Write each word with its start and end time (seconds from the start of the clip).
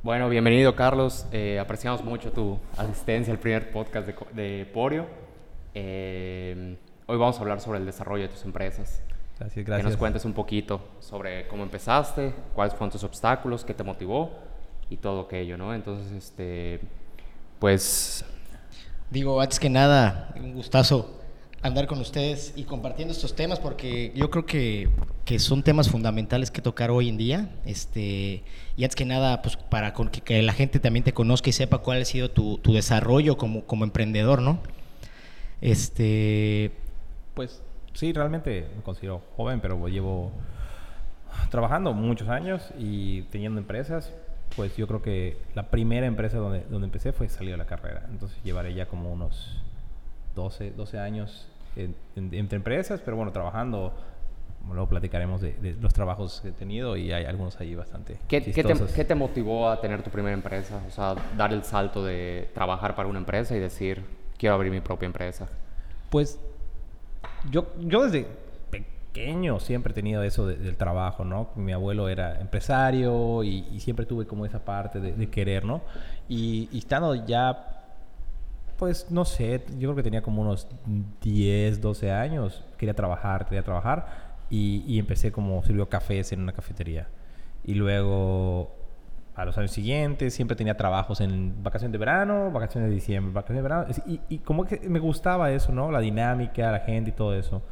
Bueno, 0.00 0.28
bienvenido 0.28 0.76
Carlos. 0.76 1.26
Eh, 1.32 1.58
apreciamos 1.58 2.04
mucho 2.04 2.30
tu 2.30 2.56
asistencia 2.76 3.32
al 3.32 3.40
primer 3.40 3.72
podcast 3.72 4.06
de, 4.06 4.14
de 4.32 4.64
Porio. 4.66 5.06
Eh, 5.74 6.76
hoy 7.06 7.18
vamos 7.18 7.36
a 7.36 7.40
hablar 7.40 7.60
sobre 7.60 7.80
el 7.80 7.84
desarrollo 7.84 8.22
de 8.22 8.28
tus 8.28 8.44
empresas. 8.44 9.02
Gracias, 9.40 9.66
gracias. 9.66 9.84
Que 9.84 9.90
nos 9.90 9.98
cuentes 9.98 10.24
un 10.24 10.34
poquito 10.34 10.80
sobre 11.00 11.48
cómo 11.48 11.64
empezaste, 11.64 12.32
cuáles 12.54 12.74
fueron 12.74 12.90
tus 12.90 13.02
obstáculos, 13.02 13.64
qué 13.64 13.74
te 13.74 13.82
motivó 13.82 14.30
y 14.88 14.98
todo 14.98 15.22
aquello, 15.22 15.58
¿no? 15.58 15.74
Entonces, 15.74 16.12
este, 16.12 16.78
pues... 17.58 18.24
Digo, 19.10 19.40
antes 19.40 19.58
que 19.58 19.68
nada, 19.68 20.32
un 20.36 20.54
gustazo 20.54 21.17
andar 21.62 21.86
con 21.86 21.98
ustedes 21.98 22.52
y 22.56 22.64
compartiendo 22.64 23.12
estos 23.12 23.34
temas 23.34 23.58
porque 23.58 24.12
yo 24.14 24.30
creo 24.30 24.46
que, 24.46 24.88
que, 25.24 25.38
son 25.38 25.62
temas 25.62 25.88
fundamentales 25.88 26.50
que 26.50 26.62
tocar 26.62 26.90
hoy 26.90 27.08
en 27.08 27.16
día. 27.16 27.48
Este, 27.64 28.42
y 28.76 28.84
antes 28.84 28.96
que 28.96 29.04
nada, 29.04 29.42
pues 29.42 29.56
para 29.56 29.92
que, 29.92 30.42
la 30.42 30.52
gente 30.52 30.78
también 30.78 31.04
te 31.04 31.12
conozca 31.12 31.50
y 31.50 31.52
sepa 31.52 31.78
cuál 31.78 32.02
ha 32.02 32.04
sido 32.04 32.30
tu, 32.30 32.58
tu 32.58 32.72
desarrollo 32.72 33.36
como, 33.36 33.64
como 33.64 33.84
emprendedor, 33.84 34.40
¿no? 34.40 34.60
Este... 35.60 36.72
Pues 37.34 37.62
sí, 37.92 38.12
realmente 38.12 38.68
me 38.76 38.82
considero 38.82 39.22
joven, 39.36 39.60
pero 39.60 39.88
llevo 39.88 40.32
trabajando 41.50 41.92
muchos 41.92 42.28
años 42.28 42.72
y 42.78 43.22
teniendo 43.22 43.60
empresas. 43.60 44.12
Pues 44.56 44.76
yo 44.76 44.86
creo 44.86 45.02
que 45.02 45.36
la 45.54 45.70
primera 45.70 46.06
empresa 46.06 46.38
donde, 46.38 46.64
donde 46.70 46.86
empecé 46.86 47.12
fue 47.12 47.28
salir 47.28 47.52
de 47.52 47.58
la 47.58 47.66
carrera. 47.66 48.06
Entonces 48.10 48.38
llevaré 48.42 48.74
ya 48.74 48.86
como 48.86 49.12
unos 49.12 49.60
12, 50.38 50.70
12 50.70 50.98
años 51.00 51.48
entre 52.16 52.56
empresas, 52.56 53.00
pero 53.04 53.16
bueno, 53.16 53.32
trabajando. 53.32 53.92
Luego 54.68 54.88
platicaremos 54.88 55.40
de, 55.40 55.76
los 55.80 55.94
trabajos 55.94 56.40
que 56.42 56.48
he 56.48 56.52
tenido 56.52 56.96
y 56.96 57.10
hay 57.10 57.24
algunos 57.24 57.58
ahí 57.58 57.74
bastante. 57.74 58.18
¿Qué, 58.28 58.42
¿qué, 58.42 58.62
te, 58.62 58.74
¿Qué, 58.94 59.04
te, 59.04 59.14
motivó 59.14 59.70
a 59.70 59.80
tener 59.80 60.02
tu 60.02 60.10
primera 60.10 60.34
empresa? 60.34 60.82
O 60.86 60.90
sea, 60.90 61.14
dar 61.36 61.52
el 61.52 61.64
salto 61.64 62.04
de 62.04 62.50
trabajar 62.54 62.94
para 62.94 63.08
una 63.08 63.18
empresa 63.18 63.56
y 63.56 63.60
decir, 63.60 64.04
quiero 64.36 64.54
abrir 64.54 64.70
mi 64.70 64.80
propia 64.80 65.06
empresa. 65.06 65.48
Pues 66.10 66.38
yo, 67.50 67.68
yo 67.80 68.04
desde 68.04 68.26
pequeño 68.70 69.58
siempre 69.58 69.92
he 69.92 69.94
tenido 69.94 70.22
eso 70.22 70.46
del 70.46 70.76
trabajo, 70.76 71.24
¿no? 71.24 71.48
Mi 71.54 71.72
abuelo 71.72 72.10
era 72.10 72.38
empresario 72.38 73.42
y, 73.44 73.80
siempre 73.80 74.04
tuve 74.04 74.26
como 74.26 74.44
esa 74.44 74.64
parte 74.64 75.00
de, 75.00 75.30
querer, 75.30 75.64
¿no? 75.64 75.80
Y, 76.28 76.68
y 76.72 76.78
estando 76.78 77.14
ya 77.14 77.77
pues 78.78 79.10
no 79.10 79.24
sé, 79.24 79.64
yo 79.72 79.88
creo 79.88 79.96
que 79.96 80.02
tenía 80.02 80.22
como 80.22 80.42
unos 80.42 80.68
10, 81.20 81.80
12 81.80 82.12
años. 82.12 82.64
Quería 82.78 82.94
trabajar, 82.94 83.44
quería 83.46 83.62
trabajar. 83.62 84.28
Y, 84.50 84.84
y 84.86 84.98
empecé 84.98 85.32
como 85.32 85.62
sirvió 85.64 85.88
cafés 85.88 86.32
en 86.32 86.40
una 86.40 86.52
cafetería. 86.52 87.08
Y 87.64 87.74
luego, 87.74 88.72
a 89.34 89.44
los 89.44 89.58
años 89.58 89.72
siguientes, 89.72 90.32
siempre 90.32 90.56
tenía 90.56 90.76
trabajos 90.76 91.20
en 91.20 91.62
vacaciones 91.62 91.92
de 91.92 91.98
verano, 91.98 92.50
vacaciones 92.52 92.88
de 92.88 92.94
diciembre, 92.94 93.32
vacaciones 93.32 93.62
de 93.64 93.68
verano. 93.68 93.86
Y, 94.06 94.20
y 94.28 94.38
como 94.38 94.64
que 94.64 94.80
me 94.88 95.00
gustaba 95.00 95.50
eso, 95.50 95.72
¿no? 95.72 95.90
La 95.90 96.00
dinámica, 96.00 96.70
la 96.70 96.80
gente 96.80 97.10
y 97.10 97.12
todo 97.12 97.34
eso. 97.34 97.62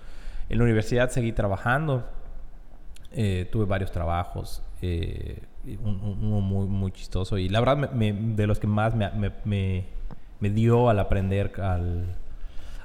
En 0.48 0.58
la 0.58 0.64
universidad 0.64 1.08
seguí 1.10 1.32
trabajando. 1.32 2.04
Eh, 3.12 3.48
tuve 3.52 3.64
varios 3.64 3.92
trabajos. 3.92 4.60
Eh, 4.82 5.40
uno 5.82 6.40
muy, 6.40 6.66
muy 6.66 6.90
chistoso. 6.90 7.38
Y 7.38 7.48
la 7.48 7.60
verdad, 7.60 7.92
me, 7.92 8.12
de 8.12 8.46
los 8.48 8.58
que 8.58 8.66
más 8.66 8.94
me, 8.94 9.32
me 9.44 9.95
me 10.40 10.50
dio 10.50 10.88
al 10.90 10.98
aprender 10.98 11.52
al, 11.60 12.04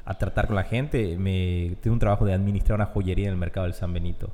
a 0.06 0.14
tratar 0.16 0.48
con 0.48 0.56
la 0.56 0.64
gente. 0.64 1.18
Me 1.18 1.76
tuve 1.82 1.94
un 1.94 2.00
trabajo 2.00 2.26
de 2.26 2.34
administrar 2.34 2.76
una 2.76 2.86
joyería 2.86 3.26
en 3.26 3.32
el 3.32 3.38
mercado 3.38 3.66
del 3.66 3.74
San 3.74 3.94
Benito. 3.94 4.30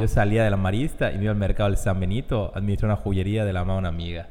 Yo 0.00 0.06
salía 0.06 0.44
de 0.44 0.50
la 0.50 0.56
marista 0.56 1.10
y 1.10 1.16
me 1.16 1.24
iba 1.24 1.32
al 1.32 1.38
mercado 1.38 1.68
del 1.68 1.76
San 1.76 1.98
Benito 1.98 2.52
a 2.54 2.58
administrar 2.58 2.92
una 2.92 3.00
joyería 3.02 3.44
de 3.44 3.52
la 3.52 3.64
mano 3.64 3.80
una 3.80 3.88
amiga. 3.88 4.28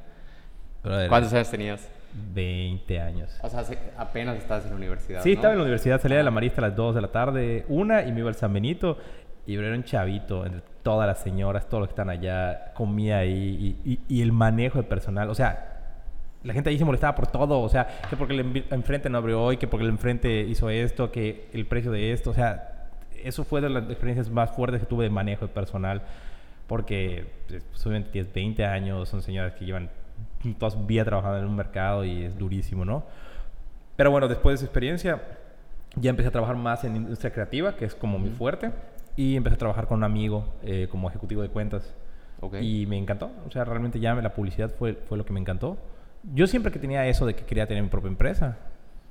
¿Cuántos 0.81 1.33
años 1.33 1.52
tenías? 1.52 1.89
20 2.33 3.02
años. 3.02 3.38
O 3.42 3.50
sea, 3.50 3.64
apenas 3.98 4.38
estabas 4.38 4.64
en 4.66 4.72
la 4.72 4.78
universidad. 4.78 5.22
Sí, 5.22 5.33
estaba 5.33 5.53
en 5.53 5.59
la 5.59 5.64
universidad, 5.64 6.02
salía 6.02 6.17
de 6.17 6.23
la 6.23 6.31
marista 6.31 6.61
a 6.61 6.67
las 6.67 6.76
2 6.76 6.95
de 6.95 7.02
la 7.02 7.08
tarde, 7.09 7.66
una, 7.70 8.03
y 8.03 8.11
me 8.11 8.20
iba 8.20 8.30
al 8.30 8.36
San 8.36 8.54
Benito. 8.54 8.98
Y 9.45 9.54
yo 9.54 9.61
era 9.61 9.76
un 9.76 9.83
chavito, 9.83 10.45
entre 10.45 10.61
todas 10.83 11.08
las 11.08 11.20
señoras, 11.20 11.67
todos 11.67 11.82
los 11.82 11.88
que 11.89 11.94
están 11.94 12.10
allá, 12.10 12.73
comía 12.73 13.20
ahí. 13.20 13.77
Y, 13.86 13.92
y, 13.94 13.99
y 14.08 14.21
el 14.21 14.32
manejo 14.32 14.77
de 14.77 14.83
personal, 14.83 15.30
o 15.30 15.36
sea, 15.36 15.80
la 16.43 16.53
gente 16.53 16.69
ahí 16.69 16.77
se 16.77 16.85
molestaba 16.85 17.15
por 17.15 17.27
todo, 17.27 17.59
o 17.59 17.69
sea, 17.69 17.87
que 18.09 18.17
porque 18.17 18.33
el 18.33 18.65
enfrente 18.71 19.09
no 19.09 19.17
abrió 19.17 19.41
hoy, 19.41 19.57
que 19.57 19.67
porque 19.67 19.83
el 19.83 19.91
enfrente 19.91 20.41
hizo 20.41 20.69
esto, 20.69 21.11
que 21.11 21.47
el 21.53 21.65
precio 21.65 21.91
de 21.91 22.11
esto, 22.11 22.31
o 22.31 22.33
sea, 22.33 22.89
eso 23.23 23.43
fue 23.43 23.61
de 23.61 23.69
las 23.69 23.83
experiencias 23.83 24.29
más 24.29 24.52
fuertes 24.52 24.79
que 24.79 24.87
tuve 24.87 25.03
de 25.03 25.09
manejo 25.11 25.45
de 25.47 25.53
personal, 25.53 26.02
porque 26.67 27.27
pues, 27.47 27.85
obviamente 27.85 28.11
tienes 28.11 28.33
20 28.33 28.65
años, 28.65 29.09
son 29.09 29.21
señoras 29.21 29.53
que 29.53 29.65
llevan 29.65 29.89
toda 30.57 30.71
su 30.71 30.85
vida 30.85 31.05
trabajando 31.05 31.37
en 31.39 31.45
un 31.45 31.55
mercado 31.55 32.03
y 32.03 32.23
es 32.23 32.37
durísimo, 32.37 32.85
¿no? 32.85 33.03
Pero 33.95 34.09
bueno, 34.09 34.27
después 34.27 34.53
de 34.53 34.55
esa 34.55 34.65
experiencia, 34.65 35.21
ya 35.95 36.09
empecé 36.09 36.29
a 36.29 36.31
trabajar 36.31 36.55
más 36.55 36.83
en 36.83 36.95
industria 36.95 37.31
creativa, 37.31 37.75
que 37.75 37.85
es 37.85 37.93
como 37.93 38.17
mi 38.17 38.29
fuerte, 38.29 38.71
y 39.15 39.35
empecé 39.35 39.55
a 39.55 39.59
trabajar 39.59 39.87
con 39.87 39.99
un 39.99 40.03
amigo 40.05 40.47
eh, 40.63 40.87
como 40.89 41.09
ejecutivo 41.09 41.41
de 41.41 41.49
cuentas. 41.49 41.93
Y 42.59 42.87
me 42.87 42.97
encantó, 42.97 43.29
o 43.47 43.52
sea, 43.52 43.65
realmente 43.65 43.99
ya 43.99 44.15
la 44.15 44.33
publicidad 44.33 44.71
fue, 44.71 44.93
fue 44.93 45.15
lo 45.15 45.25
que 45.25 45.31
me 45.31 45.39
encantó 45.39 45.77
yo 46.23 46.48
siempre 46.48 46.71
que 46.71 46.80
tenía 46.80 47.08
eso 47.08 47.26
de 47.26 47.36
que 47.36 47.43
quería 47.43 47.67
tener 47.67 47.83
mi 47.83 47.89
propia 47.89 48.09
empresa, 48.09 48.58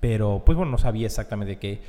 pero 0.00 0.42
pues 0.44 0.56
bueno, 0.56 0.70
no 0.72 0.78
sabía 0.78 1.06
exactamente 1.06 1.58
qué. 1.58 1.80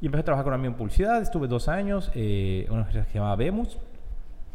Y 0.00 0.06
empecé 0.06 0.22
a 0.22 0.24
trabajar 0.24 0.44
con 0.44 0.54
amigo 0.54 0.72
en 0.72 0.76
publicidad, 0.76 1.22
estuve 1.22 1.48
dos 1.48 1.68
años, 1.68 2.10
eh, 2.14 2.66
una 2.68 2.80
empresa 2.80 3.04
que 3.04 3.12
se 3.12 3.18
llamaba 3.18 3.36
Vemos. 3.36 3.78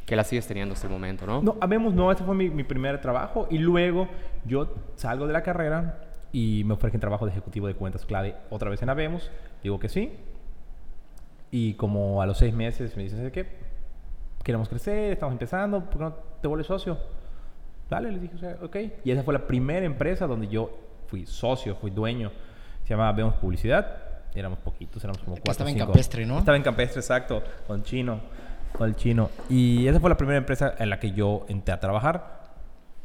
Que 0.05 0.15
la 0.15 0.23
sigues 0.23 0.47
teniendo 0.47 0.73
hasta 0.73 0.87
el 0.87 0.93
momento, 0.93 1.27
¿no? 1.27 1.41
No, 1.41 1.55
Vemos 1.67 1.93
no, 1.93 2.11
ese 2.11 2.23
fue 2.23 2.33
mi, 2.33 2.49
mi, 2.49 2.63
primer 2.63 2.99
trabajo. 2.99 3.47
Y 3.51 3.59
luego 3.59 4.07
yo 4.43 4.73
salgo 4.95 5.27
de 5.27 5.33
la 5.33 5.43
carrera 5.43 6.01
y 6.31 6.63
me 6.65 6.73
ofrecen 6.73 6.99
trabajo 6.99 7.25
de 7.25 7.31
ejecutivo 7.31 7.67
de 7.67 7.75
cuentas 7.75 8.05
clave 8.05 8.35
otra 8.49 8.71
vez 8.71 8.81
en 8.81 8.89
Avemos. 8.89 9.29
Digo 9.61 9.79
que 9.79 9.87
sí. 9.87 10.11
Y 11.51 11.75
como 11.75 12.21
a 12.21 12.25
los 12.25 12.39
seis 12.39 12.53
meses 12.53 12.95
me 12.97 13.03
dicen, 13.03 13.19
¿sabes 13.19 13.33
qué? 13.33 13.47
Queremos 14.43 14.67
crecer, 14.67 15.13
estamos 15.13 15.33
empezando, 15.33 15.81
¿por 15.81 15.93
qué 15.93 16.03
no 16.03 16.13
te 16.41 16.47
vuelves 16.47 16.67
socio? 16.67 16.97
Dale, 17.89 18.11
les 18.11 18.21
dije, 18.21 18.35
o 18.35 18.39
sea, 18.39 18.57
ok. 18.61 18.75
Y 19.03 19.11
esa 19.11 19.23
fue 19.23 19.33
la 19.33 19.47
primera 19.47 19.85
empresa 19.85 20.27
donde 20.27 20.47
yo 20.47 20.77
fui 21.07 21.25
socio, 21.25 21.75
fui 21.75 21.91
dueño. 21.91 22.31
Se 22.83 22.89
llamaba 22.89 23.11
Vemos 23.13 23.35
Publicidad. 23.35 23.97
Éramos 24.35 24.59
poquitos, 24.59 25.03
éramos 25.03 25.23
como 25.23 25.35
cuatro. 25.35 25.51
Estaba 25.51 25.71
en 25.71 25.77
Campestre, 25.79 26.25
¿no? 26.25 26.39
Estaba 26.39 26.55
en 26.55 26.63
Campestre, 26.63 26.99
exacto, 26.99 27.41
con 27.65 27.83
Chino. 27.83 28.19
Con 28.77 28.87
el 28.87 28.95
Chino. 28.95 29.31
Y 29.49 29.87
esa 29.87 29.99
fue 29.99 30.09
la 30.09 30.17
primera 30.17 30.37
empresa 30.37 30.75
en 30.77 30.89
la 30.89 30.99
que 30.99 31.11
yo 31.11 31.45
entré 31.49 31.73
a 31.73 31.79
trabajar. 31.79 32.39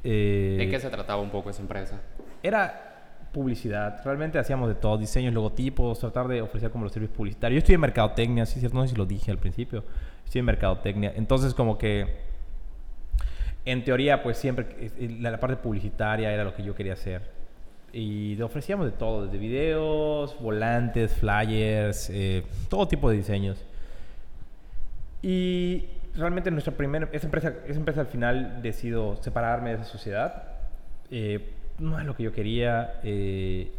Eh, 0.03 0.57
¿De 0.59 0.69
qué 0.69 0.79
se 0.79 0.91
trataba 0.91 1.23
un 1.23 1.31
poco 1.31 1.49
esa 1.49 1.63
empresa? 1.63 1.99
Era 2.43 3.29
publicidad. 3.33 4.03
Realmente 4.05 4.39
hacíamos 4.39 4.69
de 4.69 4.75
todo, 4.75 4.99
diseños, 4.99 5.33
logotipos, 5.33 5.99
tratar 5.99 6.29
de 6.29 6.43
ofrecer 6.43 6.71
como 6.71 6.85
los 6.85 6.93
servicios 6.93 7.17
publicitarios. 7.17 7.57
Yo 7.57 7.59
estoy 7.61 7.75
en 7.75 7.81
mercadotecnia, 7.81 8.45
sí, 8.45 8.61
cierto, 8.61 8.77
no 8.77 8.83
sé 8.85 8.91
si 8.91 8.97
lo 8.97 9.07
dije 9.07 9.31
al 9.31 9.39
principio. 9.39 9.83
Estoy 10.25 10.41
en 10.41 10.45
mercadotecnia. 10.45 11.13
Entonces, 11.17 11.55
como 11.55 11.79
que 11.79 12.34
en 13.65 13.85
teoría, 13.85 14.23
pues 14.23 14.37
siempre 14.37 14.67
la, 15.21 15.39
parte 15.41 15.57
publicitaria 15.57 16.33
era 16.33 16.45
lo 16.45 16.55
que 16.55 16.63
yo 16.63 16.75
quería 16.75 16.93
hacer. 16.93 17.23
Y 17.93 18.41
ofrecíamos 18.43 18.87
de 18.87 18.93
todo, 18.93 19.27
desde 19.27 19.39
videos, 19.39 20.37
volantes, 20.41 21.15
flyers, 21.15 22.11
eh, 22.11 22.45
todo 22.69 22.89
tipo 22.89 23.09
de 23.09 23.17
diseños. 23.17 23.65
Y 25.23 25.87
realmente 26.15 26.51
nuestra 26.51 26.75
primera, 26.75 27.09
esa 27.13 27.27
empresa, 27.27 27.55
esa 27.67 27.79
empresa 27.79 28.01
al 28.03 28.09
final 28.09 28.61
decidió 28.63 29.17
separarme 29.23 29.71
de 29.71 29.77
esa 29.77 29.85
sociedad. 29.85 30.43
Eh, 31.11 31.53
no 31.79 31.99
es 31.99 32.05
lo 32.05 32.15
que 32.15 32.25
yo 32.25 32.33
quería. 32.33 33.01
Eh, 33.03 33.73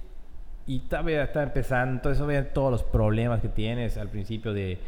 y 0.67 0.79
todavía 0.79 1.23
estaba 1.23 1.43
empezando, 1.43 1.93
entonces 1.93 2.25
veía 2.25 2.51
todos 2.51 2.71
los 2.71 2.83
problemas 2.83 3.41
que 3.41 3.49
tienes 3.49 3.97
al 3.97 4.09
principio 4.09 4.51
de, 4.51 4.79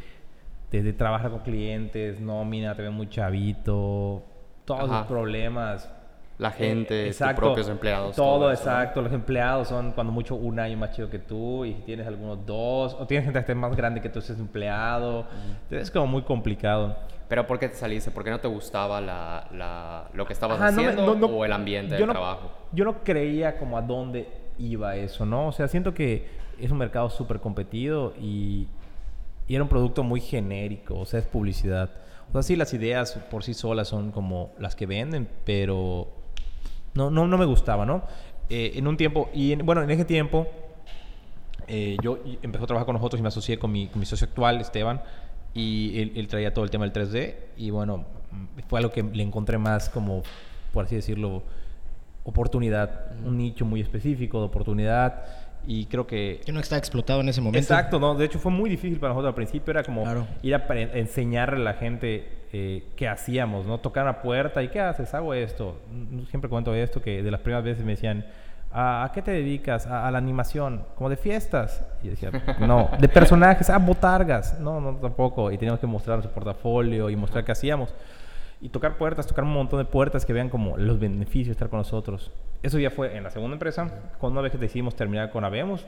de, 0.72 0.94
trabajar 0.94 1.30
con 1.30 1.42
clientes, 1.42 2.20
nómina, 2.20 2.74
te 2.76 2.82
ve 2.82 2.90
muy 2.90 3.08
chavito, 3.10 4.24
todos 4.68 4.90
los 4.90 5.08
problemas. 5.08 5.90
La 6.38 6.52
gente, 6.52 7.08
tus 7.08 7.34
propios 7.34 7.68
empleados. 7.68 8.16
Todo, 8.16 8.52
exacto. 8.52 9.02
Los 9.02 9.12
empleados 9.12 9.70
son 9.70 9.92
cuando 9.94 10.14
mucho 10.14 10.36
un 10.36 10.60
año 10.60 10.78
más 10.78 10.92
chido 10.92 11.10
que 11.10 11.18
tú 11.18 11.66
y 11.66 11.74
tienes 11.74 12.06
algunos 12.06 12.46
dos, 12.46 12.94
o 12.94 13.08
tienes 13.08 13.26
gente 13.26 13.40
que 13.40 13.42
esté 13.42 13.56
más 13.56 13.76
grande 13.76 14.02
que 14.02 14.10
tú 14.10 14.22
seas 14.22 14.38
empleado. 14.38 15.26
Es 15.72 15.90
como 15.90 16.06
muy 16.06 16.22
complicado. 16.22 16.96
¿Pero 17.28 17.48
por 17.48 17.58
qué 17.58 17.70
te 17.70 17.76
saliste? 17.76 18.12
¿Por 18.12 18.24
qué 18.24 18.30
no 18.30 18.40
te 18.40 18.48
gustaba 18.48 19.02
la, 19.02 19.48
la, 19.52 20.06
lo 20.14 20.26
que 20.28 20.34
estabas 20.34 20.62
haciendo 20.62 21.14
o 21.14 21.44
el 21.44 21.52
ambiente 21.52 21.96
de 21.96 22.06
trabajo? 22.06 22.52
Yo 22.72 22.86
no 22.86 23.04
creía 23.04 23.58
como 23.58 23.78
a 23.78 23.82
dónde 23.82 24.30
iba 24.60 24.96
eso, 24.96 25.26
¿no? 25.26 25.48
O 25.48 25.52
sea, 25.52 25.68
siento 25.68 25.94
que 25.94 26.28
es 26.60 26.70
un 26.70 26.78
mercado 26.78 27.10
súper 27.10 27.40
competido 27.40 28.14
y, 28.20 28.68
y 29.48 29.56
era 29.56 29.64
un 29.64 29.70
producto 29.70 30.04
muy 30.04 30.22
genérico, 30.22 31.00
o 31.00 31.06
sea, 31.06 31.20
es 31.20 31.26
publicidad. 31.26 31.90
O 32.30 32.32
sea, 32.34 32.44
sí, 32.44 32.56
las 32.56 32.74
ideas 32.74 33.14
por 33.32 33.44
sí 33.44 33.54
solas 33.54 33.88
son 33.88 34.12
como 34.12 34.52
las 34.60 34.76
que 34.76 34.86
venden, 34.86 35.28
pero 35.46 36.08
no, 36.94 37.10
no, 37.10 37.28
no 37.28 37.38
me 37.38 37.46
gustaba, 37.46 37.86
¿no? 37.86 38.04
Eh, 38.50 38.74
en 38.76 38.88
un 38.88 38.98
tiempo, 38.98 39.30
y 39.34 39.56
bueno, 39.56 39.82
en 39.82 39.90
ese 39.92 40.06
tiempo, 40.06 40.48
eh, 41.68 41.98
yo 42.02 42.20
empecé 42.42 42.64
a 42.64 42.68
trabajar 42.68 42.86
con 42.86 42.96
nosotros 42.96 43.20
y 43.20 43.22
me 43.22 43.28
asocié 43.30 43.58
con 43.60 43.72
mi, 43.72 43.88
con 43.88 44.00
mi 44.00 44.06
socio 44.06 44.28
actual, 44.28 44.60
Esteban, 44.60 45.02
y 45.54 46.00
él, 46.00 46.14
él, 46.16 46.28
traía 46.28 46.54
todo 46.54 46.66
el 46.66 46.72
tema 46.72 46.88
del 46.88 46.94
3D, 46.94 47.36
y 47.58 47.70
bueno, 47.70 48.06
fue 48.68 48.80
algo 48.80 48.92
que 48.92 49.04
le 49.04 49.24
encontré 49.24 49.58
más 49.58 49.90
como, 49.90 50.24
por 50.74 50.86
así 50.86 50.96
decirlo, 50.96 51.44
oportunidad, 52.24 53.12
un 53.26 53.38
nicho 53.38 53.66
muy 53.66 53.82
específico 53.82 54.40
de 54.40 54.46
oportunidad 54.46 55.24
y 55.68 55.86
creo 55.86 56.08
que... 56.08 56.40
Que 56.46 56.52
no 56.52 56.60
está 56.62 56.78
explotado 56.78 57.20
en 57.22 57.30
ese 57.30 57.42
momento. 57.42 57.60
Exacto, 57.60 58.00
¿no? 58.00 58.16
De 58.16 58.26
hecho 58.26 58.40
fue 58.40 58.52
muy 58.52 58.70
difícil 58.70 59.00
para 59.00 59.10
nosotros 59.14 59.30
al 59.32 59.36
principio, 59.36 59.72
era 59.72 59.84
como 59.84 60.04
Claro. 60.04 60.26
ir 60.42 60.56
a 60.56 60.64
enseñarle 60.98 61.58
a 61.62 61.64
la 61.64 61.74
gente 61.74 62.30
eh, 62.54 62.86
qué 62.96 63.08
hacíamos, 63.10 63.66
¿no? 63.66 63.78
Tocar 63.80 64.04
una 64.04 64.22
puerta 64.22 64.64
y 64.64 64.70
¿qué 64.70 64.80
haces? 64.80 65.14
Hago 65.14 65.34
esto. 65.34 65.80
Mm, 65.92 66.24
Siempre 66.30 66.50
cuento 66.50 66.74
esto, 66.74 67.02
que 67.02 67.22
de 67.22 67.30
las 67.30 67.42
primeras 67.42 67.66
veces 67.66 67.84
me 67.84 67.92
decían, 67.92 68.26
¿a, 68.72 69.04
a 69.04 69.12
qué 69.12 69.22
te 69.22 69.32
dedicas? 69.32 69.86
A, 69.88 70.08
a 70.08 70.12
la 70.12 70.18
animación, 70.18 70.86
como 70.96 71.10
de 71.10 71.18
fiestas. 71.18 71.84
Y 72.02 72.08
decía, 72.08 72.32
no, 72.62 72.90
de 72.98 73.10
personajes, 73.10 73.70
ah, 73.70 73.78
botargas. 73.78 74.58
No, 74.62 74.80
no, 74.80 74.96
tampoco. 74.96 75.52
Y 75.52 75.58
teníamos 75.58 75.82
que 75.82 75.88
mostrar 75.88 76.24
su 76.24 76.30
portafolio 76.30 77.10
y 77.10 77.16
mostrar 77.18 77.44
qué 77.44 77.52
hacíamos. 77.52 77.94
Y 78.60 78.70
tocar 78.70 78.98
puertas, 78.98 79.28
tocar 79.28 79.44
un 79.44 79.54
montón 79.54 79.78
de 79.80 79.86
puertas 79.86 80.26
que 80.26 80.34
vean 80.34 80.50
como 80.50 80.78
los 80.78 81.00
beneficios 81.00 81.48
de 81.48 81.52
estar 81.52 81.70
con 81.70 81.78
nosotros. 81.80 82.32
Eso 82.64 82.80
ya 82.80 82.90
fue 82.90 83.16
en 83.16 83.24
la 83.24 83.30
segunda 83.30 83.54
empresa. 83.54 83.92
Cuando 84.18 84.40
una 84.40 84.42
vez 84.42 84.52
que 84.52 84.58
decidimos 84.58 84.96
terminar 84.96 85.30
con 85.30 85.44
Habemos, 85.46 85.86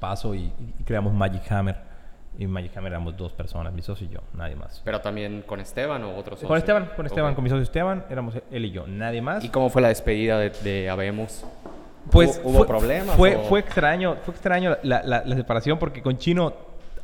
paso 0.00 0.34
y, 0.34 0.52
y 0.78 0.82
creamos 0.84 1.12
Magic 1.14 1.50
Hammer. 1.50 1.76
Y 2.38 2.46
Magic 2.46 2.76
Hammer 2.76 2.92
éramos 2.92 3.16
dos 3.16 3.32
personas, 3.32 3.72
mi 3.74 3.82
socio 3.82 4.06
y 4.06 4.10
yo, 4.10 4.20
nadie 4.34 4.56
más. 4.56 4.80
Pero 4.84 5.00
también 5.00 5.42
con 5.46 5.60
Esteban 5.60 6.02
o 6.04 6.16
otros 6.16 6.40
Con 6.40 6.56
Esteban, 6.56 6.90
con 6.96 7.04
Esteban, 7.06 7.34
con 7.34 7.44
mi 7.44 7.50
socio 7.50 7.62
Esteban, 7.62 8.04
éramos 8.10 8.34
él 8.50 8.64
y 8.64 8.70
yo, 8.70 8.86
nadie 8.86 9.20
más. 9.20 9.44
¿Y 9.44 9.50
cómo 9.50 9.68
fue 9.68 9.82
la 9.82 9.88
despedida 9.88 10.38
de, 10.38 10.48
de 10.50 10.88
Habemos? 10.90 11.44
Pues 12.10 12.40
¿Hubo, 12.42 12.50
hubo 12.50 12.58
fue- 12.58 12.66
problemas? 12.66 13.16
Fue, 13.16 13.36
o- 13.36 13.42
fue 13.44 13.60
extraño, 13.60 14.16
fue 14.24 14.32
extraño 14.32 14.76
la, 14.82 15.02
la- 15.02 15.22
la 15.24 15.36
separación 15.36 15.78
porque 15.78 16.00
con 16.02 16.16
Chino 16.16 16.54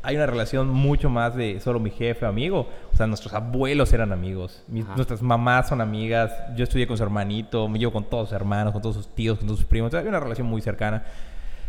hay 0.08 0.16
una 0.16 0.25
relación 0.25 0.70
mucho 0.70 1.10
más 1.10 1.37
de 1.37 1.60
solo 1.60 1.78
mi 1.81 1.90
jefe, 1.90 2.25
amigo. 2.25 2.66
O 2.93 2.96
sea, 2.96 3.06
nuestros 3.06 3.34
abuelos 3.34 3.93
eran 3.93 4.10
amigos, 4.10 4.62
mis- 4.66 4.87
nuestras 4.96 5.20
mamás 5.20 5.69
son 5.69 5.82
amigas. 5.82 6.32
Yo 6.56 6.64
estudié 6.64 6.87
con 6.87 6.96
su 6.96 7.02
hermanito, 7.02 7.69
me 7.69 7.78
llevo 7.78 7.93
con 7.93 8.05
todos 8.08 8.31
sus 8.31 8.37
hermanos, 8.37 8.72
con 8.72 8.81
todos 8.81 8.96
sus 8.96 9.14
tíos, 9.14 9.37
con 9.37 9.46
todos 9.49 9.60
sus 9.60 9.69
primos. 9.69 9.88
O 9.88 9.90
sea, 9.90 10.00
había 10.00 10.08
una 10.08 10.20
relación 10.20 10.46
muy 10.46 10.62
cercana. 10.62 11.05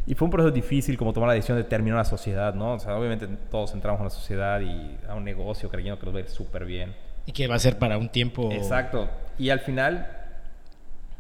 Y 0.08 0.16
fue 0.16 0.26
un 0.26 0.32
proceso 0.32 0.52
difícil 0.54 0.98
como 0.98 1.12
tomar 1.12 1.28
la 1.28 1.34
decisión 1.34 1.58
de 1.58 1.66
terminar 1.66 1.98
la 1.98 2.06
sociedad, 2.06 2.54
¿no? 2.56 2.76
O 2.76 2.80
sea, 2.80 2.96
obviamente 2.96 3.28
todos 3.52 3.74
entramos 3.74 4.00
a 4.00 4.06
la 4.06 4.10
sociedad 4.10 4.62
y 4.62 4.98
a 5.10 5.16
un 5.16 5.26
negocio 5.26 5.68
creyendo 5.70 6.00
que 6.00 6.06
nos 6.06 6.16
va 6.16 6.20
a 6.20 6.22
ir 6.22 6.30
súper 6.30 6.64
bien. 6.64 6.96
Y 7.26 7.34
que 7.34 7.46
va 7.48 7.56
a 7.56 7.60
ser 7.60 7.78
para 7.78 7.98
un 7.98 8.08
tiempo. 8.08 8.50
Exacto. 8.54 9.10
Y 9.38 9.50
al 9.50 9.60
final, 9.60 10.08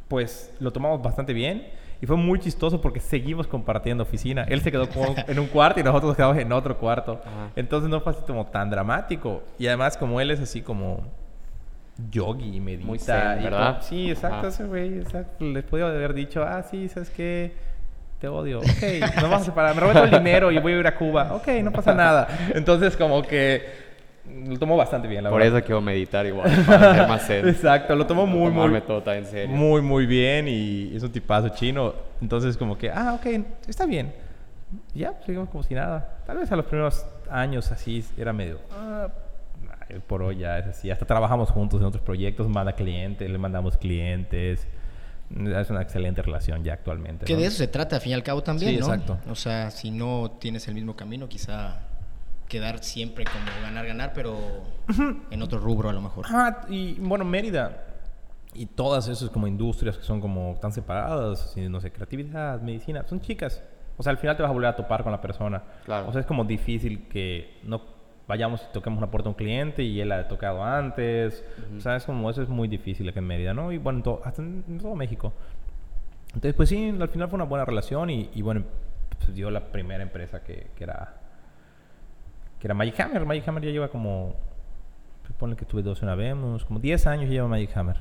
pues 0.07 0.54
lo 0.60 0.71
tomamos 0.71 1.01
bastante 1.01 1.33
bien. 1.33 1.68
Y 2.01 2.06
fue 2.06 2.16
muy 2.16 2.40
chistoso 2.40 2.80
porque 2.80 3.00
seguimos 3.00 3.46
compartiendo 3.48 4.04
oficina. 4.04 4.46
Él 4.48 4.62
se 4.62 4.72
quedó 4.72 4.88
como 4.90 5.16
en 5.28 5.38
un 5.40 5.48
cuarto 5.48 5.80
y 5.80 5.84
nosotros 5.84 6.10
nos 6.10 6.16
quedamos 6.16 6.38
en 6.38 6.51
otro 6.54 6.78
cuarto. 6.78 7.19
Ajá. 7.22 7.50
Entonces 7.57 7.90
no 7.90 8.00
fue 8.00 8.13
así 8.13 8.22
como 8.25 8.46
tan 8.48 8.69
dramático. 8.69 9.44
Y 9.57 9.68
además 9.68 9.98
como 9.98 10.22
él 10.22 10.31
es 10.31 10.40
así 10.40 10.62
como 10.62 11.06
yogi 12.12 12.56
y 12.56 12.60
medita. 12.62 12.86
Muy 12.88 13.00
zen, 13.00 13.44
¿verdad? 13.44 13.72
como- 13.74 13.81
sí, 13.84 14.10
exacto, 14.12 14.48
ese 14.48 14.66
güey. 14.66 15.04
Les 15.40 15.63
podía 15.66 15.88
haber 15.88 16.13
dicho, 16.13 16.44
ah, 16.44 16.63
sí, 16.63 16.88
¿sabes 16.88 17.10
qué? 17.10 17.51
Te 18.19 18.28
odio. 18.28 18.60
Ok, 18.60 18.66
no 19.18 19.24
vamos 19.24 19.42
a 19.42 19.45
separar. 19.45 19.75
Me 19.75 19.81
robé 19.81 19.94
todo 19.94 20.04
el 20.06 20.12
dinero 20.12 20.52
y 20.52 20.60
voy 20.60 20.74
a 20.74 20.80
ir 20.80 20.88
a 20.88 20.95
Cuba. 20.95 21.34
Ok, 21.36 21.48
no 21.63 21.72
pasa 21.72 21.94
nada. 21.94 22.28
Entonces 22.54 22.95
como 22.95 23.22
que 23.24 23.88
lo 24.48 24.58
tomó 24.60 24.78
bastante 24.78 25.08
bien, 25.08 25.24
la 25.24 25.30
Por 25.30 25.40
verdad. 25.42 25.58
eso 25.60 25.66
quiero 25.66 25.81
meditar 25.81 26.26
igual, 26.26 26.50
para 26.66 26.96
ser 26.96 27.08
más. 27.08 27.30
Exacto, 27.56 27.96
lo 27.96 28.06
tomó 28.06 28.26
muy, 28.26 28.52
muy, 28.52 28.81
todo 28.81 29.02
tan 29.04 29.18
en 29.18 29.26
serio. 29.26 29.56
muy, 29.56 29.81
muy 29.81 30.06
bien 30.06 30.48
y 30.48 30.96
es 30.96 31.04
un 31.04 31.12
tipazo 31.12 31.50
chino. 31.50 31.94
Entonces, 32.22 32.58
como 32.58 32.78
que, 32.78 32.90
ah, 32.92 33.14
ok, 33.20 33.26
está 33.68 33.86
bien. 33.86 34.14
Y 34.94 35.00
Ya, 35.00 35.12
pues, 35.14 35.26
seguimos 35.26 35.50
como 35.50 35.64
si 35.64 35.74
nada. 35.74 36.20
Tal 36.26 36.38
vez 36.38 36.52
a 36.52 36.56
los 36.56 36.66
primeros 36.66 37.06
años 37.30 37.72
así 37.72 38.04
era 38.18 38.34
medio, 38.34 38.60
ah, 38.72 39.08
por 40.08 40.22
hoy 40.22 40.38
ya 40.38 40.60
es 40.60 40.68
así. 40.68 40.92
Hasta 40.92 41.06
trabajamos 41.06 41.50
juntos 41.50 41.80
en 41.81 41.88
otros 41.88 42.04
proyectos, 42.04 42.48
manda 42.48 42.74
clientes, 42.74 43.30
le 43.30 43.38
mandamos 43.38 43.78
clientes. 43.78 44.68
Es 45.31 45.70
una 45.70 45.81
excelente 45.84 46.22
relación 46.24 46.64
ya 46.64 46.74
actualmente. 46.74 47.26
Que 47.26 47.34
¿no? 47.34 47.40
de 47.40 47.46
eso 47.48 47.58
se 47.58 47.68
trata, 47.68 47.98
al 47.98 48.02
fin 48.02 48.12
y 48.12 48.16
al 48.16 48.24
cabo, 48.24 48.42
también, 48.42 48.72
Sí, 48.72 48.80
¿no? 48.80 48.86
exacto. 48.94 49.20
O 49.30 49.36
sea, 49.36 49.70
si 49.70 49.92
no 49.92 50.38
tienes 50.40 50.68
el 50.68 50.74
mismo 50.74 50.96
camino, 50.96 51.28
quizá 51.30 51.80
quedar 52.50 52.84
siempre 52.84 53.24
como 53.24 53.46
ganar, 53.62 53.86
ganar, 53.86 54.12
pero 54.13 54.38
en 55.31 55.42
otro 55.42 55.60
rubro 55.60 55.90
a 55.90 55.94
lo 55.94 56.01
mejor. 56.01 56.25
Ah, 56.28 56.66
y 56.68 56.96
bueno, 57.00 57.24
Mérida 57.24 57.86
y 58.54 58.66
todas 58.66 59.07
esas 59.07 59.30
como 59.30 59.48
industrias 59.48 59.98
que 59.98 60.04
son 60.04 60.19
como 60.19 60.57
tan 60.60 60.72
separadas, 60.74 61.56
no 61.56 61.80
sé, 61.80 61.92
creatividad, 61.92 62.60
medicina, 62.62 63.06
son 63.07 63.22
chicas. 63.22 63.63
O 63.98 64.04
sea, 64.04 64.12
al 64.12 64.18
final 64.18 64.36
te 64.36 64.44
vas 64.44 64.50
a 64.50 64.54
volver 64.54 64.69
a 64.69 64.75
topar 64.75 65.04
con 65.04 65.12
la 65.12 65.22
persona. 65.22 65.62
Claro. 65.86 66.07
O 66.10 66.12
sea, 66.12 66.22
es 66.22 66.28
como 66.28 66.44
difícil 66.44 67.07
que 67.07 67.60
no 67.63 67.81
vayamos 68.28 68.62
y 68.62 68.74
toquemos 68.74 68.98
una 68.98 69.12
puerta 69.12 69.28
a 69.30 69.31
un 69.31 69.36
cliente 69.36 69.84
y 69.84 70.00
él 70.02 70.12
ha 70.12 70.28
tocado 70.28 70.63
antes. 70.63 71.44
O 71.78 71.80
sea, 71.81 71.95
es 71.98 72.06
como, 72.06 72.30
eso 72.30 72.42
es 72.42 72.50
muy 72.50 72.68
difícil 72.68 73.07
aquí 73.10 73.19
en 73.19 73.28
Mérida, 73.28 73.54
¿no? 73.54 73.72
Y 73.72 73.78
bueno, 73.78 74.00
en 74.00 74.04
to- 74.04 74.22
hasta 74.24 74.42
en, 74.42 74.63
en 74.68 74.80
todo 74.80 74.95
México. 74.95 75.34
Entonces, 76.28 76.54
pues 76.54 76.69
sí, 76.69 76.95
al 77.00 77.10
final 77.10 77.28
fue 77.30 77.36
una 77.38 77.45
buena 77.45 77.66
relación 77.66 78.10
y, 78.10 78.30
y 78.34 78.42
bueno, 78.42 78.63
pues 79.19 79.36
dio 79.36 79.52
la 79.52 79.72
primera 79.72 80.02
empresa 80.02 80.42
que, 80.44 80.72
que 80.75 80.84
era 80.84 81.19
que 82.59 82.67
era 82.67 82.73
Magic 82.73 83.00
Hammer. 83.00 83.25
Magic 83.25 83.47
Hammer 83.47 83.63
ya 83.63 83.71
lleva 83.71 83.88
como, 83.89 84.35
ponle 85.38 85.56
que 85.56 85.65
tuve 85.65 85.81
12 85.81 86.03
una 86.06 86.15
vemos, 86.15 86.65
como 86.65 86.79
10 86.79 87.07
años 87.07 87.29
lleva 87.29 87.47
Magic 87.47 87.75
Hammer. 87.77 87.97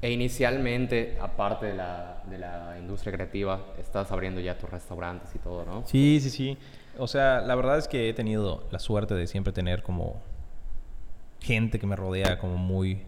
E 0.00 0.12
inicialmente, 0.12 1.18
aparte 1.20 1.66
de 1.66 1.74
la, 1.74 2.22
de 2.30 2.38
la 2.38 2.76
industria 2.78 3.12
creativa, 3.12 3.60
estás 3.80 4.12
abriendo 4.12 4.40
ya 4.40 4.56
tus 4.56 4.70
restaurantes 4.70 5.34
y 5.34 5.38
todo, 5.40 5.64
¿no? 5.64 5.82
Sí, 5.86 6.20
sí, 6.22 6.30
sí. 6.30 6.56
O 6.98 7.08
sea, 7.08 7.40
la 7.40 7.56
verdad 7.56 7.78
es 7.78 7.88
que 7.88 8.08
he 8.08 8.14
tenido 8.14 8.64
la 8.70 8.78
suerte 8.78 9.14
de 9.14 9.26
siempre 9.26 9.52
tener 9.52 9.82
como 9.82 10.20
gente 11.40 11.78
que 11.80 11.86
me 11.86 11.96
rodea 11.96 12.38
como 12.38 12.56
muy... 12.56 13.02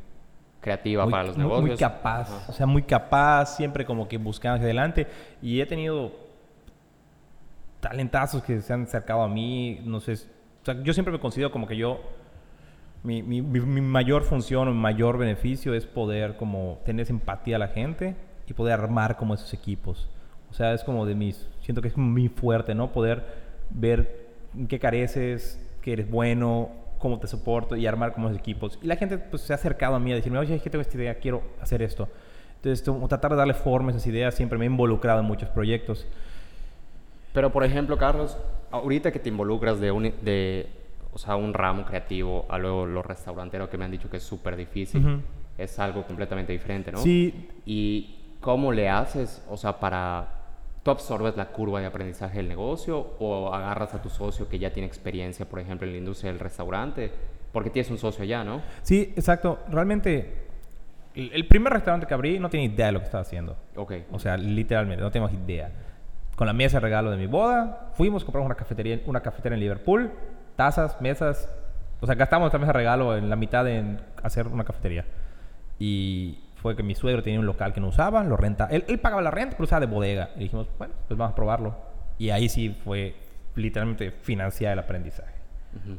Creativa 0.60 1.04
muy, 1.04 1.10
para 1.12 1.24
los 1.24 1.36
muy- 1.36 1.44
negocios. 1.44 1.68
muy 1.70 1.76
capaz, 1.78 2.28
Ajá. 2.30 2.44
o 2.50 2.52
sea, 2.52 2.66
muy 2.66 2.82
capaz, 2.82 3.56
siempre 3.56 3.86
como 3.86 4.08
que 4.08 4.18
buscando 4.18 4.56
hacia 4.56 4.64
adelante. 4.66 5.06
Y 5.40 5.60
he 5.60 5.66
tenido 5.66 6.12
talentazos 7.80 8.42
que 8.42 8.60
se 8.60 8.72
han 8.72 8.82
acercado 8.82 9.22
a 9.22 9.28
mí, 9.28 9.80
no 9.84 10.00
sé, 10.00 10.16
o 10.62 10.64
sea, 10.64 10.82
yo 10.82 10.92
siempre 10.92 11.12
me 11.12 11.20
considero 11.20 11.50
como 11.50 11.66
que 11.66 11.76
yo, 11.76 12.00
mi, 13.02 13.22
mi, 13.22 13.40
mi- 13.40 13.80
mayor 13.80 14.22
función 14.24 14.68
o 14.68 14.72
mi 14.72 14.78
mayor 14.80 15.16
beneficio 15.18 15.74
es 15.74 15.86
poder 15.86 16.36
como 16.36 16.80
tener 16.84 17.08
empatía 17.10 17.56
a 17.56 17.58
la 17.58 17.68
gente 17.68 18.14
y 18.46 18.52
poder 18.52 18.74
armar 18.74 19.16
como 19.16 19.34
esos 19.34 19.54
equipos. 19.54 20.08
O 20.50 20.54
sea, 20.54 20.74
es 20.74 20.84
como 20.84 21.06
de 21.06 21.14
mis, 21.14 21.46
siento 21.62 21.80
que 21.80 21.88
es 21.88 21.96
muy 21.96 22.28
fuerte, 22.28 22.74
¿no? 22.74 22.92
Poder 22.92 23.24
ver 23.70 24.26
qué 24.68 24.78
careces, 24.78 25.64
que 25.80 25.92
eres 25.92 26.10
bueno, 26.10 26.70
cómo 26.98 27.18
te 27.18 27.26
soporto 27.26 27.76
y 27.76 27.86
armar 27.86 28.12
como 28.12 28.28
esos 28.28 28.38
equipos. 28.40 28.78
Y 28.82 28.86
la 28.86 28.96
gente 28.96 29.16
pues 29.16 29.42
se 29.42 29.52
ha 29.52 29.56
acercado 29.56 29.94
a 29.94 30.00
mí 30.00 30.12
a 30.12 30.16
decirme, 30.16 30.38
oye, 30.38 30.54
es 30.56 30.62
que 30.62 30.68
tengo 30.68 30.82
esta 30.82 30.96
idea, 30.96 31.14
quiero 31.14 31.42
hacer 31.62 31.80
esto. 31.82 32.08
Entonces, 32.56 32.84
tratar 33.08 33.30
de 33.30 33.36
darle 33.38 33.54
forma 33.54 33.88
a 33.88 33.90
esas 33.92 34.06
ideas, 34.06 34.34
siempre 34.34 34.58
me 34.58 34.66
he 34.66 34.68
involucrado 34.68 35.20
en 35.20 35.26
muchos 35.26 35.48
proyectos. 35.48 36.06
Pero, 37.32 37.52
por 37.52 37.64
ejemplo, 37.64 37.96
Carlos, 37.96 38.36
ahorita 38.70 39.12
que 39.12 39.18
te 39.18 39.28
involucras 39.28 39.80
de 39.80 39.90
un, 39.90 40.12
de, 40.22 40.68
o 41.12 41.18
sea, 41.18 41.36
un 41.36 41.54
ramo 41.54 41.84
creativo 41.84 42.46
a 42.48 42.58
luego 42.58 42.86
lo 42.86 43.02
restaurantero 43.02 43.68
que 43.68 43.78
me 43.78 43.84
han 43.84 43.90
dicho 43.90 44.10
que 44.10 44.18
es 44.18 44.22
súper 44.22 44.56
difícil, 44.56 45.22
es 45.58 45.78
algo 45.78 46.04
completamente 46.04 46.52
diferente, 46.52 46.90
¿no? 46.90 46.98
Sí, 46.98 47.48
¿Y 47.66 48.16
cómo 48.40 48.72
le 48.72 48.88
haces, 48.88 49.44
o 49.48 49.56
sea, 49.56 49.78
para... 49.78 50.36
¿Tú 50.82 50.90
absorbes 50.90 51.36
la 51.36 51.48
curva 51.48 51.78
de 51.78 51.86
aprendizaje 51.86 52.38
del 52.38 52.48
negocio 52.48 52.98
o 53.18 53.52
agarras 53.52 53.92
a 53.92 54.00
tu 54.00 54.08
socio 54.08 54.48
que 54.48 54.58
ya 54.58 54.72
tiene 54.72 54.86
experiencia, 54.86 55.46
por 55.46 55.60
ejemplo, 55.60 55.86
en 55.86 55.92
la 55.92 55.98
industria 55.98 56.32
del 56.32 56.40
restaurante? 56.40 57.12
Porque 57.52 57.68
tienes 57.68 57.90
un 57.90 57.98
socio 57.98 58.24
allá, 58.24 58.44
¿no? 58.44 58.62
Sí, 58.80 59.12
exacto. 59.14 59.58
Realmente, 59.68 60.48
el, 61.14 61.46
primer 61.46 61.74
restaurante 61.74 62.06
que 62.06 62.14
abrí 62.14 62.38
no 62.38 62.48
tenía 62.48 62.66
idea 62.66 62.86
de 62.86 62.92
lo 62.92 63.00
que 63.00 63.04
estaba 63.04 63.20
haciendo. 63.20 63.58
Ok. 63.76 63.92
O 64.10 64.18
sea, 64.18 64.38
literalmente, 64.38 65.02
no 65.02 65.10
teníamos 65.10 65.34
idea. 65.34 65.70
Con 66.40 66.46
la 66.46 66.54
mesa 66.54 66.78
de 66.78 66.80
regalo 66.80 67.10
de 67.10 67.18
mi 67.18 67.26
boda, 67.26 67.90
fuimos, 67.92 68.24
compramos 68.24 68.46
una 68.46 68.54
cafetería, 68.54 68.98
una 69.04 69.20
cafetería 69.20 69.56
en 69.56 69.60
Liverpool, 69.60 70.10
tazas, 70.56 70.98
mesas. 71.02 71.50
O 72.00 72.06
sea, 72.06 72.14
gastamos 72.14 72.44
nuestra 72.44 72.58
mesa 72.58 72.72
de 72.72 72.78
regalo 72.78 73.14
en 73.14 73.28
la 73.28 73.36
mitad 73.36 73.68
en 73.68 74.00
hacer 74.22 74.46
una 74.46 74.64
cafetería. 74.64 75.04
Y 75.78 76.38
fue 76.56 76.74
que 76.76 76.82
mi 76.82 76.94
suegro 76.94 77.22
tenía 77.22 77.38
un 77.38 77.44
local 77.44 77.74
que 77.74 77.80
no 77.82 77.88
usaba, 77.88 78.24
lo 78.24 78.38
renta. 78.38 78.68
Él, 78.70 78.86
él 78.88 78.98
pagaba 79.00 79.20
la 79.20 79.30
renta, 79.30 79.50
pero 79.50 79.64
usaba 79.64 79.80
de 79.80 79.92
bodega. 79.92 80.30
Y 80.36 80.44
dijimos, 80.44 80.66
bueno, 80.78 80.94
pues 81.06 81.18
vamos 81.18 81.32
a 81.32 81.36
probarlo. 81.36 81.76
Y 82.16 82.30
ahí 82.30 82.48
sí 82.48 82.74
fue 82.86 83.16
literalmente 83.54 84.10
financiar 84.10 84.72
el 84.72 84.78
aprendizaje. 84.78 85.34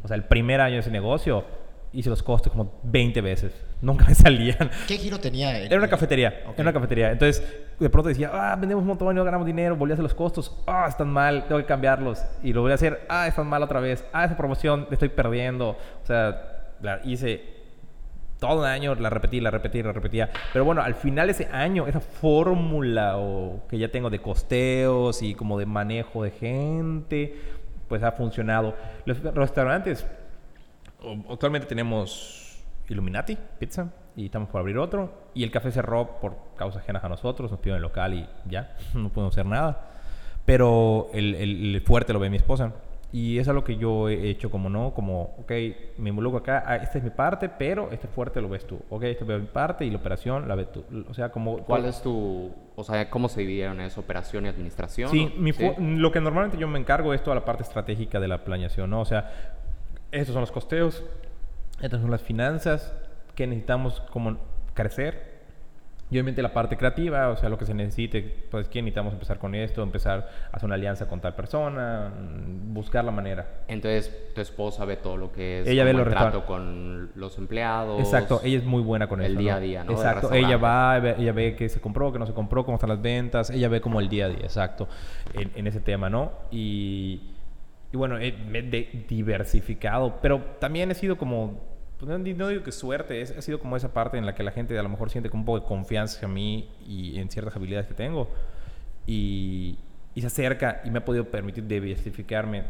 O 0.03 0.07
sea, 0.07 0.17
el 0.17 0.23
primer 0.23 0.59
año 0.59 0.73
de 0.73 0.79
ese 0.79 0.89
negocio 0.89 1.45
hice 1.93 2.09
los 2.09 2.23
costos 2.23 2.51
como 2.51 2.79
20 2.83 3.21
veces. 3.21 3.53
Nunca 3.81 4.05
me 4.05 4.13
salían. 4.15 4.69
¿Qué 4.87 4.97
giro 4.97 5.19
tenía? 5.19 5.57
el- 5.57 5.65
Era 5.67 5.77
una 5.77 5.87
cafetería. 5.89 6.43
Ok. 6.47 6.53
Era 6.53 6.63
una 6.63 6.73
cafetería. 6.73 7.11
Entonces, 7.11 7.43
de 7.79 7.89
pronto 7.89 8.09
decía, 8.09 8.29
ah, 8.33 8.55
vendemos 8.55 8.81
un 8.83 8.87
montón 8.89 9.11
y 9.11 9.15
no 9.15 9.23
ganamos 9.23 9.45
dinero. 9.47 9.75
Volví 9.75 9.91
a 9.91 9.95
hacer 9.95 10.03
los 10.03 10.13
costos. 10.13 10.55
Ah, 10.67 10.85
están 10.87 11.09
mal. 11.09 11.45
Tengo 11.47 11.59
que 11.59 11.65
cambiarlos. 11.65 12.23
Y 12.43 12.53
lo 12.53 12.61
volví 12.61 12.71
a 12.71 12.75
hacer. 12.75 13.01
Ah, 13.09 13.27
están 13.27 13.47
mal 13.47 13.63
otra 13.63 13.79
vez. 13.79 14.05
Ah, 14.13 14.25
esa 14.25 14.37
promoción 14.37 14.85
la 14.89 14.93
estoy 14.93 15.09
perdiendo. 15.09 15.69
O 15.71 16.05
sea, 16.05 16.73
la 16.81 17.01
hice 17.03 17.43
todo 18.39 18.59
un 18.61 18.65
año. 18.65 18.93
La 18.95 19.09
repetí, 19.09 19.39
la 19.41 19.49
repetí, 19.51 19.81
la 19.83 19.91
repetía. 19.91 20.29
Pero 20.53 20.63
bueno, 20.63 20.81
al 20.83 20.93
final 20.95 21.27
de 21.27 21.31
ese 21.31 21.47
año, 21.51 21.87
esa 21.87 21.99
fórmula 22.01 23.17
o 23.17 23.63
que 23.67 23.77
ya 23.79 23.89
tengo 23.89 24.09
de 24.11 24.19
costeos 24.19 25.21
y 25.23 25.33
como 25.35 25.57
de 25.59 25.65
manejo 25.65 26.23
de 26.23 26.31
gente, 26.31 27.35
pues 27.87 28.03
ha 28.03 28.11
funcionado. 28.11 28.75
Los 29.05 29.21
restaurantes, 29.23 30.05
actualmente 31.29 31.67
tenemos 31.67 32.63
Illuminati 32.89 33.37
Pizza, 33.59 33.91
y 34.15 34.25
estamos 34.25 34.49
por 34.49 34.59
abrir 34.59 34.77
otro. 34.77 35.11
Y 35.33 35.43
el 35.43 35.51
café 35.51 35.71
cerró 35.71 36.19
por 36.19 36.35
causas 36.55 36.83
ajenas 36.83 37.03
a 37.03 37.09
nosotros, 37.09 37.51
nos 37.51 37.59
pidieron 37.59 37.77
el 37.77 37.83
local 37.83 38.13
y 38.13 38.27
ya, 38.49 38.75
no 38.93 39.09
podemos 39.09 39.33
hacer 39.33 39.45
nada. 39.45 39.89
Pero 40.45 41.09
el, 41.13 41.35
el 41.35 41.81
fuerte 41.81 42.13
lo 42.13 42.19
ve 42.19 42.29
mi 42.29 42.37
esposa. 42.37 42.73
Y 43.13 43.39
eso 43.39 43.51
es 43.51 43.55
lo 43.55 43.63
que 43.63 43.75
yo 43.75 44.07
he 44.07 44.29
hecho 44.29 44.49
como 44.49 44.69
no, 44.69 44.93
como, 44.93 45.35
ok, 45.39 45.51
me 45.97 46.09
involucro 46.11 46.39
acá, 46.39 46.63
ah, 46.65 46.77
esta 46.77 46.97
es 46.97 47.03
mi 47.03 47.09
parte, 47.09 47.49
pero 47.49 47.91
este 47.91 48.07
fuerte 48.07 48.39
lo 48.39 48.47
ves 48.47 48.65
tú. 48.65 48.79
Ok, 48.89 49.03
esta 49.03 49.25
es 49.25 49.41
mi 49.41 49.47
parte 49.47 49.83
y 49.83 49.89
la 49.89 49.97
operación 49.97 50.47
la 50.47 50.55
ves 50.55 50.71
tú. 50.71 50.85
O 51.09 51.13
sea, 51.13 51.29
como... 51.29 51.57
¿Cuál 51.57 51.85
es 51.85 52.01
tu, 52.01 52.53
o 52.73 52.83
sea, 52.85 53.09
cómo 53.09 53.27
se 53.27 53.41
dividieron 53.41 53.81
eso, 53.81 53.99
operación 53.99 54.45
y 54.45 54.49
administración? 54.49 55.11
Sí, 55.11 55.29
lo 55.79 56.11
que 56.13 56.21
normalmente 56.21 56.57
yo 56.57 56.69
me 56.69 56.79
encargo 56.79 57.13
es 57.13 57.21
toda 57.21 57.35
la 57.35 57.43
parte 57.43 57.63
estratégica 57.63 58.21
de 58.21 58.29
la 58.29 58.45
planeación, 58.45 58.89
¿no? 58.89 59.01
O 59.01 59.05
sea, 59.05 59.59
estos 60.11 60.33
son 60.33 60.41
los 60.41 60.51
costeos, 60.51 61.03
estas 61.81 62.01
son 62.01 62.11
las 62.11 62.21
finanzas 62.21 62.93
que 63.35 63.47
necesitamos 63.47 64.01
como 64.11 64.37
crecer 64.73 65.31
y 66.11 66.15
obviamente 66.15 66.41
la 66.41 66.51
parte 66.51 66.75
creativa, 66.75 67.29
o 67.29 67.37
sea, 67.37 67.47
lo 67.47 67.57
que 67.57 67.65
se 67.65 67.73
necesite, 67.73 68.21
pues 68.51 68.67
que 68.67 68.81
necesitamos 68.81 69.13
empezar 69.13 69.39
con 69.39 69.55
esto, 69.55 69.81
empezar 69.81 70.29
a 70.51 70.57
hacer 70.57 70.65
una 70.65 70.75
alianza 70.75 71.07
con 71.07 71.21
tal 71.21 71.33
persona, 71.35 72.09
mm, 72.09 72.73
buscar 72.73 73.05
la 73.05 73.11
manera. 73.11 73.61
Entonces, 73.69 74.33
tu 74.35 74.41
esposa 74.41 74.83
ve 74.83 74.97
todo 74.97 75.15
lo 75.15 75.31
que 75.31 75.61
es 75.61 75.67
ella 75.69 75.85
ve 75.85 75.91
el 75.91 76.03
trato 76.03 76.45
con 76.45 77.11
los 77.15 77.37
empleados. 77.37 77.97
Exacto, 78.01 78.41
ella 78.43 78.57
es 78.57 78.65
muy 78.65 78.81
buena 78.81 79.07
con 79.07 79.21
el 79.21 79.27
eso. 79.27 79.39
El 79.39 79.45
día 79.45 79.55
a 79.55 79.59
día, 79.61 79.83
¿no? 79.85 79.93
Exacto, 79.93 80.33
ella 80.33 80.57
va, 80.57 80.97
ella 80.97 81.31
ve 81.31 81.55
qué 81.55 81.69
se 81.69 81.79
compró, 81.79 82.11
qué 82.11 82.19
no 82.19 82.25
se 82.25 82.33
compró, 82.33 82.65
cómo 82.65 82.75
están 82.75 82.89
las 82.89 83.01
ventas, 83.01 83.49
ella 83.49 83.69
ve 83.69 83.79
como 83.79 84.01
el 84.01 84.09
día 84.09 84.25
a 84.25 84.29
día, 84.29 84.43
exacto, 84.43 84.89
en, 85.33 85.65
ese 85.65 85.79
tema, 85.79 86.09
¿no? 86.09 86.33
Y, 86.51 87.21
y 87.91 87.97
bueno, 87.97 88.15
me 88.15 88.59
he 88.59 89.05
diversificado, 89.07 90.19
pero 90.21 90.41
también 90.59 90.91
he 90.91 90.95
sido 90.95 91.17
como 91.17 91.71
pues 92.01 92.09
no, 92.09 92.47
digo 92.47 92.63
que 92.63 92.71
suerte, 92.71 93.21
es, 93.21 93.29
ha 93.29 93.43
sido 93.43 93.59
como 93.59 93.77
esa 93.77 93.93
parte 93.93 94.17
en 94.17 94.25
la 94.25 94.33
que 94.33 94.41
la 94.41 94.49
gente 94.49 94.77
a 94.77 94.81
lo 94.81 94.89
mejor 94.89 95.11
siente 95.11 95.29
como 95.29 95.41
un 95.41 95.45
poco 95.45 95.59
de 95.59 95.65
confianza 95.67 96.25
en 96.25 96.33
mí 96.33 96.67
y 96.87 97.19
en 97.19 97.29
ciertas 97.29 97.55
habilidades 97.55 97.85
que 97.85 97.93
tengo. 97.93 98.27
Y, 99.05 99.77
y 100.15 100.21
se 100.21 100.25
acerca 100.25 100.81
y 100.83 100.89
me 100.89 100.97
ha 100.97 101.05
podido 101.05 101.25
permitir 101.25 101.67
diversificarme. 101.67 102.63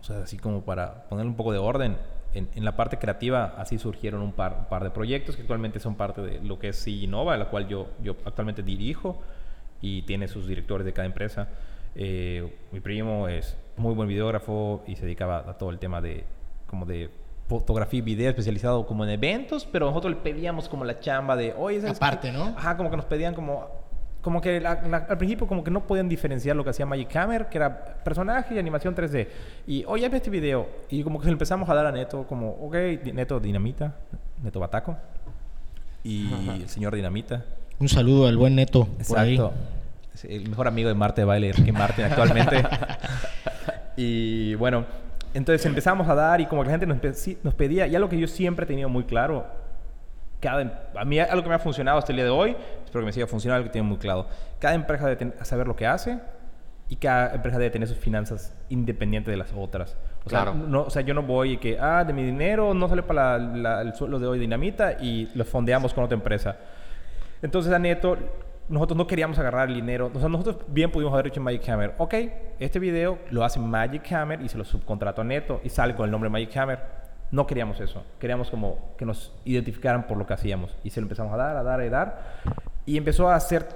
O 0.00 0.04
sea, 0.04 0.22
así 0.22 0.38
como 0.38 0.62
para 0.62 1.06
ponerle 1.10 1.28
un 1.30 1.36
poco 1.36 1.52
de 1.52 1.58
orden. 1.58 1.98
En, 2.32 2.48
en, 2.54 2.64
la 2.64 2.76
parte 2.76 2.96
creativa, 2.96 3.54
así 3.58 3.76
surgieron 3.76 4.22
un 4.22 4.32
par, 4.32 4.56
un 4.58 4.68
par 4.70 4.84
de 4.84 4.90
proyectos 4.90 5.36
que 5.36 5.42
actualmente 5.42 5.78
son 5.78 5.94
parte 5.94 6.22
de 6.22 6.40
lo 6.40 6.58
que 6.58 6.68
es 6.68 6.86
Innova, 6.86 7.36
la 7.36 7.50
cual 7.50 7.68
yo, 7.68 7.90
yo 8.02 8.16
actualmente 8.24 8.62
dirijo 8.62 9.20
y 9.82 10.00
tiene 10.02 10.28
sus 10.28 10.46
directores 10.46 10.86
de 10.86 10.94
cada 10.94 11.04
empresa. 11.04 11.50
Eh, 11.94 12.54
mi 12.72 12.80
primo 12.80 13.28
es 13.28 13.54
muy 13.78 13.94
buen 13.94 14.08
videógrafo 14.08 14.82
y 14.86 14.96
se 14.96 15.02
dedicaba 15.02 15.38
a 15.38 15.54
todo 15.54 15.70
el 15.70 15.78
tema 15.78 16.00
de 16.00 16.24
como 16.66 16.86
de 16.86 17.10
fotografía 17.48 17.98
y 17.98 18.02
video 18.02 18.28
especializado 18.28 18.86
como 18.86 19.04
en 19.04 19.10
eventos, 19.10 19.66
pero 19.70 19.86
nosotros 19.86 20.12
le 20.12 20.20
pedíamos 20.20 20.68
como 20.68 20.84
la 20.84 21.00
chamba 21.00 21.34
de, 21.34 21.54
oye, 21.56 21.86
Aparte, 21.88 22.30
¿no? 22.30 22.54
Ajá, 22.56 22.76
como 22.76 22.90
que 22.90 22.96
nos 22.96 23.06
pedían 23.06 23.34
como, 23.34 23.66
como 24.20 24.42
que 24.42 24.58
al 24.58 25.18
principio 25.18 25.46
como 25.46 25.64
que 25.64 25.70
no 25.70 25.86
podían 25.86 26.08
diferenciar 26.08 26.54
lo 26.54 26.62
que 26.62 26.70
hacía 26.70 26.84
Magic 26.84 27.16
Hammer, 27.16 27.48
que 27.48 27.56
era 27.56 28.02
personaje 28.04 28.54
y 28.54 28.58
animación 28.58 28.94
3D. 28.94 29.28
Y, 29.66 29.84
oye, 29.86 30.06
ve 30.10 30.18
este 30.18 30.28
video. 30.28 30.68
Y 30.90 31.02
como 31.02 31.18
que 31.18 31.26
le 31.26 31.32
empezamos 31.32 31.68
a 31.70 31.74
dar 31.74 31.86
a 31.86 31.92
Neto 31.92 32.26
como, 32.26 32.50
ok, 32.50 32.74
Neto 33.14 33.40
Dinamita, 33.40 33.96
Neto 34.42 34.60
Bataco. 34.60 34.96
Y 36.04 36.30
el 36.60 36.68
señor 36.68 36.94
Dinamita. 36.94 37.44
Un 37.78 37.88
saludo 37.88 38.26
al 38.26 38.36
buen 38.36 38.54
Neto. 38.54 38.88
Exacto. 38.98 39.54
el 40.24 40.50
mejor 40.50 40.68
amigo 40.68 40.88
de 40.88 40.94
Marte 40.94 41.22
de 41.22 41.24
Baile, 41.24 41.52
que 41.52 41.72
Martin 41.72 42.04
actualmente. 42.04 42.62
y 44.00 44.54
bueno, 44.54 44.86
entonces 45.34 45.66
empezamos 45.66 46.08
a 46.08 46.14
dar 46.14 46.40
y 46.40 46.46
como 46.46 46.62
que 46.62 46.70
la 46.70 46.78
gente 46.78 46.86
nos, 46.86 46.98
nos 47.42 47.54
pedía, 47.54 47.88
y 47.88 47.96
algo 47.96 48.08
que 48.08 48.16
yo 48.16 48.28
siempre 48.28 48.62
he 48.62 48.66
tenido 48.68 48.88
muy 48.88 49.02
claro, 49.02 49.44
cada, 50.38 50.88
a 50.94 51.04
mí 51.04 51.18
algo 51.18 51.42
que 51.42 51.48
me 51.48 51.56
ha 51.56 51.58
funcionado 51.58 51.98
hasta 51.98 52.12
el 52.12 52.16
día 52.16 52.24
de 52.24 52.30
hoy, 52.30 52.56
espero 52.84 53.02
que 53.02 53.06
me 53.06 53.12
siga 53.12 53.26
funcionando, 53.26 53.56
algo 53.56 53.68
que 53.68 53.72
tiene 53.72 53.88
muy 53.88 53.98
claro. 53.98 54.28
Cada 54.60 54.74
empresa 54.74 55.08
debe 55.08 55.32
saber 55.42 55.66
lo 55.66 55.74
que 55.74 55.84
hace 55.88 56.20
y 56.88 56.94
cada 56.94 57.34
empresa 57.34 57.58
debe 57.58 57.70
tener 57.70 57.88
sus 57.88 57.98
finanzas 57.98 58.54
independientes 58.68 59.32
de 59.32 59.36
las 59.36 59.52
otras. 59.52 59.96
O, 60.24 60.30
sea, 60.30 60.44
no, 60.44 60.82
o 60.82 60.90
sea, 60.90 61.02
yo 61.02 61.12
no 61.12 61.24
voy 61.24 61.54
y 61.54 61.56
que, 61.56 61.76
ah, 61.80 62.04
de 62.04 62.12
mi 62.12 62.22
dinero 62.22 62.72
no 62.72 62.88
sale 62.88 63.02
para 63.02 63.82
el 63.82 63.94
sueldo 63.94 64.20
de 64.20 64.28
hoy 64.28 64.38
dinamita 64.38 64.92
y 64.92 65.28
lo 65.34 65.44
fondeamos 65.44 65.92
con 65.92 66.04
otra 66.04 66.14
empresa. 66.14 66.56
Entonces 67.42 67.72
a 67.72 67.80
Neto 67.80 68.16
nosotros 68.68 68.96
no 68.96 69.06
queríamos 69.06 69.38
agarrar 69.38 69.68
el 69.68 69.74
dinero. 69.74 70.10
O 70.14 70.18
sea, 70.18 70.28
nosotros 70.28 70.58
bien 70.68 70.90
pudimos 70.90 71.12
haber 71.12 71.26
dicho 71.26 71.40
Magic 71.40 71.68
Hammer. 71.68 71.94
Ok, 71.98 72.14
este 72.58 72.78
video 72.78 73.18
lo 73.30 73.44
hace 73.44 73.58
Magic 73.58 74.12
Hammer 74.12 74.42
y 74.42 74.48
se 74.48 74.58
lo 74.58 74.64
subcontrato 74.64 75.22
a 75.22 75.24
Neto 75.24 75.60
y 75.64 75.68
sale 75.70 75.94
con 75.94 76.04
el 76.04 76.10
nombre 76.10 76.28
Magic 76.28 76.56
Hammer. 76.56 76.78
No 77.30 77.46
queríamos 77.46 77.80
eso. 77.80 78.04
Queríamos 78.18 78.50
como 78.50 78.94
que 78.96 79.04
nos 79.04 79.34
identificaran 79.44 80.06
por 80.06 80.16
lo 80.16 80.26
que 80.26 80.34
hacíamos. 80.34 80.76
Y 80.84 80.90
se 80.90 81.00
lo 81.00 81.06
empezamos 81.06 81.32
a 81.32 81.36
dar, 81.36 81.56
a 81.56 81.62
dar, 81.62 81.80
a 81.80 81.88
dar. 81.88 82.22
Y 82.86 82.96
empezó 82.96 83.28
a 83.28 83.36
hacer 83.36 83.66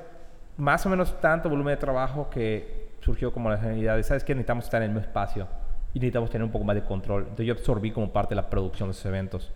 más 0.57 0.85
o 0.87 0.89
menos 0.89 1.21
tanto 1.21 1.49
volumen 1.49 1.75
de 1.75 1.79
trabajo 1.79 2.29
que 2.31 2.93
surgió 3.01 3.33
como 3.33 3.51
la 3.51 3.57
necesidad 3.57 3.97
de, 3.97 4.03
¿sabes 4.03 4.25
qué? 4.25 4.35
Necesitamos 4.35 4.65
estar 4.65 4.83
en 4.83 4.91
el 4.91 4.95
mismo 4.95 5.07
espacio. 5.07 5.49
Y 5.95 5.99
necesitamos 5.99 6.31
tener 6.31 6.45
un 6.45 6.53
poco 6.53 6.65
más 6.65 6.77
de 6.77 6.83
control. 6.83 7.23
Entonces 7.23 7.47
yo 7.47 7.55
absorbí 7.55 7.91
como 7.93 8.13
parte 8.13 8.35
de 8.35 8.41
la 8.41 8.49
producción 8.49 8.89
de 8.89 8.93
esos 8.93 9.07
eventos. 9.07 9.53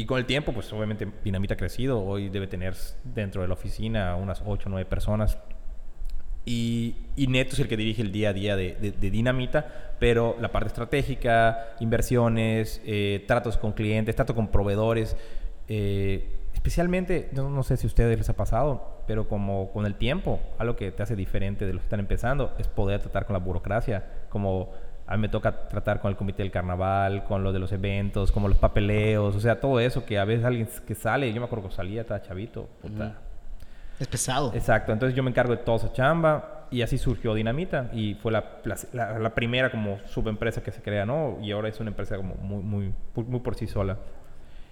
Y 0.00 0.06
con 0.06 0.16
el 0.16 0.24
tiempo, 0.24 0.54
pues 0.54 0.72
obviamente 0.72 1.06
Dinamita 1.22 1.52
ha 1.52 1.56
crecido. 1.58 2.02
Hoy 2.02 2.30
debe 2.30 2.46
tener 2.46 2.74
dentro 3.04 3.42
de 3.42 3.48
la 3.48 3.52
oficina 3.52 4.16
unas 4.16 4.42
8 4.46 4.66
o 4.66 4.70
9 4.70 4.88
personas. 4.88 5.36
Y, 6.46 6.96
y, 7.16 7.26
Neto 7.26 7.52
es 7.52 7.58
el 7.58 7.68
que 7.68 7.76
dirige 7.76 8.00
el 8.00 8.10
día 8.10 8.30
a 8.30 8.32
día 8.32 8.56
de, 8.56 8.76
de, 8.76 9.10
Dinamita, 9.10 9.94
pero 9.98 10.38
la 10.40 10.50
parte 10.52 10.68
estratégica, 10.68 11.74
inversiones, 11.80 12.80
eh, 12.86 13.26
tratos 13.28 13.58
con 13.58 13.72
clientes, 13.72 14.16
trato 14.16 14.34
con 14.34 14.48
proveedores, 14.48 15.18
eh, 15.68 16.30
especialmente, 16.54 17.28
no, 17.32 17.50
no, 17.50 17.62
sé 17.62 17.76
si 17.76 17.86
a 17.86 17.88
ustedes 17.88 18.16
les 18.16 18.30
ha 18.30 18.36
pasado, 18.36 19.02
pero 19.06 19.28
como 19.28 19.70
con 19.70 19.84
el 19.84 19.96
tiempo, 19.96 20.40
algo 20.56 20.76
que 20.76 20.92
te 20.92 21.02
hace 21.02 21.14
diferente 21.14 21.66
de 21.66 21.74
los 21.74 21.82
que 21.82 21.86
están 21.88 22.00
empezando 22.00 22.54
es 22.58 22.68
poder 22.68 23.02
tratar 23.02 23.26
con 23.26 23.34
la 23.34 23.40
burocracia, 23.40 24.06
como 24.30 24.70
a 25.10 25.16
mí 25.16 25.22
me 25.22 25.28
toca 25.28 25.68
tratar 25.68 26.00
con 26.00 26.08
el 26.08 26.16
comité 26.16 26.44
del 26.44 26.52
carnaval, 26.52 27.24
con 27.24 27.42
lo 27.42 27.52
de 27.52 27.58
los 27.58 27.72
eventos, 27.72 28.30
como 28.30 28.46
los 28.46 28.58
papeleos, 28.58 29.34
o 29.34 29.40
sea, 29.40 29.58
todo 29.58 29.80
eso 29.80 30.06
que 30.06 30.20
a 30.20 30.24
veces 30.24 30.44
alguien 30.44 30.68
que 30.86 30.94
sale, 30.94 31.32
yo 31.32 31.40
me 31.40 31.46
acuerdo 31.46 31.68
que 31.68 31.74
salía, 31.74 32.02
estaba 32.02 32.22
chavito, 32.22 32.68
puta. 32.80 33.18
Es 33.98 34.06
pesado. 34.06 34.52
Exacto, 34.54 34.92
entonces 34.92 35.16
yo 35.16 35.24
me 35.24 35.30
encargo 35.30 35.50
de 35.56 35.62
toda 35.64 35.78
esa 35.78 35.92
chamba 35.92 36.68
y 36.70 36.82
así 36.82 36.96
surgió 36.96 37.34
Dinamita 37.34 37.90
y 37.92 38.14
fue 38.14 38.30
la, 38.30 38.60
la, 38.92 39.34
primera 39.34 39.72
como 39.72 39.98
subempresa 40.06 40.62
que 40.62 40.70
se 40.70 40.80
crea, 40.80 41.04
¿no? 41.04 41.38
Y 41.42 41.50
ahora 41.50 41.68
es 41.68 41.80
una 41.80 41.90
empresa 41.90 42.16
como 42.16 42.36
muy, 42.36 42.62
muy, 42.62 42.94
muy 43.16 43.40
por 43.40 43.56
sí 43.56 43.66
sola. 43.66 43.98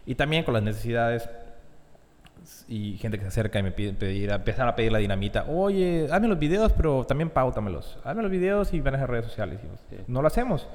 Y 0.07 0.15
también 0.15 0.45
con 0.45 0.55
las 0.55 0.63
necesidades 0.63 1.29
y 2.69 2.99
gente 2.99 3.17
que 3.17 3.23
se 3.23 3.29
acerca 3.29 3.59
y 3.59 3.63
me 3.63 3.73
pide 3.73 3.95
pedir, 3.95 4.31
empiezan 4.31 4.69
a 4.69 4.77
pedir 4.77 4.93
la 4.93 4.99
dinamita, 4.99 5.45
oye, 5.49 6.07
hazme 6.11 6.29
los 6.29 6.39
videos, 6.39 6.73
pero 6.73 7.05
también 7.05 7.31
pautamelos. 7.31 7.99
Hazme 8.05 8.23
los 8.23 8.31
videos 8.31 8.75
y 8.75 8.83
maneja 8.83 9.07
redes 9.07 9.25
sociales. 9.25 9.61
no 10.07 10.21
lo 10.21 10.29
hacemos. 10.29 10.69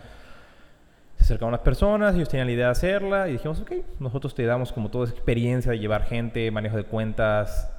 Se 1.18 1.24
acercaron 1.24 1.50
unas 1.50 1.62
personas, 1.62 2.16
ellos 2.16 2.28
tenían 2.30 2.48
la 2.48 2.54
idea 2.54 2.66
de 2.66 2.72
hacerla 2.72 3.30
y 3.30 3.34
dijimos, 3.34 3.62
ok, 3.62 3.72
nosotros 4.00 4.34
te 4.34 4.44
damos 4.44 4.74
como 4.74 4.90
toda 4.90 5.06
esa 5.06 5.14
experiencia 5.14 5.72
de 5.72 5.80
llevar 5.80 6.04
gente, 6.04 6.50
manejo 6.50 6.78
de 6.78 6.84
cuentas. 6.84 7.72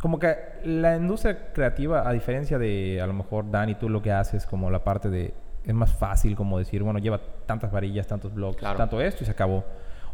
Como 0.00 0.18
que 0.18 0.36
la 0.64 0.96
industria 0.96 1.52
creativa, 1.52 2.06
a 2.06 2.12
diferencia 2.12 2.58
de 2.58 3.00
a 3.00 3.06
lo 3.06 3.12
mejor 3.12 3.48
Dani, 3.50 3.76
tú 3.76 3.88
lo 3.88 4.02
que 4.02 4.10
haces 4.10 4.46
como 4.46 4.70
la 4.70 4.82
parte 4.82 5.08
de... 5.08 5.32
Es 5.64 5.74
más 5.74 5.92
fácil 5.92 6.34
como 6.34 6.58
decir, 6.58 6.82
bueno, 6.82 6.98
lleva 6.98 7.20
tantas 7.46 7.70
varillas, 7.70 8.08
tantos 8.08 8.34
blogs, 8.34 8.60
tanto 8.60 9.00
esto 9.00 9.22
y 9.22 9.26
se 9.26 9.30
acabó. 9.30 9.64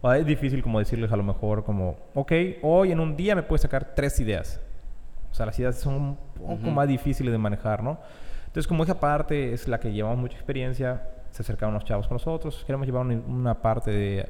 O 0.01 0.13
es 0.13 0.25
difícil 0.25 0.63
como 0.63 0.79
decirles 0.79 1.11
a 1.11 1.17
lo 1.17 1.23
mejor 1.23 1.65
como, 1.65 1.97
ok, 2.15 2.33
hoy 2.63 2.93
en 2.93 3.01
un 3.01 3.17
día 3.17 3.35
me 3.35 3.43
puedes 3.43 3.63
sacar 3.63 3.95
tres 3.95 4.21
ideas. 4.21 4.61
O 5.31 5.35
sea, 5.35 5.47
las 5.47 5.59
ideas 5.59 5.77
son 5.77 5.95
un 5.95 6.17
poco 6.59 6.71
más 6.71 6.89
difíciles 6.89 7.33
de 7.33 7.39
manejar, 7.39 7.83
¿no? 7.83 7.99
Entonces, 8.47 8.67
como 8.67 8.85
esa 8.85 8.99
parte 8.99 9.53
es 9.53 9.69
la 9.69 9.79
que 9.79 9.93
llevamos 9.93 10.19
mucha 10.19 10.37
experiencia, 10.37 11.03
se 11.31 11.43
acercaron 11.43 11.75
unos 11.75 11.85
chavos 11.85 12.09
con 12.09 12.15
nosotros, 12.15 12.65
queremos 12.67 12.87
llevar 12.87 13.07
una, 13.07 13.61
parte 13.61 13.91
de 13.91 14.27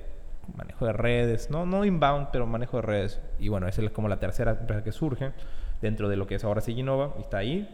manejo 0.57 0.87
de 0.87 0.93
redes, 0.93 1.51
no, 1.51 1.67
no 1.67 1.85
inbound, 1.85 2.29
pero 2.33 2.47
manejo 2.47 2.79
de 2.79 2.83
redes. 2.83 3.21
Y 3.39 3.49
bueno, 3.49 3.69
esa 3.69 3.83
es 3.83 3.91
como 3.91 4.09
la 4.09 4.19
tercera 4.19 4.53
empresa 4.53 4.83
que 4.83 4.93
surge 4.93 5.33
dentro 5.81 6.09
de 6.09 6.17
lo 6.17 6.27
que 6.27 6.35
es 6.35 6.45
ahora 6.45 6.61
Siginova, 6.61 7.15
y 7.19 7.21
está 7.23 7.39
ahí. 7.39 7.69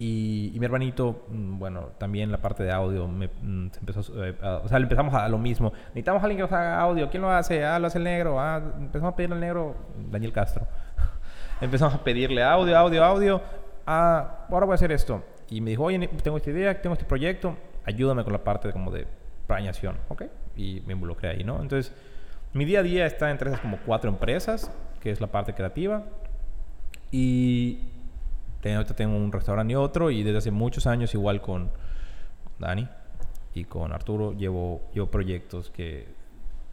Y, 0.00 0.54
mi 0.58 0.64
hermanito, 0.64 1.24
mm, 1.28 1.58
bueno, 1.58 1.90
también 1.98 2.30
la 2.30 2.38
parte 2.38 2.62
de 2.62 2.70
audio, 2.70 3.08
me, 3.08 3.26
mm, 3.26 3.70
se 3.72 3.80
empezó 3.80 4.24
eh, 4.24 4.36
a, 4.40 4.60
o 4.64 4.68
sea, 4.68 4.78
le 4.78 4.84
empezamos 4.84 5.12
a, 5.14 5.28
lo 5.28 5.38
mismo. 5.38 5.72
Necesitamos 5.88 6.22
a 6.22 6.26
alguien 6.26 6.36
que 6.38 6.42
nos 6.42 6.52
haga 6.52 6.80
audio. 6.80 7.10
¿Quién 7.10 7.22
lo 7.22 7.30
hace? 7.30 7.64
Ah, 7.64 7.78
lo 7.80 7.88
hace 7.88 7.98
el 7.98 8.04
negro. 8.04 8.40
Ah, 8.40 8.62
empezamos 8.78 9.12
a 9.12 9.16
pedirle 9.16 9.34
al 9.34 9.40
negro, 9.40 9.74
Daniel 10.10 10.32
Castro. 10.32 10.66
empezamos 11.60 11.94
a 11.94 12.04
pedirle 12.04 12.44
audio, 12.44 12.78
audio, 12.78 13.04
audio. 13.04 13.42
Ah, 13.86 14.46
ahora 14.48 14.66
voy 14.66 14.74
a 14.74 14.76
hacer 14.76 14.92
esto. 14.92 15.24
Y 15.50 15.60
me 15.60 15.70
dijo, 15.70 15.84
oye, 15.84 16.06
tengo 16.22 16.36
esta 16.36 16.50
idea, 16.50 16.80
tengo 16.80 16.94
este 16.94 17.06
proyecto, 17.06 17.56
ayúdame 17.84 18.22
con 18.22 18.32
la 18.32 18.44
parte 18.44 18.68
de, 18.68 18.72
como 18.72 18.90
de 18.90 19.06
planeación, 19.46 19.96
¿ok? 20.08 20.24
Y 20.56 20.82
me 20.86 20.92
involucré 20.92 21.30
ahí, 21.30 21.42
¿no? 21.42 21.60
Entonces, 21.60 21.92
mi 22.52 22.64
día 22.64 22.80
a 22.80 22.82
día 22.82 23.06
está 23.06 23.30
entre 23.30 23.50
esas 23.50 23.60
como 23.60 23.78
cuatro 23.78 24.10
empresas, 24.10 24.70
que 25.00 25.10
es 25.10 25.20
la 25.20 25.26
parte 25.28 25.54
creativa. 25.54 26.04
Y 27.10 27.88
ahorita 28.64 28.94
tengo 28.94 29.16
un 29.16 29.30
restaurante 29.32 29.72
y 29.72 29.76
otro 29.76 30.10
y 30.10 30.22
desde 30.22 30.38
hace 30.38 30.50
muchos 30.50 30.86
años 30.86 31.14
igual 31.14 31.40
con 31.40 31.70
Dani 32.58 32.88
y 33.54 33.64
con 33.64 33.92
Arturo 33.92 34.32
llevo, 34.32 34.82
llevo 34.92 35.06
proyectos 35.10 35.70
que, 35.70 36.06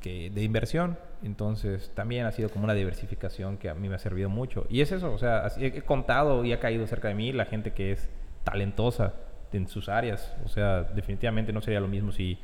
que 0.01 0.29
de 0.29 0.43
inversión. 0.43 0.97
Entonces 1.23 1.91
también 1.95 2.25
ha 2.25 2.31
sido 2.31 2.49
como 2.49 2.65
una 2.65 2.73
diversificación 2.73 3.57
que 3.57 3.69
a 3.69 3.73
mí 3.73 3.87
me 3.89 3.95
ha 3.95 3.99
servido 3.99 4.29
mucho. 4.29 4.65
Y 4.69 4.81
es 4.81 4.91
eso, 4.91 5.11
o 5.13 5.17
sea, 5.17 5.47
he 5.59 5.81
contado 5.81 6.43
y 6.45 6.53
ha 6.53 6.59
caído 6.59 6.85
cerca 6.87 7.07
de 7.07 7.15
mí 7.15 7.31
la 7.31 7.45
gente 7.45 7.71
que 7.73 7.91
es 7.93 8.09
talentosa 8.43 9.13
en 9.53 9.67
sus 9.67 9.87
áreas. 9.89 10.35
O 10.43 10.49
sea, 10.49 10.83
definitivamente 10.83 11.53
no 11.53 11.61
sería 11.61 11.79
lo 11.79 11.87
mismo 11.87 12.11
si 12.11 12.37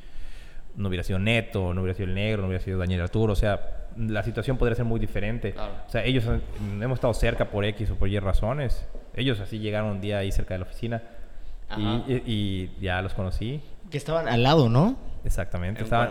no 0.74 0.88
hubiera 0.88 1.04
sido 1.04 1.18
Neto, 1.18 1.74
no 1.74 1.82
hubiera 1.82 1.94
sido 1.94 2.08
el 2.08 2.14
negro, 2.14 2.42
no 2.42 2.48
hubiera 2.48 2.64
sido 2.64 2.78
Daniel 2.78 3.02
Arturo. 3.02 3.34
O 3.34 3.36
sea, 3.36 3.88
la 3.96 4.22
situación 4.22 4.56
podría 4.56 4.74
ser 4.74 4.86
muy 4.86 4.98
diferente. 4.98 5.52
Claro. 5.52 5.74
O 5.86 5.90
sea, 5.90 6.02
ellos 6.04 6.26
han- 6.26 6.40
hemos 6.82 6.96
estado 6.96 7.12
cerca 7.12 7.50
por 7.50 7.64
X 7.66 7.90
o 7.90 7.96
por 7.96 8.08
Y 8.08 8.18
razones. 8.18 8.88
Ellos 9.14 9.40
así 9.40 9.58
llegaron 9.58 9.90
un 9.90 10.00
día 10.00 10.18
ahí 10.18 10.32
cerca 10.32 10.54
de 10.54 10.58
la 10.58 10.64
oficina 10.64 11.02
y, 11.76 11.82
Ajá. 11.86 12.02
y- 12.08 12.22
y 12.26 12.70
ya 12.80 13.00
los 13.02 13.14
conocí. 13.14 13.60
Que 13.90 13.98
estaban 13.98 14.26
al 14.28 14.42
lado, 14.42 14.68
¿no? 14.68 14.96
Exactamente. 15.24 15.84
Estaban, 15.84 16.10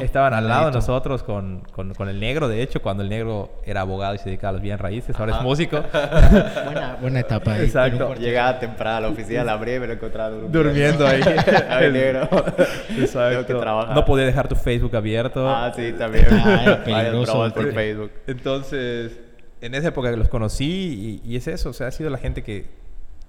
estaban 0.00 0.32
al 0.32 0.48
lado 0.48 0.66
de 0.66 0.72
nosotros 0.72 1.22
con, 1.22 1.60
con, 1.72 1.92
con 1.92 2.08
el 2.08 2.18
negro, 2.18 2.48
de 2.48 2.62
hecho, 2.62 2.80
cuando 2.80 3.02
el 3.02 3.10
negro 3.10 3.50
era 3.66 3.82
abogado 3.82 4.14
y 4.14 4.18
se 4.18 4.24
dedicaba 4.26 4.50
a 4.50 4.52
las 4.54 4.62
bienes 4.62 4.80
raíces, 4.80 5.14
ahora 5.18 5.32
es 5.32 5.36
Ajá. 5.36 5.44
músico. 5.44 5.82
Buena, 6.64 6.96
buena 7.00 7.20
etapa. 7.20 7.52
ahí, 7.52 7.64
Exacto. 7.64 8.14
Llegaba 8.14 8.58
temprano 8.58 8.96
a 8.96 9.00
la 9.00 9.08
oficina, 9.08 9.44
la 9.44 9.52
abrí 9.52 9.74
y 9.74 9.78
me 9.80 9.86
lo 9.88 9.92
encontraba 9.92 10.30
durmiendo. 10.30 10.62
Durmiendo 10.62 11.06
ahí. 11.06 11.20
Ay, 11.68 11.92
negro. 11.92 12.28
Tengo 12.28 12.54
que 12.96 13.02
Exacto. 13.02 13.58
trabajar. 13.60 13.94
No 13.94 14.04
podía 14.06 14.24
dejar 14.24 14.48
tu 14.48 14.54
Facebook 14.54 14.96
abierto. 14.96 15.46
Ah, 15.46 15.70
sí, 15.76 15.92
también. 15.92 16.26
Ah, 16.30 16.60
era 16.62 16.84
peligroso. 16.84 17.52
por 17.54 17.74
Facebook. 17.74 18.10
Entonces, 18.26 19.18
en 19.60 19.74
esa 19.74 19.88
época 19.88 20.10
que 20.10 20.16
los 20.16 20.28
conocí 20.28 21.20
y, 21.24 21.32
y 21.32 21.36
es 21.36 21.48
eso, 21.48 21.70
o 21.70 21.72
sea, 21.72 21.88
ha 21.88 21.90
sido 21.92 22.10
la 22.10 22.18
gente 22.18 22.42
que, 22.42 22.66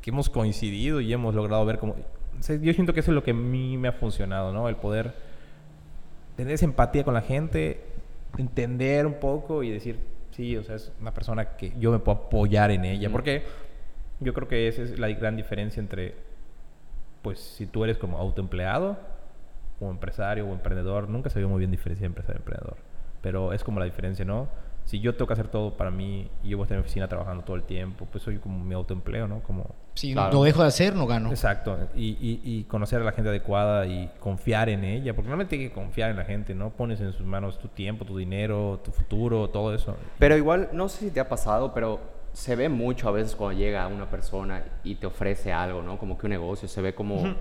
que 0.02 0.10
hemos 0.10 0.30
coincidido 0.30 1.02
y 1.02 1.12
hemos 1.12 1.36
logrado 1.36 1.66
ver 1.66 1.80
como... 1.80 1.94
o 1.94 2.44
sea, 2.44 2.56
yo 2.58 2.74
siento 2.74 2.94
que 2.94 3.02
eso 3.02 3.12
es 3.12 3.16
lo 3.16 3.24
que 3.24 3.32
a 3.32 3.34
mí 3.34 3.78
me 3.78 3.88
ha 3.88 3.94
funcionado, 3.94 4.54
¿no? 4.54 4.70
El 4.70 4.76
poder 4.76 5.14
tener 6.38 6.54
esa 6.54 6.66
empatía 6.66 7.04
con 7.04 7.14
la 7.14 7.22
gente, 7.22 7.84
entender 8.38 9.06
un 9.06 9.16
poco 9.16 9.64
y 9.64 9.72
decir, 9.72 10.00
sí, 10.32 10.56
o 10.56 10.64
sea, 10.64 10.76
es 10.76 10.94
una 11.02 11.14
persona 11.14 11.58
que 11.58 11.74
yo 11.80 11.92
me 11.92 12.00
puedo 12.00 12.20
apoyar 12.20 12.72
en 12.72 12.86
ella. 12.86 13.10
Porque 13.10 13.44
yo 14.20 14.34
creo 14.34 14.48
que 14.48 14.68
esa 14.68 14.84
es 14.84 15.00
la 15.00 15.10
gran 15.10 15.36
diferencia 15.36 15.82
entre, 15.82 16.14
pues, 17.24 17.40
si 17.40 17.66
tú 17.66 17.84
eres 17.84 17.98
como 17.98 18.20
autoempleado 18.20 18.98
o 19.80 19.90
empresario 19.90 20.48
o 20.48 20.54
emprendedor, 20.54 21.10
nunca 21.10 21.30
se 21.30 21.40
vio 21.40 21.50
muy 21.50 21.60
bien 21.60 21.72
diferencia 21.72 22.04
de 22.04 22.08
empresario 22.08 22.40
y 22.40 22.42
emprendedor. 22.44 22.78
Pero 23.22 23.52
es 23.52 23.64
como 23.64 23.80
la 23.80 23.86
diferencia, 23.86 24.24
¿no? 24.24 24.48
Si 24.88 25.02
yo 25.02 25.14
tengo 25.14 25.28
que 25.28 25.34
hacer 25.34 25.50
todo 25.50 25.76
para 25.76 25.92
mí 25.92 26.30
y 26.44 26.50
yo 26.50 26.58
voy 26.58 26.64
a 26.64 26.66
estar 26.66 26.76
en 26.78 26.80
mi 26.82 26.86
oficina 26.86 27.10
trabajando 27.10 27.44
todo 27.44 27.58
el 27.58 27.64
tiempo, 27.64 28.08
pues 28.10 28.24
soy 28.24 28.38
como 28.38 28.64
mi 28.64 28.74
autoempleo, 28.74 29.28
¿no? 29.28 29.42
Como... 29.42 29.76
Si 29.96 30.14
Claro. 30.14 30.32
lo 30.34 30.44
dejo 30.44 30.62
de 30.62 30.70
hacer, 30.70 30.96
no 30.96 31.06
gano. 31.06 31.30
Exacto. 31.30 31.78
Y, 31.94 32.12
y, 32.22 32.40
y 32.44 32.64
conocer 32.64 33.02
a 33.02 33.04
la 33.04 33.12
gente 33.12 33.30
adecuada 33.30 33.86
y 33.86 34.10
confiar 34.22 34.70
en 34.70 34.86
ella. 34.86 35.14
Porque 35.14 35.28
realmente 35.28 35.56
hay 35.58 35.68
que 35.68 35.74
confiar 35.74 36.10
en 36.12 36.16
la 36.16 36.24
gente, 36.24 36.56
¿no? 36.56 36.70
Pones 36.70 37.02
en 37.02 37.12
sus 37.12 37.26
manos 37.26 37.60
tu 37.60 37.68
tiempo, 37.68 38.06
tu 38.06 38.18
dinero, 38.18 38.80
tu 38.82 38.92
futuro, 38.92 39.50
todo 39.50 39.76
eso. 39.76 39.98
Pero 40.20 40.38
igual, 40.38 40.70
no 40.72 40.88
sé 40.88 41.00
si 41.06 41.12
te 41.12 41.20
ha 41.20 41.28
pasado, 41.28 41.74
pero 41.74 42.00
se 42.32 42.56
ve 42.56 42.70
mucho 42.70 43.10
a 43.10 43.12
veces 43.12 43.36
cuando 43.36 43.60
llega 43.60 43.86
una 43.88 44.10
persona 44.10 44.64
y 44.86 44.96
te 44.96 45.08
ofrece 45.08 45.52
algo, 45.52 45.82
¿no? 45.82 45.98
Como 45.98 46.18
que 46.18 46.28
un 46.28 46.32
negocio, 46.32 46.68
se 46.70 46.82
ve 46.82 46.96
como... 46.96 47.36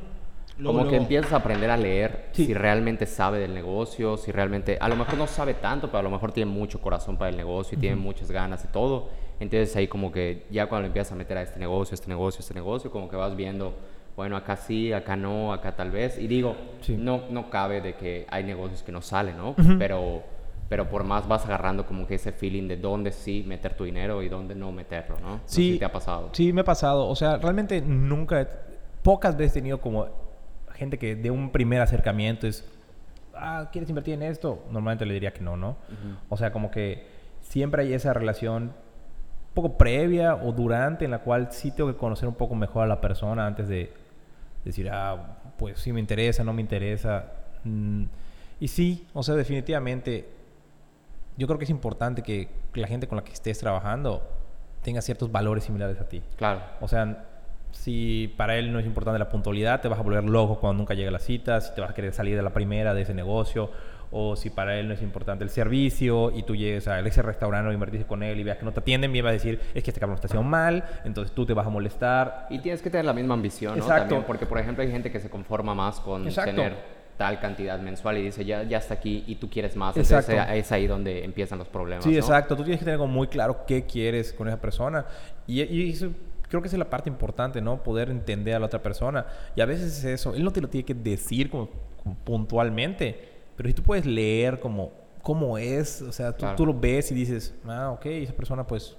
Luego, 0.59 0.79
como 0.79 0.85
que 0.85 0.97
luego. 0.97 1.03
empiezas 1.05 1.33
a 1.33 1.37
aprender 1.37 1.71
a 1.71 1.77
leer 1.77 2.27
Sí. 2.33 2.47
si 2.47 2.55
realmente 2.55 3.05
sabe 3.07 3.39
del 3.39 3.53
negocio, 3.55 4.17
si 4.17 4.33
realmente, 4.33 4.79
a 4.81 4.89
lo 4.89 4.97
mejor 4.97 5.19
no 5.19 5.27
sabe 5.27 5.55
tanto, 5.55 5.89
pero 5.89 5.99
a 5.99 6.03
lo 6.03 6.11
mejor 6.11 6.33
tiene 6.33 6.51
mucho 6.51 6.81
corazón 6.81 7.17
para 7.17 7.29
el 7.31 7.37
negocio 7.37 7.77
y 7.77 7.81
tiene 7.81 7.97
muchas 7.97 8.31
ganas 8.31 8.65
y 8.65 8.69
todo. 8.69 9.09
Entonces 9.39 9.75
ahí 9.77 9.87
como 9.87 10.11
que 10.11 10.47
ya 10.51 10.67
cuando 10.67 10.83
le 10.83 10.87
empiezas 10.89 11.13
a 11.13 11.17
meter 11.17 11.37
a 11.37 11.43
este 11.43 11.59
negocio, 11.61 11.95
este 11.95 12.09
negocio, 12.09 12.41
este 12.41 12.55
negocio, 12.55 12.91
como 12.91 13.09
que 13.09 13.17
vas 13.17 13.37
viendo, 13.37 13.75
bueno, 14.17 14.35
acá 14.35 14.57
sí, 14.57 14.95
acá 14.95 15.15
no, 15.15 15.53
acá 15.53 15.77
tal 15.77 15.91
vez. 15.91 16.19
Y 16.19 16.27
digo, 16.27 16.57
Sí. 16.81 16.97
no, 16.97 17.25
no 17.29 17.51
cabe 17.51 17.83
de 17.83 17.95
que 17.97 18.27
hay 18.31 18.45
negocios 18.45 18.83
que 18.83 18.93
no 18.93 19.03
salen, 19.03 19.37
¿no? 19.37 19.55
Pero 19.79 20.23
pero 20.69 20.89
por 20.89 21.05
más 21.05 21.29
vas 21.29 21.45
agarrando 21.47 21.87
como 21.87 22.09
que 22.09 22.17
ese 22.17 22.33
feeling 22.33 22.67
de 22.67 22.77
dónde 22.77 23.13
sí 23.13 23.45
meter 23.47 23.75
tu 23.75 23.85
dinero 23.85 24.21
y 24.25 24.29
dónde 24.29 24.57
no 24.57 24.73
meterlo, 24.73 25.15
¿no? 25.21 25.29
No 25.35 25.41
sé 25.45 25.55
si 25.55 25.79
te 25.79 25.85
ha 25.85 25.93
pasado. 25.93 26.31
Sí, 26.33 26.53
me 26.53 26.63
ha 26.63 26.65
pasado. 26.65 27.07
O 27.07 27.15
sea, 27.15 27.37
realmente 27.37 27.81
nunca, 27.81 28.49
pocas 29.05 29.37
veces 29.37 29.53
he 29.59 29.61
tenido 29.61 29.81
como 29.81 30.09
gente 30.77 30.99
que 30.99 31.17
de 31.17 31.31
un 31.31 31.51
primer 31.51 31.81
acercamiento 31.81 32.47
es, 32.47 32.65
ah, 33.35 33.69
¿quieres 33.73 33.89
invertir 33.89 34.15
en 34.15 34.23
esto? 34.23 34.65
Normalmente 34.67 35.07
le 35.07 35.15
diría 35.15 35.33
que 35.33 35.41
no, 35.41 35.57
¿no? 35.57 35.77
O 36.29 36.37
sea, 36.37 36.53
como 36.53 36.71
que 36.71 37.07
siempre 37.41 37.83
hay 37.83 37.93
esa 37.93 38.13
relación 38.13 38.65
un 38.65 39.55
poco 39.55 39.79
previa 39.79 40.35
o 40.35 40.53
durante 40.53 41.05
en 41.05 41.11
la 41.11 41.21
cual 41.21 41.49
sí 41.51 41.71
tengo 41.71 41.91
que 41.93 41.99
conocer 41.99 42.29
un 42.29 42.35
poco 42.35 42.55
mejor 42.55 42.85
a 42.85 42.87
la 42.87 43.01
persona 43.01 43.47
antes 43.47 43.69
de 43.69 43.93
decir, 44.65 44.91
ah, 44.91 45.39
pues 45.57 45.79
sí 45.81 45.93
me 45.93 46.01
interesa, 46.01 46.45
no 46.45 46.53
me 46.53 46.61
interesa. 46.61 47.33
Mm, 47.65 48.05
y 48.61 48.69
sí, 48.69 49.07
o 49.13 49.23
sea, 49.23 49.35
definitivamente 49.35 50.29
yo 51.37 51.47
creo 51.47 51.59
que 51.59 51.65
es 51.65 51.71
importante 51.71 52.23
que 52.23 52.49
la 52.75 52.87
gente 52.87 53.07
con 53.07 53.17
la 53.17 53.25
que 53.25 53.33
estés 53.33 53.59
trabajando 53.59 54.23
tenga 54.83 55.03
ciertos 55.03 55.31
valores 55.33 55.65
similares 55.65 56.01
a 56.01 56.09
ti. 56.09 56.23
Claro. 56.37 56.61
O 56.81 56.89
sea, 56.89 57.26
si 57.77 58.33
para 58.37 58.57
él 58.57 58.73
no 58.73 58.79
es 58.79 58.87
importante 58.87 59.19
la 59.19 59.29
puntualidad, 59.29 59.81
te 59.81 59.89
vas 59.89 59.99
a 59.99 60.03
volver 60.03 60.25
loco 60.25 60.59
cuando 60.59 60.79
nunca 60.79 60.95
llega 60.95 61.11
la 61.11 61.19
cita, 61.19 61.61
si 61.61 61.75
te 61.75 61.81
vas 61.81 61.91
a 61.91 61.95
querer 61.95 62.13
salir 62.13 62.37
de 62.37 62.43
la 62.43 62.51
primera 62.51 62.95
de 62.95 63.03
ese 63.03 63.15
negocio, 63.15 63.71
o 64.11 64.37
si 64.37 64.51
para 64.51 64.79
él 64.79 64.89
no 64.89 64.95
es 64.95 65.03
importante 65.03 65.45
el 65.45 65.51
servicio 65.51 66.31
y 66.31 66.43
tú 66.43 66.55
llegues 66.57 66.89
a 66.89 67.01
ese 67.01 67.23
restaurante 67.23 67.69
o 67.69 67.73
invertiste 67.73 68.07
con 68.07 68.23
él 68.23 68.39
y 68.39 68.45
veas 68.45 68.59
que 68.59 68.65
no 68.65 68.73
te 68.73 68.81
atienden 68.81 69.13
bien, 69.13 69.25
vas 69.25 69.31
a 69.31 69.35
decir, 69.35 69.61
es 69.75 69.83
que 69.83 69.91
este 69.91 70.01
cabrón 70.01 70.15
está 70.15 70.27
haciendo 70.27 70.49
mal, 70.49 70.85
entonces 71.05 71.35
tú 71.35 71.45
te 71.45 71.53
vas 71.55 71.67
a 71.67 71.71
molestar. 71.71 72.47
Y 72.51 72.59
tienes 72.61 72.83
que 72.83 72.91
tener 72.91 73.05
la 73.05 73.13
misma 73.13 73.35
ambición, 73.35 73.77
¿no? 73.77 73.83
Exacto. 73.83 74.03
También, 74.03 74.25
porque, 74.27 74.47
por 74.47 74.59
ejemplo, 74.59 74.83
hay 74.83 74.91
gente 74.91 75.11
que 75.11 75.21
se 75.21 75.29
conforma 75.29 75.75
más 75.75 76.01
con 76.01 76.27
Exacto. 76.27 76.53
tener 76.53 76.97
tal 77.17 77.41
cantidad 77.41 77.79
mensual 77.81 78.19
y 78.19 78.23
dice, 78.23 78.45
ya, 78.45 78.63
ya 78.63 78.79
está 78.79 78.95
aquí 78.95 79.25
y 79.27 79.37
tú 79.37 79.49
quieres 79.49 79.75
más. 79.75 79.97
Exacto. 79.97 80.33
Entonces 80.33 80.57
es 80.57 80.73
ahí 80.73 80.87
donde 80.87 81.25
empiezan 81.25 81.59
los 81.59 81.69
problemas, 81.69 82.05
Sí, 82.05 82.13
¿no? 82.13 82.19
exacto. 82.19 82.57
Tú 82.57 82.63
tienes 82.63 82.79
que 82.79 82.85
tener 82.85 82.99
como 82.99 83.13
muy 83.13 83.27
claro 83.27 83.65
qué 83.67 83.85
quieres 83.87 84.33
con 84.33 84.49
esa 84.49 84.61
persona. 84.61 85.05
Y, 85.47 85.63
y 85.63 85.91
eso 85.91 86.11
creo 86.49 86.61
que 86.63 86.69
esa 86.69 86.77
es 86.77 86.79
la 86.81 86.91
parte 86.91 87.09
importante, 87.11 87.61
¿no? 87.61 87.83
Poder 87.83 88.11
entender 88.11 88.55
a 88.55 88.59
la 88.59 88.67
otra 88.67 88.83
persona. 88.83 89.27
Y 89.55 89.61
a 89.61 89.67
veces 89.67 89.99
es 89.99 90.05
eso. 90.05 90.35
Él 90.35 90.45
no 90.45 90.53
te 90.53 90.61
lo 90.61 90.69
tiene 90.69 90.85
que 90.85 90.95
decir 90.95 91.51
como, 91.51 91.69
como 92.03 92.15
puntualmente. 92.17 93.37
Pero 93.57 93.69
si 93.69 93.75
tú 93.75 93.83
puedes 93.83 94.07
leer 94.07 94.61
como 94.61 94.93
cómo 95.23 95.59
es, 95.59 96.03
o 96.03 96.13
sea, 96.13 96.33
tú, 96.33 96.39
Claro. 96.41 96.57
tú 96.57 96.67
lo 96.67 96.75
ves 96.75 97.11
y 97.11 97.15
dices, 97.15 97.55
ah, 97.67 97.91
ok, 97.93 98.07
esa 98.07 98.33
persona 98.33 98.65
pues, 98.67 98.97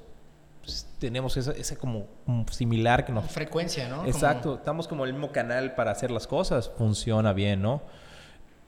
pues, 0.61 0.85
tenemos 0.99 1.37
esa, 1.37 1.51
ese 1.53 1.77
como, 1.77 2.05
como 2.25 2.45
similar 2.49 3.05
que 3.05 3.13
nos... 3.13 3.31
Frecuencia, 3.31 3.87
¿no? 3.87 4.05
Exacto, 4.05 4.55
estamos 4.55 4.87
como 4.89 5.05
el 5.05 5.13
mismo 5.13 5.31
canal 5.31 5.73
para 5.75 5.91
hacer 5.91 6.11
las 6.11 6.27
cosas. 6.27 6.69
Funciona 6.77 7.31
bien, 7.31 7.61
¿no? 7.61 7.81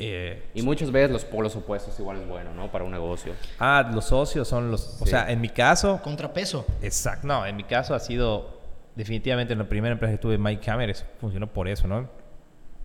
Eh, 0.02 0.42
Y 0.54 0.62
muchas 0.62 0.92
veces 0.92 1.12
los 1.12 1.26
polos 1.26 1.54
opuestos 1.58 2.00
igual 2.00 2.22
es 2.22 2.28
bueno, 2.30 2.54
¿no? 2.54 2.72
Para 2.72 2.86
un 2.86 2.92
negocio. 2.92 3.34
ah, 3.60 3.92
los 3.94 4.06
socios 4.06 4.48
son 4.48 4.72
los... 4.72 5.02
O 5.02 5.06
Sí. 5.06 5.10
sea, 5.12 5.30
en 5.30 5.42
mi 5.42 5.50
caso... 5.50 5.90
Como 5.94 6.04
contrapeso. 6.04 6.66
Exacto. 6.82 7.28
No, 7.28 7.46
en 7.46 7.58
mi 7.58 7.66
caso 7.66 7.94
ha 7.94 8.00
sido 8.00 8.59
definitivamente 8.96 9.54
en 9.54 9.60
la 9.60 9.66
primera 9.70 9.94
empresa 9.94 10.14
que 10.14 10.18
tuve, 10.18 10.38
Mike 10.38 10.64
Cameras, 10.66 11.06
funcionó 11.20 11.48
por 11.48 11.68
eso, 11.68 11.88
¿no? 11.88 12.10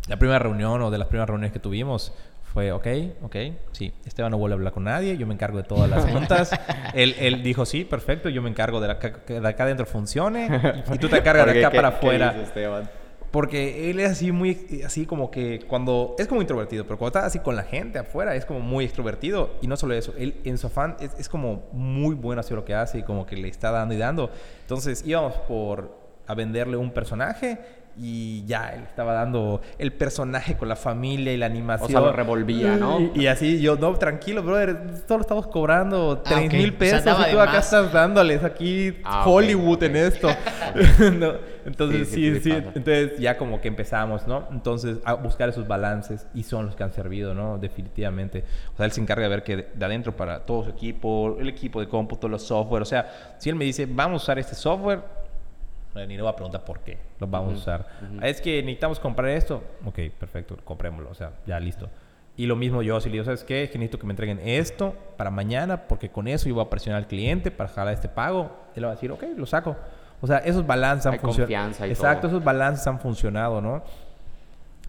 La 0.08 0.16
primera 0.18 0.38
reunión 0.38 0.82
o 0.82 0.90
de 0.90 0.98
las 0.98 1.08
primeras 1.08 1.28
reuniones 1.28 1.52
que 1.52 1.58
tuvimos 1.58 2.12
fue, 2.52 2.70
ok, 2.70 2.86
ok, 3.22 3.36
sí, 3.72 3.92
Esteban 4.04 4.30
no 4.30 4.38
vuelve 4.38 4.54
a 4.54 4.56
hablar 4.58 4.72
con 4.72 4.84
nadie, 4.84 5.16
yo 5.16 5.26
me 5.26 5.34
encargo 5.34 5.56
de 5.58 5.64
todas 5.64 5.90
las 5.90 6.04
juntas. 6.04 6.52
él, 6.94 7.16
él 7.18 7.42
dijo, 7.42 7.64
sí, 7.66 7.84
perfecto, 7.84 8.28
yo 8.28 8.42
me 8.42 8.50
encargo 8.50 8.80
de, 8.80 8.88
la, 8.88 8.94
de 8.94 9.48
acá 9.48 9.64
adentro 9.64 9.86
funcione 9.86 10.46
y 10.92 10.98
tú 10.98 11.08
te 11.08 11.16
encargas 11.18 11.46
de 11.46 11.58
acá 11.58 11.70
¿qué- 11.70 11.76
para 11.76 11.88
afuera. 11.88 12.34
Porque 13.34 13.90
él 13.90 13.98
es 13.98 14.12
así 14.12 14.30
muy, 14.30 14.80
así 14.86 15.06
como 15.06 15.28
que 15.28 15.58
cuando, 15.66 16.14
es 16.20 16.28
como 16.28 16.40
introvertido, 16.40 16.84
pero 16.84 16.98
cuando 16.98 17.18
está 17.18 17.26
así 17.26 17.40
con 17.40 17.56
la 17.56 17.64
gente 17.64 17.98
afuera 17.98 18.36
es 18.36 18.44
como 18.44 18.60
muy 18.60 18.84
extrovertido. 18.84 19.56
Y 19.60 19.66
no 19.66 19.76
solo 19.76 19.94
eso, 19.94 20.14
él 20.16 20.40
en 20.44 20.56
su 20.56 20.68
afán 20.68 20.96
es, 21.00 21.10
es 21.18 21.28
como 21.28 21.64
muy 21.72 22.14
bueno 22.14 22.38
hacia 22.38 22.54
lo 22.54 22.64
que 22.64 22.76
hace 22.76 22.98
y 22.98 23.02
como 23.02 23.26
que 23.26 23.36
le 23.36 23.48
está 23.48 23.72
dando 23.72 23.92
y 23.92 23.98
dando. 23.98 24.30
Entonces 24.60 25.02
íbamos 25.04 25.34
por 25.48 25.98
a 26.28 26.34
venderle 26.36 26.76
un 26.76 26.92
personaje 26.92 27.58
y 27.96 28.44
ya, 28.46 28.70
él 28.74 28.82
estaba 28.82 29.12
dando 29.12 29.60
el 29.78 29.92
personaje 29.92 30.56
con 30.56 30.68
la 30.68 30.76
familia 30.76 31.32
y 31.32 31.36
la 31.36 31.46
animación. 31.46 31.86
O 31.86 31.90
sea, 31.90 32.00
lo 32.00 32.12
revolvía, 32.12 32.76
¿no? 32.76 33.00
Y, 33.00 33.22
y 33.22 33.26
así 33.28 33.60
yo, 33.60 33.76
no, 33.76 33.94
tranquilo, 33.94 34.42
brother, 34.42 34.76
solo 35.06 35.20
estamos 35.22 35.46
cobrando 35.46 36.22
Ah, 36.24 36.28
3 36.28 36.46
ok. 36.48 36.52
mil 36.54 36.74
O 36.74 36.84
sea, 36.84 37.04
pesos 37.04 37.26
y 37.28 37.30
tú 37.32 37.40
acá 37.40 37.52
más. 37.52 37.64
estás 37.66 37.92
dándoles 37.92 38.42
aquí 38.44 38.96
Ah, 39.04 39.24
Hollywood 39.26 39.76
ok. 39.76 39.82
en 39.84 39.96
esto. 39.96 40.28
No, 41.18 41.32
Entonces, 41.64 42.08
Sí, 42.08 42.40
sí, 42.40 42.50
entonces 42.50 43.18
ya 43.18 43.36
como 43.38 43.60
que 43.60 43.68
empezamos, 43.68 44.26
¿no? 44.26 44.48
Entonces 44.50 44.98
a 45.04 45.14
buscar 45.14 45.48
esos 45.48 45.66
balances 45.68 46.26
y 46.34 46.42
son 46.42 46.66
los 46.66 46.74
que 46.76 46.82
han 46.82 46.92
servido, 46.92 47.32
¿no? 47.34 47.58
Definitivamente. 47.58 48.44
O 48.74 48.76
sea, 48.76 48.86
él 48.86 48.92
se 48.92 49.00
encarga 49.00 49.22
de 49.24 49.28
ver 49.28 49.42
que 49.44 49.56
de, 49.56 49.68
de 49.74 49.84
adentro 49.84 50.16
para 50.16 50.40
todo 50.44 50.64
su 50.64 50.70
equipo, 50.70 51.36
el 51.40 51.48
equipo 51.48 51.80
de 51.80 51.88
cómputo, 51.88 52.28
los 52.28 52.42
software, 52.42 52.82
o 52.82 52.86
sea, 52.86 53.34
si 53.38 53.48
él 53.50 53.56
me 53.56 53.64
dice, 53.64 53.86
vamos 53.86 54.22
a 54.22 54.24
usar 54.24 54.38
este 54.38 54.54
software, 54.54 55.00
ni 55.94 56.16
le 56.16 56.22
voy 56.22 56.30
a 56.30 56.36
preguntar 56.36 56.64
por 56.64 56.80
qué 56.80 56.98
lo 57.18 57.26
vamos 57.26 57.54
a 57.54 57.56
usar. 57.56 57.86
Es 58.22 58.40
que 58.40 58.62
necesitamos 58.62 58.98
comprar 58.98 59.30
esto. 59.30 59.62
Ok, 59.84 59.98
perfecto, 60.18 60.56
comprémoslo, 60.64 61.10
o 61.10 61.14
sea, 61.14 61.32
ya 61.46 61.58
listo. 61.60 61.88
Y 62.36 62.46
lo 62.46 62.56
mismo 62.56 62.82
yo, 62.82 63.00
si 63.00 63.08
le 63.08 63.12
digo, 63.12 63.24
¿sabes 63.24 63.44
qué? 63.44 63.62
Es 63.62 63.70
que 63.70 63.78
necesito 63.78 63.98
que 63.98 64.06
me 64.06 64.12
entreguen 64.12 64.40
esto 64.40 64.94
para 65.16 65.30
mañana, 65.30 65.86
porque 65.86 66.10
con 66.10 66.26
eso 66.26 66.48
yo 66.48 66.56
voy 66.56 66.64
a 66.64 66.70
presionar 66.70 67.00
al 67.02 67.06
cliente 67.06 67.52
para 67.52 67.68
jalar 67.68 67.94
este 67.94 68.08
pago. 68.08 68.50
Él 68.74 68.84
va 68.84 68.88
a 68.88 68.94
decir, 68.94 69.12
ok, 69.12 69.22
lo 69.36 69.46
saco. 69.46 69.76
O 70.20 70.26
sea, 70.26 70.38
esos 70.38 70.66
balances 70.66 71.06
han 71.06 71.20
funcionado. 71.20 71.84
Exacto, 71.84 72.22
todo. 72.22 72.36
esos 72.36 72.44
balances 72.44 72.84
han 72.88 72.98
funcionado, 72.98 73.60
¿no? 73.60 73.84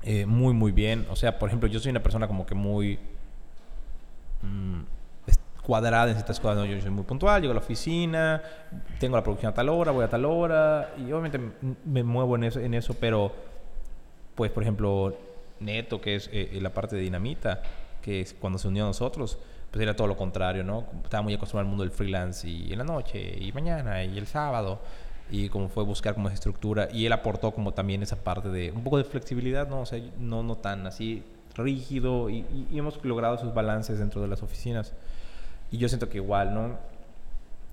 Eh, 0.01 0.25
muy, 0.25 0.53
muy 0.53 0.71
bien. 0.71 1.05
O 1.11 1.15
sea, 1.15 1.37
por 1.37 1.49
ejemplo, 1.49 1.67
yo 1.67 1.79
soy 1.79 1.91
una 1.91 2.01
persona 2.01 2.27
como 2.27 2.45
que 2.47 2.55
muy 2.55 2.97
mm, 4.41 4.81
cuadrada 5.65 6.09
en 6.09 6.15
ciertas 6.15 6.39
cosas. 6.39 6.67
Yo 6.67 6.79
soy 6.79 6.91
muy 6.91 7.03
puntual, 7.03 7.41
llego 7.41 7.51
a 7.51 7.55
la 7.55 7.61
oficina, 7.61 8.41
tengo 8.99 9.15
la 9.15 9.23
producción 9.23 9.51
a 9.51 9.53
tal 9.53 9.69
hora, 9.69 9.91
voy 9.91 10.05
a 10.05 10.09
tal 10.09 10.25
hora, 10.25 10.93
y 10.97 11.11
obviamente 11.11 11.39
me 11.85 12.03
muevo 12.03 12.35
en 12.35 12.45
eso, 12.45 12.59
en 12.59 12.73
eso 12.73 12.95
pero, 12.99 13.31
pues, 14.35 14.51
por 14.51 14.63
ejemplo, 14.63 15.17
Neto, 15.59 15.99
que 15.99 16.15
es 16.15 16.29
eh, 16.31 16.59
la 16.61 16.73
parte 16.73 16.95
de 16.95 17.01
Dinamita, 17.01 17.61
que 18.01 18.25
cuando 18.39 18.59
se 18.59 18.67
unió 18.67 18.83
a 18.83 18.87
nosotros, 18.87 19.39
pues 19.71 19.81
era 19.81 19.95
todo 19.95 20.07
lo 20.07 20.15
contrario, 20.15 20.63
¿no? 20.63 20.85
Estaba 21.03 21.23
muy 21.23 21.33
acostumbrado 21.33 21.65
al 21.65 21.69
mundo 21.69 21.83
del 21.83 21.91
freelance 21.91 22.47
y 22.47 22.71
en 22.71 22.77
la 22.77 22.83
noche 22.83 23.19
y 23.19 23.51
mañana 23.51 24.03
y 24.03 24.17
el 24.17 24.27
sábado 24.27 24.79
y 25.31 25.49
como 25.49 25.69
fue 25.69 25.83
buscar 25.83 26.13
como 26.13 26.27
esa 26.27 26.35
estructura 26.35 26.87
y 26.93 27.07
él 27.07 27.11
aportó 27.11 27.51
como 27.51 27.73
también 27.73 28.03
esa 28.03 28.15
parte 28.15 28.49
de 28.49 28.71
un 28.71 28.83
poco 28.83 28.99
de 28.99 29.05
flexibilidad, 29.05 29.67
¿no? 29.67 29.81
O 29.81 29.85
sea, 29.85 29.99
no, 30.19 30.43
no 30.43 30.55
tan 30.57 30.85
así 30.85 31.23
rígido 31.55 32.29
y 32.29 32.45
hemos 32.73 33.03
logrado 33.03 33.35
esos 33.35 33.53
balances 33.53 33.97
dentro 33.97 34.21
de 34.21 34.27
las 34.27 34.43
oficinas 34.43 34.93
y 35.71 35.77
yo 35.77 35.87
siento 35.87 36.09
que 36.09 36.17
igual, 36.17 36.53
¿no? 36.53 36.77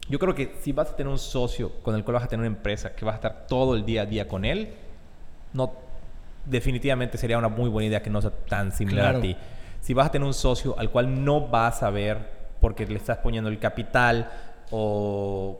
Yo 0.09 0.19
creo 0.19 0.35
que 0.35 0.57
si 0.61 0.73
vas 0.73 0.91
a 0.91 0.97
tener 0.97 1.11
un 1.11 1.19
socio 1.19 1.73
con 1.83 1.95
el 1.95 2.03
cual 2.05 2.15
vas 2.15 2.25
a 2.25 2.29
tener 2.29 2.47
una 2.47 2.55
empresa 2.57 2.95
que 2.95 3.05
vas 3.05 3.13
a 3.15 3.17
estar 3.17 3.47
todo 3.47 3.75
el 3.75 3.85
día 3.85 4.03
a 4.03 4.07
día 4.07 4.27
con 4.29 4.45
él, 4.45 4.75
no 5.53 5.73
definitivamente 6.45 7.19
sería 7.19 7.39
una 7.39 7.49
muy 7.49 7.71
buena 7.71 7.87
idea 7.87 8.03
que 8.03 8.11
no 8.11 8.21
sea 8.21 8.33
tan 8.49 8.73
similar 8.73 9.05
Claro. 9.05 9.19
a 9.19 9.23
ti. 9.23 9.37
Si 9.81 9.95
vas 9.95 10.09
a 10.09 10.11
tener 10.11 10.27
un 10.27 10.35
socio 10.35 10.77
al 10.79 10.91
cual 10.91 11.25
no 11.25 11.47
vas 11.49 11.83
a 11.83 11.91
ver 11.91 12.19
porque 12.61 12.87
le 12.87 12.97
estás 12.97 13.19
poniendo 13.19 13.49
el 13.49 13.59
capital 13.59 14.31
o 14.71 15.59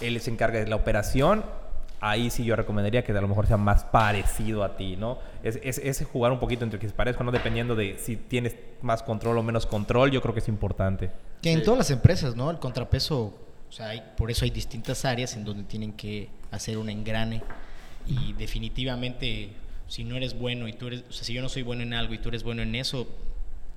él 0.00 0.20
se 0.20 0.30
encarga 0.30 0.58
de 0.60 0.66
la 0.68 0.76
operación, 0.76 1.44
ahí 2.02 2.28
sí 2.30 2.44
yo 2.44 2.56
recomendaría 2.56 3.02
que 3.04 3.12
a 3.12 3.20
lo 3.20 3.28
mejor 3.28 3.46
sea 3.46 3.56
más 3.56 3.84
parecido 3.84 4.64
a 4.64 4.76
ti, 4.76 4.96
¿no? 4.96 5.18
Es, 5.42 5.58
es, 5.62 5.78
ese 5.78 6.04
jugar 6.04 6.32
un 6.32 6.40
poquito 6.40 6.64
entre 6.64 6.78
que 6.78 6.88
se 6.88 6.94
parezca, 6.94 7.22
¿no? 7.24 7.30
Dependiendo 7.32 7.74
de 7.76 7.96
si 7.98 8.16
tienes 8.16 8.56
más 8.82 9.02
control 9.02 9.38
o 9.38 9.42
menos 9.42 9.64
control, 9.66 10.10
yo 10.10 10.20
creo 10.20 10.34
que 10.34 10.40
es 10.40 10.48
importante. 10.48 11.10
Que 11.40 11.52
en 11.52 11.62
todas 11.62 11.78
las 11.78 11.90
empresas, 11.90 12.34
¿no? 12.36 12.50
El 12.50 12.58
contrapeso, 12.58 13.34
o 13.68 13.72
sea, 13.72 13.88
hay- 13.90 14.02
por 14.16 14.30
eso 14.30 14.44
hay 14.44 14.50
distintas 14.50 15.04
áreas 15.04 15.34
en 15.36 15.44
donde 15.44 15.62
tienen 15.64 15.92
que 15.92 16.28
hacer 16.50 16.76
un 16.76 16.90
engrane 16.90 17.42
y 18.06 18.32
definitivamente 18.32 19.50
si 19.86 20.04
no 20.04 20.16
eres 20.16 20.38
bueno 20.38 20.66
y 20.68 20.72
tú 20.72 20.88
eres, 20.88 21.04
o 21.08 21.12
sea, 21.12 21.24
si 21.24 21.32
yo 21.34 21.42
no 21.42 21.48
soy 21.48 21.62
bueno 21.62 21.82
en 21.82 21.92
algo 21.94 22.14
y 22.14 22.18
tú 22.18 22.28
eres 22.30 22.42
bueno 22.42 22.62
en 22.62 22.74
eso, 22.74 23.06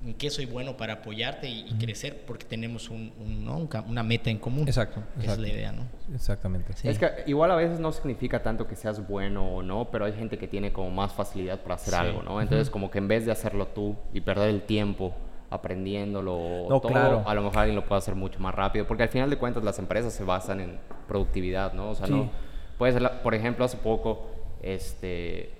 ¿en 0.06 0.13
qué 0.13 0.30
soy 0.30 0.46
bueno 0.46 0.78
para 0.78 0.94
apoyarte 0.94 1.50
y, 1.50 1.65
y 1.68 1.74
crecer? 1.78 2.24
Porque 2.28 2.46
tenemos 2.46 2.89
un, 2.89 3.12
un, 3.20 3.44
¿no? 3.44 3.58
un 3.58 3.68
ca- 3.68 3.82
una 3.88 4.04
meta 4.04 4.30
en 4.30 4.38
común. 4.38 4.68
Exacto, 4.68 5.00
Esa 5.00 5.10
es 5.18 5.24
exacto. 5.24 5.41
la 5.41 5.48
idea, 5.50 5.72
¿no? 5.72 5.84
Exactamente. 6.13 6.74
Sí. 6.74 6.88
Es 6.88 7.00
que 7.00 7.10
igual 7.26 7.52
a 7.52 7.56
veces 7.56 7.80
no 7.80 7.91
significa 7.91 8.41
tanto 8.44 8.68
que 8.68 8.76
seas 8.76 9.08
bueno 9.08 9.44
o 9.56 9.63
no, 9.63 9.89
pero 9.91 10.06
hay 10.06 10.13
gente 10.13 10.38
que 10.38 10.48
tiene 10.48 10.72
como 10.72 10.89
más 10.91 11.13
facilidad 11.13 11.60
para 11.62 11.76
hacer 11.76 11.94
Sí. 11.94 12.00
algo, 12.00 12.22
¿no? 12.24 12.41
Entonces 12.41 12.70
como 12.70 12.89
que 12.91 13.00
en 13.00 13.08
vez 13.08 13.26
de 13.26 13.32
hacerlo 13.32 13.68
tú 13.68 13.96
y 14.13 14.22
perder 14.22 14.50
el 14.50 14.62
tiempo 14.62 15.13
aprendiéndolo 15.50 16.68
No, 16.70 16.80
todo, 16.80 16.91
claro. 16.91 17.24
a 17.26 17.34
lo 17.34 17.41
mejor 17.44 17.60
alguien 17.60 17.76
lo 17.76 17.86
puede 17.86 18.00
hacer 18.00 18.15
mucho 18.15 18.39
más 18.39 18.54
rápido, 18.56 18.88
porque 18.88 19.04
al 19.04 19.10
final 19.10 19.30
de 19.30 19.38
cuentas 19.38 19.63
las 19.63 19.80
empresas 19.80 20.13
se 20.13 20.24
basan 20.24 20.60
en 20.60 20.80
productividad, 21.08 21.74
¿no? 21.74 21.89
O 21.91 21.96
sea, 21.96 22.08
Sí. 22.08 22.13
no 22.13 22.30
puede 22.78 22.94
ser, 22.94 23.02
la- 23.02 23.22
por 23.24 23.36
ejemplo, 23.36 23.65
hace 23.65 23.78
poco 23.78 24.30
este 24.62 25.52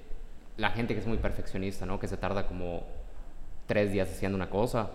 la 0.58 0.70
gente 0.70 0.94
que 0.94 1.02
es 1.02 1.08
muy 1.08 1.18
perfeccionista, 1.18 1.86
¿no? 1.86 2.00
Que 2.00 2.08
se 2.08 2.16
tarda 2.16 2.48
como 2.48 2.84
tres 3.66 3.92
días 3.92 4.10
haciendo 4.10 4.36
una 4.36 4.50
cosa, 4.50 4.90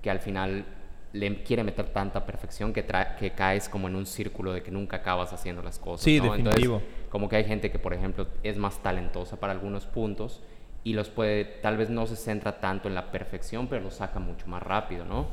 que 0.00 0.10
al 0.10 0.20
final 0.20 0.64
le 1.12 1.42
quiere 1.42 1.62
meter 1.62 1.92
tanta 1.92 2.24
perfección 2.24 2.72
que, 2.72 2.84
que 3.18 3.30
caes 3.32 3.68
como 3.68 3.88
en 3.88 3.96
un 3.96 4.06
círculo 4.06 4.52
de 4.52 4.62
que 4.62 4.70
nunca 4.70 4.98
acabas 4.98 5.32
haciendo 5.32 5.62
las 5.62 5.78
cosas. 5.78 6.04
Sí, 6.04 6.18
¿no? 6.18 6.34
Entonces, 6.34 6.44
definitivo. 6.44 6.82
como 7.10 7.28
que 7.28 7.36
hay 7.36 7.44
gente 7.44 7.70
que, 7.70 7.78
por 7.78 7.92
ejemplo, 7.92 8.26
es 8.42 8.56
más 8.56 8.82
talentosa 8.82 9.38
para 9.38 9.52
algunos 9.52 9.86
puntos 9.86 10.42
y 10.84 10.94
los 10.94 11.10
puede, 11.10 11.44
tal 11.44 11.76
vez 11.76 11.90
no 11.90 12.06
se 12.06 12.16
centra 12.16 12.58
tanto 12.60 12.88
en 12.88 12.94
la 12.94 13.12
perfección, 13.12 13.68
pero 13.68 13.82
lo 13.82 13.90
saca 13.90 14.18
mucho 14.18 14.46
más 14.48 14.62
rápido, 14.62 15.04
¿no? 15.04 15.26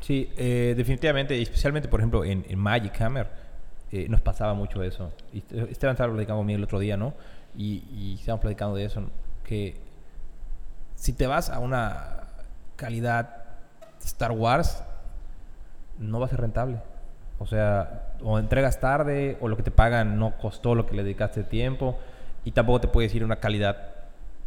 Sí, 0.00 0.30
eh, 0.36 0.74
definitivamente, 0.76 1.40
especialmente 1.40 1.88
por 1.88 2.00
ejemplo 2.00 2.24
en, 2.24 2.44
en 2.48 2.58
Magic 2.58 3.00
Hammer, 3.00 3.28
eh, 3.92 4.06
nos 4.08 4.20
pasaba 4.20 4.54
mucho 4.54 4.82
eso. 4.82 5.12
Esteban 5.32 5.92
estaba 5.92 6.12
platicando 6.12 6.40
conmigo 6.40 6.56
el 6.56 6.64
otro 6.64 6.78
día, 6.80 6.96
¿no? 6.96 7.14
Y, 7.56 7.84
y 7.94 8.14
estábamos 8.18 8.40
platicando 8.40 8.74
de 8.74 8.86
eso, 8.86 9.02
que 9.44 9.76
si 11.02 11.12
te 11.12 11.26
vas 11.26 11.50
a 11.50 11.58
una 11.58 12.28
calidad 12.76 13.42
Star 14.04 14.30
Wars, 14.30 14.84
no 15.98 16.20
va 16.20 16.26
a 16.26 16.28
ser 16.28 16.40
rentable. 16.40 16.78
O 17.40 17.46
sea, 17.46 18.12
o 18.22 18.38
entregas 18.38 18.78
tarde, 18.78 19.36
o 19.40 19.48
lo 19.48 19.56
que 19.56 19.64
te 19.64 19.72
pagan 19.72 20.16
no 20.16 20.38
costó 20.38 20.76
lo 20.76 20.86
que 20.86 20.94
le 20.94 21.02
dedicaste 21.02 21.42
tiempo, 21.42 21.98
y 22.44 22.52
tampoco 22.52 22.82
te 22.82 22.86
puedes 22.86 23.12
ir 23.16 23.22
a 23.22 23.24
una 23.24 23.40
calidad, 23.40 23.94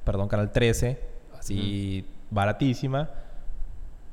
perdón, 0.06 0.30
Canal 0.30 0.54
13, 0.54 0.98
así 1.38 2.08
baratísima, 2.32 3.10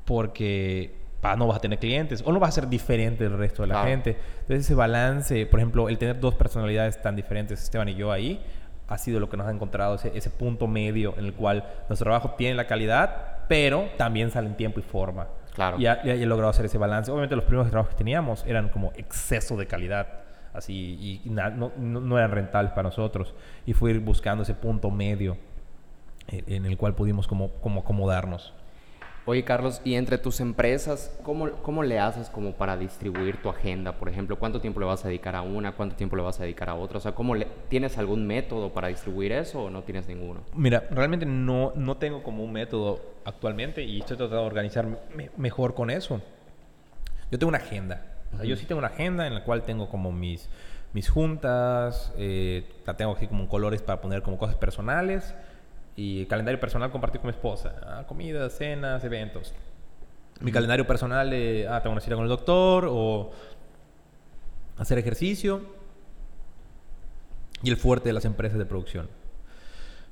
porque 0.04 0.96
no 1.38 1.46
vas 1.46 1.58
a 1.58 1.60
tener 1.60 1.78
clientes 1.78 2.24
o 2.26 2.32
no 2.32 2.40
vas 2.40 2.48
a 2.48 2.52
ser 2.62 2.68
diferente 2.68 3.22
del 3.22 3.38
resto 3.38 3.62
de 3.62 3.68
la 3.68 3.84
gente. 3.84 4.18
Entonces 4.40 4.64
ese 4.64 4.74
balance, 4.74 5.46
por 5.46 5.60
ejemplo, 5.60 5.88
el 5.88 5.96
tener 5.96 6.18
dos 6.18 6.34
personalidades 6.34 7.00
tan 7.00 7.14
diferentes, 7.14 7.62
Esteban 7.62 7.88
y 7.88 7.94
yo 7.94 8.10
ahí, 8.10 8.44
ha 8.92 8.98
sido 8.98 9.20
lo 9.20 9.28
que 9.28 9.36
nos 9.36 9.46
ha 9.46 9.50
encontrado, 9.50 9.94
ese, 9.94 10.12
ese 10.16 10.30
punto 10.30 10.66
medio 10.66 11.14
en 11.18 11.24
el 11.24 11.32
cual 11.34 11.64
nuestro 11.88 12.04
trabajo 12.06 12.34
tiene 12.36 12.54
la 12.54 12.66
calidad, 12.66 13.38
pero 13.48 13.88
también 13.96 14.30
sale 14.30 14.48
en 14.48 14.56
tiempo 14.56 14.80
y 14.80 14.82
forma. 14.82 15.28
Claro. 15.54 15.78
Y 15.78 15.86
ha, 15.86 16.00
y 16.04 16.22
ha 16.22 16.26
logrado 16.26 16.50
hacer 16.50 16.64
ese 16.66 16.78
balance. 16.78 17.10
Obviamente 17.10 17.36
los 17.36 17.44
primeros 17.44 17.70
trabajos 17.70 17.90
que 17.92 17.98
teníamos 17.98 18.44
eran 18.46 18.68
como 18.70 18.92
exceso 18.96 19.56
de 19.56 19.66
calidad, 19.66 20.06
así, 20.54 21.20
y 21.24 21.30
na- 21.30 21.50
no, 21.50 21.72
no- 21.76 22.00
no 22.00 22.18
eran 22.18 22.30
rentables 22.30 22.72
para 22.72 22.84
nosotros. 22.84 23.34
Y 23.66 23.72
fue 23.74 23.90
ir 23.90 24.00
buscando 24.00 24.42
ese 24.44 24.54
punto 24.54 24.90
medio 24.90 25.36
en, 26.28 26.44
en 26.52 26.66
el 26.66 26.76
cual 26.76 26.94
pudimos 26.94 27.26
como, 27.26 27.50
como 27.60 27.80
acomodarnos. 27.80 28.54
Oye, 29.24 29.44
Carlos, 29.44 29.80
y 29.84 29.94
entre 29.94 30.18
tus 30.18 30.40
empresas, 30.40 31.16
¿cómo, 31.22 31.48
¿cómo 31.62 31.84
le 31.84 32.00
haces 32.00 32.28
como 32.28 32.54
para 32.54 32.76
distribuir 32.76 33.36
tu 33.40 33.48
agenda? 33.50 33.92
Por 33.92 34.08
ejemplo, 34.08 34.36
¿cuánto 34.36 34.60
tiempo 34.60 34.80
le 34.80 34.86
vas 34.86 35.04
a 35.04 35.08
dedicar 35.08 35.36
a 35.36 35.42
una? 35.42 35.72
¿Cuánto 35.76 35.94
tiempo 35.94 36.16
le 36.16 36.22
vas 36.22 36.40
a 36.40 36.42
dedicar 36.42 36.68
a 36.68 36.74
otra? 36.74 36.98
O 36.98 37.00
sea, 37.00 37.12
¿cómo 37.12 37.36
le, 37.36 37.46
¿tienes 37.68 37.98
algún 37.98 38.26
método 38.26 38.72
para 38.72 38.88
distribuir 38.88 39.30
eso 39.30 39.62
o 39.62 39.70
no 39.70 39.82
tienes 39.82 40.08
ninguno? 40.08 40.40
Mira, 40.56 40.88
realmente 40.90 41.24
no, 41.24 41.72
no 41.76 41.96
tengo 41.98 42.24
como 42.24 42.42
un 42.42 42.52
método 42.52 43.00
actualmente 43.24 43.84
y 43.84 44.00
estoy 44.00 44.16
tratando 44.16 44.40
de 44.40 44.46
organizar 44.46 44.86
me- 45.14 45.30
mejor 45.36 45.74
con 45.74 45.90
eso. 45.90 46.20
Yo 47.30 47.38
tengo 47.38 47.48
una 47.50 47.58
agenda. 47.58 48.02
O 48.34 48.38
sea, 48.38 48.44
yo 48.44 48.56
sí 48.56 48.66
tengo 48.66 48.80
una 48.80 48.88
agenda 48.88 49.28
en 49.28 49.34
la 49.34 49.44
cual 49.44 49.62
tengo 49.62 49.88
como 49.88 50.10
mis, 50.10 50.48
mis 50.94 51.08
juntas, 51.08 52.12
eh, 52.16 52.68
la 52.86 52.96
tengo 52.96 53.12
así 53.14 53.28
como 53.28 53.42
en 53.42 53.48
colores 53.48 53.82
para 53.82 54.00
poner 54.00 54.22
como 54.22 54.36
cosas 54.36 54.56
personales 54.56 55.32
y 55.96 56.26
calendario 56.26 56.58
personal 56.58 56.90
compartir 56.90 57.20
con 57.20 57.28
mi 57.28 57.34
esposa. 57.34 57.74
Ah, 57.86 58.04
comidas, 58.06 58.56
cenas, 58.56 59.04
eventos. 59.04 59.54
Mi 60.40 60.50
calendario 60.50 60.86
personal 60.86 61.30
de, 61.30 61.66
ah, 61.68 61.80
tengo 61.82 61.92
una 61.92 62.00
cita 62.00 62.14
con 62.16 62.24
el 62.24 62.28
doctor 62.28 62.86
o 62.88 63.30
hacer 64.78 64.98
ejercicio. 64.98 65.82
Y 67.62 67.70
el 67.70 67.76
fuerte 67.76 68.08
de 68.08 68.12
las 68.12 68.24
empresas 68.24 68.58
de 68.58 68.66
producción. 68.66 69.08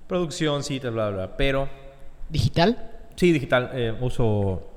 Producción, 0.07 0.63
citas, 0.63 0.93
bla, 0.93 1.09
bla, 1.09 1.27
bla. 1.27 1.37
Pero, 1.37 1.69
¿Digital? 2.29 2.91
sí, 3.17 3.33
digital. 3.33 3.71
eh, 3.75 3.97
uso 4.01 4.69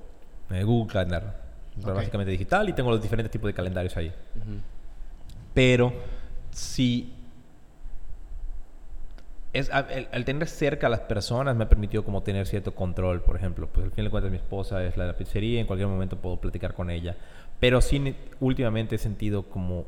eh, 0.50 0.64
Google 0.64 0.92
Calendar. 0.92 1.42
Ok. 1.82 1.94
Básicamente 1.94 2.32
digital 2.32 2.70
y 2.70 2.74
tengo 2.74 2.90
los 2.92 3.02
diferentes 3.02 3.32
tipos 3.32 3.48
de 3.48 3.54
calendarios 3.54 3.96
ahí. 3.98 4.12
Pero, 5.54 5.94
si... 6.52 7.13
Es, 9.54 9.70
el, 10.12 10.26
tener 10.26 10.48
cerca 10.48 10.88
a 10.88 10.90
las 10.90 11.02
personas 11.02 11.56
me 11.56 11.66
ha 11.66 11.70
permitido 11.70 12.04
como 12.04 12.24
tener 12.24 12.48
cierto 12.48 12.74
control, 12.74 13.22
por 13.22 13.36
ejemplo. 13.36 13.70
Pues 13.72 13.86
al 13.86 13.92
fin 13.92 14.04
de 14.04 14.10
cuentas 14.10 14.32
mi 14.32 14.38
esposa 14.38 14.84
es 14.84 14.98
la 14.98 15.06
de 15.06 15.12
la 15.12 15.18
pizzería, 15.18 15.60
en 15.60 15.68
cualquier 15.68 15.88
momento 15.88 16.18
puedo 16.18 16.38
platicar 16.38 16.74
con 16.74 16.90
ella. 16.90 17.16
Pero 17.60 17.80
sí 17.80 18.16
últimamente 18.40 18.96
he 18.96 18.98
sentido 18.98 19.44
como 19.44 19.86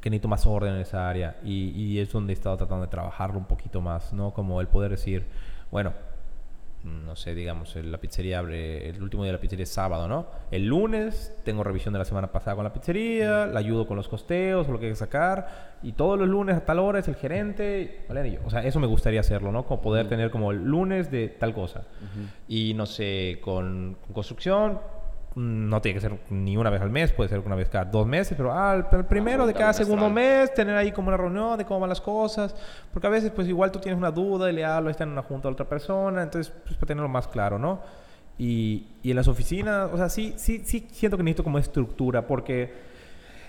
que 0.00 0.10
necesito 0.10 0.28
más 0.28 0.44
orden 0.46 0.74
en 0.74 0.80
esa 0.80 1.08
área 1.08 1.36
y, 1.44 1.70
y 1.70 2.00
es 2.00 2.10
donde 2.10 2.32
he 2.32 2.34
estado 2.34 2.56
tratando 2.56 2.86
de 2.86 2.90
trabajarlo 2.90 3.38
un 3.38 3.44
poquito 3.44 3.80
más, 3.80 4.12
¿no? 4.12 4.32
Como 4.32 4.60
el 4.60 4.66
poder 4.66 4.90
decir, 4.90 5.24
bueno, 5.70 5.92
no 6.84 7.14
sé, 7.14 7.34
digamos, 7.34 7.76
la 7.76 7.98
pizzería 7.98 8.38
abre, 8.38 8.88
el 8.88 9.02
último 9.02 9.22
día 9.22 9.32
de 9.32 9.38
la 9.38 9.40
pizzería 9.40 9.64
es 9.64 9.70
sábado, 9.70 10.08
¿no? 10.08 10.26
El 10.50 10.66
lunes 10.66 11.34
tengo 11.44 11.62
revisión 11.62 11.92
de 11.92 11.98
la 11.98 12.06
semana 12.06 12.32
pasada 12.32 12.54
con 12.56 12.64
la 12.64 12.72
pizzería, 12.72 13.46
la 13.46 13.58
ayudo 13.58 13.86
con 13.86 13.96
los 13.96 14.08
costeos, 14.08 14.68
lo 14.68 14.78
que 14.78 14.86
hay 14.86 14.92
que 14.92 14.96
sacar, 14.96 15.76
y 15.82 15.92
todos 15.92 16.18
los 16.18 16.28
lunes 16.28 16.56
a 16.56 16.64
tal 16.64 16.78
hora 16.78 17.00
es 17.00 17.08
el 17.08 17.16
gerente. 17.16 18.06
O 18.44 18.50
sea, 18.50 18.64
eso 18.64 18.80
me 18.80 18.86
gustaría 18.86 19.20
hacerlo, 19.20 19.52
¿no? 19.52 19.66
Como 19.66 19.82
poder 19.82 20.08
tener 20.08 20.30
como 20.30 20.52
el 20.52 20.64
lunes 20.64 21.10
de 21.10 21.28
tal 21.28 21.52
cosa. 21.52 21.84
Y 22.48 22.72
no 22.74 22.86
sé, 22.86 23.38
con, 23.42 23.98
con 24.00 24.14
construcción, 24.14 24.80
no 25.36 25.80
tiene 25.80 25.94
que 25.94 26.00
ser 26.00 26.18
ni 26.28 26.56
una 26.56 26.70
vez 26.70 26.80
al 26.80 26.90
mes, 26.90 27.12
puede 27.12 27.28
ser 27.28 27.38
una 27.40 27.54
vez 27.54 27.68
cada 27.68 27.84
dos 27.84 28.06
meses, 28.06 28.34
pero 28.36 28.52
ah, 28.52 28.74
el 28.74 29.04
primero 29.04 29.46
de 29.46 29.54
cada 29.54 29.72
segundo 29.72 30.10
mes, 30.10 30.52
tener 30.54 30.76
ahí 30.76 30.90
como 30.90 31.08
una 31.08 31.16
reunión 31.16 31.56
de 31.56 31.64
cómo 31.64 31.80
van 31.80 31.88
las 31.88 32.00
cosas, 32.00 32.54
porque 32.92 33.06
a 33.06 33.10
veces 33.10 33.30
pues 33.30 33.46
igual 33.46 33.70
tú 33.70 33.78
tienes 33.78 33.96
una 33.96 34.10
duda 34.10 34.50
y 34.50 34.52
le 34.52 34.64
hablo, 34.64 34.90
está 34.90 35.04
en 35.04 35.10
una 35.10 35.22
junta 35.22 35.48
a 35.48 35.52
otra 35.52 35.68
persona, 35.68 36.22
entonces 36.22 36.52
pues 36.64 36.74
para 36.74 36.88
tenerlo 36.88 37.08
más 37.08 37.28
claro, 37.28 37.58
¿no? 37.58 37.80
Y, 38.38 38.86
y 39.02 39.10
en 39.10 39.16
las 39.16 39.28
oficinas, 39.28 39.90
o 39.92 39.96
sea, 39.96 40.08
sí, 40.08 40.34
sí, 40.36 40.62
sí 40.64 40.88
siento 40.90 41.16
que 41.16 41.22
necesito 41.22 41.44
como 41.44 41.58
estructura, 41.58 42.26
porque 42.26 42.72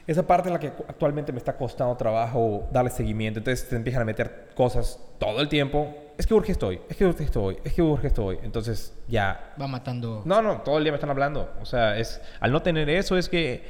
esa 0.06 0.26
parte 0.28 0.50
en 0.50 0.54
la 0.54 0.60
que 0.60 0.68
actualmente 0.68 1.32
me 1.32 1.38
está 1.38 1.56
costando 1.56 1.96
trabajo 1.96 2.68
darle 2.72 2.92
seguimiento, 2.92 3.40
entonces 3.40 3.68
te 3.68 3.76
empiezan 3.76 4.02
a 4.02 4.06
meter 4.06 4.50
cosas 4.56 5.00
todo 5.18 5.42
el 5.42 5.50
tiempo, 5.50 5.96
es 6.22 6.28
que 6.28 6.36
urge 6.36 6.52
estoy, 6.52 6.80
es 6.88 6.96
que 6.96 7.04
urge 7.04 7.24
estoy, 7.24 7.58
es 7.64 7.74
que 7.74 7.82
urge 7.82 8.06
estoy. 8.06 8.38
Entonces 8.44 8.96
ya... 9.08 9.56
Va 9.60 9.66
matando... 9.66 10.22
No, 10.24 10.40
no, 10.44 10.62
todo 10.62 10.78
el 10.78 10.84
día 10.84 10.92
me 10.92 10.98
están 10.98 11.10
hablando. 11.10 11.52
O 11.60 11.66
sea, 11.66 11.98
es, 11.98 12.22
al 12.40 12.52
no 12.52 12.62
tener 12.62 12.88
eso 12.92 13.18
es 13.18 13.28
que 13.28 13.64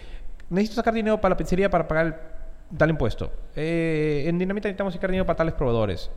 necesito 0.50 0.76
sacar 0.76 0.94
dinero 0.94 1.22
para 1.22 1.32
la 1.34 1.38
pizzería 1.38 1.70
para 1.70 1.88
pagar 1.88 2.06
el, 2.08 2.78
tal 2.78 2.90
impuesto. 2.90 3.32
Eh, 3.56 4.26
en 4.28 4.38
Dinamita 4.38 4.68
necesitamos 4.68 4.94
sacar 4.94 5.10
dinero 5.12 5.26
para 5.26 5.38
tales 5.38 5.54
proveedores. 5.54 6.12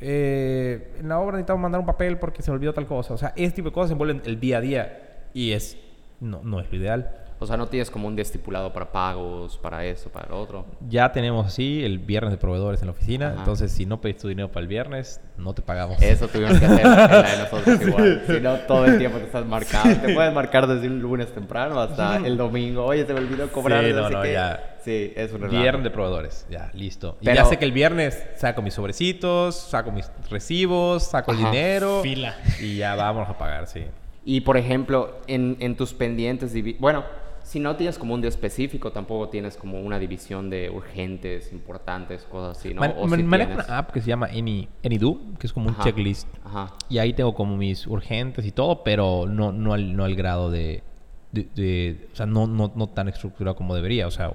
Eh, 0.00 0.94
en 1.00 1.08
la 1.08 1.18
obra 1.18 1.32
necesitamos 1.32 1.60
mandar 1.60 1.80
un 1.80 1.86
papel 1.86 2.18
porque 2.18 2.40
se 2.40 2.52
me 2.52 2.54
olvidó 2.54 2.72
tal 2.72 2.86
cosa. 2.86 3.12
O 3.14 3.18
sea, 3.18 3.32
ese 3.34 3.56
tipo 3.56 3.70
de 3.70 3.72
cosas 3.72 3.88
se 3.88 3.94
envuelven 3.94 4.22
el 4.26 4.38
día 4.38 4.58
a 4.58 4.60
día 4.60 5.26
y 5.34 5.50
es... 5.50 5.76
No, 6.20 6.40
no 6.44 6.60
es 6.60 6.70
lo 6.70 6.76
ideal. 6.76 7.10
O 7.42 7.46
sea, 7.46 7.56
no 7.56 7.68
tienes 7.68 7.90
como 7.90 8.06
un 8.06 8.14
día 8.14 8.22
estipulado 8.22 8.70
para 8.70 8.92
pagos, 8.92 9.56
para 9.56 9.82
eso, 9.86 10.10
para 10.10 10.28
lo 10.28 10.38
otro. 10.38 10.66
Ya 10.90 11.10
tenemos 11.10 11.46
así 11.46 11.82
el 11.82 11.98
viernes 11.98 12.32
de 12.32 12.36
proveedores 12.36 12.82
en 12.82 12.88
la 12.88 12.92
oficina. 12.92 13.28
Ajá. 13.30 13.38
Entonces, 13.38 13.72
si 13.72 13.86
no 13.86 13.98
pedís 14.02 14.18
tu 14.18 14.28
dinero 14.28 14.48
para 14.48 14.60
el 14.60 14.68
viernes, 14.68 15.22
no 15.38 15.54
te 15.54 15.62
pagamos. 15.62 16.02
Eso 16.02 16.28
tuvimos 16.28 16.58
que 16.60 16.66
hacer 16.66 16.84
en 16.84 16.90
la 16.90 17.22
de 17.22 17.38
nosotros 17.38 17.80
igual. 17.86 18.22
Si 18.26 18.40
no, 18.40 18.54
todo 18.68 18.84
el 18.84 18.98
tiempo 18.98 19.16
te 19.18 19.24
estás 19.24 19.46
marcando. 19.46 20.00
Te 20.06 20.12
puedes 20.14 20.34
marcar 20.34 20.66
desde 20.66 20.86
un 20.86 21.00
lunes 21.00 21.32
temprano 21.32 21.80
hasta 21.80 22.16
el 22.18 22.36
domingo. 22.36 22.84
Oye, 22.84 23.06
se 23.06 23.14
me 23.14 23.20
olvidó 23.20 23.50
cobrar. 23.50 23.84
Sí, 23.86 23.92
no 23.94 24.08
sé 24.08 24.14
no, 24.14 24.22
qué. 24.22 24.32
ya. 24.34 24.76
Sí, 24.84 25.12
es 25.16 25.32
un. 25.32 25.48
Viernes 25.48 25.84
de 25.84 25.90
proveedores, 25.90 26.46
ya, 26.50 26.70
listo. 26.74 27.16
Y 27.22 27.24
Pero- 27.24 27.36
ya 27.36 27.44
sé 27.46 27.58
que 27.58 27.64
el 27.64 27.72
viernes 27.72 28.22
saco 28.36 28.60
mis 28.60 28.74
sobrecitos, 28.74 29.54
saco 29.56 29.90
mis 29.92 30.10
recibos, 30.30 31.04
saco 31.04 31.32
el 31.32 31.38
Ajá. 31.38 31.50
dinero. 31.50 32.00
Fila. 32.02 32.36
Y 32.60 32.76
ya 32.76 32.94
vamos 32.96 33.28
a 33.30 33.38
pagar, 33.38 33.66
sí. 33.66 33.84
Y 34.24 34.42
por 34.42 34.58
ejemplo, 34.58 35.18
en, 35.26 35.56
en 35.60 35.76
tus 35.76 35.94
pendientes, 35.94 36.52
bueno, 36.78 37.04
si 37.50 37.58
no 37.58 37.74
tienes 37.74 37.98
como 37.98 38.14
un 38.14 38.20
día 38.20 38.28
específico, 38.28 38.92
tampoco 38.92 39.28
tienes 39.28 39.56
como 39.56 39.80
una 39.80 39.98
división 39.98 40.50
de 40.50 40.70
urgentes, 40.70 41.52
importantes, 41.52 42.22
cosas 42.22 42.56
así, 42.56 42.72
¿no? 42.72 42.80
Man- 42.80 42.94
O 42.96 43.08
man- 43.08 43.18
sí 43.18 43.24
manejo 43.24 43.48
tienes. 43.50 43.66
una 43.66 43.78
app 43.78 43.90
que 43.90 44.00
se 44.00 44.06
llama 44.06 44.26
Any, 44.26 44.68
AnyDo, 44.84 45.18
que 45.36 45.48
es 45.48 45.52
como 45.52 45.66
un 45.68 45.74
Ajá. 45.74 45.82
checklist. 45.82 46.28
Ajá. 46.44 46.74
Y 46.88 46.98
ahí 46.98 47.12
tengo 47.12 47.34
como 47.34 47.56
mis 47.56 47.88
urgentes 47.88 48.46
y 48.46 48.52
todo, 48.52 48.84
pero 48.84 49.26
no, 49.26 49.50
no, 49.50 49.72
al, 49.72 49.96
no 49.96 50.04
al 50.04 50.14
grado 50.14 50.48
de, 50.50 50.84
de- 51.32 51.48
de- 51.56 52.08
O 52.12 52.16
sea, 52.16 52.26
no, 52.26 52.46
no, 52.46 52.70
no 52.76 52.86
tan 52.86 53.08
estructurado 53.08 53.56
como 53.56 53.74
debería. 53.74 54.06
O 54.06 54.12
sea, 54.12 54.32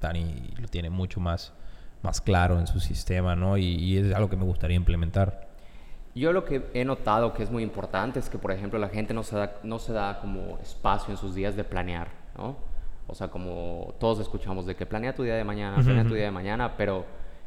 Dani 0.00 0.50
lo 0.60 0.68
tiene 0.68 0.88
mucho 0.88 1.18
más, 1.18 1.52
más 2.02 2.20
claro 2.20 2.60
en 2.60 2.68
su 2.68 2.78
sistema, 2.78 3.34
¿no? 3.34 3.56
Y, 3.58 3.64
y 3.74 3.96
es 3.98 4.14
algo 4.14 4.30
que 4.30 4.36
me 4.36 4.44
gustaría 4.44 4.76
implementar. 4.76 5.48
Yo 6.14 6.32
lo 6.32 6.44
que 6.44 6.62
he 6.74 6.84
notado 6.84 7.34
que 7.34 7.42
es 7.42 7.50
muy 7.50 7.62
importante 7.62 8.20
es 8.20 8.30
que, 8.30 8.38
por 8.38 8.52
ejemplo, 8.52 8.78
la 8.78 8.88
gente 8.88 9.12
no 9.14 9.22
se 9.24 9.36
da, 9.36 9.54
no 9.64 9.78
se 9.80 9.92
da 9.92 10.20
como 10.20 10.58
espacio 10.62 11.10
en 11.12 11.18
sus 11.18 11.34
días 11.34 11.56
de 11.56 11.64
planear, 11.64 12.08
¿no? 12.36 12.56
O 13.06 13.14
sea, 13.14 13.28
como 13.28 13.94
todos 14.00 14.20
escuchamos 14.20 14.66
de 14.66 14.74
que 14.74 14.84
planea 14.84 15.14
tu 15.14 15.22
día 15.22 15.36
de 15.36 15.44
mañana, 15.44 15.82
planea 15.82 16.04
tu 16.04 16.14
día 16.14 16.24
de 16.24 16.30
mañana, 16.30 16.76
pero 16.76 17.04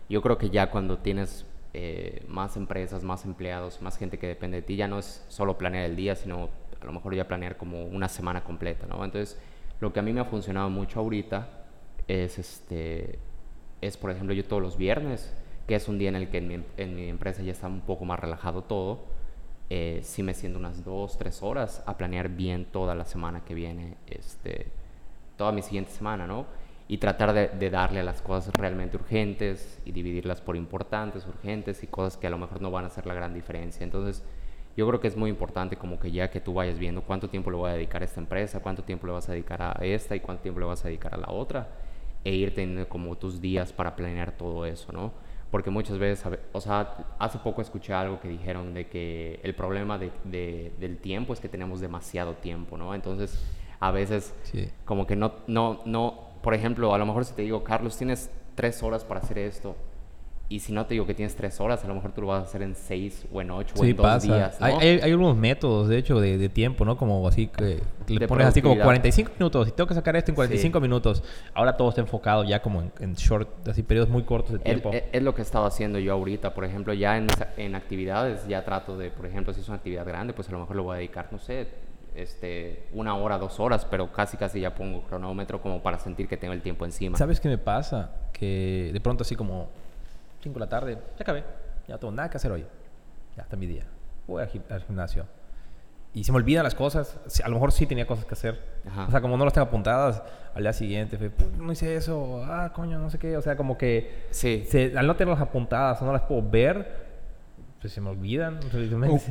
yo 0.08 0.22
creo 0.22 0.38
que 0.38 0.50
ya 0.50 0.72
cuando 0.72 0.98
tienes 1.00 1.46
eh, 1.74 2.24
más 2.28 2.56
empresas, 2.56 3.04
más 3.04 3.26
empleados, 3.26 3.82
más 3.82 3.98
gente 3.98 4.18
que 4.18 4.28
depende 4.28 4.58
de 4.58 4.64
ti, 4.64 4.76
ya 4.76 4.88
no 4.88 5.00
es 5.00 5.26
solo 5.28 5.58
planear 5.58 5.86
el 5.86 5.96
día, 5.96 6.16
sino 6.16 6.50
a 6.82 6.86
lo 6.86 6.94
mejor 6.94 7.14
ya 7.14 7.28
planear 7.28 7.58
como 7.58 7.84
una 7.86 8.08
semana 8.08 8.44
completa, 8.44 8.88
¿no? 8.88 9.04
Entonces, 9.04 9.38
lo 9.80 9.94
que 9.94 10.00
a 10.00 10.04
mí 10.04 10.14
me 10.14 10.22
ha 10.22 10.26
funcionado 10.26 10.70
mucho 10.70 11.00
ahorita 11.00 11.48
es 12.08 12.40
este 12.40 13.20
es 13.82 13.96
por 13.96 14.12
ejemplo 14.12 14.34
yo 14.34 14.44
todos 14.44 14.62
los 14.62 14.78
viernes 14.78 15.34
que 15.68 15.76
es 15.76 15.88
un 15.88 15.98
día 16.00 16.10
en 16.10 16.16
el 16.16 16.30
que 16.30 16.40
en 16.40 16.48
mi, 16.48 16.64
en 16.78 16.96
mi 16.96 17.08
empresa 17.08 17.44
ya 17.44 17.52
está 17.52 17.68
un 17.68 17.82
poco 17.82 18.04
más 18.04 18.20
relajado 18.20 18.64
todo 18.64 19.06
eh, 19.70 20.02
sí 20.04 20.24
me 20.24 20.34
siento 20.34 20.60
unas 20.60 20.84
dos 20.84 21.18
tres 21.18 21.44
horas 21.44 21.84
a 21.86 21.96
planear 21.96 22.30
bien 22.30 22.66
toda 22.66 22.96
la 22.96 23.06
semana 23.06 23.46
que 23.46 23.54
viene 23.54 23.96
este 24.08 24.72
toda 25.40 25.52
mi 25.52 25.64
siguiente 25.64 25.92
semana 25.92 26.28
no 26.28 26.46
y 26.88 26.98
tratar 26.98 27.34
de, 27.34 27.48
de 27.48 27.70
darle 27.70 28.02
a 28.02 28.04
las 28.04 28.22
cosas 28.22 28.54
realmente 28.54 28.98
urgentes 28.98 29.80
y 29.86 29.92
dividirlas 29.92 30.42
por 30.42 30.56
importantes 30.56 31.26
urgentes 31.26 31.82
y 31.84 31.88
cosas 31.88 32.18
que 32.18 32.28
a 32.28 32.30
lo 32.30 32.38
mejor 32.38 32.62
no 32.62 32.70
van 32.72 32.84
a 32.84 32.88
hacer 32.88 33.06
la 33.08 33.14
gran 33.16 33.34
diferencia 33.34 33.84
entonces 33.84 34.24
yo 34.78 34.88
creo 34.88 35.00
que 35.00 35.08
es 35.08 35.18
muy 35.18 35.30
importante 35.30 35.76
como 35.78 36.00
que 36.00 36.12
ya 36.12 36.30
que 36.30 36.40
tú 36.40 36.54
vayas 36.54 36.80
viendo 36.80 37.02
cuánto 37.02 37.30
tiempo 37.30 37.52
le 37.52 37.58
voy 37.58 37.70
a 37.70 37.74
dedicar 37.74 38.02
a 38.02 38.06
esta 38.06 38.22
empresa, 38.22 38.60
cuánto 38.62 38.84
tiempo 38.84 39.08
le 39.08 39.14
vas 39.14 39.28
a 39.28 39.34
dedicar 39.34 39.62
a 39.62 39.74
esta 39.84 40.16
y 40.16 40.20
cuánto 40.22 40.44
tiempo 40.44 40.60
le 40.62 40.68
vas 40.68 40.86
a 40.86 40.88
dedicar 40.88 41.14
a 41.14 41.18
la 41.18 41.30
otra, 41.32 41.68
e 42.24 42.34
ir 42.34 42.54
teniendo 42.54 42.88
como 42.88 43.18
tus 43.18 43.42
días 43.42 43.74
para 43.74 43.96
planear 43.96 44.32
todo 44.34 44.66
eso, 44.66 44.92
¿no? 44.94 45.12
Porque 45.52 45.70
muchas 45.70 45.98
veces, 45.98 46.24
o 46.54 46.62
sea, 46.62 46.96
hace 47.18 47.40
poco 47.40 47.62
escuché 47.62 47.94
algo 47.94 48.20
que 48.22 48.30
dijeron 48.30 48.74
de 48.74 48.88
que 48.88 49.40
el 49.44 49.54
problema 49.56 49.98
de- 49.98 50.12
de- 50.24 50.72
del 50.80 50.98
tiempo 50.98 51.34
es 51.34 51.40
que 51.42 51.50
tenemos 51.50 51.82
demasiado 51.82 52.36
tiempo, 52.36 52.78
¿no? 52.78 52.94
Entonces, 52.94 53.44
a 53.80 53.92
veces 53.92 54.34
Sí. 54.44 54.70
como 54.86 55.08
que 55.08 55.16
no, 55.16 55.34
no, 55.48 55.80
no, 55.86 56.30
por 56.42 56.54
ejemplo, 56.54 56.94
a 56.94 56.98
lo 56.98 57.06
mejor 57.06 57.26
si 57.26 57.34
te 57.34 57.42
digo, 57.44 57.64
Carlos, 57.64 57.98
tienes 57.98 58.30
tres 58.56 58.84
horas 58.84 59.04
para 59.06 59.20
hacer 59.22 59.38
esto, 59.38 59.76
y 60.52 60.62
si 60.62 60.74
no 60.74 60.88
te 60.88 60.96
digo 60.96 61.06
que 61.06 61.14
tienes 61.14 61.36
tres 61.36 61.60
horas, 61.62 61.86
a 61.86 61.88
lo 61.88 61.94
mejor 61.94 62.12
tú 62.12 62.22
lo 62.22 62.28
vas 62.28 62.42
a 62.42 62.46
hacer 62.48 62.64
en 62.64 62.74
seis 62.74 63.24
o 63.32 63.40
en 63.40 63.52
ocho 63.52 63.76
o 63.78 63.84
Sí, 63.84 63.92
en 63.92 63.96
dos 63.96 64.04
pasa. 64.04 64.36
días, 64.36 64.60
¿no? 64.60 64.66
hay, 64.66 64.74
hay, 64.80 65.00
hay 65.04 65.12
algunos 65.12 65.38
métodos, 65.38 65.88
de 65.88 65.98
hecho, 66.00 66.20
de, 66.20 66.40
de 66.40 66.50
tiempo, 66.50 66.84
¿no? 66.86 66.98
Como 66.98 67.26
así 67.28 67.48
que 67.48 67.82
le 68.08 68.20
De 68.20 68.28
pones 68.28 68.48
así 68.48 68.60
como 68.60 68.74
productividad. 68.74 68.84
45 68.86 69.32
minutos 69.38 69.68
y 69.68 69.72
tengo 69.74 69.88
que 69.88 69.94
sacar 69.94 70.16
esto 70.16 70.32
en 70.32 70.36
45 70.36 70.80
minutos. 70.82 71.24
Ahora 71.54 71.78
todo 71.78 71.90
está 71.90 72.02
enfocado 72.02 72.44
ya 72.46 72.64
como 72.64 72.82
en, 72.82 72.92
en 73.00 73.14
short, 73.14 73.68
así 73.68 73.84
periodos 73.84 74.10
muy 74.10 74.24
cortos 74.24 74.54
de 74.54 74.60
tiempo. 74.60 74.90
es- 74.92 75.04
es 75.14 75.22
lo 75.22 75.36
que 75.36 75.44
estaba 75.44 75.68
haciendo 75.68 76.00
yo 76.00 76.14
ahorita, 76.14 76.56
por 76.56 76.66
ejemplo, 76.66 76.94
ya 76.94 77.16
en, 77.18 77.28
en 77.58 77.76
actividades, 77.76 78.48
ya 78.48 78.66
trato 78.66 78.98
de, 78.98 79.12
por 79.12 79.28
ejemplo, 79.28 79.54
si 79.54 79.62
es 79.62 79.68
una 79.68 79.78
actividad 79.78 80.04
grande, 80.06 80.34
pues 80.34 80.50
a 80.50 80.52
lo 80.52 80.60
mejor 80.62 80.76
lo 80.78 80.84
voy 80.84 80.96
a 80.96 80.98
dedicar, 80.98 81.28
no 81.32 81.38
sé, 81.38 81.68
este, 82.16 82.88
una 82.94 83.16
hora, 83.16 83.38
dos 83.38 83.60
horas, 83.60 83.86
pero 83.86 84.12
casi, 84.12 84.38
casi 84.38 84.60
ya 84.62 84.74
pongo 84.76 85.02
cronómetro 85.04 85.62
como 85.62 85.82
para 85.82 85.98
sentir 86.00 86.28
que 86.28 86.38
tengo 86.38 86.54
el 86.54 86.62
tiempo 86.62 86.86
encima. 86.86 87.18
¿Sabes 87.18 87.40
qué 87.40 87.50
me 87.50 87.58
pasa? 87.58 88.12
Que 88.34 88.90
de 88.94 89.00
pronto 89.02 89.24
así 89.24 89.36
como 89.36 89.70
5 90.42 90.54
de 90.54 90.60
la 90.60 90.70
tarde, 90.70 90.94
ya 90.96 91.22
acabé, 91.22 91.44
ya 91.88 91.96
no 91.96 92.00
tengo 92.00 92.14
nada 92.14 92.30
que 92.30 92.38
hacer 92.38 92.52
hoy. 92.52 92.66
Ya 93.36 93.44
está 93.44 93.56
mi 93.56 93.68
día. 93.68 93.86
Voy 94.28 94.42
al, 94.42 94.50
gim- 94.50 94.64
al 94.70 94.84
gimnasio. 94.84 95.26
Y 96.14 96.24
se 96.24 96.32
me 96.32 96.38
olvidan 96.38 96.64
las 96.64 96.74
cosas. 96.74 97.20
A 97.44 97.48
lo 97.50 97.54
mejor 97.56 97.72
sí 97.72 97.86
tenía 97.86 98.08
cosas 98.08 98.26
que 98.26 98.34
hacer. 98.34 98.60
Ajá. 98.88 99.06
O 99.08 99.12
sea, 99.12 99.22
como 99.22 99.38
no 99.38 99.46
las 99.46 99.54
tengo 99.54 99.68
apuntadas, 99.68 100.24
al 100.56 100.64
día 100.64 100.74
siguiente 100.74 101.18
fue, 101.20 101.30
"Puh, 101.30 101.46
no 101.64 101.72
hice 101.72 101.96
eso, 101.96 102.44
ah, 102.46 102.72
coño, 102.74 102.98
no 102.98 103.10
sé 103.12 103.20
qué. 103.20 103.38
O 103.38 103.42
sea, 103.42 103.56
como 103.56 103.78
que 103.78 104.26
Sí. 104.32 104.66
se- 104.68 104.98
al 104.98 105.06
no 105.06 105.16
tenerlas 105.16 105.42
apuntadas 105.42 106.02
no 106.02 106.12
las 106.12 106.24
puedo 106.24 106.42
ver, 106.50 107.09
pues 107.82 107.94
se 107.94 108.02
me 108.02 108.10
olvidan. 108.10 108.60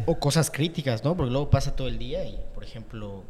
O, 0.07 0.19
cosas 0.19 0.51
críticas, 0.51 1.05
¿no? 1.05 1.17
Porque 1.17 1.31
luego 1.31 1.51
pasa 1.51 1.77
todo 1.77 1.89
el 1.89 1.99
día 1.99 2.25
y, 2.25 2.39
por 2.55 2.65
ejemplo, 2.65 3.23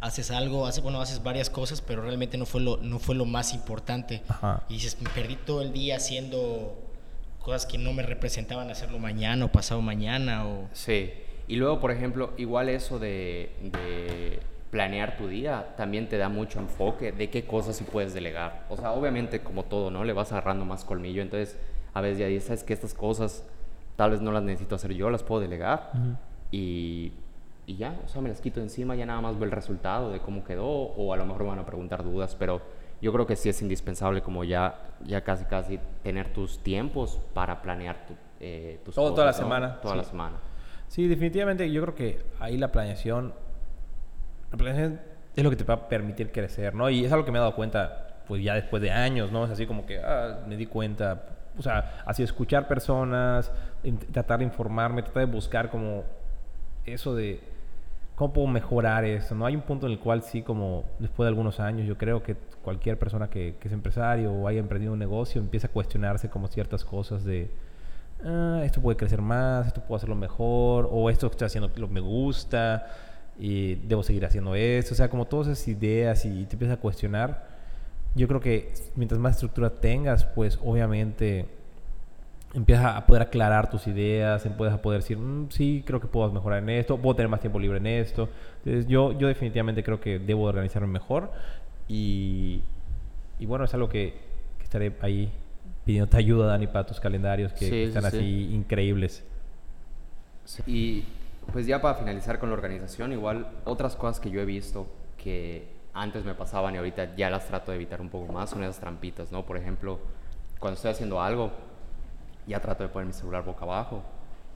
haces 0.00 0.30
algo, 0.30 0.66
haces, 0.66 0.82
bueno, 0.82 1.00
haces 1.00 1.22
varias 1.22 1.50
cosas, 1.50 1.82
pero 1.82 2.02
realmente 2.02 2.38
no 2.38 2.46
fue 2.46 2.60
lo, 2.60 2.78
no 2.78 2.98
fue 2.98 3.14
lo 3.14 3.26
más 3.26 3.52
importante. 3.52 4.22
Ajá. 4.28 4.64
Y 4.68 4.74
dices, 4.74 5.00
me 5.00 5.10
perdí 5.10 5.36
todo 5.36 5.62
el 5.62 5.72
día 5.72 5.96
haciendo 5.96 6.78
cosas 7.40 7.66
que 7.66 7.78
no 7.78 7.92
me 7.92 8.02
representaban 8.02 8.70
hacerlo 8.70 8.98
mañana 8.98 9.46
o 9.46 9.52
pasado 9.52 9.80
mañana 9.80 10.46
o... 10.46 10.68
Sí. 10.72 11.10
Y 11.48 11.56
luego, 11.56 11.80
por 11.80 11.90
ejemplo, 11.90 12.32
igual 12.36 12.68
eso 12.68 12.98
de, 12.98 13.50
de 13.62 14.40
planear 14.70 15.16
tu 15.16 15.26
día 15.26 15.74
también 15.76 16.08
te 16.08 16.16
da 16.16 16.28
mucho 16.28 16.60
enfoque 16.60 17.12
de 17.12 17.28
qué 17.28 17.44
cosas 17.44 17.76
sí 17.76 17.84
puedes 17.84 18.14
delegar. 18.14 18.66
O 18.70 18.76
sea, 18.76 18.92
obviamente 18.92 19.40
como 19.40 19.64
todo, 19.64 19.90
¿no? 19.90 20.04
Le 20.04 20.12
vas 20.12 20.32
agarrando 20.32 20.64
más 20.64 20.84
colmillo. 20.84 21.22
Entonces, 21.22 21.58
a 21.92 22.00
veces 22.00 22.18
ya 22.18 22.26
dices 22.26 22.62
que 22.62 22.72
estas 22.72 22.94
cosas 22.94 23.44
tal 24.00 24.12
vez 24.12 24.22
no 24.22 24.32
las 24.32 24.42
necesito 24.42 24.76
hacer 24.76 24.94
yo, 24.94 25.10
las 25.10 25.22
puedo 25.22 25.42
delegar. 25.42 25.90
y, 26.50 27.12
y 27.66 27.76
ya, 27.76 27.94
o 28.02 28.08
sea, 28.08 28.22
me 28.22 28.30
las 28.30 28.40
quito 28.40 28.58
encima, 28.60 28.94
ya 28.94 29.04
nada 29.04 29.20
más 29.20 29.34
veo 29.36 29.44
el 29.44 29.50
resultado 29.50 30.10
de 30.10 30.20
cómo 30.20 30.42
quedó. 30.42 30.64
O 30.66 31.12
a 31.12 31.18
lo 31.18 31.26
mejor 31.26 31.42
me 31.42 31.48
van 31.50 31.58
a 31.58 31.66
preguntar 31.66 32.02
dudas, 32.02 32.34
pero 32.34 32.62
yo 33.02 33.12
creo 33.12 33.26
que 33.26 33.36
sí 33.36 33.50
es 33.50 33.60
indispensable 33.60 34.22
como 34.22 34.42
ya, 34.42 34.80
ya 35.04 35.20
casi 35.22 35.44
casi 35.44 35.78
tener 36.02 36.32
tus 36.32 36.58
tiempos 36.60 37.20
para 37.34 37.60
planear 37.60 38.06
tu, 38.06 38.14
eh, 38.40 38.80
tus 38.86 38.94
Todo- 38.94 39.12
toda 39.12 39.26
la 39.26 39.32
semana, 39.34 39.80
Toda 39.82 39.94
sí. 39.94 39.98
la 39.98 40.04
semana. 40.04 40.36
Sí, 40.88 41.06
definitivamente 41.06 41.70
yo 41.70 41.82
creo 41.82 41.94
que 41.94 42.22
ahí 42.40 42.56
la 42.56 42.72
planeación, 42.72 43.34
la 44.50 44.56
planeación 44.56 44.98
es 45.36 45.44
lo 45.44 45.50
que 45.50 45.56
te 45.56 45.64
va 45.64 45.74
a 45.74 45.88
permitir 45.88 46.32
crecer, 46.32 46.74
¿no? 46.74 46.88
Y 46.88 47.04
es 47.04 47.12
algo 47.12 47.26
que 47.26 47.32
me 47.32 47.36
he 47.38 47.40
dado 47.40 47.54
cuenta, 47.54 48.22
pues 48.26 48.42
ya 48.42 48.54
después 48.54 48.82
de 48.82 48.90
años, 48.90 49.30
¿no? 49.30 49.44
Es 49.44 49.50
así 49.50 49.66
como 49.66 49.84
que 49.86 49.98
ah, 50.02 50.40
me 50.48 50.56
di 50.56 50.64
cuenta, 50.66 51.22
o 51.60 51.62
sea, 51.62 52.02
así 52.06 52.22
escuchar 52.22 52.66
personas, 52.68 53.52
tratar 54.12 54.38
de 54.40 54.44
informarme, 54.46 55.02
tratar 55.02 55.26
de 55.26 55.32
buscar 55.32 55.70
como 55.70 56.04
eso 56.84 57.14
de 57.14 57.40
cómo 58.16 58.32
puedo 58.32 58.46
mejorar 58.48 59.04
eso, 59.04 59.34
¿no? 59.34 59.46
Hay 59.46 59.54
un 59.56 59.62
punto 59.62 59.86
en 59.86 59.92
el 59.92 59.98
cual 59.98 60.22
sí, 60.22 60.42
como 60.42 60.84
después 60.98 61.24
de 61.26 61.28
algunos 61.28 61.60
años, 61.60 61.86
yo 61.86 61.96
creo 61.96 62.22
que 62.22 62.36
cualquier 62.62 62.98
persona 62.98 63.30
que, 63.30 63.54
que 63.60 63.68
es 63.68 63.72
empresario 63.74 64.32
o 64.32 64.46
haya 64.48 64.58
emprendido 64.60 64.92
un 64.92 64.98
negocio 64.98 65.40
empieza 65.40 65.68
a 65.68 65.70
cuestionarse 65.70 66.28
como 66.28 66.46
ciertas 66.48 66.84
cosas 66.84 67.24
de 67.24 67.50
"Ah, 68.24 68.60
esto 68.64 68.80
puede 68.82 68.96
crecer 68.98 69.22
más, 69.22 69.66
esto 69.68 69.80
puedo 69.80 69.96
hacerlo 69.96 70.14
mejor, 70.16 70.88
o 70.92 71.08
esto 71.10 71.28
que 71.28 71.34
estoy 71.34 71.46
haciendo 71.46 71.70
lo 71.76 71.88
me 71.88 72.00
gusta, 72.00 72.86
y 73.38 73.76
debo 73.76 74.02
seguir 74.02 74.24
haciendo 74.26 74.54
esto. 74.54 74.92
O 74.92 74.96
sea, 74.96 75.08
como 75.08 75.24
todas 75.26 75.48
esas 75.48 75.66
ideas 75.68 76.24
y 76.26 76.44
te 76.44 76.54
empiezas 76.56 76.76
a 76.78 76.80
cuestionar. 76.80 77.48
Yo 78.14 78.26
creo 78.28 78.40
que 78.40 78.72
mientras 78.96 79.20
más 79.20 79.32
estructura 79.34 79.70
tengas, 79.70 80.24
pues 80.24 80.58
obviamente 80.64 81.46
empiezas 82.54 82.96
a 82.96 83.06
poder 83.06 83.22
aclarar 83.22 83.70
tus 83.70 83.86
ideas, 83.86 84.44
empiezas 84.44 84.74
a 84.74 84.82
poder 84.82 85.00
decir, 85.00 85.16
"Mm, 85.18 85.50
sí, 85.50 85.84
creo 85.86 86.00
que 86.00 86.08
puedo 86.08 86.30
mejorar 86.32 86.60
en 86.62 86.70
esto, 86.70 86.98
puedo 86.98 87.14
tener 87.14 87.28
más 87.28 87.40
tiempo 87.40 87.60
libre 87.60 87.78
en 87.78 87.86
esto. 87.86 88.28
Entonces, 88.64 88.86
yo, 88.88 89.12
yo 89.12 89.28
definitivamente 89.28 89.84
creo 89.84 90.00
que 90.00 90.18
debo 90.18 90.44
organizarme 90.44 90.88
mejor 90.88 91.30
y, 91.86 92.60
y 93.38 93.46
bueno, 93.46 93.64
es 93.64 93.74
algo 93.74 93.88
que, 93.88 94.14
que 94.58 94.64
estaré 94.64 94.96
ahí 95.00 95.30
pidiéndote 95.84 96.16
ayuda, 96.16 96.46
Dani, 96.48 96.66
para 96.66 96.84
tus 96.86 96.98
calendarios 97.00 97.52
que 97.52 97.68
Sí, 97.68 97.82
están 97.84 98.02
sí. 98.02 98.08
así 98.08 98.54
increíbles. 98.54 99.24
Y 100.66 101.04
pues 101.52 101.66
ya 101.66 101.80
para 101.80 101.94
finalizar 101.98 102.38
con 102.38 102.48
la 102.50 102.54
organización, 102.54 103.12
igual 103.12 103.46
otras 103.64 103.94
cosas 103.96 104.20
que 104.20 104.30
yo 104.30 104.40
he 104.40 104.44
visto 104.44 104.86
que 105.22 105.68
antes 105.92 106.24
me 106.24 106.34
pasaban 106.34 106.74
y 106.74 106.78
ahorita 106.78 107.16
ya 107.16 107.30
las 107.30 107.46
trato 107.46 107.72
de 107.72 107.76
evitar 107.76 108.00
un 108.00 108.08
poco 108.08 108.32
más 108.32 108.50
son 108.50 108.62
esas 108.62 108.80
trampitas, 108.80 109.32
¿no? 109.32 109.44
Por 109.44 109.56
ejemplo, 109.56 109.98
cuando 110.58 110.76
estoy 110.76 110.90
haciendo 110.92 111.20
algo, 111.20 111.50
ya 112.46 112.60
trato 112.60 112.82
de 112.82 112.88
poner 112.88 113.06
mi 113.06 113.12
celular 113.12 113.44
boca 113.44 113.64
abajo 113.64 114.02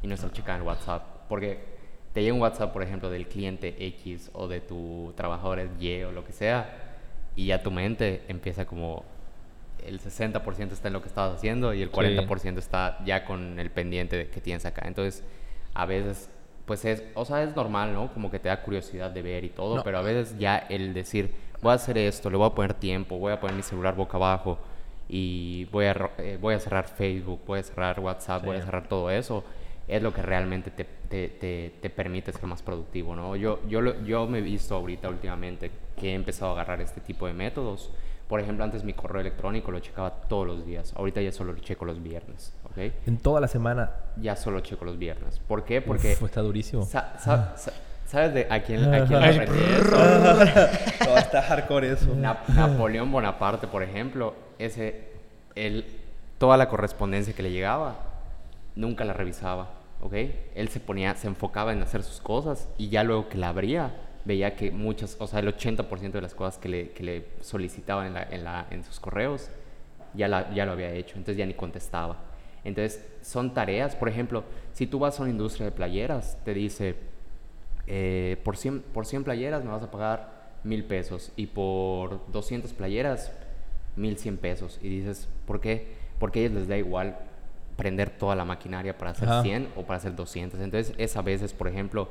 y 0.03 0.07
no 0.07 0.15
estar 0.15 0.31
checando 0.33 0.65
WhatsApp. 0.67 1.03
Porque 1.29 1.65
te 2.13 2.23
llega 2.23 2.35
un 2.35 2.41
WhatsApp, 2.41 2.73
por 2.73 2.83
ejemplo, 2.83 3.11
del 3.11 3.27
cliente 3.27 3.75
X 3.87 4.31
o 4.35 4.47
de 4.47 4.61
tu 4.61 5.13
trabajador 5.17 5.69
Y 5.81 6.03
o 6.03 6.13
lo 6.13 6.25
que 6.25 6.33
sea, 6.33 6.95
y 7.37 7.47
ya 7.47 7.63
tu 7.63 7.71
mente 7.71 8.23
empieza 8.29 8.65
como 8.65 9.05
el 9.85 10.01
60% 10.01 10.73
está 10.73 10.89
en 10.89 10.95
lo 10.95 11.03
que 11.03 11.09
estabas 11.09 11.37
haciendo 11.37 11.75
y 11.75 11.83
el 11.83 11.91
40% 11.91 12.59
está 12.59 12.99
ya 13.05 13.25
con 13.25 13.59
el 13.59 13.71
pendiente 13.71 14.29
que 14.29 14.41
tienes 14.41 14.65
acá. 14.65 14.87
Entonces, 14.87 15.25
a 15.75 15.87
veces, 15.87 16.31
pues 16.67 16.85
es, 16.85 17.03
o 17.15 17.25
sea, 17.25 17.43
es 17.43 17.55
normal, 17.55 17.93
¿no? 17.93 18.13
Como 18.13 18.31
que 18.31 18.39
te 18.39 18.49
da 18.49 18.63
curiosidad 18.63 19.11
de 19.11 19.23
ver 19.23 19.45
y 19.45 19.51
todo, 19.51 19.83
pero 19.83 19.99
a 19.99 20.03
veces 20.03 20.39
ya 20.39 20.59
el 20.59 20.95
decir, 20.95 21.35
voy 21.61 21.73
a 21.73 21.75
hacer 21.75 21.99
esto, 21.99 22.31
le 22.31 22.37
voy 22.37 22.47
a 22.47 22.55
poner 22.55 22.75
tiempo, 22.75 23.19
voy 23.19 23.33
a 23.33 23.41
poner 23.41 23.57
mi 23.57 23.63
celular 23.63 23.95
boca 23.95 24.17
abajo 24.17 24.59
y 25.09 25.67
voy 25.67 25.87
a, 25.87 26.11
eh, 26.19 26.39
voy 26.41 26.55
a 26.55 26.61
cerrar 26.61 26.89
Facebook, 26.89 27.41
voy 27.47 27.61
a 27.61 27.63
cerrar 27.63 28.01
WhatsApp, 28.01 28.45
voy 28.45 28.57
a 28.57 28.63
cerrar 28.63 28.89
todo 28.89 29.11
eso, 29.11 29.45
es 29.87 30.03
lo 30.03 30.15
que 30.15 30.23
realmente 30.23 30.71
te, 30.71 30.85
te, 30.85 31.73
te, 31.81 31.91
permite 31.91 32.33
ser 32.33 32.47
más 32.47 32.63
productivo, 32.63 33.15
¿no? 33.15 33.37
Yo, 33.37 33.61
yo, 33.69 34.03
yo 34.03 34.27
me 34.27 34.39
he 34.39 34.43
visto 34.43 34.75
ahorita 34.75 35.11
últimamente 35.11 35.71
que 36.01 36.11
he 36.11 36.15
empezado 36.15 36.53
a 36.53 36.55
agarrar 36.55 36.81
este 36.81 37.01
tipo 37.01 37.27
de 37.27 37.35
métodos 37.35 37.91
por 38.29 38.41
ejemplo, 38.41 38.65
antes 38.65 38.85
mi 38.85 38.95
correo 38.95 39.21
electrónico 39.21 39.71
lo 39.71 39.81
checaba 39.81 40.11
todos 40.11 40.47
los 40.47 40.65
días. 40.65 40.95
Ahorita 40.97 41.21
ya 41.21 41.31
solo 41.31 41.53
lo 41.53 41.61
checo 41.61 41.85
los 41.85 42.03
viernes. 42.03 42.55
¿ok? 42.65 42.93
En 43.07 43.19
toda 43.19 43.41
la 43.41 43.49
semana. 43.49 43.91
Ya 44.17 44.37
solo 44.37 44.61
checo 44.61 44.85
los 44.85 44.99
viernes. 44.99 45.41
¿Por 45.47 45.65
qué? 45.65 45.83
Porque. 45.83 46.13
Uf, 46.13 46.23
está 46.23 46.41
durísimo. 46.41 46.89
¿Sabes 48.07 48.35
de 48.35 48.47
a 48.51 48.63
quién, 48.63 48.95
a 48.95 49.07
quién 49.07 49.23
aprendí 49.23 49.59
eso? 49.59 51.17
está 51.17 51.43
hardcore 51.43 51.93
eso. 51.93 52.15
Napoleón 52.15 53.11
Bonaparte, 53.11 53.67
por 53.67 53.83
ejemplo, 53.83 54.35
ese, 54.59 55.09
él, 55.55 55.85
toda 56.39 56.57
la 56.57 56.69
correspondencia 56.69 57.35
que 57.35 57.43
le 57.43 57.51
llegaba, 57.51 57.97
nunca 58.77 59.05
la 59.05 59.15
revisaba. 59.15 59.71
¿ok? 60.03 60.13
Él 60.55 60.69
se 60.69 60.81
ponía, 60.81 61.15
se 61.17 61.27
enfocaba 61.27 61.73
en 61.73 61.83
hacer 61.83 62.03
sus 62.03 62.21
cosas 62.21 62.69
y 62.77 62.89
ya 62.89 63.03
luego 63.03 63.29
que 63.29 63.39
la 63.39 63.49
abría, 63.49 63.95
veía 64.25 64.57
que 64.57 64.71
muchas, 64.71 65.17
o 65.19 65.27
sea, 65.27 65.41
el 65.41 65.55
80% 65.55 66.13
de 66.13 66.23
las 66.23 66.35
cosas 66.35 66.59
que 66.59 66.69
le, 66.69 66.91
que 66.91 67.03
le 67.03 67.27
solicitaban 67.41 68.07
en, 68.07 68.15
la, 68.15 68.23
en, 68.23 68.45
la, 68.45 68.67
en, 68.71 68.85
sus 68.85 68.99
correos 69.01 69.51
ya, 70.15 70.29
la, 70.29 70.53
ya 70.55 70.65
lo 70.65 70.73
había 70.73 70.91
hecho, 70.93 71.17
entonces 71.17 71.37
ya 71.37 71.47
ni 71.47 71.55
contestaba. 71.55 72.23
Entonces, 72.65 73.05
son 73.21 73.53
tareas, 73.53 73.95
por 73.95 74.09
ejemplo, 74.09 74.45
si 74.73 74.87
tú 74.87 74.99
vas 74.99 75.19
a 75.19 75.23
una 75.23 75.31
industria 75.31 75.67
de 75.67 75.73
playeras, 75.73 76.39
te 76.45 76.55
dice, 76.55 76.97
eh, 77.87 78.39
por, 78.43 78.57
100, 78.57 78.81
por 78.81 79.05
100 79.05 79.25
playeras 79.25 79.63
me 79.63 79.71
vas 79.71 79.83
a 79.83 79.91
pagar 79.91 80.55
mil 80.65 80.85
pesos 80.85 81.31
y 81.37 81.47
por 81.47 82.21
200 82.33 82.73
playeras, 82.73 83.33
1100 83.97 84.39
pesos. 84.39 84.79
Y 84.83 84.89
dices, 84.89 85.29
¿por 85.47 85.61
qué? 85.61 85.93
Porque 86.19 86.41
a 86.41 86.43
ellos 86.45 86.55
les 86.55 86.69
da 86.69 86.79
igual 86.79 87.19
prender 87.77 88.09
toda 88.09 88.35
la 88.35 88.47
maquinaria 88.47 88.97
para 88.97 89.11
hacer 89.11 89.29
100 89.43 89.69
o 89.77 89.83
para 89.83 89.99
hacer 89.99 90.15
200. 90.15 90.61
Entonces, 90.61 90.95
es 90.97 91.17
a 91.17 91.23
veces, 91.23 91.53
por 91.53 91.69
ejemplo, 91.69 92.09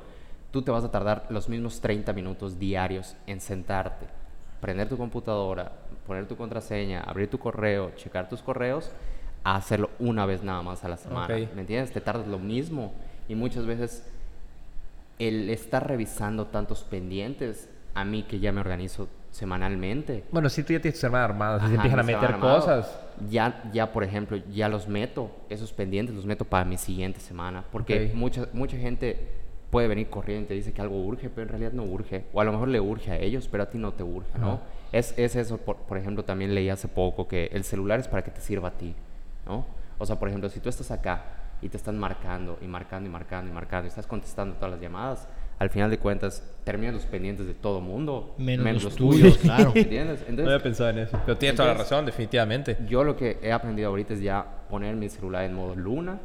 tú 0.54 0.62
te 0.62 0.70
vas 0.70 0.84
a 0.84 0.92
tardar 0.92 1.26
los 1.30 1.50
mismos 1.50 1.82
30 1.82 2.14
minutos 2.14 2.60
diarios 2.60 3.16
en 3.26 3.42
sentarte, 3.42 4.06
prender 4.62 4.88
tu 4.88 4.98
computadora, 4.98 5.72
poner 6.06 6.28
tu 6.28 6.38
contraseña, 6.38 7.02
abrir 7.02 7.28
tu 7.28 7.40
correo, 7.40 7.92
checar 7.96 8.30
tus 8.30 8.44
correos, 8.44 8.92
a 9.44 9.56
hacerlo 9.56 9.90
una 9.98 10.28
vez 10.28 10.44
nada 10.44 10.62
más 10.62 10.84
a 10.84 10.90
la 10.90 10.98
semana. 10.98 11.28
¿Me 11.28 11.62
entiendes? 11.62 11.92
Te 11.92 12.02
tardas 12.02 12.28
lo 12.28 12.38
mismo 12.38 12.94
y 13.28 13.34
muchas 13.34 13.66
veces 13.66 14.06
el 15.18 15.50
estar 15.50 15.88
revisando 15.88 16.46
tantos 16.46 16.84
pendientes, 16.84 17.68
a 17.96 18.06
mí 18.06 18.22
que 18.22 18.40
ya 18.40 18.52
me 18.52 18.62
organizo 18.62 19.08
semanalmente. 19.32 20.24
Bueno, 20.32 20.50
si 20.50 20.62
tú 20.62 20.74
ya 20.74 20.80
tienes 20.80 21.00
tu 21.00 21.02
semana 21.02 21.26
armada, 21.26 21.62
si 21.62 21.68
se 21.70 21.76
empiezan 21.76 22.00
a 22.00 22.04
meter 22.04 22.38
cosas. 22.38 23.00
Ya, 23.28 23.64
ya, 23.74 23.92
por 23.92 24.04
ejemplo, 24.04 24.38
ya 24.52 24.70
los 24.70 24.88
meto, 24.88 25.32
esos 25.50 25.74
pendientes 25.74 26.16
los 26.16 26.28
meto 26.28 26.46
para 26.46 26.64
mi 26.64 26.78
siguiente 26.78 27.20
semana, 27.20 27.64
porque 27.72 28.12
mucha, 28.14 28.48
mucha 28.54 28.78
gente 28.78 29.43
puede 29.74 29.88
venir 29.88 30.08
corriendo 30.08 30.46
y 30.46 30.48
te 30.50 30.54
dice 30.54 30.72
que 30.72 30.84
algo 30.84 31.04
urge, 31.04 31.32
pero 31.32 31.42
en 31.42 31.50
realidad 31.50 31.72
no 31.72 31.84
urge. 31.84 32.26
O 32.32 32.40
a 32.40 32.44
lo 32.44 32.52
mejor 32.52 32.68
le 32.68 32.80
urge 32.80 33.12
a 33.12 33.18
ellos, 33.18 33.48
pero 33.52 33.64
a 33.64 33.70
ti 33.72 33.80
no 33.80 33.92
te 33.92 34.04
urge, 34.04 34.38
¿no? 34.38 34.62
Es, 34.92 35.18
es, 35.18 35.36
eso, 35.36 35.58
por, 35.58 35.78
por, 35.78 35.98
ejemplo, 35.98 36.24
también 36.24 36.54
leí 36.54 36.70
hace 36.70 36.88
poco 36.88 37.28
que 37.28 37.50
el 37.52 37.64
celular 37.64 38.00
es 38.00 38.08
para 38.08 38.24
que 38.24 38.30
te 38.30 38.40
sirva 38.40 38.68
a 38.68 38.72
ti, 38.78 38.94
¿no? 39.48 39.66
O 39.98 40.06
sea, 40.06 40.20
por 40.20 40.28
ejemplo, 40.30 40.48
si 40.50 40.60
tú 40.60 40.70
estás 40.70 40.92
acá 40.92 41.24
y 41.60 41.70
te 41.70 41.78
están 41.78 41.98
marcando 41.98 42.60
y 42.62 42.68
marcando 42.68 43.10
y 43.10 43.12
marcando 43.12 43.50
y 43.50 43.54
marcando 43.56 43.88
y 43.88 43.90
estás 43.90 44.06
contestando 44.06 44.56
todas 44.58 44.74
las 44.74 44.80
llamadas, 44.80 45.28
al 45.60 45.70
final 45.70 45.90
de 45.90 45.98
cuentas 45.98 46.44
terminan 46.64 46.96
los 46.96 47.06
pendientes 47.06 47.46
de 47.46 47.54
todo 47.54 47.82
mundo, 47.82 48.36
menos, 48.38 48.84
los, 48.84 48.96
tuyos, 48.96 49.38
claro. 49.38 49.72
¿Entiendes? 49.76 50.22
Entonces, 50.22 50.46
no 50.46 50.52
había 50.52 50.64
pensado 50.64 50.90
en 50.90 51.00
eso. 51.00 51.20
Pero 51.26 51.38
tienes 51.38 51.58
toda 51.58 51.70
la 51.70 51.74
razón, 51.76 52.06
definitivamente. 52.06 52.78
Yo 52.88 53.04
lo 53.04 53.16
que 53.16 53.38
he 53.42 53.52
aprendido 53.52 53.90
ahorita 53.90 54.14
es 54.14 54.22
ya 54.22 54.46
poner 54.70 54.96
mi 54.96 55.10
celular 55.10 55.44
en 55.44 55.54
modo 55.54 55.76
luna. 55.76 56.20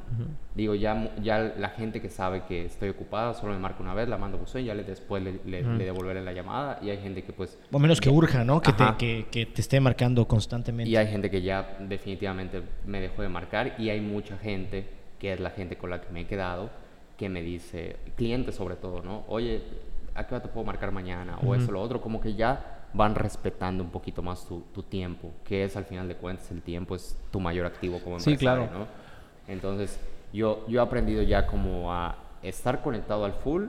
Digo, 0.55 0.75
ya, 0.75 1.13
ya 1.23 1.53
la 1.59 1.71
gente 1.71 2.01
que 2.01 2.09
sabe 2.09 2.43
que 2.49 2.65
estoy 2.65 2.89
ocupada 2.89 3.35
solo 3.35 3.53
me 3.53 3.59
marca 3.59 3.83
una 3.83 3.95
vez, 3.95 4.09
la 4.09 4.17
mando 4.17 4.39
buzón 4.39 4.63
y 4.63 4.65
ya 4.65 4.75
le, 4.75 4.85
después 4.85 5.23
le, 5.23 5.41
le, 5.45 5.63
devolveré 5.85 6.23
la 6.23 6.33
llamada. 6.33 6.79
Y 6.83 6.91
hay 6.91 6.99
gente 6.99 7.23
que 7.23 7.33
pues... 7.33 7.59
O 7.71 7.79
menos 7.79 8.01
que 8.01 8.11
urja, 8.11 8.45
¿no? 8.45 8.61
Que 8.61 8.73
te, 8.73 8.85
que, 8.99 9.27
que 9.31 9.47
te 9.47 9.61
esté 9.61 9.81
marcando 9.81 10.27
constantemente. 10.27 10.91
Y 10.91 10.97
hay 10.97 11.09
gente 11.09 11.31
que 11.31 11.43
ya 11.43 11.77
definitivamente 11.81 12.63
me 12.87 13.01
dejó 13.01 13.23
de 13.23 13.29
marcar 13.29 13.75
y 13.79 13.91
hay 13.91 14.01
mucha 14.01 14.39
gente, 14.39 14.87
que 15.19 15.33
es 15.33 15.41
la 15.41 15.51
gente 15.51 15.77
con 15.77 15.91
la 15.91 16.01
que 16.01 16.11
me 16.13 16.23
he 16.23 16.27
quedado, 16.27 16.71
que 17.19 17.29
me 17.29 17.43
dice, 17.43 17.97
clientes 18.17 18.55
sobre 18.55 18.77
todo, 18.77 19.03
¿no? 19.03 19.25
Oye, 19.27 19.61
¿a 20.15 20.25
qué 20.27 20.37
hora 20.37 20.43
te 20.43 20.49
puedo 20.49 20.65
marcar 20.65 20.93
mañana? 20.93 21.37
O 21.45 21.55
eso, 21.55 21.73
lo 21.73 21.83
otro, 21.83 22.01
como 22.01 22.21
que 22.21 22.35
ya 22.35 22.87
van 22.95 23.17
respetando 23.17 23.83
un 23.83 23.91
poquito 23.91 24.23
más 24.23 24.47
tu, 24.47 24.61
tu, 24.73 24.85
tiempo, 24.85 25.33
que 25.45 25.65
es 25.65 25.77
al 25.77 25.85
final 25.85 26.07
de 26.07 26.15
cuentas 26.15 26.51
el 26.53 26.63
tiempo 26.63 26.95
es 26.95 27.19
tu 27.31 27.41
mayor 27.41 27.67
activo 27.67 27.99
como 27.99 28.17
empresario, 28.17 28.39
sí, 28.39 28.45
claro. 28.45 28.63
¿no? 28.73 28.87
Entonces, 29.53 29.99
yo, 30.33 30.65
yo 30.69 30.81
he 30.81 30.83
aprendido 30.83 31.23
ya 31.23 31.47
como 31.47 31.93
a 31.93 32.17
estar 32.41 32.83
conectado 32.83 33.25
al 33.25 33.33
full 33.33 33.65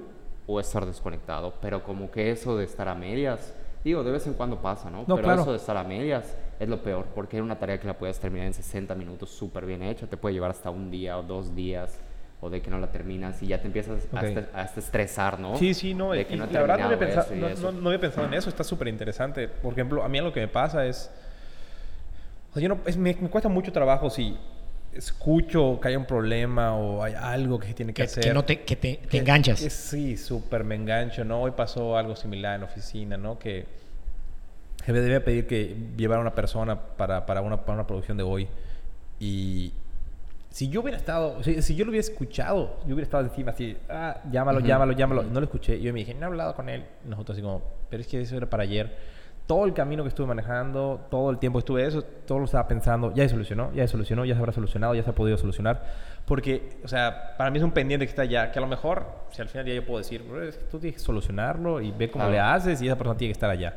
o 0.45 0.59
estar 0.59 0.85
desconectado, 0.85 1.55
pero 1.59 1.83
como 1.83 2.11
que 2.11 2.29
eso 2.29 2.55
de 2.55 2.65
estar 2.65 2.87
a 2.87 2.93
medias, 2.93 3.55
digo, 3.83 4.03
de 4.03 4.11
vez 4.11 4.27
en 4.27 4.35
cuando 4.35 4.61
pasa, 4.61 4.91
¿no? 4.91 5.05
no 5.07 5.15
pero 5.15 5.27
claro. 5.27 5.41
eso 5.41 5.51
de 5.51 5.57
estar 5.57 5.75
a 5.75 5.83
medias 5.83 6.37
es 6.59 6.69
lo 6.69 6.83
peor, 6.83 7.07
porque 7.15 7.37
es 7.37 7.43
una 7.43 7.57
tarea 7.57 7.79
que 7.79 7.87
la 7.87 7.97
puedes 7.97 8.19
terminar 8.19 8.45
en 8.45 8.53
60 8.53 8.93
minutos 8.93 9.31
súper 9.31 9.65
bien 9.65 9.81
hecha, 9.81 10.05
te 10.05 10.17
puede 10.17 10.33
llevar 10.33 10.51
hasta 10.51 10.69
un 10.69 10.91
día 10.91 11.17
o 11.17 11.23
dos 11.23 11.55
días 11.55 11.99
o 12.41 12.49
de 12.49 12.61
que 12.61 12.69
no 12.69 12.79
la 12.79 12.87
terminas 12.91 13.41
y 13.43 13.47
ya 13.47 13.59
te 13.59 13.67
empiezas 13.67 14.07
a, 14.13 14.63
estresar, 14.77 15.39
¿no? 15.39 15.57
Sí, 15.57 15.73
sí, 15.73 15.93
no. 15.93 16.11
De 16.11 16.25
que 16.25 16.37
no 16.37 16.45
la 16.45 16.61
verdad 16.61 16.79
no 16.79 16.85
había, 16.85 16.99
pensado, 16.99 17.71
no, 17.73 17.89
había 17.89 17.99
pensado 17.99 18.27
en 18.27 18.33
eso, 18.33 18.49
está 18.49 18.63
súper 18.63 18.87
interesante. 18.87 19.47
Por 19.47 19.73
ejemplo, 19.73 20.03
a 20.03 20.09
mí 20.09 20.19
lo 20.19 20.31
que 20.31 20.39
me 20.39 20.47
pasa 20.47 20.85
es... 20.85 21.11
O 22.51 22.53
sea, 22.53 22.63
yo 22.63 22.69
no, 22.69 22.79
es, 22.85 22.95
me, 22.97 23.15
cuesta 23.15 23.49
mucho 23.49 23.71
trabajo 23.71 24.09
si 24.09 24.37
escucho 24.93 25.79
que 25.81 25.89
hay 25.89 25.95
un 25.95 26.05
problema 26.05 26.75
o 26.75 27.03
hay 27.03 27.13
algo 27.13 27.59
que 27.59 27.73
tiene 27.73 27.93
que, 27.93 28.03
hacer. 28.03 28.23
Que, 28.23 28.33
no 28.33 28.43
te, 28.45 28.61
que 28.61 28.75
te, 28.75 29.01
te 29.09 29.17
enganchas. 29.17 29.59
sí, 29.59 30.15
súper 30.15 30.63
me 30.63 30.75
engancho, 30.75 31.25
¿no? 31.25 31.41
Hoy 31.41 31.51
pasó 31.51 31.97
algo 31.97 32.15
similar 32.15 32.55
en 32.55 32.61
la 32.61 32.67
oficina, 32.67 33.17
¿no? 33.17 33.37
Que 33.37 33.65
me 34.87 34.99
debía 35.01 35.23
pedir 35.23 35.45
que 35.45 35.75
llevara 35.97 36.21
una 36.21 36.33
persona 36.33 36.79
para, 36.79 37.25
para, 37.25 37.41
una, 37.41 37.57
para 37.57 37.73
una 37.73 37.87
producción 37.87 38.17
de 38.17 38.23
hoy 38.23 38.47
y 39.19 39.73
si 40.49 40.67
yo 40.67 40.81
hubiera 40.81 40.97
estado, 40.97 41.43
si, 41.43 41.75
yo 41.75 41.85
lo 41.85 41.91
hubiera 41.91 42.05
escuchado, 42.05 42.79
yo 42.81 42.95
hubiera 42.95 43.03
estado 43.03 43.23
encima 43.23 43.51
así, 43.51 43.77
ah, 43.87 44.19
llámalo, 44.31 44.59
llámalo, 44.59 44.93
llámalo. 44.93 45.23
No 45.23 45.39
lo 45.39 45.45
escuché. 45.45 45.79
Yo 45.79 45.93
me 45.93 45.99
dije, 45.99 46.15
no 46.15 46.21
he 46.21 46.25
hablado 46.25 46.55
con 46.55 46.69
él. 46.69 46.85
Nosotros 47.05 47.35
así 47.35 47.43
como, 47.43 47.61
pero 47.89 48.01
es 48.01 48.07
que 48.07 48.21
eso 48.21 48.35
era 48.35 48.49
para 48.49 48.63
ayer. 48.63 49.19
Todo 49.45 49.65
el 49.65 49.73
camino 49.73 50.03
que 50.03 50.09
estuve 50.09 50.27
manejando, 50.27 51.07
todo 51.09 51.31
el 51.31 51.39
tiempo 51.39 51.57
que 51.57 51.61
estuve 51.61 51.85
eso, 51.85 52.03
todo 52.03 52.39
lo 52.39 52.45
estaba 52.45 52.67
pensando, 52.67 53.13
ya 53.15 53.23
se 53.23 53.29
solucionó, 53.29 53.73
ya 53.73 53.87
se 53.87 53.91
solucionó, 53.91 54.23
ya 54.25 54.35
se 54.35 54.39
habrá 54.39 54.51
solucionado, 54.51 54.93
ya 54.93 55.03
se 55.03 55.09
ha 55.09 55.15
podido 55.15 55.37
solucionar. 55.37 55.83
Porque, 56.25 56.77
o 56.83 56.87
sea, 56.87 57.35
para 57.35 57.49
mí 57.49 57.57
es 57.57 57.63
un 57.63 57.71
pendiente 57.71 58.05
que 58.05 58.11
está 58.11 58.25
ya, 58.25 58.51
que 58.51 58.59
a 58.59 58.61
lo 58.61 58.67
mejor, 58.67 59.05
si 59.31 59.41
al 59.41 59.49
final 59.49 59.65
ya 59.65 59.73
yo 59.73 59.85
puedo 59.85 59.99
decir, 59.99 60.23
es 60.43 60.57
que 60.57 60.65
tú 60.65 60.79
tienes 60.79 60.99
que 60.99 61.05
solucionarlo 61.05 61.81
y 61.81 61.91
ve 61.91 62.11
cómo 62.11 62.29
le 62.29 62.39
haces 62.39 62.79
y 62.81 62.87
esa 62.87 62.95
persona 62.95 63.17
tiene 63.17 63.29
que 63.29 63.37
estar 63.37 63.49
allá. 63.49 63.75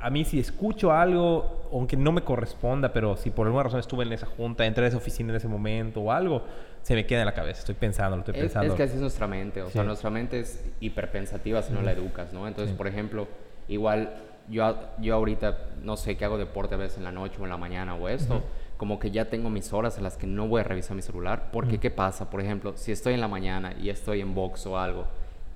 A 0.00 0.10
mí 0.10 0.24
si 0.24 0.40
escucho 0.40 0.92
algo, 0.92 1.68
aunque 1.72 1.96
no 1.96 2.10
me 2.10 2.22
corresponda, 2.22 2.92
pero 2.92 3.16
si 3.16 3.30
por 3.30 3.46
alguna 3.46 3.64
razón 3.64 3.80
estuve 3.80 4.04
en 4.04 4.12
esa 4.12 4.26
junta, 4.26 4.66
entré 4.66 4.84
a 4.84 4.88
esa 4.88 4.96
oficina 4.96 5.30
en 5.30 5.36
ese 5.36 5.48
momento 5.48 6.00
o 6.00 6.10
algo, 6.10 6.42
se 6.82 6.94
me 6.94 7.06
queda 7.06 7.20
en 7.20 7.26
la 7.26 7.34
cabeza. 7.34 7.60
Estoy 7.60 7.76
pensando, 7.76 8.16
lo 8.16 8.22
estoy 8.22 8.34
pensando. 8.34 8.72
Es 8.72 8.76
que 8.76 8.82
así 8.82 8.94
es 8.94 9.00
nuestra 9.00 9.26
mente. 9.26 9.62
O 9.62 9.70
sea, 9.70 9.84
nuestra 9.84 10.10
mente 10.10 10.40
es 10.40 10.64
hiperpensativa 10.80 11.62
si 11.62 11.72
no 11.72 11.82
la 11.82 11.92
educas, 11.92 12.32
¿no? 12.32 12.48
Entonces, 12.48 12.74
por 12.76 12.88
ejemplo, 12.88 13.28
igual 13.68 14.14
yo, 14.48 14.76
yo 14.98 15.14
ahorita, 15.14 15.56
no 15.82 15.96
sé, 15.96 16.16
qué 16.16 16.24
hago 16.24 16.38
deporte 16.38 16.74
a 16.74 16.78
veces 16.78 16.98
en 16.98 17.04
la 17.04 17.12
noche 17.12 17.36
o 17.40 17.44
en 17.44 17.50
la 17.50 17.56
mañana 17.56 17.94
o 17.94 18.08
esto, 18.08 18.42
como 18.76 18.98
que 18.98 19.12
ya 19.12 19.26
tengo 19.26 19.50
mis 19.50 19.72
horas 19.72 19.98
en 19.98 20.04
las 20.04 20.16
que 20.16 20.26
no 20.26 20.48
voy 20.48 20.62
a 20.62 20.64
revisar 20.64 20.96
mi 20.96 21.02
celular. 21.02 21.50
Porque, 21.52 21.78
¿qué 21.78 21.90
pasa? 21.90 22.28
Por 22.28 22.40
ejemplo, 22.40 22.72
si 22.76 22.90
estoy 22.90 23.14
en 23.14 23.20
la 23.20 23.28
mañana 23.28 23.74
y 23.80 23.90
estoy 23.90 24.20
en 24.20 24.34
box 24.34 24.66
o 24.66 24.78
algo 24.78 25.06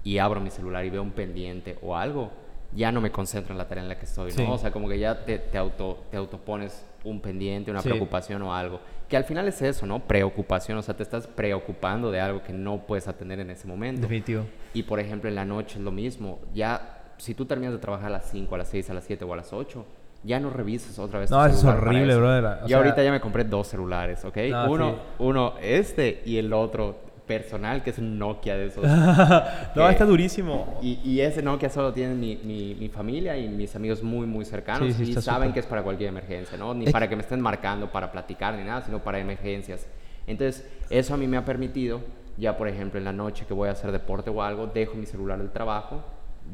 y 0.05 0.19
abro 0.19 0.41
mi 0.41 0.51
celular 0.51 0.85
y 0.85 0.91
veo 0.91 1.03
un 1.03 1.11
pendiente 1.11 1.79
o 1.83 1.97
algo, 1.97 2.31
ya 2.75 2.91
no 2.93 3.01
me 3.01 3.11
concentro 3.11 3.53
en 3.53 3.59
la 3.59 3.69
tarea 3.69 3.83
en 3.85 3.89
la 3.89 3.99
que 3.99 4.05
estoy, 4.07 4.31
¿no? 4.33 4.37
Sí. 4.37 4.45
O 4.49 4.59
sea, 4.59 4.71
como 4.73 4.89
que 4.89 4.99
ya 4.99 5.25
te, 5.25 5.39
te, 5.39 5.59
auto, 5.59 6.05
te 6.11 6.17
autopones 6.17 6.85
un 7.05 7.21
pendiente, 7.21 7.71
una 7.71 7.81
Sí. 7.83 7.89
preocupación 7.89 8.43
o 8.43 8.55
algo. 8.55 8.81
Que 9.09 9.17
al 9.17 9.25
final 9.25 9.47
es 9.49 9.61
eso, 9.63 9.87
¿no? 9.87 10.01
Preocupación, 10.01 10.79
o 10.79 10.83
sea, 10.83 10.97
te 10.97 11.03
estás 11.03 11.27
preocupando 11.27 12.11
de 12.11 12.21
algo 12.21 12.43
que 12.43 12.53
no 12.53 12.79
puedes 12.87 13.07
atender 13.07 13.39
en 13.41 13.51
ese 13.51 13.67
momento. 13.69 14.03
Definitivo. 14.03 14.45
Y 14.73 14.83
por 14.85 14.99
ejemplo, 15.01 15.29
en 15.29 15.35
la 15.37 15.45
noche 15.45 15.79
es 15.79 15.85
lo 15.85 15.91
mismo. 15.93 16.41
Ya, 16.55 17.03
si 17.19 17.35
tú 17.35 17.45
terminas 17.45 17.75
de 17.75 17.79
trabajar 17.79 18.07
a 18.09 18.11
las 18.13 18.31
5, 18.31 18.55
a 18.55 18.59
las 18.59 18.69
6, 18.69 18.89
a 18.91 18.95
las 18.95 19.05
7 19.05 19.25
o 19.25 19.33
a 19.33 19.37
las 19.37 19.53
8, 19.53 19.85
ya 20.25 20.41
no 20.41 20.49
revises 20.49 20.99
otra 20.99 21.21
vez. 21.21 21.29
tu 21.29 21.37
No, 21.37 21.45
eso 21.45 21.59
es 21.59 21.65
horrible, 21.65 22.17
brother. 22.17 22.45
O 22.63 22.65
y 22.65 22.69
sea- 22.69 22.79
ahorita 22.79 23.05
ya 23.05 23.13
me 23.13 23.21
compré 23.21 23.45
dos 23.45 23.69
celulares, 23.69 24.25
¿ok? 24.25 24.39
No, 24.51 24.71
uno, 24.71 24.91
sí. 24.93 24.97
uno 25.19 25.55
este 25.61 26.23
y 26.25 26.39
el 26.39 26.51
otro 26.55 26.97
personal, 27.27 27.83
que 27.83 27.91
es 27.91 27.99
un 27.99 28.19
Nokia 28.19 28.57
de 28.57 28.67
esos. 28.67 28.85
no, 29.75 29.87
que- 29.87 29.91
está 29.91 30.05
durísimo. 30.05 30.79
Y, 30.83 31.01
y 31.05 31.21
ese 31.21 31.43
Nokia 31.43 31.71
solo 31.71 31.93
tiene 31.93 32.15
mi, 32.15 32.37
mi, 32.45 32.75
mi 32.75 32.89
familia 32.89 33.37
y 33.37 33.49
mis 33.49 33.75
amigos 33.77 34.03
muy, 34.03 34.27
muy 34.27 34.45
cercanos. 34.45 34.95
Sí, 34.95 35.05
sí, 35.07 35.11
y 35.13 35.15
saben 35.23 35.53
que 35.53 35.61
es 35.61 35.67
para 35.67 35.83
cualquier 35.83 36.09
emergencia, 36.11 36.57
¿no? 36.59 36.75
Ni 36.75 36.87
Es- 36.87 36.93
para 36.93 37.09
que 37.09 37.17
me 37.17 37.23
estén 37.23 37.41
marcando, 37.41 37.91
para 37.91 38.11
platicar, 38.13 38.55
ni 38.55 38.65
nada, 38.65 38.83
sino 38.83 38.99
para 39.03 39.19
emergencias. 39.19 39.87
Entonces, 40.27 40.67
eso 40.91 41.15
a 41.15 41.17
mí 41.17 41.27
me 41.27 41.37
ha 41.37 41.45
permitido, 41.45 42.01
ya 42.37 42.57
por 42.57 42.69
ejemplo, 42.69 42.99
en 42.99 43.05
la 43.05 43.13
noche 43.13 43.45
que 43.47 43.55
voy 43.55 43.69
a 43.69 43.73
hacer 43.73 43.93
deporte 43.93 44.31
o 44.31 44.43
algo, 44.43 44.67
dejo 44.67 44.95
mi 44.95 45.07
celular 45.07 45.39
del 45.39 45.51
trabajo, 45.51 46.03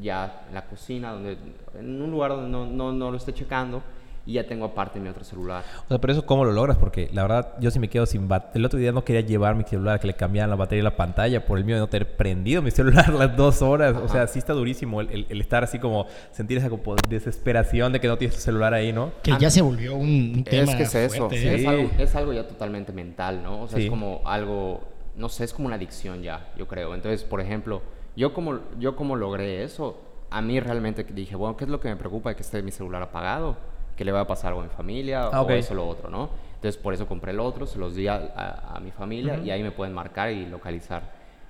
ya 0.01 0.45
en 0.49 0.55
la 0.55 0.67
cocina, 0.67 1.13
donde, 1.13 1.37
en 1.79 2.01
un 2.03 2.11
lugar 2.11 2.31
donde 2.31 2.49
no, 2.49 2.67
no, 2.67 2.93
no 2.93 3.11
lo 3.11 3.17
esté 3.17 3.33
checando, 3.35 3.83
y 4.31 4.35
ya 4.35 4.47
tengo 4.47 4.65
aparte 4.65 5.01
mi 5.01 5.09
otro 5.09 5.25
celular. 5.25 5.65
O 5.85 5.89
sea, 5.89 5.99
pero 6.01 6.13
eso 6.13 6.25
cómo 6.25 6.45
lo 6.45 6.53
logras, 6.53 6.77
porque 6.79 7.11
la 7.13 7.23
verdad 7.23 7.55
yo 7.61 7.71
sí 7.71 7.79
me 7.81 7.89
quedo 7.89 8.07
sin 8.07 8.29
bat 8.29 8.55
El 8.55 8.65
otro 8.65 8.79
día 8.79 8.93
no 8.93 9.05
quería 9.05 9.23
llevar 9.23 9.57
mi 9.57 9.65
celular, 9.65 9.99
que 9.99 10.07
le 10.07 10.15
cambiaran 10.15 10.51
la 10.51 10.57
batería 10.57 10.81
y 10.81 10.85
la 10.85 10.97
pantalla 10.97 11.45
por 11.45 11.59
el 11.59 11.65
mío 11.65 11.75
de 11.75 11.81
no 11.81 11.89
tener 11.89 12.17
prendido 12.17 12.63
mi 12.63 12.71
celular 12.71 13.09
las 13.13 13.37
dos 13.37 13.61
horas. 13.63 13.97
O 13.97 14.09
sea, 14.09 14.27
sí 14.29 14.39
está 14.39 14.53
durísimo 14.53 15.01
el, 15.01 15.11
el- 15.11 15.27
el 15.29 15.41
estar 15.41 15.65
así 15.65 15.79
como 15.79 16.07
sentir 16.31 16.59
esa 16.59 16.71
como 16.71 16.95
desesperación 17.09 17.93
de 17.93 18.01
que 18.01 18.09
no 18.09 18.17
tienes 18.19 18.37
tu 18.37 18.43
celular 18.43 18.73
ahí, 18.75 18.93
¿no? 18.93 19.11
Que 19.23 19.33
ya 19.39 19.51
se 19.51 19.63
volvió 19.63 19.95
un, 19.97 20.33
un 20.37 20.45
tema 20.45 20.73
Es 20.73 20.77
que 20.77 20.83
es 20.85 20.95
eso, 20.95 21.29
sí, 21.31 21.37
¿eh? 21.37 21.55
es, 21.57 21.67
algo, 21.67 21.91
es 21.99 22.15
algo 22.15 22.33
ya 22.33 22.47
totalmente 22.47 22.93
mental, 22.93 23.43
¿no? 23.43 23.63
O 23.63 23.69
sea, 23.69 23.79
Sí. 23.79 23.85
es 23.85 23.91
como 23.91 24.21
algo, 24.25 24.83
no 25.17 25.29
sé, 25.29 25.45
es 25.45 25.53
como 25.53 25.67
una 25.67 25.77
adicción 25.77 26.23
ya, 26.23 26.53
yo 26.57 26.69
creo. 26.69 26.95
Entonces, 26.95 27.25
por 27.25 27.41
ejemplo, 27.41 27.83
yo 28.17 28.33
como, 28.33 28.61
yo 28.79 28.95
como 28.97 29.17
logré 29.17 29.65
eso, 29.65 30.01
a 30.31 30.41
mí 30.43 30.61
realmente 30.61 31.03
dije, 31.05 31.35
bueno, 31.37 31.57
¿qué 31.57 31.65
es 31.65 31.71
lo 31.71 31.81
que 31.81 31.89
me 31.89 31.97
preocupa 31.97 32.31
de 32.31 32.37
que 32.37 32.43
esté 32.43 32.63
mi 32.63 32.71
celular 32.71 33.03
apagado? 33.03 33.57
¿Que 34.01 34.05
le 34.07 34.13
va 34.13 34.21
a 34.21 34.27
pasar 34.27 34.49
algo 34.49 34.63
a 34.63 34.65
mi 34.65 34.71
familia 34.71 35.27
Ah, 35.31 35.43
o 35.43 35.51
eso 35.51 35.75
o 35.75 35.77
lo 35.77 35.87
otro, 35.87 36.09
no? 36.09 36.31
Entonces, 36.55 36.81
por 36.81 36.95
eso 36.95 37.07
compré 37.07 37.33
el 37.33 37.41
otro, 37.41 37.67
se 37.67 37.79
los 37.79 37.95
di 37.95 38.09
a, 38.09 38.15
a- 38.35 38.77
a 38.77 38.81
mi 38.81 38.91
familia 38.93 39.37
y 39.45 39.51
ahí 39.51 39.63
me 39.63 39.73
pueden 39.73 39.93
marcar 39.93 40.31
y 40.31 40.47
localizar. 40.47 41.03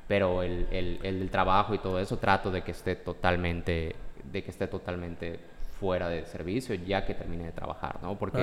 Pero 0.08 0.42
el, 0.42 0.66
el, 0.72 0.98
el 1.04 1.30
trabajo 1.30 1.74
y 1.74 1.78
todo 1.78 2.00
eso 2.00 2.16
trato 2.16 2.50
de 2.50 2.62
que 2.62 2.72
esté 2.72 2.96
totalmente, 2.96 3.94
de 4.24 4.42
que 4.42 4.50
esté 4.50 4.66
totalmente 4.66 5.38
fuera 5.78 6.08
de 6.08 6.24
servicio 6.26 6.74
ya 6.74 7.06
que 7.06 7.14
termine 7.14 7.44
de 7.44 7.52
trabajar, 7.52 8.00
¿no? 8.02 8.18
Porque 8.18 8.38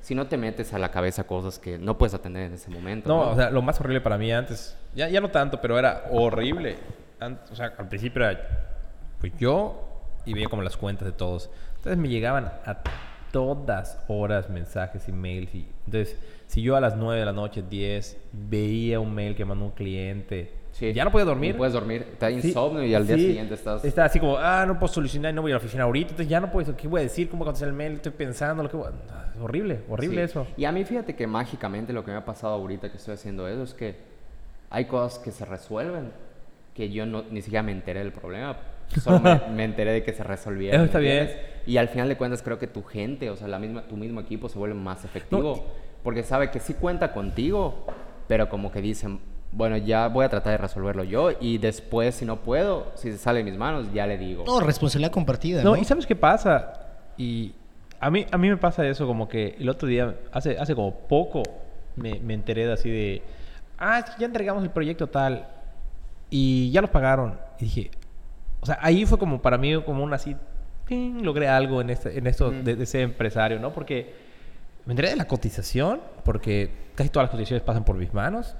si 0.00 0.14
no 0.14 0.26
te 0.28 0.38
metes 0.38 0.72
a 0.72 0.78
la 0.78 0.90
cabeza 0.90 1.24
cosas 1.24 1.58
que 1.58 1.76
no 1.76 1.98
puedes 1.98 2.14
atender 2.14 2.44
en 2.44 2.54
ese 2.54 2.70
momento. 2.70 3.10
No, 3.10 3.22
No, 3.26 3.30
o 3.32 3.36
sea, 3.36 3.50
lo 3.50 3.60
más 3.60 3.78
horrible 3.80 4.00
para 4.00 4.16
mí 4.16 4.32
antes, 4.32 4.78
ya, 4.94 5.10
ya 5.10 5.20
no 5.20 5.30
tanto, 5.30 5.60
pero 5.60 5.78
era 5.78 6.04
horrible. 6.10 6.78
An- 7.20 7.38
o 7.50 7.54
sea, 7.54 7.74
al 7.76 7.88
principio 7.88 8.24
era 8.24 8.40
pues 9.20 9.30
yo 9.38 9.78
y 10.24 10.32
veía 10.32 10.48
como 10.48 10.62
las 10.62 10.78
cuentas 10.78 11.04
de 11.04 11.12
todos. 11.12 11.50
Entonces 11.76 11.98
me 11.98 12.08
llegaban 12.08 12.46
a 12.64 12.78
todas 13.32 13.98
horas 14.08 14.48
mensajes, 14.48 15.08
emails. 15.08 15.52
Y, 15.54 15.66
entonces, 15.86 16.16
si 16.46 16.62
yo 16.62 16.76
a 16.76 16.80
las 16.80 16.96
9 16.96 17.18
de 17.18 17.26
la 17.26 17.32
noche, 17.32 17.64
10, 17.68 18.16
veía 18.32 19.00
un 19.00 19.12
mail 19.14 19.34
que 19.34 19.44
mandó 19.44 19.64
un 19.64 19.70
cliente, 19.72 20.52
Sí. 20.72 20.90
ya 20.94 21.04
no 21.04 21.10
podía 21.12 21.26
dormir. 21.26 21.52
No 21.52 21.58
puedes 21.58 21.74
dormir, 21.74 22.06
te 22.18 22.32
da 22.32 22.40
Sí, 22.40 22.48
insomnio 22.48 22.82
y 22.84 22.94
al 22.94 23.06
día 23.06 23.16
siguiente 23.16 23.54
estás... 23.54 23.84
Está 23.84 24.06
así 24.06 24.18
como, 24.18 24.38
ah, 24.38 24.64
no 24.66 24.78
puedo 24.78 24.90
solucionar, 24.92 25.34
no 25.34 25.42
voy 25.42 25.50
a 25.50 25.54
la 25.54 25.58
oficina 25.58 25.82
ahorita, 25.84 26.10
entonces 26.12 26.28
ya 26.30 26.40
no 26.40 26.50
puedo, 26.50 26.74
¿qué 26.76 26.88
voy 26.88 27.00
a 27.00 27.02
decir? 27.02 27.28
¿Cómo 27.28 27.44
contestar 27.44 27.68
el 27.68 27.74
mail? 27.74 27.94
Estoy 27.94 28.12
pensando, 28.12 28.62
lo 28.62 28.70
que 28.70 28.76
voy 28.78 28.86
a- 28.88 29.42
Horrible, 29.42 29.80
horrible 29.88 30.22
eso. 30.22 30.46
Y 30.56 30.64
a 30.64 30.72
mí 30.72 30.84
fíjate 30.84 31.14
que 31.16 31.26
mágicamente 31.26 31.92
lo 31.92 32.04
que 32.04 32.10
me 32.10 32.16
ha 32.18 32.24
pasado 32.24 32.54
ahorita 32.54 32.90
que 32.90 32.96
estoy 32.96 33.14
haciendo 33.14 33.48
eso 33.48 33.62
es 33.64 33.74
que 33.74 33.96
hay 34.70 34.84
cosas 34.86 35.18
que 35.18 35.30
se 35.30 35.44
resuelven 35.44 36.10
que 36.74 36.90
yo 36.90 37.04
no, 37.04 37.22
ni 37.30 37.42
siquiera 37.42 37.62
me 37.62 37.72
enteré 37.72 38.00
del 38.00 38.12
problema. 38.12 38.56
Solo 39.02 39.20
me, 39.20 39.40
me 39.54 39.64
enteré 39.64 39.92
de 39.92 40.02
que 40.02 40.12
se 40.14 40.22
resolvieron. 40.24 40.76
Eso 40.80 40.84
está 40.86 40.98
¿me 40.98 41.04
bien. 41.04 41.30
Y 41.66 41.76
al 41.76 41.88
final 41.88 42.08
de 42.08 42.16
cuentas 42.16 42.42
creo 42.42 42.58
que 42.58 42.66
tu 42.66 42.82
gente, 42.82 43.30
o 43.30 43.36
sea, 43.36 43.48
la 43.48 43.58
misma, 43.58 43.82
tu 43.82 43.96
mismo 43.96 44.20
equipo 44.20 44.48
se 44.48 44.58
vuelve 44.58 44.74
más 44.74 45.04
efectivo. 45.04 45.56
No, 45.56 45.62
porque 46.02 46.22
sabe 46.22 46.50
que 46.50 46.58
sí 46.60 46.74
cuenta 46.74 47.12
contigo, 47.12 47.86
pero 48.28 48.48
como 48.48 48.72
que 48.72 48.80
dicen, 48.80 49.20
bueno, 49.52 49.76
ya 49.76 50.08
voy 50.08 50.24
a 50.24 50.28
tratar 50.28 50.52
de 50.52 50.58
resolverlo 50.58 51.04
yo 51.04 51.30
y 51.40 51.58
después 51.58 52.14
si 52.14 52.24
no 52.24 52.36
puedo, 52.36 52.92
si 52.94 53.12
se 53.12 53.18
sale 53.18 53.38
de 53.38 53.44
mis 53.44 53.58
manos, 53.58 53.92
ya 53.92 54.06
le 54.06 54.18
digo. 54.18 54.44
No, 54.46 54.60
responsabilidad 54.60 55.12
compartida, 55.12 55.62
No, 55.62 55.76
¿no? 55.76 55.80
y 55.80 55.84
¿sabes 55.84 56.06
qué 56.06 56.16
pasa? 56.16 56.72
Y 57.16 57.52
a 58.00 58.10
mí, 58.10 58.26
a 58.30 58.38
mí 58.38 58.48
me 58.48 58.56
pasa 58.56 58.86
eso, 58.86 59.06
como 59.06 59.28
que 59.28 59.54
el 59.58 59.68
otro 59.68 59.86
día, 59.86 60.16
hace, 60.32 60.58
hace 60.58 60.74
como 60.74 60.92
poco, 60.92 61.42
me, 61.94 62.18
me 62.20 62.34
enteré 62.34 62.66
de 62.66 62.72
así 62.72 62.90
de, 62.90 63.22
ah, 63.78 63.98
es 64.00 64.06
que 64.06 64.20
ya 64.20 64.26
entregamos 64.26 64.64
el 64.64 64.70
proyecto 64.70 65.08
tal, 65.08 65.46
y 66.30 66.70
ya 66.70 66.80
lo 66.80 66.90
pagaron. 66.90 67.38
Y 67.60 67.64
dije, 67.64 67.90
o 68.60 68.66
sea, 68.66 68.78
ahí 68.80 69.04
fue 69.04 69.18
como 69.18 69.42
para 69.42 69.58
mí 69.58 69.80
como 69.82 70.02
un 70.02 70.14
así, 70.14 70.34
¡ting! 70.86 71.22
logré 71.24 71.48
algo 71.48 71.80
en, 71.80 71.90
este, 71.90 72.18
en 72.18 72.26
esto 72.26 72.50
de, 72.50 72.76
de 72.76 72.86
ser 72.86 73.02
empresario, 73.02 73.58
¿no? 73.58 73.72
Porque 73.72 74.14
me 74.84 74.92
enteré 74.92 75.10
de 75.10 75.16
la 75.16 75.26
cotización, 75.26 76.00
porque 76.24 76.70
casi 76.94 77.08
todas 77.08 77.24
las 77.24 77.30
cotizaciones 77.30 77.62
pasan 77.62 77.84
por 77.84 77.96
mis 77.96 78.12
manos. 78.12 78.56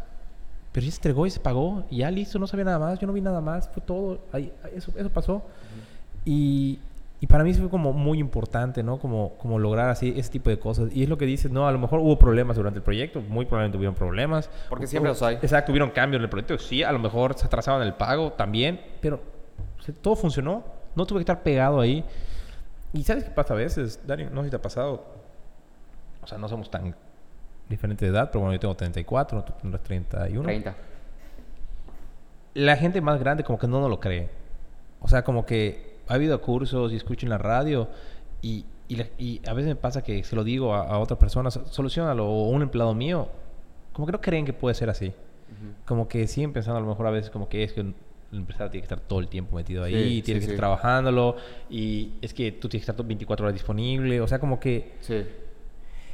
Pero 0.73 0.87
ya 0.87 0.91
se 0.91 0.99
entregó 0.99 1.27
y 1.27 1.31
se 1.31 1.41
pagó. 1.41 1.85
Y 1.91 1.99
ya 1.99 2.11
listo, 2.11 2.39
no 2.39 2.47
sabía 2.47 2.65
nada 2.65 2.79
más. 2.79 2.99
Yo 2.99 3.07
no 3.07 3.13
vi 3.13 3.21
nada 3.21 3.41
más. 3.41 3.69
Fue 3.69 3.83
todo. 3.83 4.21
Ahí, 4.33 4.53
eso, 4.75 4.93
eso 4.97 5.11
pasó. 5.11 5.43
Y, 6.25 6.79
y 7.21 7.27
para 7.27 7.45
mí 7.45 7.53
fue 7.53 7.69
como 7.69 7.93
muy 7.93 8.19
importante, 8.19 8.83
¿no? 8.83 8.99
Como, 8.99 9.35
como 9.37 9.59
lograr 9.59 9.91
así 9.91 10.15
ese 10.17 10.31
tipo 10.31 10.49
de 10.49 10.59
cosas. 10.59 10.89
Y 10.95 11.03
es 11.03 11.09
lo 11.11 11.19
que 11.19 11.27
dices, 11.27 11.51
¿no? 11.51 11.69
A 11.69 11.73
lo 11.73 11.79
mejor 11.79 12.01
hubo 12.01 12.19
problemas 12.19 12.57
durante 12.57 12.79
el 12.79 12.83
proyecto. 12.83 13.21
Muy 13.21 13.45
probablemente 13.45 13.77
hubieron 13.77 13.95
problemas. 13.95 14.49
Porque 14.71 14.87
siempre 14.87 15.11
los 15.11 15.23
hay. 15.23 15.37
Exacto, 15.37 15.73
hubieron 15.73 15.91
cambios 15.91 16.21
en 16.21 16.25
el 16.25 16.31
proyecto. 16.31 16.57
Sí, 16.59 16.83
a 16.83 16.93
lo 16.93 16.99
mejor 16.99 17.35
se 17.37 17.45
atrasaban 17.45 17.83
el 17.83 17.95
pago 17.95 18.33
también. 18.33 18.81
Pero 19.03 19.21
todo 20.01 20.17
funcionó. 20.17 20.65
No 20.95 21.07
tuve 21.07 21.19
que 21.19 21.23
estar 21.23 21.43
pegado 21.43 21.81
ahí. 21.81 22.05
Y 22.93 23.05
¿sabes 23.05 23.25
qué 23.25 23.31
pasa 23.31 23.55
a 23.55 23.57
veces, 23.57 24.01
Dani? 24.07 24.25
No 24.25 24.43
sé 24.43 24.47
si 24.47 24.51
te 24.51 24.57
ha 24.57 24.63
pasado. 24.63 25.05
O 26.23 26.27
sea, 26.27 26.39
no 26.39 26.49
somos 26.49 26.71
tan 26.71 26.95
diferentes 27.69 28.07
de 28.07 28.15
edad, 28.15 28.31
pero 28.31 28.41
bueno, 28.41 28.55
yo 28.55 28.61
tengo 28.61 28.75
34, 28.77 29.45
tú 29.45 29.53
tendrás 29.61 29.83
31 29.83 30.43
30. 30.45 30.77
la 32.55 32.77
gente 32.77 33.01
más 33.01 33.19
grande 33.19 33.45
como 33.45 33.59
que 33.59 33.67
no 33.67 33.81
nos 33.81 33.91
lo 33.91 33.99
cree. 33.99 34.29
O 35.01 35.09
sea, 35.09 35.25
como 35.25 35.47
que 35.47 35.99
ha 36.09 36.15
habido 36.15 36.41
cursos 36.41 36.93
y 36.93 36.97
escucho 36.97 37.27
en 37.27 37.31
la 37.31 37.39
radio 37.39 37.89
y, 38.43 38.67
y 38.89 39.41
a 39.49 39.53
veces 39.55 39.69
me 39.69 39.77
pasa 39.77 40.03
que 40.03 40.23
se 40.23 40.37
lo 40.37 40.45
digo 40.45 40.75
a, 40.75 40.83
a 40.83 40.99
otras 40.99 41.19
personas, 41.19 41.59
solucionalo, 41.71 42.27
o 42.27 42.49
un 42.51 42.63
empleado 42.63 42.95
mío, 42.95 43.29
como 43.93 44.07
que 44.07 44.13
no 44.13 44.21
creen 44.21 44.45
que 44.45 44.53
puede 44.53 44.75
ser 44.75 44.91
así. 44.91 45.13
Como 45.85 46.09
que 46.09 46.27
siguen 46.27 46.53
pensando 46.53 46.79
a 46.79 46.81
lo 46.81 46.89
mejor 46.89 47.07
a 47.07 47.11
veces 47.11 47.31
como 47.31 47.49
que 47.49 47.63
es 47.63 47.73
que 47.73 47.93
el 48.33 48.39
empresario 48.39 48.71
tiene 48.71 48.83
que 48.83 48.95
estar 48.95 49.01
todo 49.07 49.21
el 49.21 49.29
tiempo 49.29 49.57
metido 49.57 49.85
ahí, 49.85 49.93
Sí, 50.17 50.23
tiene 50.23 50.41
sí, 50.41 50.47
que 50.47 50.51
sí. 50.53 50.55
estar 50.55 50.59
trabajándolo 50.59 51.37
y 51.71 52.13
es 52.23 52.33
que 52.33 52.51
tú 52.53 52.69
tienes 52.69 52.81
que 52.83 52.91
estar 52.91 52.97
todo 52.97 53.07
24 53.07 53.45
horas 53.45 53.55
disponible. 53.55 54.21
O 54.21 54.27
sea, 54.29 54.39
como 54.39 54.59
que 54.59 54.93
Sí. 55.01 55.23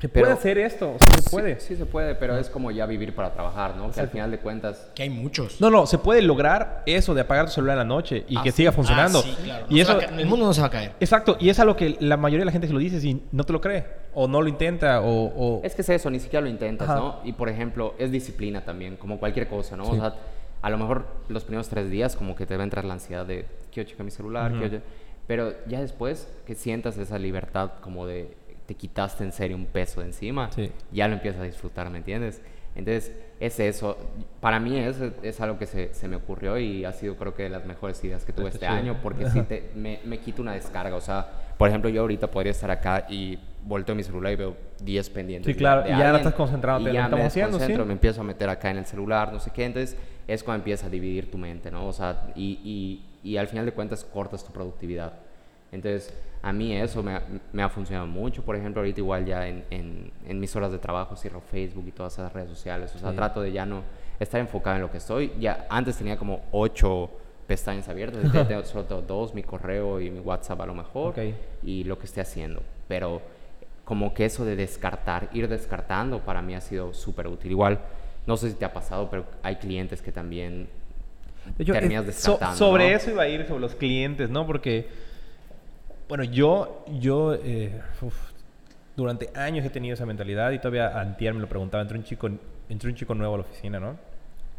se 0.00 0.08
Pero- 0.08 0.26
puede 0.26 0.32
hacer 0.38 0.58
esto, 0.58 0.90
o 0.94 0.98
sea, 0.98 1.20
se 1.22 1.30
puede. 1.30 1.60
Sí, 1.60 1.74
se 1.76 1.84
puede, 1.86 2.14
pero 2.16 2.36
es 2.38 2.48
como 2.50 2.70
ya 2.72 2.86
vivir 2.86 3.14
para 3.14 3.32
trabajar, 3.32 3.76
¿no? 3.76 3.90
Que 3.90 4.00
al 4.00 4.08
final 4.08 4.30
de 4.32 4.38
cuentas... 4.38 4.90
Que 4.94 5.04
hay 5.04 5.10
muchos. 5.10 5.60
No, 5.60 5.70
no, 5.70 5.86
se 5.86 5.98
puede 5.98 6.22
lograr 6.22 6.82
eso 6.86 7.14
de 7.14 7.20
apagar 7.22 7.46
tu 7.46 7.52
celular 7.52 7.74
en 7.74 7.78
la 7.78 7.84
noche 7.84 8.24
y 8.28 8.36
Ah, 8.36 8.42
que 8.42 8.50
sí. 8.50 8.58
siga 8.58 8.72
funcionando. 8.72 9.20
Ah, 9.20 9.22
sí, 9.24 9.36
claro. 9.44 9.66
Y 9.70 9.74
No 9.76 9.82
eso, 9.82 9.92
a 9.98 10.04
el 10.04 10.26
mundo 10.26 10.46
no 10.46 10.54
se 10.54 10.60
va 10.60 10.68
a 10.68 10.70
caer. 10.70 10.92
Exacto, 11.00 11.36
y 11.40 11.48
es 11.50 11.58
algo 11.60 11.74
que 11.76 11.96
la 12.00 12.16
mayoría 12.16 12.40
de 12.42 12.46
la 12.46 12.52
gente 12.52 12.66
se 12.68 12.72
lo 12.72 12.78
dice 12.80 13.00
si 13.00 13.22
no 13.32 13.44
te 13.44 13.52
lo 13.52 13.60
cree, 13.60 13.86
o 14.14 14.26
no 14.28 14.40
lo 14.42 14.48
intenta, 14.48 15.00
o... 15.02 15.26
o- 15.58 15.60
Es 15.64 15.74
que 15.76 15.82
es 15.82 15.88
eso, 15.88 16.10
ni 16.10 16.18
siquiera 16.20 16.42
lo 16.42 16.48
intentas, 16.50 16.88
Ajá. 16.88 16.98
¿no? 16.98 17.20
Y 17.24 17.32
por 17.32 17.48
ejemplo, 17.48 17.94
es 17.98 18.10
disciplina 18.12 18.64
también, 18.64 18.96
como 18.96 19.18
cualquier 19.18 19.48
cosa, 19.48 19.76
¿no? 19.76 19.84
Sí. 19.84 19.90
O 19.92 19.94
sea, 20.00 20.14
a 20.62 20.70
lo 20.70 20.78
mejor 20.78 21.06
los 21.28 21.44
primeros 21.44 21.68
tres 21.68 21.90
días 21.90 22.16
como 22.16 22.34
que 22.36 22.46
te 22.46 22.56
va 22.56 22.62
a 22.62 22.64
entrar 22.64 22.84
la 22.84 22.94
ansiedad 22.94 23.24
de 23.26 23.46
quiero 23.72 23.88
checar 23.88 24.04
mi 24.04 24.11
celular, 24.11 24.50
Ujú. 24.52 24.61
quiero 24.61 24.76
che-". 24.78 24.82
Pero 25.26 25.52
ya 25.66 25.80
después 25.80 26.28
que 26.46 26.54
sientas 26.54 26.96
esa 26.98 27.18
libertad 27.18 27.72
como 27.82 28.06
de 28.06 28.34
te 28.66 28.74
quitaste 28.74 29.24
en 29.24 29.32
serio 29.32 29.56
un 29.56 29.66
peso 29.66 30.00
de 30.00 30.06
encima, 30.09 30.50
Sí. 30.52 30.70
ya 30.92 31.09
lo 31.09 31.14
empiezas 31.14 31.40
a 31.40 31.44
disfrutar, 31.44 31.88
¿me 31.90 31.98
entiendes? 31.98 32.42
Entonces, 32.74 33.12
es 33.40 33.59
eso. 33.61 33.96
Para 34.40 34.61
mí 34.61 34.78
es, 34.78 34.96
es 35.22 35.40
algo 35.40 35.59
que 35.59 35.66
se, 35.66 35.92
se 35.94 36.06
me 36.06 36.16
ocurrió 36.16 36.59
y 36.59 36.84
ha 36.84 36.92
sido 36.92 37.16
creo 37.16 37.34
que 37.34 37.44
de 37.44 37.48
las 37.48 37.64
mejores 37.64 38.02
ideas 38.04 38.24
que 38.24 38.32
tuve 38.32 38.48
Está 38.50 38.56
este 38.56 38.66
chido. 38.66 38.78
año 38.78 39.00
porque 39.02 39.28
sí 39.30 39.40
te, 39.42 39.70
me, 39.74 40.00
me 40.04 40.18
quita 40.18 40.42
una 40.42 40.52
descarga. 40.52 40.94
O 40.94 41.00
sea, 41.00 41.26
por 41.56 41.68
ejemplo, 41.68 41.90
yo 41.90 42.02
ahorita 42.02 42.30
podría 42.30 42.52
estar 42.52 42.70
acá 42.70 43.06
y 43.09 43.38
volteo 43.64 43.94
mi 43.94 44.04
celular 44.04 44.32
y 44.32 44.36
veo 44.36 44.56
10 44.80 45.11
pendientes. 45.11 45.46
Sí, 45.46 45.54
de- 45.54 45.59
claro, 45.59 45.82
de 45.82 45.88
y 45.88 45.98
ya 45.98 46.11
no 46.12 46.18
estás 46.18 46.34
concentrado, 46.34 46.78
te 46.78 46.84
lo 46.88 46.92
ya 46.94 47.04
estamos 47.04 47.20
me 47.22 47.26
haciendo, 47.26 47.59
sí. 47.59 47.72
me 47.86 47.92
empiezo 47.94 48.20
a 48.20 48.24
meter 48.24 48.48
acá 48.48 48.70
en 48.70 48.76
el 48.78 48.86
celular, 48.86 49.32
no 49.32 49.40
sé 49.40 49.50
qué. 49.50 49.64
Entonces, 49.64 49.96
es 50.28 50.44
cuando 50.44 50.60
empieza 50.60 50.86
a 50.86 50.90
dividir 50.90 51.30
tu 51.30 51.38
mente, 51.38 51.70
¿no? 51.72 51.88
O 51.88 51.92
sea, 51.92 52.30
y, 52.36 52.60
y, 53.24 53.28
y 53.28 53.36
al 53.38 53.48
final 53.48 53.64
de 53.66 53.72
cuentas 53.72 54.04
cortas 54.04 54.44
tu 54.44 54.52
productividad. 54.52 55.14
Entonces, 55.72 56.14
a 56.42 56.52
mí 56.52 56.74
eso 56.76 57.02
me 57.02 57.14
ha, 57.16 57.22
me 57.52 57.62
ha 57.62 57.68
funcionado 57.68 58.06
mucho. 58.06 58.42
Por 58.44 58.54
ejemplo, 58.56 58.80
ahorita 58.80 59.00
igual 59.00 59.26
ya 59.26 59.48
en, 59.48 59.64
en, 59.70 60.12
en 60.26 60.38
mis 60.40 60.54
horas 60.54 60.70
de 60.70 60.78
trabajo 60.78 61.16
cierro 61.16 61.40
Facebook 61.40 61.84
y 61.88 61.90
todas 61.92 62.12
esas 62.12 62.32
redes 62.32 62.48
sociales. 62.50 62.94
O 62.94 62.98
sea, 62.98 63.10
Sí. 63.10 63.16
trato 63.16 63.40
de 63.42 63.52
ya 63.52 63.66
no 63.66 63.82
estar 64.20 64.40
enfocado 64.40 64.76
en 64.76 64.82
lo 64.82 64.90
que 64.90 64.98
estoy. 64.98 65.32
Ya 65.40 65.66
antes 65.68 65.96
tenía 65.98 66.16
como 66.16 66.42
ocho 66.52 67.10
pestañas 67.46 67.88
abiertas. 67.88 68.22
Tengo 68.48 68.62
solo 68.64 68.84
tengo 68.84 69.02
dos, 69.02 69.34
mi 69.34 69.42
correo 69.42 70.00
y 70.00 70.10
mi 70.10 70.20
WhatsApp 70.20 70.60
a 70.60 70.66
lo 70.66 70.74
mejor. 70.74 71.10
Ok. 71.10 71.18
Y 71.64 71.84
lo 71.84 71.98
que 71.98 72.04
esté 72.06 72.20
haciendo. 72.20 72.62
Pero 72.86 73.20
como 73.84 74.12
que 74.14 74.26
eso 74.26 74.44
de 74.44 74.56
descartar, 74.56 75.30
ir 75.32 75.48
descartando, 75.48 76.20
para 76.20 76.40
mí 76.42 76.54
ha 76.54 76.60
sido 76.60 76.92
súper 76.94 77.26
útil. 77.26 77.50
Igual, 77.52 77.78
no 78.28 78.36
sé 78.36 78.50
si 78.50 78.54
te 78.56 78.64
ha 78.64 78.72
pasado, 78.72 79.08
pero 79.10 79.24
hay 79.42 79.56
clientes 79.56 80.00
que 80.02 80.12
también 80.12 80.68
De 81.56 81.64
hecho, 81.64 81.72
terminas 81.72 82.06
es- 82.06 82.14
so- 82.16 82.32
descartando. 82.32 82.56
sobre 82.58 82.90
¿no? 82.90 82.96
eso 82.96 83.10
iba 83.10 83.22
a 83.22 83.28
ir, 83.28 83.46
sobre 83.46 83.60
los 83.62 83.74
clientes, 83.74 84.28
¿no? 84.30 84.46
Porque, 84.46 84.86
bueno, 86.08 86.24
yo, 86.24 86.84
yo 87.00 87.34
eh, 87.34 87.80
uf, 88.02 88.14
durante 88.96 89.30
años 89.34 89.64
he 89.64 89.70
tenido 89.70 89.94
esa 89.94 90.06
mentalidad 90.06 90.50
y 90.52 90.58
todavía 90.58 91.00
antier 91.00 91.32
me 91.34 91.40
lo 91.40 91.48
preguntaba. 91.48 91.82
Entró 91.82 91.96
un 91.98 92.04
chico, 92.04 92.28
entró 92.68 92.88
un 92.90 92.96
chico 92.96 93.14
nuevo 93.14 93.34
a 93.34 93.38
la 93.38 93.44
oficina, 93.44 93.80
¿no? 93.80 93.96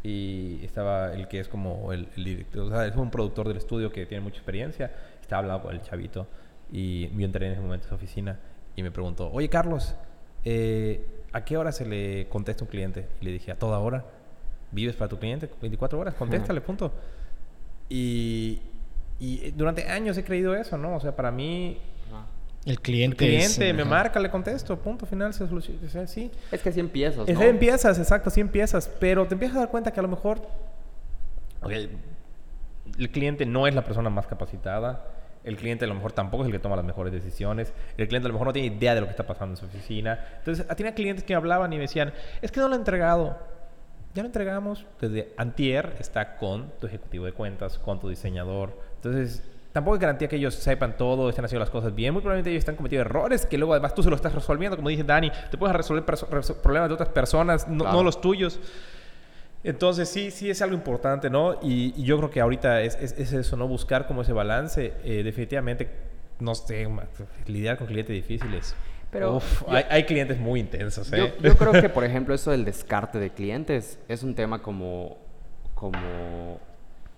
Y 0.02 0.64
estaba 0.64 1.12
el 1.12 1.28
que 1.28 1.40
es 1.40 1.48
como 1.48 1.92
el, 1.92 2.08
el 2.16 2.24
director, 2.24 2.62
o 2.62 2.70
sea, 2.70 2.86
es 2.86 2.96
un 2.96 3.10
productor 3.10 3.46
del 3.48 3.58
estudio 3.58 3.92
que 3.92 4.06
tiene 4.06 4.22
mucha 4.24 4.36
experiencia. 4.38 4.90
Estaba 5.20 5.42
hablando 5.42 5.62
con 5.62 5.74
el 5.74 5.82
chavito 5.82 6.26
y 6.72 7.08
yo 7.08 7.24
entré 7.24 7.46
en 7.46 7.52
ese 7.52 7.60
momento 7.60 7.86
a 7.86 7.88
su 7.90 7.94
oficina 7.96 8.38
y 8.74 8.82
me 8.82 8.90
preguntó, 8.90 9.30
oye 9.32 9.48
Carlos, 9.48 9.94
eh, 10.44 11.04
¿a 11.32 11.44
qué 11.44 11.56
hora 11.56 11.72
se 11.72 11.86
le 11.86 12.28
contesta 12.28 12.62
a 12.62 12.66
un 12.66 12.70
cliente? 12.70 13.06
Y 13.20 13.24
le 13.24 13.32
dije, 13.32 13.52
a 13.52 13.56
toda 13.58 13.78
hora. 13.78 14.04
¿Vives 14.72 14.94
para 14.94 15.08
tu 15.08 15.18
cliente? 15.18 15.48
24 15.60 15.98
horas, 15.98 16.14
contéstale, 16.14 16.60
punto. 16.60 16.92
Y, 17.88 18.60
y 19.18 19.50
durante 19.50 19.88
años 19.88 20.16
he 20.16 20.24
creído 20.24 20.54
eso, 20.54 20.78
¿no? 20.78 20.94
O 20.96 21.00
sea, 21.00 21.14
para 21.16 21.30
mí. 21.30 21.78
El 22.66 22.72
el 22.72 22.80
cliente. 22.80 23.36
es- 23.38 23.54
cliente 23.56 23.72
me 23.72 23.82
ajá. 23.82 23.90
marca, 23.90 24.20
le 24.20 24.30
contesto, 24.30 24.78
punto 24.78 25.06
final, 25.06 25.32
se 25.32 25.48
soluciona. 25.48 25.80
O 25.86 25.88
sea, 25.88 26.06
sí. 26.06 26.30
Es 26.52 26.60
que 26.62 26.68
así 26.68 26.78
empiezas, 26.78 27.26
Es 27.28 27.34
¿no? 27.34 27.40
ahí 27.40 27.48
empiezas, 27.48 27.98
exacto, 27.98 28.28
así 28.28 28.40
empiezas, 28.40 28.86
pero 29.00 29.26
te 29.26 29.32
empiezas 29.34 29.56
a 29.56 29.60
dar 29.60 29.70
cuenta 29.70 29.90
que 29.92 29.98
a 29.98 30.02
lo 30.02 30.08
mejor 30.10 30.42
ok, 31.62 31.70
el 32.98 33.10
cliente 33.10 33.46
no 33.46 33.66
es 33.66 33.74
la 33.74 33.82
persona 33.82 34.10
más 34.10 34.26
capacitada, 34.26 35.06
el 35.44 35.56
cliente 35.56 35.84
a 35.84 35.88
lo 35.88 35.94
mejor 35.94 36.12
tampoco 36.12 36.42
es 36.42 36.46
el 36.48 36.52
que 36.52 36.58
toma 36.58 36.76
las 36.76 36.84
mejores 36.84 37.12
decisiones, 37.12 37.72
el 37.96 38.08
cliente 38.08 38.26
a 38.26 38.28
lo 38.28 38.34
mejor 38.34 38.48
no 38.48 38.52
tiene 38.52 38.74
idea 38.74 38.94
de 38.94 39.00
lo 39.00 39.06
que 39.06 39.12
está 39.12 39.26
pasando 39.26 39.54
en 39.54 39.56
su 39.56 39.66
oficina. 39.66 40.18
Entonces, 40.38 40.66
tenía 40.76 40.94
clientes 40.94 41.24
que 41.24 41.32
me 41.32 41.38
hablaban 41.38 41.72
y 41.72 41.76
me 41.76 41.82
decían, 41.82 42.12
es 42.42 42.52
que 42.52 42.60
no 42.60 42.68
lo 42.68 42.74
he 42.74 42.78
entregado. 42.78 43.38
Ya 44.14 44.22
lo 44.22 44.26
entregamos, 44.26 44.86
desde 45.00 45.32
antier 45.36 45.94
está 46.00 46.36
con 46.36 46.70
tu 46.80 46.86
ejecutivo 46.88 47.26
de 47.26 47.32
cuentas, 47.32 47.78
con 47.78 48.00
tu 48.00 48.08
diseñador. 48.08 48.76
Entonces, 48.96 49.42
tampoco 49.72 49.94
hay 49.94 50.00
garantía 50.00 50.26
que 50.26 50.34
ellos 50.34 50.54
sepan 50.54 50.96
todo, 50.96 51.28
estén 51.28 51.44
haciendo 51.44 51.60
las 51.60 51.70
cosas 51.70 51.94
bien. 51.94 52.12
Muy 52.12 52.20
probablemente 52.20 52.50
ellos 52.50 52.60
están 52.62 52.74
cometiendo 52.74 53.02
errores 53.08 53.46
que 53.46 53.56
luego 53.56 53.72
además 53.72 53.94
tú 53.94 54.02
se 54.02 54.10
lo 54.10 54.16
estás 54.16 54.34
resolviendo. 54.34 54.76
Como 54.76 54.88
dice 54.88 55.04
Dani, 55.04 55.30
te 55.50 55.56
puedes 55.56 55.76
resolver 55.76 56.04
problemas 56.04 56.88
de 56.88 56.94
otras 56.94 57.10
personas, 57.10 57.68
no, 57.68 57.84
Claro. 57.84 57.98
no 57.98 58.02
los 58.02 58.20
tuyos. 58.20 58.58
Entonces 59.62 60.08
sí, 60.08 60.30
sí 60.30 60.48
es 60.48 60.62
algo 60.62 60.74
importante, 60.74 61.28
¿no? 61.28 61.58
Y, 61.62 61.92
y 61.96 62.04
yo 62.04 62.16
creo 62.16 62.30
que 62.30 62.40
ahorita 62.40 62.80
es, 62.82 62.94
es- 63.00 63.12
es 63.18 63.32
eso, 63.32 63.56
¿no? 63.56 63.68
Buscar 63.68 64.06
como 64.06 64.22
ese 64.22 64.32
balance. 64.32 64.94
Eh, 65.04 65.22
definitivamente, 65.22 65.88
no 66.38 66.54
sé, 66.54 66.88
lidiar 67.46 67.76
con 67.76 67.86
clientes 67.86 68.14
difíciles. 68.14 68.74
Pero 69.10 69.36
Uf, 69.36 69.62
yo- 69.62 69.70
hay, 69.72 69.84
hay 69.90 70.04
clientes 70.04 70.38
muy 70.38 70.60
intensos, 70.60 71.12
¿eh? 71.12 71.34
yo 71.42 71.56
creo 71.56 71.72
que, 71.72 71.88
por 71.90 72.04
ejemplo, 72.04 72.34
eso 72.34 72.52
del 72.52 72.64
descarte 72.64 73.18
de 73.18 73.30
clientes 73.30 73.98
es 74.08 74.22
un 74.22 74.34
tema 74.34 74.62
como, 74.62 75.18
como 75.74 76.58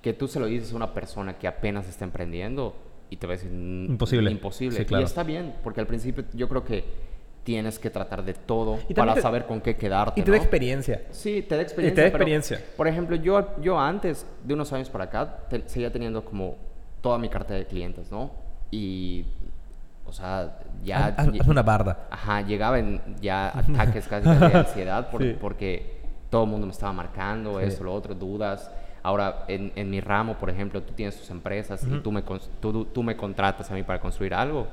que 0.00 0.12
tú 0.12 0.26
se 0.26 0.40
lo 0.40 0.46
dices 0.46 0.72
a 0.72 0.76
una 0.76 0.94
persona 0.94 1.38
que 1.38 1.46
apenas 1.46 1.88
está 1.88 2.04
emprendiendo 2.04 2.74
y 3.10 3.16
te 3.18 3.26
va 3.26 3.34
a 3.34 3.36
decir 3.36 3.50
"Mm, 3.52 3.90
Imposible". 3.90 4.30
Imposible. 4.30 4.78
Sí, 4.78 4.84
claro. 4.84 5.02
Y 5.02 5.04
está 5.04 5.22
bien, 5.22 5.54
porque 5.62 5.80
al 5.80 5.86
principio 5.86 6.24
yo 6.32 6.48
creo 6.48 6.64
que 6.64 6.84
tienes 7.44 7.78
que 7.78 7.90
tratar 7.90 8.24
de 8.24 8.34
todo 8.34 8.78
Y 8.88 8.94
para 8.94 9.14
te- 9.14 9.20
saber 9.22 9.46
con 9.46 9.60
qué 9.60 9.76
quedarte. 9.76 10.20
Y 10.20 10.24
te 10.24 10.30
da 10.30 10.36
¿no? 10.36 10.42
experiencia. 10.42 11.02
Sí, 11.10 11.42
te 11.42 11.56
da 11.56 11.62
experiencia. 11.62 11.94
te 11.96 12.00
da 12.02 12.06
pero, 12.12 12.16
experiencia. 12.24 12.60
por 12.76 12.86
ejemplo, 12.88 13.16
yo, 13.16 13.60
yo 13.60 13.78
antes, 13.80 14.26
de 14.44 14.54
unos 14.54 14.72
años 14.72 14.88
para 14.90 15.04
acá, 15.04 15.38
te- 15.48 15.68
seguía 15.68 15.90
teniendo 15.90 16.24
como 16.24 16.56
toda 17.00 17.18
mi 17.18 17.28
cartera 17.28 17.58
de 17.58 17.66
clientes, 17.66 18.10
¿no? 18.12 18.30
Y, 18.70 19.24
o 20.06 20.12
sea, 20.12 20.58
ya... 20.84 21.06
Haz, 21.16 21.28
haz 21.40 21.48
una 21.48 21.62
barda. 21.62 22.06
Ajá, 22.10 22.42
llegaba 22.42 22.78
en 22.78 23.00
ya 23.20 23.48
ataques 23.58 24.06
casi 24.06 24.28
de 24.28 24.46
ansiedad 24.58 25.10
por- 25.10 25.22
Sí. 25.22 25.36
porque 25.40 26.00
todo 26.30 26.44
el 26.44 26.50
mundo 26.50 26.66
me 26.66 26.72
estaba 26.72 26.92
marcando, 26.92 27.58
Sí. 27.58 27.66
eso, 27.66 27.82
lo 27.84 27.92
otro, 27.92 28.14
dudas. 28.14 28.70
Ahora, 29.02 29.44
en, 29.48 29.72
en 29.74 29.90
mi 29.90 30.00
ramo, 30.00 30.34
por 30.34 30.48
ejemplo, 30.48 30.80
tú 30.80 30.92
tienes 30.92 31.18
tus 31.18 31.28
empresas 31.30 31.82
y 31.84 31.98
tú 31.98 32.12
me, 32.12 32.22
tú, 32.60 32.84
tú 32.84 33.02
me 33.02 33.16
contratas 33.16 33.68
a 33.68 33.74
mí 33.74 33.82
para 33.82 33.98
construir 34.00 34.32
algo. 34.32 34.68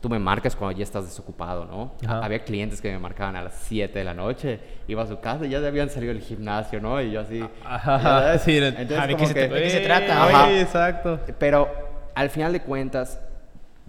Tú 0.00 0.08
me 0.08 0.18
marcas 0.18 0.56
cuando 0.56 0.76
ya 0.78 0.82
estás 0.84 1.04
desocupado, 1.04 1.66
¿no? 1.66 1.92
Ajá. 2.06 2.24
Había 2.24 2.42
clientes 2.42 2.80
que 2.80 2.90
me 2.90 2.98
marcaban 2.98 3.36
a 3.36 3.42
las 3.42 3.54
7 3.54 3.98
de 3.98 4.04
la 4.04 4.14
noche, 4.14 4.58
iba 4.88 5.02
a 5.02 5.06
su 5.06 5.20
casa 5.20 5.44
y 5.44 5.50
ya 5.50 5.58
habían 5.58 5.90
salido 5.90 6.12
del 6.14 6.22
gimnasio, 6.22 6.80
¿no? 6.80 7.00
Y 7.02 7.10
yo 7.10 7.20
así... 7.20 7.44
Ajá, 7.64 7.96
ya 7.98 8.02
sabes, 8.02 8.42
sí, 8.42 8.56
entonces 8.56 8.98
ah, 8.98 9.06
¿de 9.06 9.16
qué 9.16 9.26
se 9.26 9.34
que- 9.34 9.40
te- 9.48 9.54
de 9.54 9.62
qué 9.62 9.70
se 9.70 9.80
trata? 9.80 10.24
Ajá. 10.24 10.44
oye, 10.46 10.60
exacto. 10.62 11.20
pero 11.38 11.68
al 12.14 12.30
final 12.30 12.52
de 12.54 12.60
cuentas, 12.62 13.20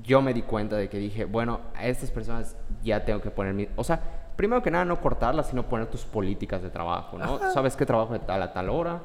yo 0.03 0.21
me 0.21 0.33
di 0.33 0.41
cuenta 0.41 0.75
de 0.75 0.89
que 0.89 0.97
dije, 0.97 1.23
bueno, 1.25 1.61
a 1.75 1.85
estas 1.87 2.11
personas 2.11 2.57
ya 2.83 3.05
tengo 3.05 3.21
que 3.21 3.31
poner 3.31 3.53
mi... 3.53 3.69
O 3.77 3.83
sea, 3.85 4.01
primero 4.35 4.61
que 4.61 4.69
nada, 4.71 4.83
no 4.83 4.99
cortarlas, 4.99 5.47
sino 5.47 5.63
poner 5.63 5.87
tus 5.87 6.03
políticas 6.03 6.61
de 6.61 6.69
trabajo, 6.69 7.17
¿no? 7.17 7.39
Sabes 7.53 7.75
que 7.77 7.85
trabajo 7.85 8.11
de 8.13 8.19
tal 8.19 8.41
a 8.43 8.51
tal 8.51 8.69
hora 8.69 8.99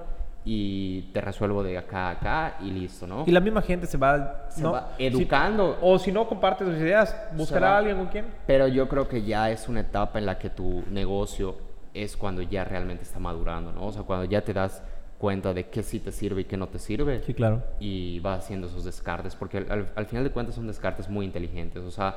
y 0.48 1.02
te 1.12 1.20
resuelvo 1.20 1.64
de 1.64 1.76
acá 1.76 2.06
a 2.06 2.10
acá 2.12 2.56
y 2.62 2.70
listo, 2.70 3.04
¿no? 3.06 3.24
Y 3.26 3.32
la 3.32 3.40
misma 3.40 3.62
gente 3.62 3.86
se 3.88 3.98
va, 3.98 4.46
Se 4.48 4.62
¿no? 4.62 4.70
va 4.72 4.90
Si- 4.96 5.04
educando. 5.06 5.76
o 5.82 5.98
si 5.98 6.12
no 6.12 6.28
comparte 6.28 6.64
tus 6.64 6.76
ideas, 6.76 7.14
buscará 7.32 7.74
a 7.74 7.78
alguien 7.78 7.96
con 7.96 8.06
quien. 8.06 8.26
Pero 8.46 8.68
yo 8.68 8.88
creo 8.88 9.08
que 9.08 9.22
ya 9.24 9.50
es 9.50 9.68
una 9.68 9.80
etapa 9.80 10.20
en 10.20 10.26
la 10.26 10.38
que 10.38 10.48
tu 10.50 10.84
negocio 10.90 11.56
es 11.92 12.16
cuando 12.16 12.42
ya 12.42 12.62
realmente 12.62 13.02
está 13.02 13.18
madurando, 13.18 13.72
¿no? 13.72 13.86
O 13.86 13.92
sea, 13.92 14.02
cuando 14.04 14.24
ya 14.24 14.42
te 14.42 14.52
das 14.52 14.82
cuenta 15.18 15.52
de 15.52 15.68
qué 15.68 15.82
sí 15.82 15.98
te 15.98 16.12
sirve 16.12 16.42
y 16.42 16.44
qué 16.44 16.56
no 16.56 16.68
te 16.68 16.78
sirve. 16.78 17.22
Sí, 17.24 17.34
claro. 17.34 17.62
y 17.80 18.20
va 18.20 18.34
haciendo 18.34 18.68
esos 18.68 18.84
descartes, 18.84 19.34
porque 19.34 19.58
al- 19.58 19.88
al 19.96 20.06
final 20.06 20.22
de 20.22 20.30
cuentas 20.30 20.54
son 20.54 20.68
descartes 20.68 21.08
muy 21.08 21.26
inteligentes. 21.26 21.82
O 21.82 21.90
sea, 21.90 22.14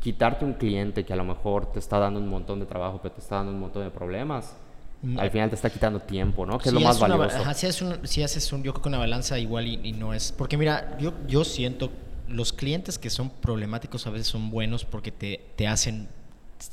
quitarte 0.00 0.44
un 0.44 0.54
cliente 0.54 1.04
que 1.04 1.12
a 1.12 1.16
lo 1.16 1.24
mejor 1.24 1.70
te 1.70 1.78
está 1.78 1.98
dando 2.00 2.18
un 2.18 2.28
montón 2.28 2.58
de 2.58 2.66
trabajo, 2.66 2.98
pero 3.00 3.14
te 3.14 3.20
está 3.20 3.36
dando 3.36 3.52
un 3.52 3.60
montón 3.60 3.84
de 3.84 3.90
problemas, 3.90 4.56
al 5.18 5.30
final 5.30 5.48
te 5.48 5.56
está 5.56 5.68
quitando 5.70 6.00
tiempo, 6.00 6.46
¿no? 6.46 6.58
Que 6.58 6.68
es 6.68 6.72
lo 6.72 6.80
más 6.80 7.00
una 7.00 7.16
valioso. 7.16 7.42
ajá, 7.42 7.54
si, 7.54 7.66
haces 7.66 7.82
un, 7.82 8.06
si 8.06 8.22
haces 8.22 8.52
un, 8.52 8.62
yo 8.62 8.72
creo 8.72 8.82
que 8.82 8.88
una 8.88 8.98
balanza 8.98 9.38
igual 9.38 9.66
y, 9.66 9.80
y 9.82 9.92
no 9.92 10.14
es. 10.14 10.32
Porque 10.32 10.56
mira, 10.56 10.96
yo, 10.98 11.14
yo 11.26 11.44
siento 11.44 11.90
los 12.28 12.52
clientes 12.52 12.98
que 12.98 13.10
son 13.10 13.30
problemáticos 13.30 14.06
a 14.06 14.10
veces 14.10 14.28
son 14.28 14.50
buenos 14.50 14.84
porque 14.84 15.12
te, 15.12 15.40
te 15.56 15.66
hacen 15.66 16.08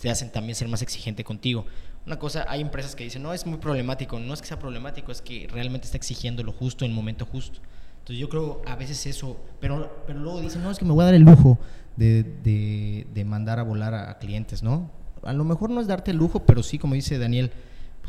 te 0.02 0.10
hacen 0.10 0.32
también 0.32 0.56
ser 0.56 0.68
más 0.68 0.82
exigente 0.82 1.24
contigo. 1.24 1.66
Una 2.06 2.20
cosa, 2.20 2.46
hay 2.48 2.62
empresas 2.62 2.96
que 2.96 3.04
dicen, 3.04 3.24
no, 3.24 3.34
es 3.34 3.46
muy 3.46 3.58
problemático. 3.58 4.20
No 4.20 4.34
es 4.34 4.42
que 4.42 4.48
sea 4.48 4.60
problemático, 4.60 5.12
es 5.12 5.22
que 5.22 5.48
realmente 5.52 5.86
está 5.86 5.98
exigiendo 5.98 6.44
lo 6.44 6.52
justo 6.52 6.86
en 6.86 6.92
el 6.92 6.96
momento 6.96 7.26
justo. 7.26 7.60
Entonces 8.00 8.18
yo 8.18 8.30
creo 8.30 8.62
a 8.66 8.76
veces 8.76 9.06
eso, 9.06 9.38
pero, 9.60 10.04
pero 10.08 10.20
luego 10.20 10.42
dicen, 10.42 10.64
no, 10.64 10.72
es 10.72 10.80
que 10.80 10.86
me 10.86 10.92
voy 10.92 11.04
a 11.04 11.06
dar 11.06 11.14
el 11.14 11.24
lujo 11.24 11.58
de, 11.96 12.24
de, 12.24 13.08
de 13.14 13.26
mandar 13.26 13.60
a 13.60 13.64
volar 13.64 13.94
a, 13.94 14.12
a 14.12 14.18
clientes, 14.18 14.64
¿no? 14.64 14.90
A 15.24 15.34
lo 15.34 15.44
mejor 15.44 15.70
no 15.70 15.82
es 15.82 15.88
darte 15.88 16.12
el 16.12 16.18
lujo, 16.18 16.40
pero 16.46 16.64
sí, 16.64 16.80
como 16.80 16.96
dice 16.96 17.18
Daniel, 17.18 17.52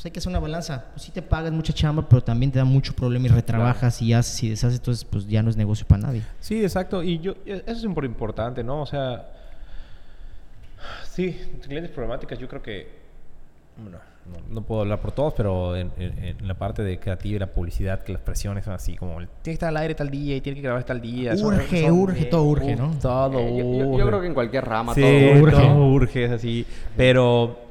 pues 0.00 0.06
hay 0.06 0.12
que 0.12 0.18
hacer 0.18 0.30
una 0.30 0.40
balanza. 0.40 0.86
Pues 0.94 1.02
sí 1.02 1.12
te 1.12 1.20
pagas 1.20 1.52
mucha 1.52 1.74
chamba, 1.74 2.08
pero 2.08 2.22
también 2.22 2.50
te 2.50 2.58
da 2.58 2.64
mucho 2.64 2.94
problema 2.94 3.26
y 3.26 3.28
retrabajas 3.28 4.00
y 4.00 4.14
haces 4.14 4.42
y 4.42 4.48
deshaces, 4.48 4.78
entonces 4.78 5.04
pues 5.04 5.28
ya 5.28 5.42
no 5.42 5.50
es 5.50 5.58
negocio 5.58 5.86
para 5.86 6.00
nadie. 6.00 6.22
Sí, 6.40 6.62
exacto. 6.62 7.02
Y 7.02 7.18
yo, 7.18 7.32
e- 7.44 7.62
eso 7.66 7.86
es 7.90 8.04
importante, 8.06 8.64
¿no? 8.64 8.80
O 8.80 8.86
sea, 8.86 9.26
sí, 11.04 11.38
clientes 11.66 11.90
problemáticas, 11.90 12.38
yo 12.38 12.48
creo 12.48 12.62
que, 12.62 12.88
bueno, 13.76 13.98
no, 14.24 14.54
no 14.54 14.62
puedo 14.62 14.80
hablar 14.80 15.00
por 15.00 15.12
todos, 15.12 15.34
pero 15.36 15.76
en, 15.76 15.90
en- 15.98 16.24
en 16.40 16.48
la 16.48 16.54
parte 16.54 16.82
de 16.82 16.98
creativa 16.98 17.36
y 17.36 17.38
la 17.38 17.46
publicidad, 17.48 18.02
que 18.02 18.12
las 18.14 18.22
presiones 18.22 18.64
son 18.64 18.72
así, 18.72 18.96
como, 18.96 19.16
tiene 19.16 19.28
que 19.42 19.50
estar 19.50 19.68
al 19.68 19.76
aire 19.76 19.94
tal 19.94 20.08
día 20.08 20.34
y 20.36 20.40
tiene 20.40 20.56
que 20.56 20.62
grabar 20.62 20.82
tal 20.84 21.02
día. 21.02 21.34
Urge, 21.34 21.82
son 21.88 21.90
urge, 21.98 22.24
todo 22.24 22.44
urge, 22.44 22.74
¿no? 22.74 22.90
Todo 23.00 23.38
Eh, 23.38 23.56
yo, 23.58 23.64
yo- 23.92 23.98
yo 23.98 24.06
creo 24.06 24.20
que 24.22 24.26
en 24.28 24.34
cualquier 24.34 24.64
rama 24.64 24.94
Sí, 24.94 25.02
todo 25.02 25.42
urge. 25.42 25.56
todo 25.56 25.86
urge, 25.88 26.24
es 26.24 26.30
así. 26.30 26.66
Pero 26.96 27.68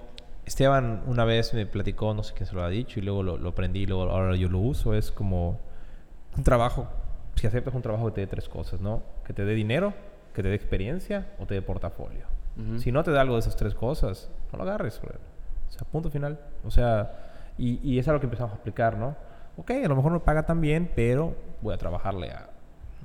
Esteban 0.50 1.04
una 1.06 1.26
vez 1.26 1.54
me 1.54 1.68
platicó, 1.68 2.16
no 2.16 2.24
sé 2.24 2.34
quién 2.34 2.48
se 2.48 2.56
lo 2.56 2.64
ha 2.64 2.70
dicho, 2.70 3.00
y 3.00 3.04
luego 3.04 3.22
lo, 3.22 3.38
lo 3.38 3.50
aprendí, 3.50 3.82
y 3.82 3.86
luego 3.86 4.10
ahora 4.10 4.36
yo 4.36 4.50
lo 4.50 4.58
uso. 4.58 4.96
Es 4.96 5.12
como 5.12 5.60
un 6.36 6.44
trabajo, 6.44 6.88
si 7.36 7.46
aceptas 7.46 7.76
un 7.76 7.84
trabajo 7.84 8.08
que 8.08 8.14
te 8.14 8.22
dé 8.22 8.28
tres 8.28 8.50
cosas, 8.50 8.82
¿no? 8.82 9.04
Que 9.26 9.32
te 9.32 9.46
dé 9.46 9.54
dinero, 9.54 9.94
que 10.34 10.42
te 10.42 10.50
dé 10.50 10.56
experiencia 10.56 11.28
o 11.38 11.46
te 11.46 11.54
dé 11.54 11.62
portafolio. 11.62 12.26
Ujú. 12.58 12.80
Si 12.80 12.92
no 12.92 13.04
te 13.04 13.12
da 13.12 13.22
algo 13.22 13.36
de 13.36 13.42
esas 13.42 13.56
tres 13.56 13.76
cosas, 13.76 14.32
no 14.52 14.58
lo 14.58 14.64
agarres, 14.64 15.00
brother. 15.00 15.22
O 15.70 15.72
sea, 15.72 15.88
punto 15.88 16.10
final. 16.10 16.40
O 16.66 16.72
sea, 16.72 17.14
y, 17.60 17.80
y 17.88 18.00
es 18.00 18.08
algo 18.08 18.20
que 18.20 18.26
empezamos 18.26 18.54
a 18.54 18.56
aplicar, 18.56 18.98
¿no? 18.98 19.16
Ok, 19.56 19.70
a 19.70 19.88
lo 19.88 19.96
mejor 19.96 20.12
no 20.12 20.24
paga 20.24 20.48
tan 20.48 20.62
bien, 20.62 20.92
pero 20.96 21.36
voy 21.62 21.76
a 21.76 21.78
trabajarle 21.78 22.32
a, 22.32 22.49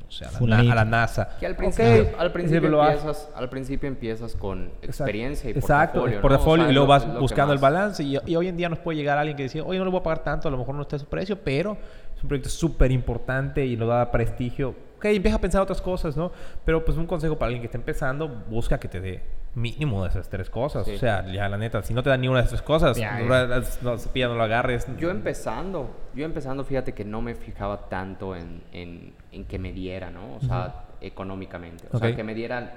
no 0.05 0.11
sé, 0.11 0.25
a 0.25 0.47
la, 0.47 0.59
a 0.59 0.75
la 0.75 0.85
NASA. 0.85 1.37
Que 1.41 1.47
al 1.47 1.57
principio, 1.57 2.09
al 2.19 2.33
principio, 2.33 2.69
lo 2.69 2.85
empiezas, 2.85 3.29
al 3.35 3.49
principio 3.49 3.89
empiezas 3.89 4.35
con 4.37 4.65
Exacto. 4.83 4.87
experiencia 4.87 5.51
y 5.51 5.53
Exacto, 5.55 6.01
portafolio. 6.01 6.17
¿no? 6.17 6.23
portafolio, 6.23 6.63
O 6.63 6.67
sea, 6.67 6.71
y 6.71 6.75
luego 6.75 6.87
vas 6.89 7.07
lo 7.07 7.21
buscando 7.21 7.53
el 7.53 7.59
balance. 7.59 8.03
Y, 8.03 8.19
y 8.27 8.37
hoy 8.37 8.49
en 8.49 8.57
día 8.57 8.69
nos 8.69 8.79
puede 8.79 8.97
llegar 8.99 9.19
alguien 9.19 9.37
que 9.37 9.45
dice, 9.45 9.61
oye, 9.61 9.79
no 9.79 9.85
le 9.85 9.91
voy 9.91 10.01
a 10.01 10.03
pagar 10.03 10.23
tanto, 10.23 10.49
a 10.49 10.51
lo 10.51 10.59
mejor 10.59 10.75
no 10.75 10.83
está 10.83 10.97
a 10.97 10.99
su 10.99 11.07
precio, 11.07 11.39
pero 11.43 11.77
es 12.17 12.23
un 12.23 12.29
proyecto 12.29 12.51
súper 12.51 12.91
importante 12.93 13.65
y 13.67 13.77
nos 13.77 13.89
da 13.89 14.11
prestigio. 14.11 14.75
Ok, 14.97 15.07
empieza 15.07 15.37
a 15.37 15.41
pensar 15.41 15.61
otras 15.63 15.81
cosas, 15.83 16.17
¿no? 16.17 16.31
Pero 16.65 16.85
pues 16.85 16.97
un 16.97 17.07
consejo 17.07 17.37
para 17.37 17.49
alguien 17.49 17.61
que 17.63 17.67
está 17.67 17.79
empezando, 17.79 18.29
busca 18.49 18.79
que 18.79 18.89
te 18.89 19.01
dé 19.01 19.23
mínimo 19.55 20.03
de 20.03 20.09
esas 20.11 20.29
tres 20.29 20.51
cosas. 20.51 20.85
Sí. 20.87 20.95
O 20.95 20.99
sea, 20.99 21.25
ya 21.33 21.49
la 21.49 21.57
neta, 21.57 21.83
si 21.83 21.95
no 21.95 22.03
te 22.03 22.11
dan 22.11 22.21
ni 22.21 22.29
una 22.29 22.39
de 22.39 22.47
esas 22.47 22.59
tres 22.59 22.63
cosas, 22.63 22.97
Ya, 22.97 23.19
no, 23.21 23.29
ya. 23.29 23.45
las- 23.47 23.83
no, 23.83 23.97
cepilla, 23.99 24.29
no 24.29 24.35
lo 24.35 24.43
agarres. 24.43 24.87
Yo 24.99 25.11
empezando, 25.11 25.91
yo 26.15 26.25
empezando, 26.25 26.65
fíjate 26.65 26.93
que 26.93 27.05
no 27.05 27.23
me 27.23 27.35
fijaba 27.35 27.89
tanto 27.89 28.35
en, 28.37 28.63
en, 28.73 29.13
en 29.33 29.45
que 29.45 29.59
me 29.59 29.73
diera, 29.73 30.11
¿no? 30.11 30.37
O 30.37 30.41
sea, 30.41 30.87
económicamente. 31.01 31.85
O 31.93 31.99
sea, 31.99 32.15
que 32.17 32.25
me 32.25 32.35
dieran, 32.35 32.71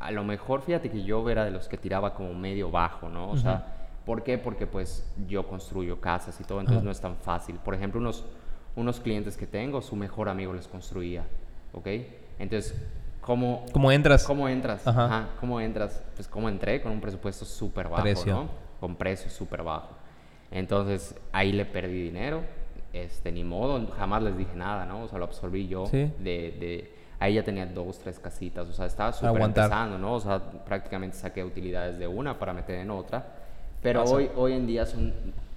a 0.00 0.10
lo 0.10 0.24
mejor, 0.24 0.62
fíjate 0.62 0.90
que 0.90 1.02
yo 1.02 1.28
era 1.28 1.44
de 1.44 1.50
los 1.50 1.68
que 1.68 1.76
tiraba 1.76 2.14
como 2.14 2.32
medio 2.34 2.70
bajo, 2.70 3.08
¿no? 3.08 3.30
O 3.30 3.36
sea, 3.36 3.66
¿por 4.06 4.22
qué? 4.22 4.38
Porque 4.38 4.66
pues 4.66 5.06
yo 5.26 5.46
construyo 5.46 6.00
casas 6.00 6.40
y 6.40 6.44
todo, 6.44 6.60
entonces 6.60 6.82
no 6.84 6.90
es 6.90 7.00
tan 7.00 7.16
fácil. 7.16 7.56
Por 7.56 7.74
ejemplo, 7.74 8.00
unos, 8.00 8.24
unos 8.76 9.00
clientes 9.00 9.36
que 9.36 9.46
tengo, 9.46 9.82
su 9.82 9.96
mejor 9.96 10.28
amigo 10.28 10.54
les 10.54 10.68
construía, 10.68 11.24
¿ok? 11.74 11.86
Entonces, 12.38 12.80
¿cómo, 13.28 13.66
¿Cómo 13.72 13.92
entras? 13.92 14.24
¿Cómo 14.24 14.48
entras? 14.48 14.86
Ajá. 14.86 15.04
Ajá. 15.04 15.28
¿Cómo 15.38 15.60
entras? 15.60 16.02
Pues 16.16 16.26
cómo 16.26 16.48
entré 16.48 16.80
con 16.80 16.92
un 16.92 17.00
presupuesto 17.00 17.44
súper 17.44 17.86
bajo, 17.86 18.02
Precio. 18.02 18.32
¿no? 18.32 18.48
Con 18.80 18.96
precio 18.96 19.30
súper 19.30 19.62
bajo. 19.62 19.90
Entonces 20.50 21.14
ahí 21.30 21.52
le 21.52 21.66
perdí 21.66 22.02
dinero. 22.02 22.42
Este, 22.90 23.30
ni 23.30 23.44
modo, 23.44 23.86
jamás 23.98 24.22
les 24.22 24.36
dije 24.36 24.56
nada, 24.56 24.86
¿no? 24.86 25.02
O 25.02 25.08
sea, 25.08 25.18
lo 25.18 25.26
absorbí 25.26 25.68
yo. 25.68 25.84
Sí. 25.86 26.10
De, 26.18 26.56
de, 26.58 26.94
ahí 27.18 27.34
ya 27.34 27.44
tenía 27.44 27.66
dos, 27.66 27.98
tres 27.98 28.18
casitas. 28.18 28.66
O 28.66 28.72
sea, 28.72 28.86
estaba 28.86 29.12
súper 29.12 29.42
empezando, 29.42 29.98
¿no? 29.98 30.14
O 30.14 30.20
sea, 30.20 30.40
prácticamente 30.64 31.14
saqué 31.18 31.44
utilidades 31.44 31.98
de 31.98 32.06
una 32.06 32.38
para 32.38 32.54
meter 32.54 32.78
en 32.78 32.90
otra. 32.90 33.26
Pero 33.82 34.00
Pasa. 34.00 34.14
hoy, 34.14 34.30
hoy 34.36 34.54
en 34.54 34.66
día 34.66 34.86
son, 34.86 35.12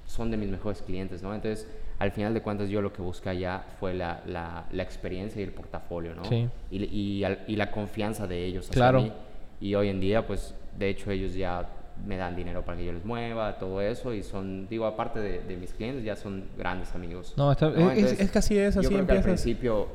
son 0.05 0.29
de 0.29 0.35
mis 0.35 0.49
mejores 0.49 0.81
clientes, 0.81 1.23
¿no? 1.23 1.33
Entonces, 1.33 1.67
al 2.01 2.11
final 2.11 2.33
de 2.33 2.41
cuentas, 2.41 2.67
yo 2.69 2.81
lo 2.81 2.91
que 2.91 3.01
busqué 3.01 3.29
allá 3.29 3.63
fue 3.79 3.93
la, 3.93 4.21
la, 4.25 4.65
la 4.71 4.83
experiencia 4.83 5.39
y 5.39 5.43
el 5.43 5.51
portafolio, 5.51 6.15
¿no? 6.15 6.25
Sí. 6.25 6.47
Y, 6.71 6.83
y, 6.85 7.23
al- 7.23 7.39
y 7.47 7.55
la 7.55 7.69
confianza 7.69 8.25
de 8.27 8.43
ellos 8.43 8.65
hacia 8.69 8.73
Claro. 8.79 9.01
mí. 9.01 9.11
Y 9.59 9.75
hoy 9.75 9.89
en 9.89 9.99
día, 9.99 10.25
pues, 10.25 10.55
de 10.77 10.89
hecho, 10.89 11.11
ellos 11.11 11.33
ya 11.35 11.67
me 12.07 12.17
dan 12.17 12.35
dinero 12.35 12.63
para 12.65 12.77
que 12.79 12.85
yo 12.85 12.91
les 12.93 13.05
mueva, 13.05 13.59
todo 13.59 13.81
eso. 13.81 14.13
Y 14.15 14.23
son, 14.23 14.67
digo, 14.67 14.85
aparte 14.87 15.19
de, 15.19 15.41
de 15.41 15.55
mis 15.57 15.73
clientes, 15.73 16.03
ya 16.03 16.15
son 16.15 16.45
grandes 16.57 16.95
amigos. 16.95 17.35
No, 17.37 17.51
está- 17.51 17.69
es- 17.93 18.13
es- 18.13 18.19
es 18.19 18.35
así 18.35 18.57
es, 18.57 18.73
yo 18.73 18.79
así 18.81 18.89
creo 18.89 19.05
que 19.05 19.11
al 19.13 19.21
principio 19.21 19.87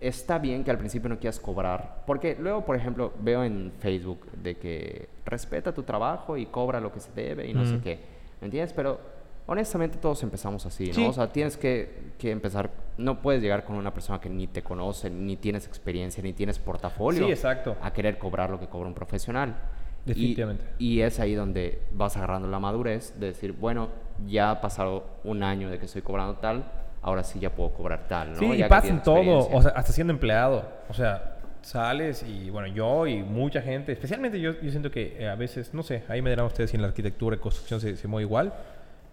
está 0.00 0.38
bien 0.38 0.62
que 0.64 0.70
al 0.70 0.78
principio 0.78 1.08
no 1.08 1.18
quieras 1.18 1.40
cobrar. 1.40 2.02
Porque 2.06 2.36
luego, 2.38 2.64
por 2.64 2.76
ejemplo, 2.76 3.12
veo 3.20 3.42
en 3.42 3.72
Facebook 3.78 4.26
de 4.42 4.56
que 4.56 5.08
respeta 5.24 5.72
tu 5.72 5.82
trabajo 5.82 6.36
y 6.36 6.46
cobra 6.46 6.78
lo 6.80 6.92
que 6.92 7.00
se 7.00 7.10
debe 7.12 7.48
y 7.48 7.54
no 7.54 7.64
sé 7.64 7.80
qué. 7.82 7.98
¿Me 8.40 8.44
entiendes? 8.46 8.72
Pero 8.74 9.00
honestamente 9.48 9.98
todos 9.98 10.22
empezamos 10.22 10.64
así, 10.66 10.88
¿no? 10.88 10.94
Sí. 10.94 11.06
O 11.06 11.12
sea, 11.12 11.32
tienes 11.32 11.56
que, 11.56 12.12
que 12.18 12.30
empezar. 12.30 12.70
No 12.98 13.20
puedes 13.20 13.42
llegar 13.42 13.64
con 13.64 13.76
una 13.76 13.92
persona 13.92 14.20
que 14.20 14.28
ni 14.28 14.46
te 14.46 14.62
conoce, 14.62 15.10
ni 15.10 15.36
tienes 15.36 15.66
experiencia, 15.66 16.22
ni 16.22 16.34
tienes 16.34 16.58
portafolio. 16.58 17.26
Sí, 17.26 17.32
exacto. 17.32 17.76
A 17.80 17.92
querer 17.92 18.18
cobrar 18.18 18.50
lo 18.50 18.60
que 18.60 18.66
cobra 18.66 18.86
un 18.86 18.94
profesional. 18.94 19.56
Definitivamente. 20.04 20.64
Y, 20.78 21.00
es 21.00 21.18
ahí 21.18 21.34
donde 21.34 21.82
vas 21.92 22.16
agarrando 22.16 22.48
la 22.48 22.58
madurez 22.58 23.18
de 23.18 23.28
decir, 23.28 23.52
bueno, 23.52 23.88
ya 24.26 24.50
ha 24.50 24.60
pasado 24.60 25.04
un 25.24 25.42
año 25.42 25.70
de 25.70 25.78
que 25.78 25.86
estoy 25.86 26.02
cobrando 26.02 26.36
tal, 26.36 26.64
ahora 27.02 27.24
sí 27.24 27.40
ya 27.40 27.50
puedo 27.50 27.72
cobrar 27.72 28.06
tal, 28.08 28.32
¿no? 28.32 28.38
Sí, 28.38 28.56
Ya 28.56 28.66
y 28.66 28.68
pasa 28.68 28.88
en 28.88 29.02
todo, 29.02 29.48
o 29.50 29.62
sea, 29.62 29.72
hasta 29.72 29.92
siendo 29.92 30.12
empleado. 30.12 30.66
O 30.88 30.94
sea, 30.94 31.38
sales 31.62 32.22
y, 32.22 32.50
bueno, 32.50 32.68
yo 32.68 33.06
y 33.06 33.22
mucha 33.22 33.60
gente, 33.60 33.92
especialmente 33.92 34.40
yo, 34.40 34.60
yo 34.60 34.70
siento 34.70 34.90
que 34.90 35.16
eh, 35.18 35.28
a 35.28 35.34
veces, 35.34 35.74
no 35.74 35.82
sé, 35.82 36.04
ahí 36.08 36.22
me 36.22 36.30
dirán 36.30 36.46
ustedes 36.46 36.70
si 36.70 36.76
en 36.76 36.82
la 36.82 36.88
arquitectura 36.88 37.36
y 37.36 37.38
construcción 37.38 37.80
se, 37.80 37.96
se 37.96 38.08
mueve 38.08 38.24
igual, 38.24 38.52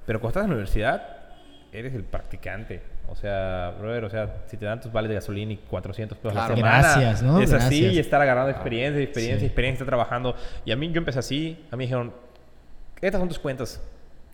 pero 0.05 0.19
cuando 0.19 0.29
estás 0.39 0.43
en 0.43 0.49
la 0.49 0.55
universidad, 0.55 1.07
eres 1.71 1.93
el 1.93 2.03
practicante. 2.03 2.81
O 3.07 3.15
sea, 3.15 3.75
brother, 3.79 4.03
o 4.05 4.09
sea, 4.09 4.37
si 4.47 4.57
te 4.57 4.65
dan 4.65 4.79
tus 4.81 4.91
vales 4.91 5.09
de 5.09 5.15
gasolina 5.15 5.53
y 5.53 5.57
400 5.57 6.17
pesos 6.17 6.31
Claro. 6.33 6.47
a 6.47 6.49
la 6.49 6.55
semana, 6.55 6.79
Gracias, 6.79 7.21
¿no? 7.23 7.39
es 7.39 7.53
así, 7.53 7.85
y 7.85 7.99
estar 7.99 8.19
agarrando 8.21 8.49
experiencia, 8.49 9.01
experiencia, 9.01 9.39
Sí. 9.41 9.45
experiencia, 9.45 9.75
estar 9.83 9.87
trabajando. 9.87 10.35
Y 10.65 10.71
a 10.71 10.75
mí, 10.75 10.91
yo 10.91 10.97
empecé 10.97 11.19
así, 11.19 11.63
a 11.69 11.75
mí 11.75 11.79
me 11.79 11.83
dijeron, 11.83 12.13
estas 13.01 13.19
son 13.19 13.27
tus 13.27 13.37
cuentas. 13.39 13.81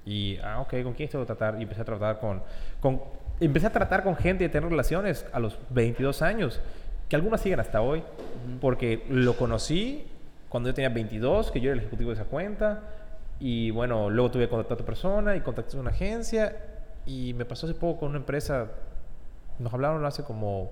Y, 0.05 0.37
ah, 0.43 0.61
ok, 0.61 0.81
¿con 0.83 0.93
quién 0.93 1.09
tengo 1.09 1.23
que 1.25 1.27
tratar? 1.33 1.59
Y 1.59 1.63
empecé 1.63 1.81
a 1.81 1.85
tratar 1.85 2.19
con, 2.19 2.41
con... 2.79 3.01
Empecé 3.39 3.67
a 3.67 3.71
tratar 3.71 4.03
con 4.03 4.15
gente 4.15 4.43
y 4.43 4.47
a 4.47 4.51
tener 4.51 4.69
relaciones 4.69 5.25
a 5.33 5.39
los 5.39 5.57
22 5.71 6.21
años, 6.21 6.61
que 7.09 7.15
algunas 7.15 7.41
siguen 7.41 7.59
hasta 7.59 7.81
hoy, 7.81 8.03
porque 8.61 9.03
lo 9.09 9.35
conocí 9.35 10.05
cuando 10.47 10.69
yo 10.69 10.73
tenía 10.75 10.89
22, 10.89 11.51
que 11.51 11.59
yo 11.59 11.69
era 11.71 11.73
el 11.73 11.79
ejecutivo 11.79 12.11
de 12.11 12.15
esa 12.15 12.25
cuenta, 12.25 12.81
y 13.41 13.71
bueno, 13.71 14.09
luego 14.09 14.29
tuve 14.31 14.43
que 14.43 14.49
contactar 14.49 14.73
a 14.73 14.75
otra 14.75 14.85
persona 14.85 15.35
y 15.35 15.41
contacté 15.41 15.75
a 15.75 15.79
una 15.79 15.89
agencia, 15.89 16.55
y 17.05 17.33
me 17.33 17.43
pasó 17.43 17.65
hace 17.65 17.73
poco 17.75 18.01
con 18.01 18.09
una 18.09 18.19
empresa, 18.19 18.67
nos 19.57 19.73
hablaron 19.73 20.05
hace 20.05 20.23
como, 20.23 20.69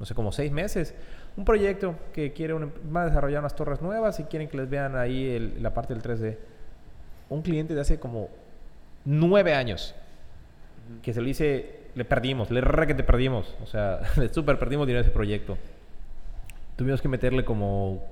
no 0.00 0.06
sé, 0.06 0.14
como 0.14 0.32
seis 0.32 0.50
meses, 0.50 0.94
un 1.36 1.44
proyecto 1.44 1.96
que 2.14 2.32
quiere 2.32 2.54
va 2.54 3.02
a 3.02 3.06
desarrollar 3.06 3.40
unas 3.40 3.54
torres 3.54 3.82
nuevas 3.82 4.18
y 4.20 4.24
quieren 4.24 4.48
que 4.48 4.56
les 4.56 4.70
vean 4.70 4.96
ahí 4.96 5.28
el- 5.28 5.62
la 5.62 5.74
parte 5.74 5.92
del 5.92 6.02
3D. 6.02 6.38
Un 7.28 7.42
cliente 7.42 7.74
de 7.74 7.80
hace 7.82 8.00
como 8.00 8.28
nueve 9.04 9.54
años 9.54 9.94
que 11.02 11.12
se 11.12 11.20
lo 11.20 11.28
hice, 11.28 11.80
le 11.94 12.04
perdimos, 12.04 12.50
le 12.50 12.60
re 12.60 12.86
que 12.86 12.94
te 12.94 13.04
perdimos, 13.04 13.54
o 13.62 13.66
sea, 13.66 14.00
le 14.16 14.32
súper 14.32 14.58
perdimos 14.58 14.86
dinero 14.86 15.00
a 15.00 15.02
ese 15.02 15.10
proyecto. 15.10 15.58
Tuvimos 16.76 17.02
que 17.02 17.08
meterle 17.08 17.44
como 17.44 18.02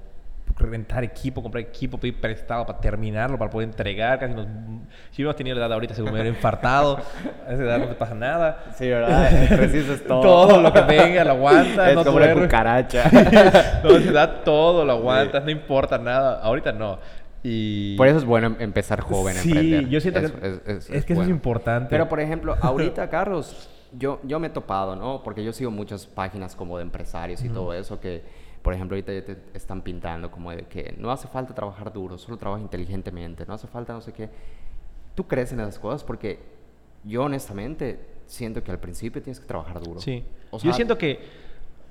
rentar 0.56 1.02
equipo, 1.04 1.42
comprar 1.42 1.62
equipo, 1.62 1.98
pedir 1.98 2.20
prestado 2.20 2.66
para 2.66 2.78
terminarlo, 2.80 3.38
para 3.38 3.50
poder 3.50 3.68
entregar. 3.68 4.18
Casi 4.18 4.34
nos, 4.34 4.46
si 5.10 5.22
hubiéramos 5.22 5.36
tenido 5.36 5.56
la 5.56 5.62
edad 5.66 5.72
ahorita, 5.74 5.94
seguro 5.94 6.12
me 6.12 6.20
hubiera 6.20 6.36
infartado. 6.36 6.98
A 7.48 7.52
esa 7.52 7.62
edad 7.62 7.78
no 7.78 7.86
te 7.88 7.94
pasa 7.94 8.14
nada. 8.14 8.64
Sí, 8.76 8.88
¿verdad? 8.88 9.30
Resistes 9.50 10.04
todo. 10.06 10.20
Todo 10.20 10.60
lo 10.60 10.72
que 10.72 10.80
venga, 10.82 11.24
lo 11.24 11.32
aguantas. 11.32 11.88
Es 11.88 11.94
no 11.94 12.04
como 12.04 12.20
la 12.20 12.34
cucaracha. 12.34 13.04
no, 13.84 13.90
te 13.90 14.12
da 14.12 14.42
todo, 14.44 14.84
lo 14.84 14.92
aguantas, 14.92 15.44
no 15.44 15.50
importa 15.50 15.98
nada. 15.98 16.40
Ahorita 16.42 16.72
no. 16.72 16.98
Y... 17.44 17.96
Por 17.96 18.06
eso 18.06 18.18
es 18.18 18.24
bueno 18.24 18.46
em- 18.48 18.56
empezar 18.60 19.00
joven 19.00 19.36
a 19.36 19.40
Sí, 19.40 19.48
emprender. 19.50 19.88
yo 19.88 20.00
siento 20.00 20.20
Es- 20.20 20.30
que 20.30 20.46
es- 20.46 20.52
es, 20.54 20.60
es- 20.66 20.86
que 20.86 20.96
es 20.96 21.04
eso 21.04 21.12
es 21.12 21.16
bueno. 21.16 21.30
importante. 21.30 21.88
Pero, 21.90 22.08
por 22.08 22.20
ejemplo, 22.20 22.56
ahorita, 22.62 23.10
Carlos, 23.10 23.68
yo, 23.92 24.20
yo 24.22 24.38
me 24.38 24.46
he 24.46 24.50
topado, 24.50 24.94
¿no? 24.96 25.22
Porque 25.24 25.42
yo 25.42 25.52
sigo 25.52 25.70
muchas 25.72 26.06
páginas 26.06 26.54
como 26.54 26.76
de 26.78 26.82
empresarios 26.84 27.42
y 27.42 27.48
todo 27.48 27.74
eso 27.74 27.98
que, 28.00 28.22
por 28.62 28.72
ejemplo, 28.74 28.94
ahorita 28.94 29.12
ya 29.12 29.24
te 29.24 29.36
están 29.54 29.82
pintando 29.82 30.30
como 30.30 30.50
de 30.52 30.62
que 30.64 30.94
no 30.98 31.10
hace 31.10 31.26
falta 31.28 31.54
trabajar 31.54 31.92
duro, 31.92 32.16
solo 32.18 32.36
trabaja 32.36 32.62
inteligentemente, 32.62 33.44
no 33.46 33.54
hace 33.54 33.66
falta 33.66 33.92
no 33.92 34.00
sé 34.00 34.12
qué. 34.12 34.30
¿Tú 35.14 35.26
crees 35.26 35.52
en 35.52 35.60
esas 35.60 35.78
cosas? 35.78 36.04
Porque 36.04 36.38
yo, 37.04 37.24
honestamente, 37.24 38.00
siento 38.26 38.62
que 38.62 38.70
al 38.70 38.78
principio 38.78 39.20
tienes 39.20 39.40
que 39.40 39.46
trabajar 39.46 39.80
duro. 39.82 40.00
Sí. 40.00 40.24
O 40.50 40.56
yo 40.58 40.62
sea, 40.62 40.72
siento 40.74 40.96
que... 40.96 41.20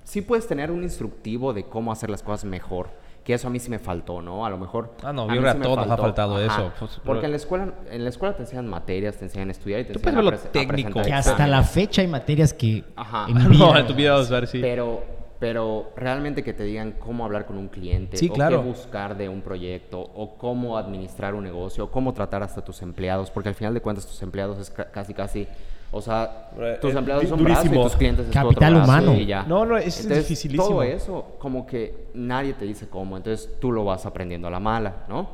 sí 0.04 0.22
puedes 0.22 0.48
tener 0.48 0.72
un 0.72 0.82
instructivo 0.84 1.54
de 1.54 1.66
cómo 1.66 1.92
hacer 1.92 2.10
las 2.10 2.24
cosas 2.24 2.46
mejor. 2.46 2.90
Que 3.24 3.36
eso 3.36 3.48
a 3.48 3.52
mí 3.52 3.60
sí 3.60 3.70
me 3.70 3.78
faltó, 3.78 4.20
¿no? 4.22 4.48
A 4.48 4.50
lo 4.50 4.58
mejor... 4.58 4.96
Ah, 5.04 5.14
no, 5.14 5.24
a 5.30 5.36
yo 5.36 5.42
mí 5.42 5.48
sí 5.52 5.58
a 5.58 5.62
todos 5.62 5.78
nos 5.78 5.92
ha 5.92 5.98
faltado 5.98 6.38
Ajá. 6.38 6.46
eso, 6.46 6.72
pues, 6.80 6.92
Porque 7.06 7.20
pero- 7.22 7.26
en 7.26 7.32
la 7.32 7.38
escuela 7.38 7.74
en 7.92 8.04
la 8.04 8.10
escuela 8.10 8.36
te 8.36 8.42
enseñan 8.42 8.68
materias, 8.68 9.18
te 9.18 9.26
enseñan 9.26 9.50
a 9.50 9.52
estudiar 9.52 9.82
y 9.82 9.84
te 9.84 9.94
Tú 9.94 10.00
enseñan 10.00 10.24
puedes 10.24 10.46
a, 10.46 10.48
a 10.48 10.52
técnico. 10.52 10.94
presentar 10.94 11.06
Que 11.06 11.14
hasta 11.14 11.46
la 11.48 11.62
fecha 11.62 12.02
hay 12.02 12.08
materias 12.08 12.54
que 12.54 12.84
Ajá. 12.96 13.28
envidian. 13.30 13.60
no, 13.60 13.78
en 13.78 13.86
tu 13.86 13.94
vida 13.94 14.16
vas 14.16 14.32
a 14.32 14.34
ver 14.36 14.48
si... 14.48 14.60
Pero, 14.60 15.04
pero 15.42 15.90
realmente 15.96 16.44
que 16.44 16.54
te 16.54 16.64
digan 16.64 16.92
cómo 17.00 17.26
hablar 17.26 17.48
con 17.48 17.58
un 17.58 17.68
cliente, 17.68 18.16
Sí, 18.16 18.30
o 18.30 18.34
claro. 18.34 18.62
qué 18.62 18.68
buscar 18.68 19.18
de 19.18 19.28
un 19.28 19.42
proyecto, 19.42 20.00
o 20.00 20.36
cómo 20.38 20.78
administrar 20.78 21.34
un 21.34 21.44
negocio, 21.44 21.86
o 21.86 21.92
cómo 21.92 22.14
tratar 22.14 22.44
hasta 22.44 22.64
tus 22.64 22.80
empleados, 22.84 23.32
porque 23.32 23.50
al 23.50 23.56
final 23.56 23.74
de 23.74 23.82
cuentas 23.82 24.06
tus 24.06 24.22
empleados 24.22 24.60
es 24.60 24.70
ca- 24.70 24.92
casi, 24.92 25.16
casi, 25.16 25.48
o 25.92 26.00
sea, 26.00 26.52
Eh, 26.60 26.78
tus 26.80 26.94
eh, 26.94 26.98
empleados 27.00 27.28
son 27.28 27.44
brazos 27.44 27.66
y 27.66 27.70
durísimo. 27.70 27.84
tus 27.88 27.96
clientes 27.98 28.28
es 28.28 28.36
otro 28.38 28.50
Capital 28.50 28.74
brazo 28.76 28.84
humano. 28.92 29.14
y 29.16 29.26
ya. 29.26 29.42
No, 29.42 29.66
no, 29.66 29.78
es 29.78 30.00
Entonces, 30.00 30.28
dificilísimo. 30.28 30.68
Todo 30.70 30.84
eso, 30.84 31.26
como 31.40 31.66
que 31.66 32.10
nadie 32.14 32.54
te 32.54 32.66
dice 32.66 32.88
cómo, 32.88 33.18
entonces 33.18 33.50
tú 33.60 33.72
lo 33.72 33.84
vas 33.84 34.06
aprendiendo 34.06 34.48
a 34.48 34.52
la 34.52 34.60
mala, 34.60 34.94
¿no? 35.10 35.28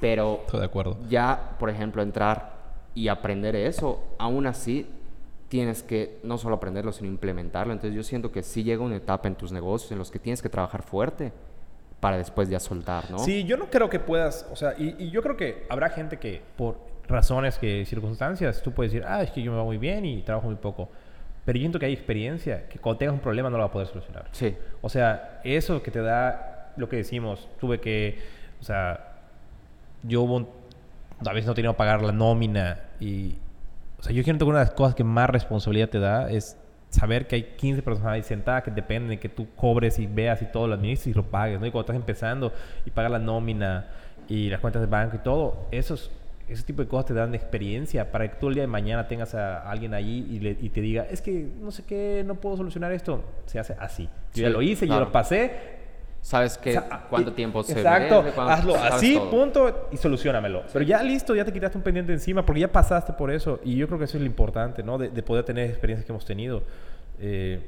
Pero 0.00 0.40
Estoy 0.44 0.58
de 0.58 0.66
acuerdo. 0.66 0.96
ya, 1.08 1.54
por 1.60 1.70
ejemplo, 1.70 2.02
entrar 2.02 2.52
y 2.96 3.06
aprender 3.06 3.54
eso, 3.54 4.00
aún 4.18 4.48
así 4.48 4.88
tienes 5.54 5.84
que 5.84 6.18
no 6.24 6.36
solo 6.36 6.56
aprenderlo, 6.56 6.90
sino 6.90 7.08
implementarlo. 7.08 7.72
Entonces 7.72 7.94
yo 7.94 8.02
siento 8.02 8.32
que 8.32 8.42
sí 8.42 8.64
llega 8.64 8.82
una 8.82 8.96
etapa 8.96 9.28
en 9.28 9.36
tus 9.36 9.52
negocios 9.52 9.92
en 9.92 9.98
los 9.98 10.10
que 10.10 10.18
tienes 10.18 10.42
que 10.42 10.48
trabajar 10.48 10.82
fuerte 10.82 11.30
para 12.00 12.16
después 12.16 12.48
ya 12.48 12.58
soltar, 12.58 13.08
¿no? 13.08 13.20
Sí, 13.20 13.44
yo 13.44 13.56
no 13.56 13.70
creo 13.70 13.88
que 13.88 14.00
puedas, 14.00 14.48
o 14.50 14.56
sea, 14.56 14.74
y, 14.76 14.96
y 14.98 15.12
yo 15.12 15.22
creo 15.22 15.36
que 15.36 15.64
habrá 15.68 15.90
gente 15.90 16.18
que 16.18 16.42
por 16.56 16.78
razones 17.06 17.56
que 17.56 17.84
circunstancias 17.86 18.62
tú 18.64 18.72
puedes 18.72 18.90
decir, 18.90 19.06
ah, 19.08 19.22
es 19.22 19.30
que 19.30 19.42
yo 19.42 19.52
me 19.52 19.58
va 19.58 19.62
muy 19.62 19.78
bien 19.78 20.04
y 20.04 20.22
trabajo 20.22 20.48
muy 20.48 20.56
poco. 20.56 20.88
Pero 21.44 21.56
yo 21.56 21.62
siento 21.62 21.78
que 21.78 21.86
hay 21.86 21.92
experiencia 21.92 22.68
que 22.68 22.80
cuando 22.80 22.98
tengas 22.98 23.14
un 23.14 23.20
problema 23.20 23.48
no 23.48 23.56
lo 23.56 23.62
va 23.62 23.68
a 23.68 23.72
poder 23.72 23.86
solucionar. 23.86 24.26
Sí. 24.32 24.56
O 24.82 24.88
sea, 24.88 25.40
eso 25.44 25.80
que 25.84 25.92
te 25.92 26.00
da 26.00 26.72
lo 26.76 26.88
que 26.88 26.96
decimos, 26.96 27.48
tuve 27.60 27.78
que, 27.78 28.18
o 28.60 28.64
sea, 28.64 29.18
yo 30.02 30.26
a 31.24 31.32
veces 31.32 31.46
no 31.46 31.54
tenía 31.54 31.70
que 31.70 31.76
pagar 31.76 32.02
la 32.02 32.10
nómina 32.10 32.80
y, 32.98 33.36
sea, 34.04 34.12
yo 34.14 34.22
siento 34.22 34.44
que 34.44 34.50
una 34.50 34.60
de 34.60 34.66
las 34.66 34.74
cosas 34.74 34.94
que 34.94 35.04
más 35.04 35.28
responsabilidad 35.30 35.88
te 35.88 35.98
da 35.98 36.30
es 36.30 36.56
saber 36.90 37.26
que 37.26 37.34
hay 37.36 37.42
15 37.56 37.82
personas 37.82 38.12
ahí 38.12 38.22
sentadas 38.22 38.62
que 38.62 38.70
dependen 38.70 39.10
de 39.10 39.18
que 39.18 39.28
tú 39.28 39.48
cobres 39.56 39.98
y 39.98 40.06
veas 40.06 40.40
y 40.42 40.46
todo 40.46 40.68
lo 40.68 40.74
administres 40.74 41.08
y 41.08 41.14
lo 41.16 41.24
pagues, 41.24 41.58
¿no? 41.58 41.66
Y 41.66 41.70
cuando 41.72 41.86
estás 41.92 41.96
empezando 41.96 42.52
y 42.86 42.90
pagas 42.90 43.10
la 43.10 43.18
nómina 43.18 43.86
y 44.28 44.48
las 44.50 44.60
cuentas 44.60 44.80
de 44.80 44.86
banco 44.86 45.16
y 45.16 45.18
todo, 45.18 45.66
esos 45.72 46.10
ese 46.46 46.62
tipo 46.62 46.82
de 46.82 46.88
cosas 46.88 47.06
te 47.06 47.14
dan 47.14 47.34
experiencia 47.34 48.12
para 48.12 48.28
que 48.30 48.36
tú 48.36 48.48
el 48.48 48.54
día 48.54 48.62
de 48.64 48.66
mañana 48.66 49.08
tengas 49.08 49.34
a 49.34 49.62
alguien 49.70 49.94
allí 49.94 50.26
y, 50.30 50.40
le- 50.40 50.58
y 50.60 50.68
te 50.68 50.82
diga, 50.82 51.06
es 51.10 51.22
que 51.22 51.48
no 51.58 51.70
sé 51.70 51.84
qué, 51.86 52.22
no 52.26 52.34
puedo 52.34 52.58
solucionar 52.58 52.92
esto. 52.92 53.24
Se 53.46 53.58
hace 53.58 53.74
así. 53.80 54.10
Yo 54.34 54.42
ya 54.42 54.50
lo 54.50 54.60
hice, 54.60 54.86
yo 54.86 54.90
claro. 54.92 55.06
lo 55.06 55.12
pasé 55.12 55.52
Sabes 56.24 56.56
que 56.56 56.70
O 56.70 56.80
sea, 56.80 57.06
cuánto 57.10 57.32
y- 57.32 57.34
tiempo 57.34 57.62
se 57.62 57.72
Exacto, 57.72 58.20
merece, 58.22 58.34
cuánto- 58.34 58.52
hazlo 58.54 58.76
así, 58.76 59.14
todo. 59.14 59.30
punto, 59.30 59.88
y 59.92 59.98
solucionamelo. 59.98 60.62
Pero 60.72 60.82
ya 60.82 61.02
listo, 61.02 61.34
ya 61.34 61.44
te 61.44 61.52
quitaste 61.52 61.76
un 61.76 61.84
pendiente 61.84 62.14
encima, 62.14 62.46
porque 62.46 62.62
ya 62.62 62.72
pasaste 62.72 63.12
por 63.12 63.30
eso. 63.30 63.60
Y 63.62 63.76
yo 63.76 63.86
creo 63.86 63.98
que 63.98 64.06
eso 64.06 64.16
es 64.16 64.22
lo 64.22 64.26
importante, 64.26 64.82
¿no? 64.82 64.96
De, 64.96 65.10
de 65.10 65.22
poder 65.22 65.44
tener 65.44 65.68
experiencias 65.68 66.06
que 66.06 66.12
hemos 66.12 66.24
tenido. 66.24 66.62
Eh, 67.20 67.60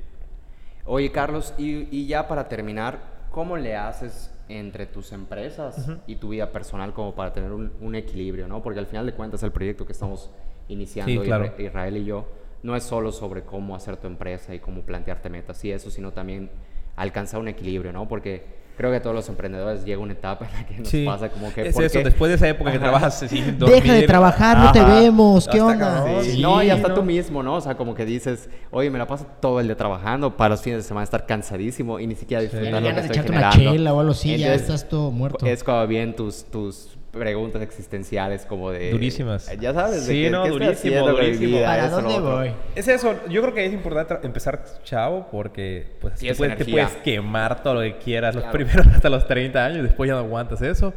Oye, 0.87 1.13
Carlos, 1.13 1.53
y, 1.59 1.87
y 1.95 2.07
ya 2.07 2.29
para 2.29 2.49
terminar, 2.49 2.99
¿cómo 3.31 3.59
le 3.59 3.77
haces 3.77 4.33
entre 4.49 4.87
tus 4.87 5.13
empresas 5.13 5.91
y 6.07 6.17
tu 6.17 6.31
vida 6.31 6.51
personal 6.53 6.95
como 6.95 7.15
para 7.15 7.33
tener 7.35 7.53
un, 7.53 7.73
un 7.83 7.95
equilibrio, 7.95 8.49
¿no? 8.49 8.63
Porque 8.63 8.79
al 8.79 8.87
final 8.87 9.05
de 9.05 9.13
cuentas 9.13 9.43
el 9.43 9.51
proyecto 9.53 9.85
que 9.85 9.93
estamos 9.93 10.31
iniciando 10.69 11.13
Sí, 11.13 11.19
claro. 11.19 11.45
Isra- 11.45 11.61
Israel 11.67 11.97
y 11.99 12.05
yo 12.07 12.25
no 12.63 12.75
es 12.75 12.85
solo 12.85 13.13
sobre 13.13 13.43
cómo 13.43 13.77
hacer 13.77 13.97
tu 13.99 14.07
empresa 14.07 14.55
y 14.55 14.61
cómo 14.61 14.81
plantearte 14.83 15.29
metas 15.29 15.63
y 15.65 15.73
eso, 15.73 15.91
sino 15.91 16.13
también 16.13 16.49
alcanzar 16.97 17.41
un 17.41 17.49
equilibrio, 17.49 17.93
¿no? 17.93 18.09
Porque 18.09 18.57
creo 18.77 18.91
que 18.91 18.99
a 18.99 19.03
todos 19.03 19.17
los 19.17 19.27
emprendedores 19.31 19.85
llega 19.87 20.01
una 20.01 20.13
etapa 20.13 20.47
en 20.47 20.53
la 20.53 20.67
que 20.67 20.79
nos 20.79 20.89
sí, 20.89 21.05
pasa 21.07 21.31
como 21.31 21.51
que... 21.53 21.69
es 21.69 21.75
¿por 21.75 21.85
eso, 21.85 21.99
qué? 21.99 22.05
después 22.05 22.29
de 22.29 22.35
esa 22.35 22.49
época 22.49 22.71
que 22.73 22.79
trabajas 22.79 23.19
sin 23.21 23.59
Deja 23.59 23.95
de 23.95 24.03
trabajar, 24.07 24.59
no 24.59 24.73
te 24.73 24.85
vemos, 24.85 25.49
¿qué 25.49 25.61
onda? 25.63 25.79
cabrón. 26.03 26.25
Sí, 26.25 26.33
Sí, 26.33 26.43
no, 26.43 26.63
y 26.63 26.69
hasta 26.69 26.89
¿no? 26.89 26.95
tú 26.95 27.03
mismo, 27.03 27.43
¿no? 27.43 27.55
O 27.57 27.61
sea, 27.61 27.75
como 27.77 27.95
que 27.95 28.05
dices, 28.05 28.51
oye, 28.71 28.91
me 28.91 28.99
la 28.99 29.07
paso 29.07 29.27
todo 29.41 29.61
el 29.61 29.67
día 29.67 29.77
trabajando 29.77 30.37
para 30.37 30.51
los 30.51 30.61
fines 30.61 30.81
de 30.81 30.83
semana 30.83 31.05
estar 31.05 31.25
cansadísimo 31.25 31.99
y 32.01 32.07
ni 32.07 32.15
siquiera 32.17 32.43
disfrutar 32.43 32.83
lo 32.83 32.89
que 32.89 32.89
estoy 33.01 33.07
echarte 33.07 33.33
una 33.33 33.51
generando. 33.53 33.73
chela 33.77 33.95
o 33.95 34.01
algo 34.01 34.13
así, 34.13 34.37
ya 34.37 34.55
estás 34.55 34.87
todo 34.89 35.11
muerto. 35.11 35.47
Es 35.47 35.65
cuando 35.65 35.87
vienen 35.87 36.15
tus, 36.15 36.45
tus 36.45 36.99
preguntas 37.17 37.63
existenciales 37.63 38.45
como 38.47 38.71
de... 38.71 38.91
Durísimas. 38.93 39.51
Ya 39.59 39.73
sabes, 39.75 40.07
de 40.07 40.13
Sí, 40.13 40.23
que, 40.25 40.31
no, 40.31 40.45
¿qué 40.45 40.51
durísimo, 40.51 41.09
durísimo. 41.09 41.57
vida? 41.59 41.67
¿Para 41.67 41.89
dónde 41.89 42.15
otro. 42.15 42.37
voy? 42.37 42.51
Es 42.75 42.89
eso, 42.89 43.15
yo 43.29 43.43
creo 43.43 43.55
que 43.55 43.65
es 43.67 43.73
importante 43.73 44.27
empezar 44.27 44.63
chavo 44.85 45.29
porque 45.31 45.97
pues, 46.01 46.15
te, 46.15 46.29
es 46.31 46.37
puedes, 46.39 46.57
te 46.59 46.65
puedes 46.65 46.91
quemar 46.97 47.63
todo 47.63 47.75
lo 47.75 47.81
que 47.81 47.97
quieras 47.99 48.35
los 48.35 48.45
Claro. 48.45 48.59
primeros 48.59 48.87
hasta 48.95 49.09
los 49.09 49.27
30 49.27 49.65
años, 49.65 49.83
después 49.83 50.09
ya 50.09 50.15
no 50.15 50.21
aguantas 50.21 50.63
eso. 50.63 50.93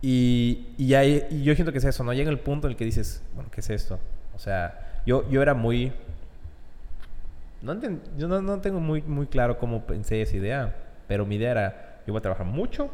Y, 0.00 0.66
y, 0.78 0.88
ya, 0.88 1.04
y 1.04 1.42
yo 1.44 1.54
siento 1.54 1.70
que 1.72 1.78
es 1.78 1.84
eso, 1.84 2.02
¿no? 2.04 2.12
Llega 2.12 2.30
el 2.30 2.38
punto 2.40 2.66
en 2.66 2.72
el 2.72 2.76
que 2.76 2.84
dices, 2.84 3.22
bueno, 3.34 3.50
¿qué 3.52 3.60
es 3.60 3.70
esto? 3.70 4.00
O 4.34 4.38
sea, 4.38 5.00
yo, 5.06 5.28
yo 5.30 5.40
era 5.42 5.54
muy... 5.54 5.92
No 7.60 7.74
enten- 7.74 8.00
yo 8.18 8.26
no, 8.26 8.42
no 8.42 8.60
tengo 8.60 8.80
muy, 8.80 9.02
muy 9.02 9.26
claro 9.26 9.58
cómo 9.58 9.86
pensé 9.86 10.20
esa 10.22 10.36
idea, 10.36 10.74
pero 11.06 11.24
mi 11.24 11.36
idea 11.36 11.52
era, 11.52 12.00
yo 12.06 12.12
voy 12.12 12.18
a 12.18 12.22
trabajar 12.22 12.46
mucho 12.46 12.90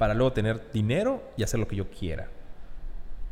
para 0.00 0.14
luego 0.14 0.32
tener 0.32 0.72
dinero 0.72 1.22
y 1.36 1.42
hacer 1.42 1.60
lo 1.60 1.68
que 1.68 1.76
yo 1.76 1.90
quiera. 1.90 2.28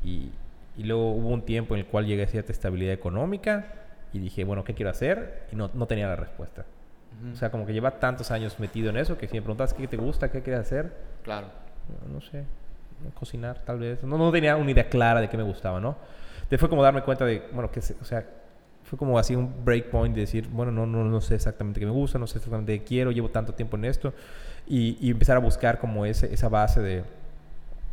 Y, 0.05 0.31
y 0.77 0.83
luego 0.85 1.13
hubo 1.13 1.29
un 1.31 1.41
tiempo 1.43 1.75
en 1.75 1.81
el 1.81 1.87
cual 1.87 2.05
llegué 2.05 2.25
a 2.25 2.27
cierta 2.27 2.53
estabilidad 2.53 2.93
económica 2.93 3.73
y 4.13 4.19
dije, 4.19 4.45
bueno, 4.45 4.65
¿qué 4.65 4.75
quiero 4.75 4.91
hacer? 4.91 5.47
Y 5.51 5.57
no, 5.57 5.71
no 5.73 5.87
tenía 5.87 6.07
la 6.09 6.17
respuesta. 6.17 6.67
O 7.33 7.37
sea, 7.37 7.51
como 7.51 7.65
que 7.65 7.73
lleva 7.73 7.93
tantos 7.99 8.31
años 8.31 8.61
metido 8.61 8.91
en 8.91 8.99
eso 8.99 9.17
que 9.17 9.27
si 9.27 9.35
me 9.37 9.41
preguntas 9.41 9.73
qué 9.73 9.89
te 9.89 9.97
gusta, 9.97 10.31
qué 10.31 10.43
quieres 10.43 10.61
hacer, 10.61 10.93
Claro. 11.25 11.47
no, 12.07 12.13
no 12.15 12.21
sé, 12.21 12.45
cocinar 13.15 13.61
tal 13.65 13.79
vez. 13.79 14.05
No, 14.05 14.19
no 14.19 14.31
tenía 14.31 14.55
una 14.57 14.71
idea 14.71 14.91
clara 14.91 15.23
de 15.23 15.29
qué 15.31 15.39
me 15.39 15.43
gustaba, 15.43 15.81
¿no? 15.81 15.97
Entonces 16.35 16.61
fue 16.61 16.69
como 16.69 16.83
darme 16.83 17.01
cuenta 17.03 17.25
de, 17.25 17.43
bueno, 17.53 17.71
que, 17.71 17.81
o 17.81 18.05
sea, 18.05 18.25
fue 18.85 18.99
como 18.99 19.19
así 19.19 19.35
un 19.35 19.65
breakpoint 19.65 20.15
de 20.15 20.21
decir, 20.21 20.49
bueno, 20.49 20.71
no, 20.71 20.87
no, 20.87 21.03
no 21.03 21.21
sé 21.23 21.35
exactamente 21.35 21.81
qué 21.81 21.87
me 21.87 21.93
gusta, 21.93 22.19
no 22.19 22.27
sé 22.27 22.39
exactamente 22.39 22.79
qué 22.79 22.85
quiero, 22.85 23.11
llevo 23.11 23.31
tanto 23.31 23.53
tiempo 23.55 23.77
en 23.77 23.87
esto. 23.87 24.13
Y, 24.69 24.99
y 25.01 25.11
empezar 25.11 25.37
a 25.37 25.41
buscar 25.41 25.79
como 25.79 26.05
ese, 26.05 26.33
esa 26.33 26.49
base 26.49 26.81
de, 26.81 27.03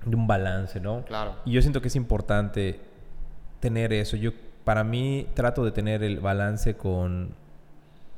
de 0.05 0.15
un 0.15 0.27
balance, 0.27 0.79
¿no? 0.79 1.03
Claro. 1.05 1.35
Y 1.45 1.51
yo 1.53 1.61
siento 1.61 1.81
que 1.81 1.87
es 1.87 1.95
importante 1.95 2.79
tener 3.59 3.93
eso. 3.93 4.17
Yo, 4.17 4.31
para 4.63 4.83
mí, 4.83 5.27
trato 5.33 5.63
de 5.63 5.71
tener 5.71 6.03
el 6.03 6.19
balance 6.19 6.75
con, 6.75 7.29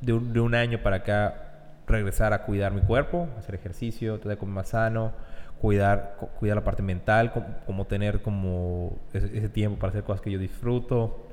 de 0.00 0.12
un, 0.12 0.32
de 0.32 0.40
un 0.40 0.54
año 0.54 0.82
para 0.82 0.96
acá, 0.96 1.44
regresar 1.86 2.32
a 2.32 2.42
cuidar 2.42 2.72
mi 2.72 2.80
cuerpo, 2.82 3.28
hacer 3.38 3.54
ejercicio, 3.54 4.14
tratar 4.14 4.30
de 4.32 4.36
comer 4.38 4.54
más 4.56 4.68
sano, 4.70 5.12
cuidar, 5.60 6.16
cu- 6.18 6.28
cuidar 6.38 6.56
la 6.56 6.64
parte 6.64 6.82
mental, 6.82 7.32
com- 7.32 7.44
como 7.66 7.86
tener 7.86 8.20
como 8.22 8.96
ese, 9.12 9.26
ese 9.38 9.48
tiempo 9.48 9.78
para 9.78 9.90
hacer 9.90 10.02
cosas 10.02 10.20
que 10.20 10.30
yo 10.30 10.38
disfruto. 10.38 11.24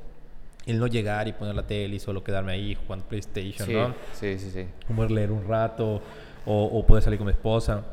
El 0.65 0.79
no 0.79 0.87
llegar 0.87 1.27
y 1.27 1.33
poner 1.33 1.53
la 1.55 1.63
tele 1.67 1.95
y 1.95 1.99
solo 1.99 2.23
quedarme 2.23 2.51
ahí 2.53 2.73
jugando 2.75 3.05
PlayStation, 3.05 3.67
Sí, 3.67 3.73
¿no? 3.73 3.93
sí, 4.13 4.39
sí, 4.39 4.49
sí. 4.51 4.67
como 4.87 5.05
leer 5.05 5.31
un 5.31 5.47
rato 5.47 6.01
o, 6.45 6.65
o 6.65 6.85
poder 6.85 7.03
salir 7.03 7.17
con 7.19 7.27
mi 7.27 7.33
esposa. 7.33 7.83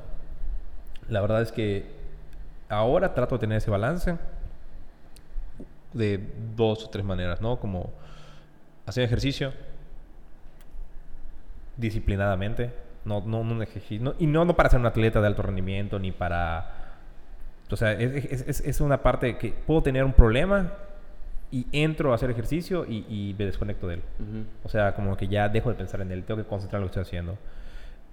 La 1.09 1.21
verdad 1.21 1.43
es 1.43 1.53
que 1.53 1.87
ahora 2.69 3.15
trato 3.15 3.37
de 3.37 3.41
tener 3.41 3.59
ese 3.59 3.71
balance 3.71 4.17
de 5.93 6.21
dos 6.57 6.85
o 6.85 6.91
tres 6.91 7.05
maneras, 7.05 7.41
¿no? 7.41 7.59
Como 7.61 7.91
hacer 8.87 9.05
ejercicio 9.05 9.53
disciplinadamente, 11.77 12.71
no, 13.05 13.21
no, 13.21 13.43
no 13.45 13.55
no- 14.01 14.15
y 14.19 14.27
no, 14.27 14.45
no 14.45 14.55
para 14.57 14.69
ser 14.71 14.81
un 14.81 14.87
atleta 14.87 15.21
de 15.21 15.27
alto 15.27 15.43
rendimiento 15.43 15.99
ni 15.99 16.13
para... 16.13 16.79
O 17.71 17.77
sea, 17.77 17.93
es, 17.93 18.43
es- 18.47 18.61
una 18.81 19.03
parte 19.03 19.39
que 19.39 19.51
puedo 19.67 19.83
tener 19.83 20.05
un 20.05 20.13
problema 20.13 20.73
y 21.51 21.67
entro 21.73 22.13
a 22.13 22.15
hacer 22.17 22.31
ejercicio 22.31 22.85
y, 22.87 23.05
y 23.09 23.35
me 23.39 23.47
desconecto 23.47 23.89
de 23.89 23.95
él. 23.95 24.03
O 24.65 24.69
sea, 24.69 24.95
como 24.95 25.17
que 25.17 25.29
ya 25.29 25.49
dejo 25.49 25.71
de 25.71 25.75
pensar 25.77 26.01
en 26.03 26.13
él, 26.13 26.25
tengo 26.25 26.43
que 26.43 26.49
concentrar 26.49 26.81
en 26.81 26.87
lo 26.87 26.91
que 26.93 27.01
estoy 27.01 27.09
haciendo. 27.09 27.39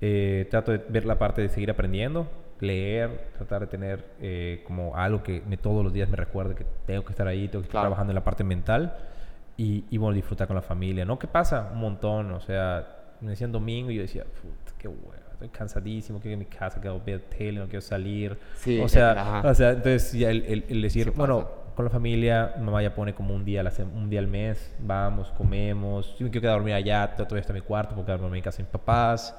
Eh, 0.02 0.48
trato 0.50 0.72
de 0.72 0.78
ver 0.90 1.06
la 1.06 1.18
parte 1.20 1.42
de 1.42 1.50
seguir 1.50 1.70
aprendiendo, 1.72 2.28
leer, 2.62 3.32
tratar 3.38 3.62
de 3.62 3.68
tener 3.68 4.06
eh, 4.22 4.64
como 4.66 4.96
algo 4.96 5.24
que 5.24 5.42
me, 5.48 5.58
todos 5.58 5.84
los 5.84 5.92
días 5.94 6.08
me 6.10 6.16
recuerde 6.16 6.56
que 6.56 6.66
tengo 6.86 7.04
que 7.04 7.12
estar 7.12 7.28
ahí, 7.28 7.48
tengo 7.48 7.62
que 7.62 7.68
estar 7.68 7.72
Claro. 7.82 7.88
trabajando 7.88 8.12
en 8.12 8.16
la 8.16 8.24
parte 8.24 8.44
mental 8.44 8.96
y, 9.58 9.84
y 9.90 9.98
bueno, 9.98 10.16
disfrutar 10.16 10.48
con 10.48 10.56
la 10.56 10.62
familia, 10.62 11.04
¿no? 11.06 11.20
¿Qué 11.20 11.28
pasa? 11.28 11.70
Un 11.74 11.80
montón, 11.80 12.32
o 12.32 12.40
sea, 12.40 12.88
me 13.22 13.32
decían 13.32 13.52
domingo 13.52 13.92
y 13.92 13.96
yo 13.96 14.02
decía, 14.04 14.24
puta, 14.24 14.72
qué 14.78 14.88
hueva, 14.88 15.32
estoy 15.34 15.50
cansadísimo, 15.50 16.20
quiero 16.20 16.38
ir 16.38 16.46
a 16.46 16.50
mi 16.50 16.58
casa, 16.58 16.80
quiero 16.80 17.02
ver 17.06 17.20
tele, 17.22 17.60
no 17.60 17.66
quiero 17.66 17.82
salir. 17.82 18.38
Sí, 18.56 18.80
o 18.82 18.88
sea, 18.88 19.12
ajá. 19.40 19.50
o 19.50 19.54
sea, 19.54 19.70
entonces 19.72 20.14
ya 20.14 20.30
el, 20.30 20.44
el- 20.46 20.66
el 20.70 20.82
decir, 20.82 21.06
Sí 21.06 21.10
bueno, 21.16 21.46
con 21.76 21.86
la 21.86 21.92
familia, 21.92 22.54
mi 22.58 22.64
mamá 22.66 22.82
ya 22.84 22.94
pone 22.94 23.14
como 23.14 23.34
un 23.34 23.44
día, 23.46 23.64
un 23.94 24.10
día 24.10 24.20
al 24.20 24.28
mes, 24.28 24.74
vamos, 24.80 25.32
comemos, 25.32 26.18
yo 26.18 26.26
me 26.26 26.32
quiero 26.32 26.42
quedar 26.42 26.54
a 26.54 26.58
dormir 26.58 26.74
allá, 26.74 27.04
estar 27.06 27.38
en 27.50 27.54
mi 27.54 27.62
cuarto, 27.62 27.96
porque 27.96 28.14
quedarme 28.14 28.38
en 28.38 28.44
casa 28.44 28.58
de 28.58 28.64
mis 28.64 28.72
papás, 28.72 29.34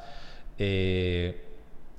eh, 0.63 1.45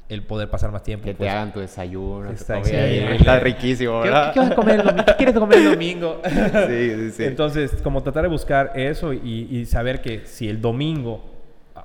el 0.07 0.24
poder 0.24 0.49
pasar 0.49 0.72
más 0.72 0.84
tiempo. 0.84 1.05
Que 1.05 1.14
te 1.14 1.18
pues, 1.18 1.30
hagan 1.32 1.51
tu 1.51 1.59
desayuno. 1.62 2.30
Está 2.32 2.59
increíble. 2.59 3.16
Está 3.16 3.39
riquísimo, 3.39 4.01
¿Qué, 4.01 4.09
¿verdad? 4.09 4.34
qué 4.34 4.39
vas 4.39 4.51
a 4.51 4.55
comer 4.55 4.80
el 4.80 4.86
domingo? 4.86 5.05
¿Qué 5.05 5.16
quieres 5.16 5.36
comer 5.39 5.57
el 5.57 5.72
domingo? 5.72 6.22
Sí, 6.68 6.89
sí, 6.95 7.12
sí. 7.12 7.24
Entonces, 7.24 7.82
como 7.82 8.03
tratar 8.03 8.24
de 8.24 8.30
buscar 8.30 8.72
eso 8.76 9.14
y, 9.14 9.47
y 9.49 9.66
saber 9.66 10.01
que 10.01 10.26
si 10.26 10.47
el 10.49 10.62
domingo, 10.62 11.24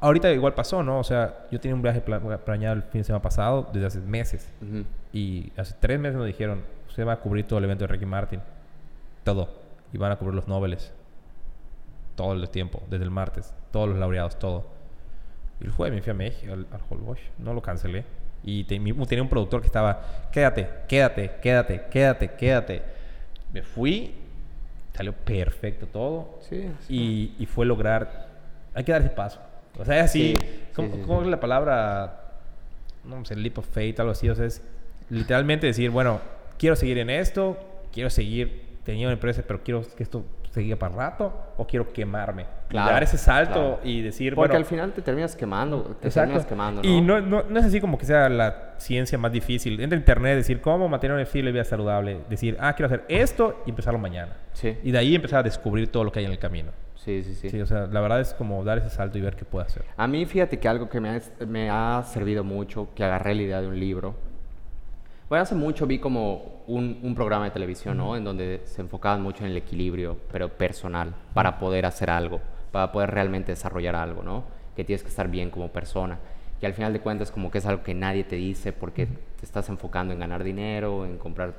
ahorita 0.00 0.30
igual 0.32 0.54
pasó, 0.54 0.82
¿no? 0.82 0.98
O 0.98 1.04
sea, 1.04 1.46
yo 1.50 1.58
tenía 1.60 1.74
un 1.74 1.82
viaje 1.82 2.00
pla- 2.00 2.20
planeado 2.44 2.76
el 2.76 2.82
fin 2.82 3.00
de 3.00 3.04
semana 3.04 3.22
pasado 3.22 3.70
desde 3.72 3.86
hace 3.86 4.00
meses. 4.00 4.52
Y 5.12 5.50
hace 5.56 5.74
tres 5.80 5.98
meses 5.98 6.16
nos 6.18 6.26
dijeron, 6.26 6.62
usted 6.88 7.06
va 7.06 7.12
a 7.12 7.20
cubrir 7.20 7.46
todo 7.46 7.58
el 7.60 7.64
evento 7.64 7.84
de 7.86 7.92
Ricky 7.92 8.06
Martin. 8.06 8.40
Todo. 9.24 9.48
Y 9.92 9.98
van 9.98 10.12
a 10.12 10.16
cubrir 10.16 10.34
los 10.34 10.46
Nobeles. 10.48 10.92
Todo 12.16 12.32
el 12.32 12.48
tiempo, 12.50 12.82
desde 12.90 13.04
el 13.04 13.10
martes. 13.10 13.54
Todos 13.70 13.88
los 13.88 13.98
laureados, 13.98 14.38
todo. 14.38 14.66
Y 15.60 15.64
el 15.64 15.70
jueves 15.70 15.94
me 15.94 16.02
fui 16.02 16.10
a 16.10 16.14
México, 16.14 16.52
al, 16.52 16.66
al 16.70 16.80
Holbox. 16.88 17.20
No 17.38 17.54
lo 17.54 17.62
cancelé. 17.62 18.04
Y 18.44 18.64
te- 18.64 18.78
mi- 18.78 18.92
tenía 19.06 19.22
un 19.22 19.28
productor 19.28 19.60
que 19.60 19.66
estaba, 19.66 20.28
quédate, 20.32 20.68
quédate, 20.88 21.30
quédate, 21.42 21.82
quédate, 21.90 22.30
quédate. 22.32 22.82
Me 23.52 23.62
fui, 23.62 24.12
salió 24.94 25.12
perfecto 25.12 25.86
todo. 25.86 26.38
Sí, 26.48 26.68
Y, 26.88 27.34
y 27.38 27.46
fue 27.46 27.64
lograr, 27.66 28.28
hay 28.74 28.84
que 28.84 28.92
dar 28.92 29.00
ese 29.00 29.10
paso. 29.10 29.40
O 29.78 29.84
sea, 29.84 29.98
es 29.98 30.04
así, 30.04 30.36
Sí, 30.40 30.46
¿cómo, 30.74 31.22
es 31.22 31.28
la 31.28 31.40
palabra? 31.40 32.22
No 33.04 33.24
sé, 33.24 33.36
leap 33.36 33.58
of 33.58 33.66
faith, 33.68 33.98
algo 34.00 34.12
así. 34.12 34.28
O 34.28 34.34
sea, 34.34 34.46
es 34.46 34.62
literalmente 35.10 35.66
decir, 35.66 35.90
bueno, 35.90 36.20
quiero 36.58 36.76
seguir 36.76 36.98
en 36.98 37.10
esto, 37.10 37.58
quiero 37.92 38.10
seguir 38.10 38.78
teniendo 38.84 39.12
empresas, 39.12 39.44
pero 39.46 39.62
quiero 39.62 39.82
que 39.96 40.02
esto 40.02 40.24
siga 40.62 40.76
para 40.76 40.94
rato, 40.94 41.32
o 41.56 41.66
quiero 41.66 41.92
quemarme. 41.92 42.46
Claro, 42.68 42.90
dar 42.90 43.02
ese 43.02 43.18
salto 43.18 43.52
claro. 43.52 43.80
y 43.84 44.02
decir, 44.02 44.34
Porque 44.34 44.48
bueno, 44.48 44.58
al 44.58 44.64
final 44.64 44.92
te 44.92 45.02
terminas 45.02 45.36
quemando. 45.36 45.82
Te 46.00 46.08
Exacto. 46.08 46.28
terminas 46.28 46.46
quemando, 46.46 46.82
¿no? 46.82 46.88
Y 46.88 47.00
no, 47.00 47.20
no, 47.20 47.44
no 47.48 47.58
es 47.60 47.64
así 47.64 47.80
como 47.80 47.96
que 47.96 48.06
sea 48.06 48.28
la 48.28 48.74
ciencia 48.78 49.18
más 49.18 49.32
difícil. 49.32 49.80
Entra 49.80 49.96
a 49.96 50.00
internet, 50.00 50.36
decir 50.36 50.60
cómo 50.60 50.88
mantener 50.88 51.14
un 51.14 51.22
estilo 51.22 51.46
de 51.46 51.52
vida 51.52 51.64
saludable. 51.64 52.20
Decir, 52.28 52.56
ah, 52.60 52.74
quiero 52.74 52.86
hacer 52.86 53.04
esto 53.08 53.62
y 53.66 53.70
empezarlo 53.70 53.98
mañana. 53.98 54.32
Sí. 54.52 54.76
Y 54.82 54.90
de 54.90 54.98
ahí 54.98 55.14
empezar 55.14 55.40
a 55.40 55.42
descubrir 55.42 55.90
todo 55.90 56.04
lo 56.04 56.12
que 56.12 56.18
hay 56.18 56.24
en 56.24 56.32
el 56.32 56.38
camino. 56.38 56.72
Sí, 56.96 57.22
sí, 57.22 57.36
sí. 57.36 57.50
Sí, 57.50 57.60
o 57.60 57.66
sea, 57.66 57.86
la 57.86 58.00
verdad 58.00 58.20
es 58.20 58.34
como 58.34 58.64
dar 58.64 58.78
ese 58.78 58.90
salto 58.90 59.16
y 59.16 59.20
ver 59.20 59.36
qué 59.36 59.44
puede 59.44 59.66
hacer. 59.66 59.84
A 59.96 60.08
mí, 60.08 60.26
fíjate 60.26 60.58
que 60.58 60.66
algo 60.66 60.88
que 60.88 61.00
me 61.00 61.10
ha, 61.10 61.20
me 61.46 61.70
ha 61.70 62.02
servido 62.02 62.42
mucho, 62.42 62.88
que 62.96 63.04
agarré 63.04 63.36
la 63.36 63.42
idea 63.42 63.60
de 63.60 63.68
un 63.68 63.78
libro. 63.78 64.16
Bueno, 65.28 65.42
hace 65.42 65.54
mucho 65.56 65.86
vi 65.86 65.98
como 65.98 66.62
un, 66.68 67.00
un 67.02 67.14
programa 67.14 67.46
de 67.46 67.50
televisión, 67.50 67.96
¿no? 67.96 68.16
En 68.16 68.22
donde 68.24 68.60
se 68.64 68.80
enfocaban 68.80 69.22
mucho 69.22 69.44
en 69.44 69.50
el 69.50 69.56
equilibrio, 69.56 70.16
pero 70.30 70.48
personal, 70.48 71.14
para 71.34 71.58
poder 71.58 71.84
hacer 71.84 72.10
algo, 72.10 72.40
para 72.70 72.92
poder 72.92 73.10
realmente 73.10 73.52
desarrollar 73.52 73.96
algo, 73.96 74.22
¿no? 74.22 74.44
Que 74.76 74.84
tienes 74.84 75.02
que 75.02 75.08
estar 75.08 75.28
bien 75.28 75.50
como 75.50 75.68
persona. 75.68 76.18
Y 76.62 76.66
al 76.66 76.74
final 76.74 76.92
de 76.92 77.00
cuentas, 77.00 77.32
como 77.32 77.50
que 77.50 77.58
es 77.58 77.66
algo 77.66 77.82
que 77.82 77.92
nadie 77.92 78.22
te 78.24 78.36
dice 78.36 78.72
porque 78.72 79.06
te 79.06 79.44
estás 79.44 79.68
enfocando 79.68 80.14
en 80.14 80.20
ganar 80.20 80.44
dinero, 80.44 81.04
en 81.04 81.18
comprar 81.18 81.54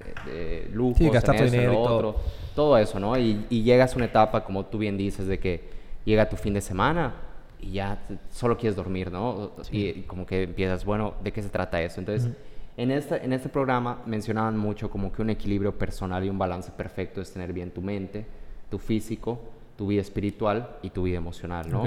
eh, 0.00 0.14
eh, 0.28 0.70
lujos, 0.72 0.96
Sí, 0.98 1.04
en 1.04 1.12
gastar 1.12 1.36
tu 1.36 1.42
eso, 1.44 1.54
en 1.54 1.60
dinero 1.60 1.72
lo 1.74 1.80
y 1.80 1.82
todo. 1.84 1.96
otro 1.96 2.16
todo 2.56 2.78
eso, 2.78 2.98
¿no? 2.98 3.16
Y, 3.18 3.46
y 3.50 3.62
llegas 3.62 3.92
a 3.92 3.96
una 3.96 4.06
etapa, 4.06 4.42
como 4.44 4.64
tú 4.66 4.78
bien 4.78 4.96
dices, 4.96 5.26
de 5.26 5.38
que 5.38 5.68
llega 6.06 6.28
tu 6.30 6.36
fin 6.36 6.54
de 6.54 6.60
semana 6.62 7.14
y 7.60 7.72
ya 7.72 7.98
t- 8.08 8.16
solo 8.30 8.56
quieres 8.56 8.74
dormir, 8.74 9.12
¿no? 9.12 9.52
Y, 9.70 9.86
y 10.00 10.02
como 10.02 10.26
que 10.26 10.42
empiezas, 10.44 10.84
bueno, 10.84 11.14
¿de 11.22 11.30
qué 11.32 11.42
se 11.42 11.50
trata 11.50 11.80
eso? 11.82 12.00
Entonces, 12.00 12.30
en, 12.76 12.90
este, 12.90 13.24
en 13.24 13.32
este 13.32 13.48
programa 13.48 14.02
mencionaban 14.06 14.56
mucho 14.56 14.90
como 14.90 15.12
que 15.12 15.22
un 15.22 15.30
equilibrio 15.30 15.76
personal 15.76 16.24
y 16.24 16.30
un 16.30 16.38
balance 16.38 16.70
perfecto 16.72 17.20
es 17.20 17.32
tener 17.32 17.52
bien 17.52 17.70
tu 17.70 17.82
mente, 17.82 18.26
tu 18.70 18.78
físico, 18.78 19.40
tu 19.76 19.88
vida 19.88 20.00
espiritual 20.00 20.76
y 20.82 20.90
tu 20.90 21.02
vida 21.04 21.18
emocional, 21.18 21.66
¿no? 21.70 21.84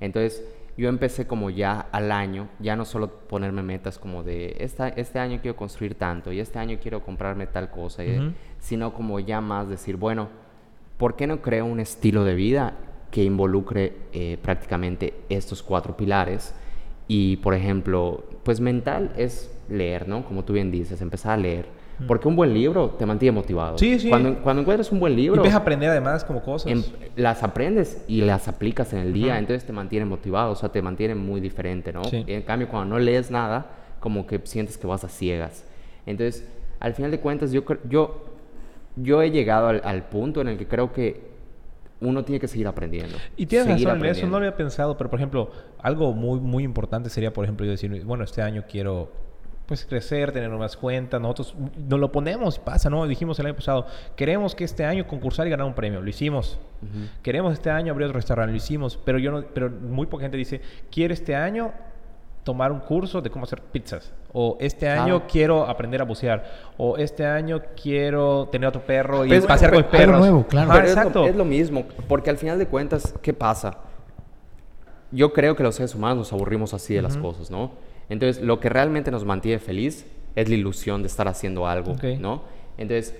Entonces, 0.00 0.44
yo 0.76 0.90
empecé 0.90 1.26
como 1.26 1.48
ya 1.48 1.86
al 1.90 2.12
año, 2.12 2.48
ya 2.58 2.76
no 2.76 2.84
solo 2.84 3.08
ponerme 3.10 3.62
metas 3.62 3.98
como 3.98 4.22
de, 4.22 4.56
esta, 4.60 4.88
este 4.88 5.18
año 5.18 5.38
quiero 5.40 5.56
construir 5.56 5.94
tanto 5.94 6.32
y 6.32 6.40
este 6.40 6.58
año 6.58 6.78
quiero 6.82 7.02
comprarme 7.02 7.46
tal 7.46 7.70
cosa, 7.70 8.04
y- 8.04 8.18
Ujú. 8.18 8.32
sino 8.58 8.92
como 8.92 9.18
ya 9.20 9.40
más 9.40 9.68
decir, 9.70 9.96
bueno, 9.96 10.28
¿por 10.98 11.16
qué 11.16 11.26
no 11.26 11.40
creo 11.40 11.64
un 11.64 11.80
estilo 11.80 12.24
de 12.24 12.34
vida 12.34 12.74
que 13.10 13.24
involucre 13.24 13.94
eh, 14.12 14.38
prácticamente 14.42 15.14
estos 15.30 15.62
cuatro 15.62 15.96
pilares? 15.96 16.54
Y, 17.08 17.36
por 17.38 17.54
ejemplo, 17.54 18.24
pues 18.46 18.60
mental 18.60 19.10
es 19.18 19.50
leer, 19.68 20.06
¿no? 20.08 20.24
Como 20.24 20.44
tú 20.44 20.52
bien 20.52 20.70
dices, 20.70 21.02
empezar 21.02 21.32
a 21.32 21.36
leer. 21.36 21.66
Porque 22.06 22.28
un 22.28 22.36
buen 22.36 22.54
libro 22.54 22.90
te 22.90 23.04
mantiene 23.06 23.32
motivado. 23.32 23.76
Sí, 23.76 23.98
sí. 23.98 24.08
Cuando, 24.08 24.36
cuando 24.42 24.62
encuentras 24.62 24.92
un 24.92 25.00
buen 25.00 25.16
libro, 25.16 25.40
Y 25.42 25.44
ves 25.46 25.54
a 25.54 25.58
aprender 25.58 25.90
además 25.90 26.24
como 26.24 26.42
cosas. 26.42 26.70
em- 26.70 26.84
las 27.16 27.42
aprendes 27.42 28.04
y 28.06 28.20
las 28.20 28.46
aplicas 28.48 28.92
en 28.92 29.00
el 29.00 29.12
día, 29.12 29.38
entonces 29.38 29.64
te 29.64 29.72
mantiene 29.72 30.04
motivado, 30.04 30.52
o 30.52 30.54
sea, 30.54 30.68
te 30.68 30.80
mantiene 30.80 31.14
muy 31.16 31.40
diferente, 31.40 31.92
¿no? 31.92 32.04
Sí. 32.04 32.22
Y 32.26 32.32
en 32.34 32.42
cambio, 32.42 32.68
cuando 32.68 32.94
no 32.94 33.00
lees 33.00 33.30
nada, 33.32 33.66
como 33.98 34.26
que 34.26 34.40
sientes 34.44 34.78
que 34.78 34.86
vas 34.86 35.02
a 35.04 35.08
ciegas. 35.08 35.64
Entonces, 36.04 36.46
al 36.78 36.94
final 36.94 37.10
de 37.10 37.18
cuentas, 37.18 37.50
yo, 37.50 37.64
yo, 37.88 38.26
yo 38.94 39.22
he 39.22 39.30
llegado 39.32 39.68
al, 39.68 39.80
al 39.84 40.04
punto 40.04 40.40
en 40.40 40.48
el 40.48 40.58
que 40.58 40.68
creo 40.68 40.92
que 40.92 41.34
uno 42.00 42.24
tiene 42.24 42.40
que 42.40 42.48
seguir 42.48 42.66
aprendiendo. 42.66 43.16
Y 43.36 43.46
tienes 43.46 43.82
razón 43.82 44.04
en 44.04 44.10
eso, 44.10 44.26
no 44.26 44.32
lo 44.32 44.36
había 44.38 44.56
pensado, 44.56 44.96
pero 44.96 45.10
por 45.10 45.18
ejemplo, 45.18 45.50
algo 45.78 46.12
muy, 46.12 46.40
muy 46.40 46.64
importante 46.64 47.10
sería, 47.10 47.32
por 47.32 47.44
ejemplo, 47.44 47.64
yo 47.64 47.72
decir, 47.72 48.04
bueno, 48.04 48.24
este 48.24 48.42
año 48.42 48.64
quiero 48.68 49.10
pues 49.66 49.84
crecer, 49.84 50.30
tener 50.30 50.48
nuevas 50.48 50.76
cuentas, 50.76 51.20
nosotros 51.20 51.54
nos 51.76 51.98
lo 51.98 52.12
ponemos 52.12 52.58
pasa, 52.58 52.88
¿no? 52.88 53.04
Dijimos 53.06 53.38
el 53.40 53.46
año 53.46 53.56
pasado, 53.56 53.86
queremos 54.14 54.54
que 54.54 54.62
este 54.62 54.84
año 54.84 55.08
concursar 55.08 55.46
y 55.48 55.50
ganar 55.50 55.66
un 55.66 55.74
premio, 55.74 56.00
lo 56.00 56.08
hicimos. 56.08 56.58
Queremos 57.22 57.52
este 57.54 57.70
año 57.70 57.92
abrir 57.92 58.06
otro 58.06 58.16
restaurante, 58.16 58.52
lo 58.52 58.56
hicimos, 58.56 58.96
pero 59.04 59.18
yo 59.18 59.32
no, 59.32 59.42
pero 59.42 59.70
muy 59.70 60.06
poca 60.06 60.22
gente 60.22 60.36
dice, 60.36 60.60
quiero 60.90 61.12
este 61.12 61.34
año 61.34 61.72
tomar 62.46 62.70
un 62.70 62.78
curso 62.78 63.20
de 63.20 63.28
cómo 63.28 63.42
hacer 63.44 63.60
pizzas. 63.60 64.12
O 64.32 64.56
este 64.60 64.86
Claro. 64.86 65.02
año 65.02 65.22
quiero 65.26 65.66
aprender 65.66 66.00
a 66.00 66.04
bucear. 66.04 66.44
O 66.76 66.96
este 66.96 67.26
año 67.26 67.60
quiero 67.82 68.48
tener 68.52 68.68
otro 68.68 68.82
perro 68.86 69.26
y 69.26 69.30
Pero- 69.30 69.48
pasear 69.48 69.72
con 69.72 69.82
pero- 69.82 69.90
perros. 69.90 70.14
algo 70.14 70.26
nuevo, 70.26 70.46
claro. 70.46 70.70
Ajá, 70.70 70.78
Pero 70.78 70.88
es 70.88 70.94
lo- 70.94 71.00
exacto. 71.00 71.26
Es, 71.26 71.34
lo, 71.34 71.44
mismo, 71.44 71.86
porque 72.06 72.30
al 72.30 72.38
final 72.38 72.56
de 72.60 72.68
cuentas, 72.68 73.12
¿qué 73.20 73.32
pasa? 73.34 73.78
Yo 75.10 75.32
creo 75.32 75.56
que 75.56 75.64
los 75.64 75.74
seres 75.74 75.96
humanos 75.96 76.18
nos 76.18 76.32
aburrimos 76.32 76.72
así 76.72 76.94
de 76.94 77.02
las 77.02 77.16
cosas, 77.16 77.50
¿no? 77.50 77.72
Entonces, 78.08 78.40
lo 78.40 78.60
que 78.60 78.68
realmente 78.68 79.10
nos 79.10 79.24
mantiene 79.24 79.58
feliz 79.58 80.06
es 80.36 80.48
la 80.48 80.54
ilusión 80.54 81.02
de 81.02 81.08
estar 81.08 81.26
haciendo 81.26 81.66
algo, 81.66 81.92
Ok. 81.92 82.04
¿no? 82.20 82.42
Entonces, 82.78 83.12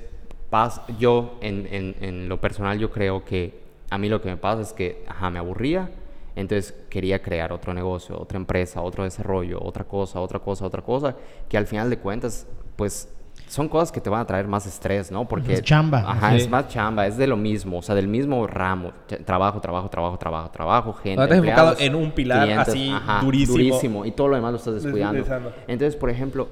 pas- 0.52 0.82
yo, 1.00 1.36
en, 1.40 1.66
en- 1.72 1.96
en 2.00 2.28
lo 2.28 2.40
personal, 2.40 2.78
yo 2.78 2.92
creo 2.92 3.24
que 3.24 3.58
a 3.90 3.98
mí 3.98 4.08
lo 4.08 4.20
que 4.22 4.28
me 4.28 4.36
pasa 4.36 4.62
es 4.62 4.72
que, 4.72 5.04
ajá, 5.08 5.30
me 5.30 5.40
aburría, 5.40 5.90
entonces 6.36 6.74
quería 6.88 7.20
crear 7.20 7.52
otro 7.52 7.74
negocio, 7.74 8.16
otra 8.20 8.36
empresa, 8.36 8.80
otro 8.82 9.02
desarrollo, 9.04 9.58
otra 9.60 9.82
cosa, 9.84 10.20
otra 10.20 10.38
cosa, 10.38 10.64
otra 10.66 10.82
cosa, 10.82 11.16
que 11.48 11.56
al 11.58 11.66
final 11.66 11.90
de 11.90 11.98
cuentas, 11.98 12.46
pues, 12.76 13.12
son 13.48 13.68
cosas 13.68 13.92
que 13.92 14.00
te 14.00 14.10
van 14.10 14.20
a 14.20 14.26
traer 14.26 14.46
más 14.48 14.66
estrés, 14.66 15.10
¿no? 15.12 15.26
Porque... 15.28 15.54
Es 15.54 15.62
chamba. 15.62 15.98
Ajá, 16.06 16.30
Sí. 16.32 16.36
es 16.38 16.48
más 16.50 16.68
chamba, 16.68 17.06
es 17.06 17.16
de 17.16 17.26
lo 17.26 17.36
mismo, 17.36 17.78
o 17.78 17.82
sea, 17.82 17.94
del 17.94 18.08
mismo 18.08 18.46
ramo. 18.46 18.92
Trabajo, 19.24 19.60
trabajo, 19.60 19.88
trabajo, 19.88 20.18
trabajo, 20.18 20.50
trabajo, 20.50 20.92
gente. 20.94 21.20
Ahora 21.20 21.34
estás 21.36 21.48
enfocado 21.48 21.76
en 21.78 21.94
un 21.94 22.10
pilar 22.12 22.50
así, 22.50 22.92
durísimo. 23.22 23.52
durísimo. 23.56 24.04
Y 24.06 24.10
todo 24.12 24.28
lo 24.28 24.36
demás 24.36 24.52
lo 24.52 24.58
estás 24.58 24.82
descuidando. 24.82 25.24
Entonces, 25.68 25.96
por 25.96 26.10
ejemplo, 26.10 26.48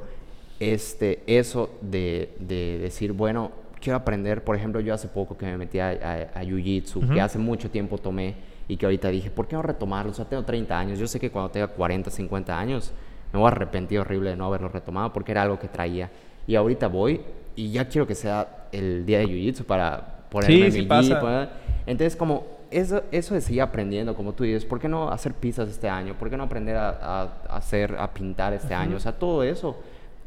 este, 0.60 1.22
eso 1.26 1.70
de, 1.80 2.36
de 2.38 2.78
decir, 2.78 3.12
bueno, 3.12 3.50
quiero 3.80 3.96
aprender, 3.98 4.44
por 4.44 4.54
ejemplo, 4.56 4.80
yo 4.80 4.94
hace 4.94 5.08
poco 5.08 5.36
que 5.36 5.46
me 5.46 5.56
metí 5.58 5.78
a, 5.78 5.88
a, 5.88 6.38
a 6.40 6.44
Jiu-Jitsu, 6.44 7.12
que 7.12 7.20
hace 7.20 7.38
mucho 7.38 7.70
tiempo 7.70 7.98
tomé 7.98 8.34
y 8.68 8.76
que 8.76 8.86
ahorita 8.86 9.08
dije, 9.08 9.30
¿por 9.30 9.46
qué 9.46 9.56
no 9.56 9.62
retomarlo? 9.62 10.10
O 10.12 10.14
sea, 10.14 10.24
tengo 10.24 10.42
30 10.44 10.78
años, 10.78 10.98
yo 10.98 11.06
sé 11.06 11.20
que 11.20 11.30
cuando 11.30 11.50
tenga 11.50 11.68
40, 11.68 12.10
50 12.10 12.58
años, 12.58 12.92
me 13.32 13.38
voy 13.38 13.46
a 13.46 13.50
arrepentir 13.52 13.98
horrible 14.00 14.30
de 14.30 14.36
no 14.36 14.46
haberlo 14.46 14.68
retomado 14.68 15.12
porque 15.12 15.32
era 15.32 15.42
algo 15.42 15.58
que 15.58 15.68
traía. 15.68 16.10
Y 16.46 16.54
ahorita 16.56 16.88
voy 16.88 17.20
y 17.56 17.70
ya 17.70 17.88
quiero 17.88 18.06
que 18.06 18.14
sea 18.14 18.66
el 18.72 19.04
día 19.06 19.18
de 19.18 19.26
Jiu-Jitsu 19.26 19.64
para 19.64 20.24
ponerme 20.30 20.70
sí 20.70 20.78
mi 20.82 20.86
pasa. 20.86 21.20
para- 21.20 21.50
Entonces, 21.86 22.16
como 22.16 22.44
eso, 22.70 23.02
eso 23.12 23.34
de 23.34 23.40
seguir 23.40 23.62
aprendiendo, 23.62 24.14
como 24.14 24.32
tú 24.32 24.44
dices, 24.44 24.64
¿por 24.64 24.80
qué 24.80 24.88
no 24.88 25.10
hacer 25.10 25.32
pizzas 25.34 25.68
este 25.68 25.88
año? 25.88 26.14
¿Por 26.18 26.30
qué 26.30 26.36
no 26.36 26.44
aprender 26.44 26.76
a, 26.76 26.88
a- 26.90 27.22
a 27.48 27.56
hacer, 27.56 27.96
a 27.98 28.12
pintar 28.12 28.52
este 28.52 28.74
año? 28.74 28.96
O 28.96 29.00
sea, 29.00 29.12
todo 29.12 29.42
eso, 29.42 29.76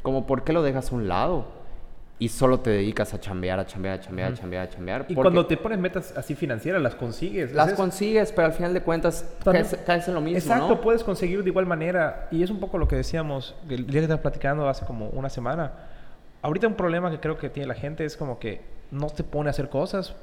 como 0.02 0.26
¿por 0.28 0.44
qué 0.44 0.54
lo 0.54 0.62
dejas 0.62 0.92
a 0.92 0.96
un 0.96 1.08
lado? 1.08 1.46
Y 2.20 2.30
solo 2.30 2.60
te 2.62 2.72
dedicas 2.72 3.14
a 3.14 3.20
chambear, 3.20 3.60
a 3.60 3.66
chambear, 3.68 4.00
a 4.00 4.02
chambear, 4.02 4.34
a 4.34 4.36
chambear, 4.36 4.64
a 4.64 4.70
chambear. 4.70 5.06
Y 5.08 5.14
cuando 5.14 5.46
te 5.46 5.56
pones 5.56 5.78
metas 5.78 6.16
así 6.18 6.34
financieras, 6.34 6.82
las 6.82 6.96
consigues. 6.96 7.54
Las 7.54 7.70
Es- 7.70 7.74
consigues, 7.76 8.32
pero 8.32 8.48
al 8.48 8.54
final 8.54 8.74
de 8.74 8.82
cuentas 8.82 9.24
caes, 9.44 9.78
caes 9.86 10.08
en 10.08 10.16
lo 10.16 10.22
mismo, 10.22 10.40
Exacto, 10.40 10.70
¿no? 10.70 10.82
puedes 10.82 11.04
conseguir 11.04 11.44
de 11.44 11.50
igual 11.50 11.68
manera. 11.68 12.28
Y 12.32 12.42
es 12.42 12.50
un 12.50 12.60
poco 12.60 12.80
lo 12.80 12.88
que 12.88 12.96
decíamos 12.96 13.54
el 13.70 13.86
día 13.86 14.00
que 14.00 14.06
estabas 14.06 14.22
platicando 14.22 14.68
hace 14.68 14.84
como 14.86 15.10
una 15.10 15.30
semana. 15.30 15.74
Ahorita 16.42 16.68
un 16.68 16.74
problema 16.74 17.12
que 17.12 17.20
creo 17.20 17.38
que 17.38 17.50
tiene 17.52 17.68
la 17.68 17.76
gente 17.76 18.04
es 18.04 18.18
como 18.18 18.40
que 18.40 18.62
no 18.90 19.08
te 19.08 19.24
pone 19.24 19.50
a 19.50 19.52
hacer 19.52 19.70
cosas 19.70 20.16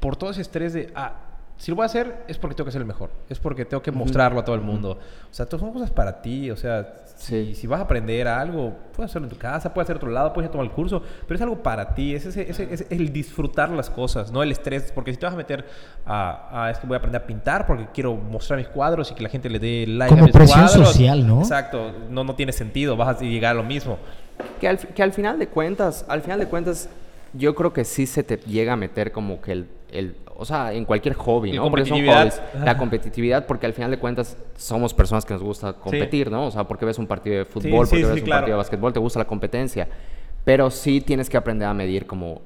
por 0.00 0.16
todo 0.16 0.30
ese 0.30 0.42
estrés 0.42 0.72
de, 0.74 0.92
ah, 0.94 1.14
si 1.56 1.70
lo 1.70 1.76
voy 1.76 1.84
a 1.84 1.86
hacer 1.86 2.24
es 2.28 2.38
porque 2.38 2.54
tengo 2.54 2.66
que 2.66 2.72
ser 2.72 2.82
el 2.82 2.86
mejor. 2.86 3.10
Es 3.28 3.38
porque 3.38 3.64
tengo 3.64 3.82
que 3.82 3.90
mostrarlo 3.90 4.40
a 4.40 4.44
todo 4.44 4.54
el 4.54 4.60
mundo. 4.60 4.98
O 5.30 5.34
sea, 5.34 5.46
todas 5.46 5.60
son 5.60 5.72
cosas 5.72 5.90
para 5.90 6.20
ti. 6.22 6.50
O 6.50 6.56
sea, 6.56 6.94
Sí. 7.18 7.52
si 7.56 7.66
vas 7.66 7.80
a 7.80 7.82
aprender 7.82 8.28
algo, 8.28 8.74
puedes 8.94 9.10
hacerlo 9.10 9.26
en 9.26 9.32
tu 9.34 9.38
casa, 9.38 9.74
puedes 9.74 9.86
hacer 9.86 9.96
otro 9.96 10.08
lado, 10.10 10.32
puedes 10.32 10.46
ir 10.46 10.50
a 10.50 10.52
tomar 10.52 10.66
el 10.66 10.72
curso, 10.72 11.02
pero 11.26 11.34
es 11.34 11.42
algo 11.42 11.62
para 11.62 11.92
ti. 11.94 12.14
Es, 12.14 12.24
ese, 12.26 12.48
ese- 12.48 12.72
es 12.72 12.86
el 12.90 13.12
disfrutar 13.12 13.70
las 13.70 13.90
cosas, 13.90 14.30
no 14.30 14.42
el 14.42 14.52
estrés. 14.52 14.92
Porque 14.92 15.12
si 15.12 15.18
te 15.18 15.26
vas 15.26 15.34
a 15.34 15.36
meter 15.36 15.66
a, 16.06 16.64
a, 16.66 16.70
es 16.70 16.78
que 16.78 16.86
voy 16.86 16.94
a 16.94 16.98
aprender 16.98 17.20
a 17.20 17.26
pintar 17.26 17.66
porque 17.66 17.88
quiero 17.92 18.14
mostrar 18.14 18.56
mis 18.58 18.68
cuadros 18.68 19.10
y 19.10 19.14
que 19.14 19.22
la 19.24 19.28
gente 19.28 19.50
le 19.50 19.58
dé 19.58 19.84
like 19.88 20.10
Como 20.10 20.22
a 20.22 20.26
mis 20.26 20.32
presión 20.32 20.60
cuadros. 20.66 20.88
social, 20.92 21.26
¿no? 21.26 21.40
Exacto, 21.40 21.90
no, 22.08 22.22
no 22.24 22.34
tiene 22.36 22.52
sentido, 22.52 22.96
vas 22.96 23.16
a 23.16 23.20
llegar 23.24 23.50
a 23.50 23.54
lo 23.54 23.64
mismo. 23.64 23.98
Que 24.60 24.68
al, 24.68 24.78
que 24.78 25.02
al 25.02 25.12
final 25.12 25.38
de 25.40 25.48
cuentas, 25.48 26.04
al 26.08 26.22
final 26.22 26.38
de 26.38 26.46
cuentas, 26.46 26.88
yo 27.34 27.54
creo 27.56 27.72
que 27.72 27.84
sí 27.84 28.06
se 28.06 28.22
te 28.22 28.36
llega 28.36 28.74
a 28.74 28.76
meter 28.76 29.10
como 29.12 29.40
que 29.40 29.50
el, 29.52 29.66
el 29.90 30.14
o 30.40 30.44
sea, 30.44 30.72
en 30.72 30.84
cualquier 30.84 31.14
hobby, 31.14 31.50
¿no? 31.50 31.68
Porque 31.68 31.84
son 31.84 31.98
hobbies. 32.06 32.40
La 32.64 32.78
competitividad, 32.78 33.44
porque 33.44 33.66
al 33.66 33.72
final 33.72 33.90
de 33.90 33.98
cuentas 33.98 34.36
somos 34.56 34.94
personas 34.94 35.24
que 35.24 35.34
nos 35.34 35.42
gusta 35.42 35.72
competir, 35.72 36.30
¿no? 36.30 36.46
O 36.46 36.50
sea, 36.52 36.62
porque 36.62 36.84
ves 36.84 36.96
un 36.98 37.08
partido 37.08 37.38
de 37.38 37.44
fútbol, 37.44 37.86
sí, 37.86 37.90
porque 37.90 38.04
sí, 38.04 38.10
ves 38.10 38.18
un 38.20 38.24
claro. 38.24 38.40
partido 38.42 38.54
de 38.54 38.58
básquetbol, 38.58 38.92
te 38.92 39.00
gusta 39.00 39.18
la 39.18 39.24
competencia. 39.26 39.88
Pero 40.44 40.70
sí 40.70 41.00
tienes 41.00 41.28
que 41.28 41.36
aprender 41.36 41.66
a 41.66 41.74
medir 41.74 42.06
como, 42.06 42.40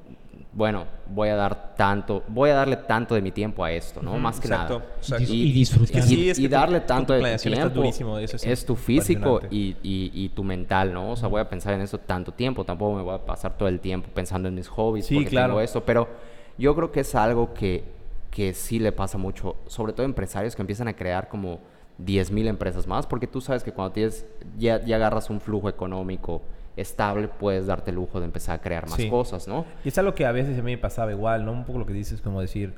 bueno, 0.53 0.85
voy 1.05 1.29
a 1.29 1.35
dar 1.35 1.75
tanto, 1.75 2.23
voy 2.29 2.49
a 2.49 2.55
darle 2.55 2.77
tanto 2.77 3.13
de 3.13 3.21
mi 3.21 3.29
tiempo 3.31 3.63
a 3.63 3.71
esto, 3.71 4.01
¿no? 4.01 4.17
Más 4.17 4.39
que 4.39 4.47
exacto, 4.47 4.79
nada. 4.79 4.91
exacto. 4.97 5.25
Y 5.31 5.51
disfrutar. 5.51 6.03
Y, 6.11 6.47
darle 6.47 6.79
tanto 6.79 7.13
de 7.13 7.37
tu 7.37 7.43
tiempo 7.51 7.69
durísimo, 7.69 8.17
eso 8.17 8.37
es 8.37 8.43
es 8.47 8.65
tu 8.65 8.75
físico 8.75 9.39
y- 9.51 9.75
y 9.83 10.29
tu 10.29 10.43
mental, 10.43 10.91
¿no? 10.91 11.11
O 11.11 11.15
sea, 11.15 11.29
voy 11.29 11.41
a 11.41 11.47
pensar 11.47 11.75
en 11.75 11.81
eso 11.81 11.99
tanto 11.99 12.31
tiempo, 12.31 12.63
tampoco 12.65 12.95
me 12.95 13.03
voy 13.03 13.13
a 13.13 13.19
pasar 13.19 13.55
todo 13.55 13.69
el 13.69 13.79
tiempo 13.79 14.09
pensando 14.11 14.49
en 14.49 14.55
mis 14.55 14.67
hobbies, 14.67 15.05
Sí, 15.05 15.13
porque 15.13 15.29
claro. 15.29 15.49
tengo 15.49 15.61
esto, 15.61 15.83
pero 15.85 16.32
yo 16.57 16.75
creo 16.75 16.91
que 16.91 17.01
es 17.01 17.15
algo 17.15 17.53
que, 17.53 17.83
que 18.31 18.53
sí 18.53 18.79
le 18.79 18.91
pasa 18.91 19.17
mucho, 19.17 19.55
sobre 19.67 19.93
todo 19.93 20.03
a 20.03 20.05
empresarios 20.05 20.55
que 20.55 20.61
empiezan 20.61 20.87
a 20.87 20.93
crear 20.95 21.27
como 21.27 21.59
10.000 22.03 22.47
empresas 22.47 22.87
más, 22.87 23.05
porque 23.05 23.27
tú 23.27 23.41
sabes 23.41 23.63
que 23.63 23.71
cuando 23.71 23.93
tienes, 23.93 24.25
ya, 24.57 24.83
ya 24.83 24.95
agarras 24.95 25.29
un 25.29 25.39
flujo 25.39 25.69
económico 25.69 26.41
estable, 26.75 27.27
puedes 27.27 27.67
darte 27.67 27.91
el 27.91 27.95
lujo 27.97 28.19
de 28.19 28.25
empezar 28.25 28.55
a 28.55 28.61
crear 28.61 28.85
más 28.89 28.95
Sí. 28.95 29.09
cosas, 29.09 29.47
¿no? 29.47 29.65
Y 29.85 29.89
es 29.89 29.97
algo 29.99 30.15
que 30.15 30.25
a 30.25 30.31
veces 30.31 30.57
a 30.57 30.61
mí 30.63 30.71
me 30.71 30.77
pasaba 30.79 31.11
igual, 31.11 31.45
¿no? 31.45 31.51
Un 31.51 31.65
poco 31.65 31.77
lo 31.79 31.85
que 31.85 31.93
dices, 31.93 32.19
como 32.21 32.41
decir, 32.41 32.73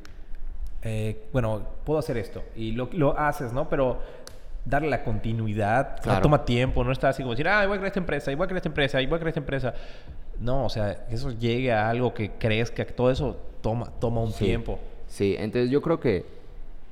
eh, 0.81 1.23
bueno, 1.31 1.61
puedo 1.85 1.99
hacer 1.99 2.17
esto. 2.17 2.43
Y 2.57 2.73
lo, 2.73 2.89
lo 2.91 3.17
haces, 3.17 3.53
¿no? 3.53 3.69
Pero 3.69 3.99
darle 4.65 4.89
la 4.89 5.03
continuidad 5.03 5.93
o 5.93 5.95
sea, 5.95 6.01
Claro. 6.03 6.21
toma 6.23 6.43
tiempo, 6.43 6.83
no 6.83 6.91
está 6.91 7.09
así 7.09 7.21
como 7.23 7.31
decir, 7.33 7.47
ah, 7.47 7.65
voy 7.67 7.75
a 7.75 7.79
crear 7.79 7.87
esta 7.87 7.99
empresa, 7.99 8.31
y 8.31 8.35
voy 8.35 8.43
a 8.45 8.47
crear 8.47 8.57
esta 8.57 8.69
empresa, 8.69 9.01
y 9.01 9.05
voy 9.05 9.15
a 9.15 9.19
crear 9.19 9.29
esta 9.29 9.39
empresa. 9.39 9.73
No, 10.39 10.65
o 10.65 10.69
sea, 10.69 11.05
que 11.07 11.15
eso 11.15 11.31
llegue 11.31 11.71
a 11.71 11.89
algo 11.89 12.13
que 12.13 12.31
crezca, 12.31 12.85
que 12.85 12.93
todo 12.93 13.09
eso 13.11 13.37
toma, 13.61 13.91
toma 13.99 14.21
un 14.21 14.31
Sí. 14.31 14.45
tiempo. 14.45 14.79
Sí, 15.07 15.35
entonces 15.37 15.69
yo 15.71 15.81
creo 15.81 15.99
que 15.99 16.25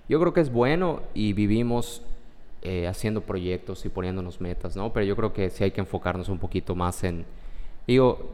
yo 0.10 0.20
creo 0.20 0.34
que 0.34 0.41
es 0.41 0.52
bueno 0.52 1.02
y 1.14 1.34
vivimos 1.34 2.02
eh, 2.62 2.88
haciendo 2.88 3.22
proyectos 3.22 3.86
y 3.86 3.89
poniéndonos 3.89 4.39
metas, 4.39 4.76
¿no? 4.76 4.94
Pero 4.94 5.06
yo 5.06 5.16
creo 5.16 5.34
que 5.34 5.50
sí 5.50 5.64
hay 5.64 5.72
que 5.72 5.82
enfocarnos 5.82 6.30
un 6.30 6.39
poquito 6.39 6.76
más 6.76 7.04
en, 7.04 7.26
digo, 7.88 8.32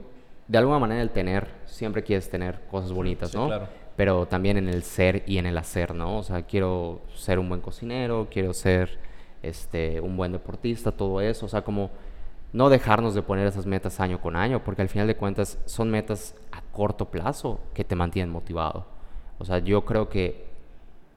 de 0.48 0.58
alguna 0.58 0.80
manera 0.80 1.02
el 1.02 1.10
tener, 1.12 1.48
siempre 1.66 2.04
quieres 2.04 2.30
tener 2.30 2.60
cosas 2.70 2.92
bonitas, 2.92 3.32
sí, 3.32 3.38
¿no? 3.38 3.48
claro. 3.48 3.68
Pero 3.96 4.28
también 4.28 4.58
en 4.58 4.70
el 4.70 4.84
ser 4.84 5.24
y 5.28 5.38
en 5.40 5.46
el 5.46 5.58
hacer, 5.58 5.94
¿no? 5.96 6.20
O 6.20 6.24
sea, 6.24 6.44
quiero 6.44 7.02
ser 7.16 7.38
un 7.40 7.50
buen 7.50 7.62
cocinero, 7.62 8.28
quiero 8.32 8.54
ser 8.54 8.98
este, 9.44 10.00
un 10.00 10.16
buen 10.18 10.32
deportista, 10.32 10.92
todo 10.92 11.22
eso, 11.22 11.46
o 11.46 11.50
sea, 11.50 11.62
como 11.64 11.90
no 12.52 12.70
dejarnos 12.70 13.14
de 13.14 13.22
poner 13.22 13.48
esas 13.48 13.66
metas 13.66 14.00
año 14.00 14.20
con 14.20 14.36
año, 14.36 14.64
porque 14.64 14.82
al 14.82 14.90
final 14.90 15.08
de 15.08 15.16
cuentas 15.16 15.60
son 15.66 15.92
metas 15.92 16.36
a 16.52 16.62
corto 16.62 17.12
plazo 17.12 17.60
que 17.74 17.84
te 17.84 17.96
mantienen 17.96 18.32
motivado. 18.32 18.88
O 19.38 19.46
sea, 19.46 19.60
yo 19.60 19.86
creo 19.86 20.10
que 20.10 20.50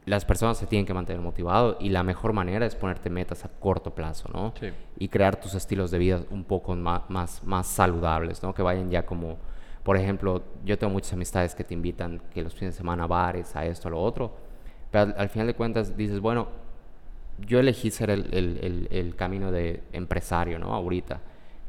las 0.04 0.24
personas 0.24 0.58
se 0.58 0.66
tienen 0.66 0.84
que 0.84 0.94
mantener 0.94 1.22
motivados 1.22 1.76
y 1.80 1.88
la 1.88 2.02
mejor 2.02 2.32
manera 2.32 2.66
es 2.66 2.74
ponerte 2.74 3.08
metas 3.08 3.44
a 3.44 3.48
corto 3.48 3.94
plazo, 3.94 4.28
¿no? 4.32 4.52
Sí. 4.58 4.68
Y 4.98 5.08
crear 5.08 5.40
tus 5.40 5.54
estilos 5.54 5.90
de 5.90 5.98
vida 5.98 6.20
un 6.30 6.44
poco 6.44 6.74
más, 6.74 7.08
más, 7.08 7.42
más 7.44 7.66
saludables, 7.66 8.42
¿no? 8.42 8.52
Que 8.52 8.62
vayan 8.62 8.90
ya 8.90 9.06
como, 9.06 9.38
por 9.82 9.96
ejemplo, 9.96 10.42
yo 10.64 10.76
tengo 10.76 10.92
muchas 10.92 11.12
amistades 11.12 11.54
que 11.54 11.64
te 11.64 11.74
invitan 11.74 12.20
que 12.32 12.42
los 12.42 12.54
fines 12.54 12.74
de 12.74 12.78
semana 12.78 13.04
a 13.04 13.06
bares, 13.06 13.54
a 13.54 13.64
esto, 13.64 13.88
a 13.88 13.90
lo 13.92 14.02
otro, 14.02 14.34
pero 14.90 15.04
al, 15.04 15.14
al 15.16 15.28
final 15.28 15.46
de 15.46 15.54
cuentas 15.54 15.96
dices, 15.96 16.20
bueno, 16.20 16.48
yo 17.46 17.60
elegí 17.60 17.90
ser 17.90 18.10
el, 18.10 18.32
el, 18.32 18.58
el, 18.62 18.88
el 18.90 19.16
camino 19.16 19.50
de 19.50 19.80
empresario, 19.92 20.58
¿no? 20.58 20.74
Ahorita. 20.74 21.20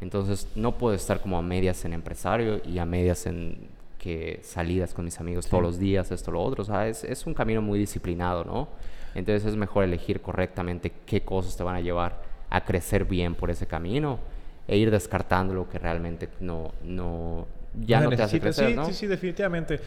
Entonces 0.02 0.48
no 0.56 0.78
puedo 0.78 0.96
estar 0.96 1.22
como 1.22 1.38
a 1.38 1.42
medias 1.42 1.86
en 1.86 1.94
empresario 1.94 2.62
y 2.66 2.78
a 2.78 2.86
medias 2.86 3.26
en 3.26 3.70
que 3.98 4.42
salidas 4.44 4.94
con 4.94 5.06
mis 5.06 5.18
amigos 5.22 5.48
todos 5.48 5.64
los 5.64 5.80
días, 5.80 6.12
esto, 6.12 6.32
lo 6.32 6.42
otro. 6.42 6.64
O 6.64 6.66
sea, 6.66 6.88
es, 6.88 7.06
es 7.06 7.26
un 7.26 7.34
camino 7.34 7.62
muy 7.62 7.80
disciplinado, 7.80 8.44
¿no? 8.44 8.68
Entonces 9.16 9.46
es 9.46 9.56
mejor 9.56 9.86
elegir 9.86 10.20
correctamente 10.20 10.92
qué 11.06 11.22
cosas 11.22 11.56
te 11.56 11.64
van 11.64 11.76
a 11.76 11.82
llevar 11.82 12.22
a 12.50 12.66
crecer 12.66 13.06
bien 13.06 13.34
por 13.34 13.50
ese 13.50 13.66
camino 13.66 14.20
e 14.68 14.78
ir 14.78 14.92
descartando 14.92 15.54
lo 15.54 15.70
que 15.70 15.80
realmente 15.80 16.30
no, 16.40 16.74
no 16.84 17.48
ya 17.74 18.02
no, 18.02 18.10
te 18.10 18.22
hace 18.22 18.40
crecer, 18.40 18.70
sí, 18.70 18.76
¿no? 18.76 18.86
sí, 18.86 18.94
sí, 18.94 19.08
definitivamente. 19.08 19.80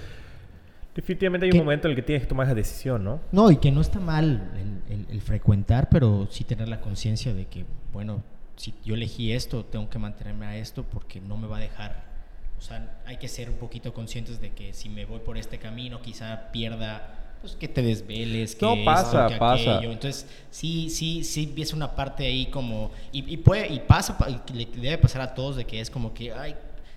Definitivamente 0.96 1.44
hay 1.46 1.52
¿Qué? 1.52 1.58
un 1.58 1.64
momento 1.64 1.86
en 1.86 1.90
el 1.92 1.96
que 1.96 2.02
tienes 2.02 2.22
que 2.22 2.28
tomar 2.28 2.46
esa 2.46 2.54
decisión, 2.54 3.04
¿no? 3.04 3.20
No, 3.30 3.50
y 3.50 3.58
que 3.58 3.70
no 3.70 3.80
está 3.82 4.00
mal 4.00 4.50
el, 4.88 4.94
el- 4.94 5.06
el 5.10 5.20
frecuentar, 5.20 5.88
pero 5.90 6.26
sí 6.30 6.42
tener 6.44 6.68
la 6.68 6.80
conciencia 6.80 7.32
de 7.34 7.44
que, 7.46 7.64
bueno, 7.92 8.22
si 8.56 8.72
yo 8.84 8.94
elegí 8.94 9.32
esto, 9.32 9.64
tengo 9.64 9.88
que 9.90 9.98
mantenerme 9.98 10.46
a 10.46 10.56
esto 10.56 10.82
porque 10.84 11.20
no 11.20 11.36
me 11.36 11.46
va 11.46 11.58
a 11.58 11.60
dejar. 11.60 12.04
O 12.58 12.62
sea, 12.62 12.98
hay 13.04 13.18
que 13.18 13.28
ser 13.28 13.50
un 13.50 13.56
poquito 13.56 13.92
conscientes 13.92 14.40
de 14.40 14.50
que 14.52 14.72
si 14.72 14.88
me 14.88 15.04
voy 15.04 15.20
por 15.20 15.36
este 15.36 15.58
camino, 15.58 16.00
quizá 16.00 16.50
pierda, 16.52 17.36
pues 17.42 17.54
que 17.54 17.68
te 17.68 17.82
desveles, 17.82 18.56
que 18.56 18.64
No, 18.64 18.72
esto, 18.72 18.84
pasa, 18.86 19.26
que 19.28 19.36
pasa. 19.36 19.76
aquello. 19.76 19.92
Entonces, 19.92 20.26
sí, 20.50 20.88
sí, 20.88 21.22
sí 21.22 21.44
empieza 21.44 21.76
una 21.76 21.94
parte 21.94 22.24
ahí 22.26 22.46
como, 22.46 22.90
y, 23.12 23.30
y 23.30 23.36
puede, 23.36 23.70
y 23.70 23.80
pasa, 23.80 24.16
pa- 24.16 24.30
y 24.30 24.40
le 24.54 24.64
debe 24.64 24.96
pasar 24.96 25.20
a 25.20 25.34
todos 25.34 25.56
de 25.56 25.66
que 25.66 25.78
es 25.78 25.90
como 25.90 26.14
que, 26.14 26.32
ay, 26.32 26.54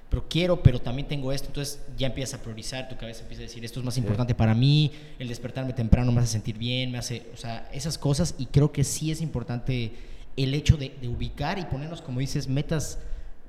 pero 0.10 0.26
quiero, 0.28 0.64
pero 0.64 0.80
también 0.80 1.08
tengo 1.08 1.32
esto, 1.32 1.48
entonces 1.48 1.80
ya 1.98 2.08
empiezas 2.08 2.40
a 2.40 2.44
priorizar, 2.44 2.90
tu 2.90 2.98
cabeza 2.98 3.22
empieza 3.22 3.44
a 3.44 3.46
decir, 3.46 3.64
esto 3.64 3.80
es 3.80 3.86
más 3.86 3.98
importante 3.98 4.34
para 4.34 4.56
mí, 4.56 4.92
el 5.20 5.28
despertarme 5.28 5.74
temprano 5.74 6.12
me 6.12 6.20
hace 6.22 6.32
sentir 6.32 6.58
bien, 6.58 6.92
me 6.92 6.98
hace, 6.98 7.28
o 7.34 7.38
sea, 7.38 7.70
esas 7.72 7.98
cosas, 7.98 8.34
y 8.40 8.48
creo 8.48 8.72
que 8.72 8.84
sí 8.84 9.12
es 9.12 9.22
importante 9.22 9.94
el 10.36 10.54
hecho 10.54 10.78
de, 10.78 10.96
de 11.00 11.08
ubicar 11.08 11.60
y 11.60 11.66
ponernos, 11.66 12.02
como 12.02 12.20
dices, 12.20 12.48
metas 12.48 12.98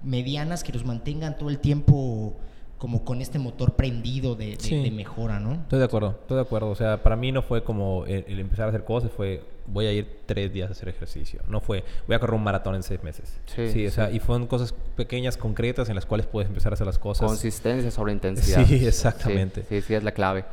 medianas 0.02 0.62
que 0.62 0.72
nos 0.72 0.84
mantengan 0.84 1.38
todo 1.38 1.48
el 1.48 1.58
tiempo 1.58 2.36
como 2.80 3.04
con 3.04 3.20
este 3.20 3.38
motor 3.38 3.74
prendido 3.74 4.34
de, 4.34 4.52
de- 4.56 4.56
Sí. 4.58 4.82
de 4.82 4.90
mejora, 4.90 5.38
¿no? 5.38 5.52
Estoy 5.52 5.78
de 5.80 5.84
acuerdo, 5.84 6.16
estoy 6.22 6.36
de 6.36 6.42
acuerdo. 6.42 6.70
O 6.70 6.74
sea, 6.74 7.02
para 7.02 7.14
mí 7.14 7.30
no 7.30 7.42
fue 7.42 7.62
como 7.62 8.06
el, 8.06 8.24
el 8.26 8.40
empezar 8.40 8.64
a 8.64 8.68
hacer 8.70 8.84
cosas, 8.84 9.12
fue 9.14 9.42
voy 9.66 9.84
a 9.86 9.92
ir 9.92 10.08
tres 10.24 10.50
días 10.52 10.70
a 10.70 10.72
hacer 10.72 10.88
ejercicio. 10.88 11.42
No 11.46 11.60
fue 11.60 11.84
voy 12.06 12.16
a 12.16 12.18
correr 12.18 12.34
un 12.34 12.42
maratón 12.42 12.74
en 12.74 12.82
seis 12.82 13.02
meses. 13.02 13.38
Sí, 13.44 13.86
o 13.86 13.90
sea, 13.90 14.10
y 14.10 14.18
fueron 14.18 14.46
cosas 14.46 14.74
pequeñas, 14.96 15.36
concretas 15.36 15.90
en 15.90 15.94
las 15.94 16.06
cuales 16.06 16.26
puedes 16.26 16.48
empezar 16.48 16.72
a 16.72 16.74
hacer 16.74 16.86
las 16.86 16.98
cosas. 16.98 17.26
Consistencia 17.26 17.90
sobre 17.90 18.14
intensidad. 18.14 18.64
Sí, 18.64 18.86
exactamente. 18.86 19.60
Sí, 19.68 19.80
sí, 19.80 19.82
sí, 19.82 19.94
es 19.94 20.02
la 20.02 20.12
clave. 20.12 20.46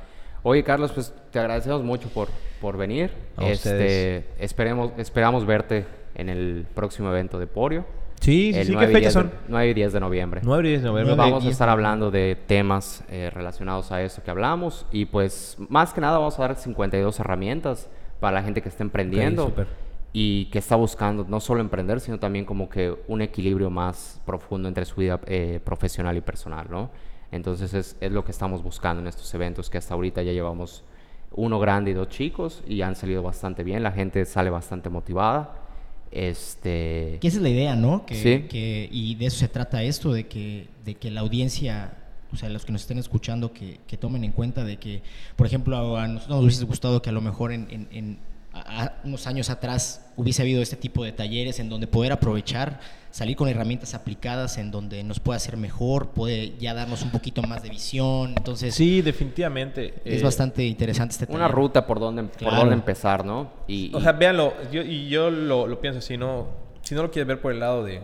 Oye, 0.44 0.64
Carlos, 0.66 0.92
pues 0.92 1.14
te 1.32 1.40
agradecemos 1.40 1.82
mucho 1.82 2.10
por, 2.10 2.28
por 2.60 2.76
venir. 2.76 3.10
A 3.38 3.46
este, 3.48 3.70
ustedes. 3.70 4.26
esperemos, 4.40 4.92
esperamos 4.98 5.46
verte 5.46 5.86
en 6.14 6.28
el 6.30 6.66
próximo 6.76 7.10
evento 7.10 7.40
de 7.40 7.48
Porio. 7.48 7.86
Sí, 8.20 8.52
sí, 8.54 8.66
sí. 8.66 8.72
9 8.74 8.88
¿Qué 8.88 8.92
y 8.92 8.96
10 8.96 9.00
fechas 9.00 9.14
son? 9.14 9.32
9 9.48 9.70
y 9.70 9.74
10 9.74 9.94
de 9.94 10.00
noviembre. 10.00 10.42
9 10.44 10.68
y 10.68 10.72
10 10.72 10.82
de 10.84 10.88
noviembre. 10.90 11.16
Vamos 11.16 11.40
a 11.40 11.44
10 11.44 11.52
estar 11.52 11.70
hablando 11.70 12.12
de 12.12 12.38
temas 12.48 13.04
eh, 13.10 13.30
relacionados 13.34 13.92
a 13.92 14.02
esto 14.02 14.24
que 14.24 14.32
hablamos 14.32 14.86
y 14.92 15.06
pues 15.06 15.58
más 15.70 15.94
que 15.94 16.02
nada 16.02 16.18
vamos 16.18 16.38
a 16.40 16.42
dar 16.44 16.56
52 16.56 17.20
herramientas 17.20 17.90
para 18.20 18.36
la 18.40 18.44
gente 18.44 18.62
que 18.62 18.70
está 18.70 18.84
emprendiendo 18.84 19.46
súper. 19.46 19.68
y 20.12 20.46
que 20.46 20.60
está 20.60 20.76
buscando 20.76 21.26
no 21.28 21.40
solo 21.40 21.62
emprender, 21.62 22.00
sino 22.00 22.20
también 22.20 22.46
como 22.46 22.70
que 22.70 22.96
un 23.08 23.22
equilibrio 23.22 23.70
más 23.70 24.22
profundo 24.26 24.68
entre 24.68 24.86
su 24.86 24.96
vida 24.96 25.20
eh, 25.28 25.60
profesional 25.64 26.18
y 26.18 26.22
personal, 26.22 26.68
¿no? 26.70 26.90
Entonces 27.32 27.74
es, 27.74 27.98
es 28.00 28.12
lo 28.12 28.24
que 28.24 28.32
estamos 28.32 28.64
buscando 28.64 29.02
en 29.02 29.08
estos 29.08 29.34
eventos 29.34 29.70
que 29.70 29.78
hasta 29.78 29.94
ahorita 29.94 30.22
ya 30.24 30.32
llevamos 30.32 30.84
uno 31.32 31.60
grande 31.60 31.92
y 31.92 31.94
dos 31.94 32.08
chicos 32.10 32.64
y 32.68 32.82
han 32.82 32.96
salido 32.96 33.22
bastante 33.22 33.64
bien, 33.64 33.84
la 33.84 33.92
gente 33.92 34.26
sale 34.26 34.50
bastante 34.50 34.90
motivada. 34.90 35.67
Este, 36.12 37.18
Que 37.22 37.28
esa 37.28 37.38
es 37.38 37.44
la 37.44 37.50
idea, 37.50 37.76
¿no? 37.76 38.06
Que, 38.06 38.16
Sí. 38.16 38.48
que- 38.50 38.90
y 38.92 39.16
de 39.16 39.26
eso 39.28 39.38
se 39.40 39.48
trata 39.48 39.84
esto, 39.84 40.12
de 40.14 40.28
que, 40.28 40.68
de 40.86 40.96
que 40.96 41.12
la 41.12 41.22
audiencia, 41.22 41.94
o 42.32 42.38
sea, 42.38 42.50
los 42.50 42.66
que 42.66 42.72
nos 42.72 42.82
estén 42.82 42.98
escuchando, 42.98 43.54
que, 43.54 43.80
que 43.88 43.98
tomen 43.98 44.24
en 44.24 44.32
cuenta 44.32 44.64
de 44.64 44.78
que, 44.78 45.02
por 45.36 45.48
ejemplo, 45.48 45.98
a 45.98 46.08
nosotros 46.08 46.38
nos 46.38 46.46
hubiese 46.46 46.66
gustado 46.66 47.02
que 47.02 47.10
a 47.10 47.14
lo 47.14 47.22
mejor 47.22 47.52
en, 47.52 47.68
en- 47.72 47.88
en- 47.92 48.20
a- 48.66 48.94
unos 49.04 49.28
años 49.28 49.50
atrás 49.50 50.10
hubiese 50.16 50.42
habido 50.42 50.62
este 50.62 50.76
tipo 50.76 51.04
de 51.04 51.12
talleres 51.12 51.60
en 51.60 51.70
donde 51.70 51.88
poder 51.88 52.12
aprovechar, 52.12 52.80
salir 53.12 53.36
con 53.36 53.48
herramientas 53.48 53.94
aplicadas 53.94 54.58
en 54.58 54.72
donde 54.72 55.04
nos 55.04 55.20
pueda 55.20 55.38
hacer 55.38 55.58
mejor, 55.58 56.10
puede 56.10 56.58
ya 56.58 56.74
darnos 56.74 57.02
un 57.04 57.12
poquito 57.12 57.42
más 57.44 57.64
de 57.64 57.70
visión. 57.70 58.34
Entonces, 58.38 58.76
Sí, 58.76 59.02
definitivamente. 59.02 59.96
es 60.06 60.22
eh, 60.22 60.24
bastante 60.24 60.66
interesante 60.66 61.14
este 61.14 61.26
taller. 61.26 61.40
una 61.40 61.48
ruta 61.48 61.86
por 61.88 62.00
donde, 62.00 62.24
por 62.24 62.56
donde 62.56 62.74
empezar, 62.76 63.26
¿no? 63.26 63.52
Y, 63.68 63.94
O 63.96 64.00
y- 64.00 64.02
sea, 64.02 64.12
véanlo. 64.14 64.54
Yo, 64.72 64.82
y 64.82 65.08
yo 65.10 65.30
lo, 65.30 65.68
lo 65.68 65.80
pienso 65.82 66.00
así, 66.00 66.18
¿no? 66.18 66.48
Si 66.82 66.96
no 66.96 67.04
lo 67.04 67.12
quieres 67.12 67.28
ver 67.28 67.42
por 67.42 67.52
el 67.52 67.60
lado 67.60 67.84
de 67.84 68.02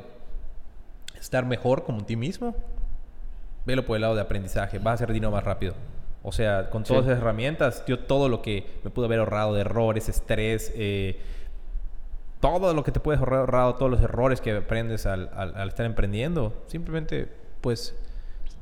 estar 1.20 1.46
mejor 1.46 1.84
como 1.84 2.04
ti 2.04 2.16
mismo, 2.16 2.56
velo 3.66 3.86
por 3.86 3.96
el 3.96 4.02
lado 4.02 4.16
de 4.16 4.22
aprendizaje. 4.22 4.78
Vas 4.80 4.92
a 4.92 4.94
hacer 4.96 5.14
dinero 5.14 5.32
más 5.32 5.44
rápido. 5.44 5.74
O 6.24 6.32
sea, 6.32 6.70
con 6.70 6.84
todas 6.84 7.04
Sí. 7.04 7.10
esas 7.12 7.22
herramientas, 7.22 7.84
yo 7.86 8.00
todo 8.00 8.30
lo 8.30 8.42
que 8.42 8.66
me 8.84 8.90
pude 8.90 9.06
haber 9.08 9.20
ahorrado 9.20 9.54
de 9.54 9.62
errores, 9.62 10.08
estrés, 10.10 10.72
eh, 10.76 11.20
todo 12.40 12.74
lo 12.74 12.84
que 12.84 12.92
te 12.92 13.00
puedes 13.00 13.20
ahorrar, 13.20 13.40
ahorrado, 13.42 13.76
todos 13.76 13.92
los 13.92 14.02
errores 14.02 14.42
que 14.42 14.52
aprendes 14.56 15.06
al, 15.06 15.30
al- 15.34 15.56
al 15.56 15.68
estar 15.70 15.86
emprendiendo, 15.86 16.54
simplemente, 16.68 17.32
pues, 17.62 17.96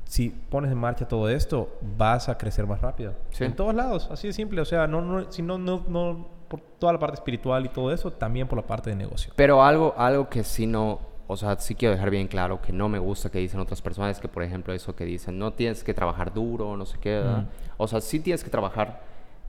si 0.05 0.30
pones 0.30 0.72
en 0.72 0.78
marcha 0.78 1.07
todo 1.07 1.30
esto, 1.30 1.78
vas 1.97 2.30
a 2.30 2.38
crecer 2.38 2.68
más 2.68 2.82
rápido. 2.82 3.14
Sí. 3.32 3.43
En 3.45 3.55
todos 3.55 3.74
lados, 3.74 4.09
así 4.12 4.28
de 4.28 4.34
simple. 4.34 4.59
O 4.62 4.66
sea, 4.66 4.86
no, 4.88 5.01
no, 5.01 5.32
si 5.32 5.41
no, 5.41 5.57
no, 5.57 5.84
no, 5.88 6.28
por 6.47 6.59
toda 6.80 6.93
la 6.93 6.99
parte 6.99 7.16
espiritual 7.16 7.66
y 7.66 7.70
todo 7.70 7.93
eso, 7.93 8.12
también 8.12 8.47
por 8.47 8.57
la 8.57 8.68
parte 8.68 8.89
de 8.89 8.95
negocio. 8.97 9.32
Pero 9.36 9.64
algo, 9.64 9.95
algo 9.97 10.30
que 10.30 10.43
sí 10.43 10.68
no, 10.68 10.99
o 11.32 11.38
sea, 11.38 11.57
sí 11.59 11.75
quiero 11.75 11.93
dejar 11.95 12.09
bien 12.09 12.27
claro 12.27 12.61
que 12.61 12.73
no 12.73 12.89
me 12.89 12.99
gusta 12.99 13.29
que 13.32 13.39
dicen 13.39 13.61
otras 13.61 13.82
personas, 13.82 14.19
que 14.19 14.27
por 14.27 14.43
ejemplo 14.43 14.73
eso 14.73 14.93
que 14.95 15.05
dicen, 15.05 15.39
no 15.39 15.53
tienes 15.53 15.82
que 15.82 15.93
trabajar 15.93 16.34
duro, 16.34 16.75
no 16.75 16.86
sé 16.86 16.97
qué. 16.99 17.21
Mm. 17.23 17.45
O 17.77 17.88
sea, 17.88 18.01
sí 18.01 18.19
tienes 18.19 18.43
que 18.43 18.49
trabajar 18.49 19.01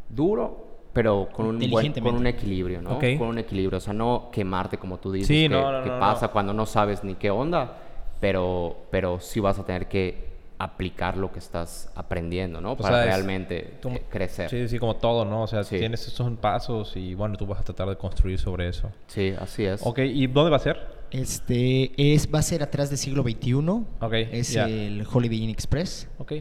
duro, 0.09 0.69
pero 0.93 1.29
con 1.33 1.47
un, 1.47 1.59
buen, 1.71 1.93
con 1.95 2.15
un 2.15 2.27
equilibrio, 2.29 2.81
¿no? 2.83 2.93
Ok. 2.99 3.05
Con 3.19 3.29
un 3.29 3.39
equilibrio, 3.39 3.79
o 3.79 3.81
sea, 3.81 3.93
no 3.95 4.29
quemarte 4.31 4.79
como 4.79 4.99
tú 4.99 5.11
dices, 5.11 5.27
Sí, 5.27 5.43
que, 5.43 5.49
no, 5.49 5.73
no, 5.73 5.83
que 5.83 5.91
no, 5.91 5.99
pasa 5.99 6.29
cuando 6.29 6.53
no 6.55 6.67
sabes 6.67 7.03
ni 7.03 7.15
qué 7.17 7.31
onda, 7.33 7.79
pero, 8.21 8.77
pero 8.91 9.19
sí 9.19 9.41
vas 9.41 9.59
a 9.59 9.65
tener 9.65 9.89
que 9.89 10.31
aplicar 10.59 11.17
lo 11.17 11.33
que 11.33 11.41
estás 11.41 11.91
aprendiendo, 11.97 12.61
¿no? 12.61 12.73
O 12.73 12.77
Para 12.77 12.89
sea, 12.91 13.01
es 13.01 13.07
realmente 13.17 13.79
como- 13.83 13.97
eh, 13.97 14.05
crecer. 14.09 14.49
Sí, 14.49 14.69
sí, 14.69 14.79
como 14.79 14.95
todo, 14.95 15.25
¿no? 15.25 15.43
O 15.43 15.47
sea, 15.49 15.65
Sí. 15.65 15.79
tienes 15.79 16.07
estos 16.07 16.31
pasos 16.39 16.95
y 16.97 17.15
bueno, 17.17 17.37
tú 17.37 17.45
vas 17.47 17.59
a 17.59 17.65
tratar 17.65 17.89
de 17.89 17.97
construir 17.97 18.39
sobre 18.39 18.69
eso. 18.69 18.89
Sí, 19.09 19.35
así 19.41 19.65
es. 19.65 19.85
Ok, 19.85 19.99
¿y 19.99 20.29
dónde 20.29 20.51
va 20.53 20.59
a 20.59 20.61
ser? 20.61 21.02
Este 21.13 21.93
es, 22.15 22.29
va 22.35 22.39
a 22.39 22.43
ser 22.43 22.63
atrás 22.63 22.89
del 22.91 22.99
siglo 22.99 23.23
XXI. 23.23 23.53
Ok, 23.55 24.13
Es 24.33 24.55
el 24.67 25.07
Holiday 25.11 25.43
Inn 25.43 25.51
Express. 25.51 26.09
Ok. 26.19 26.33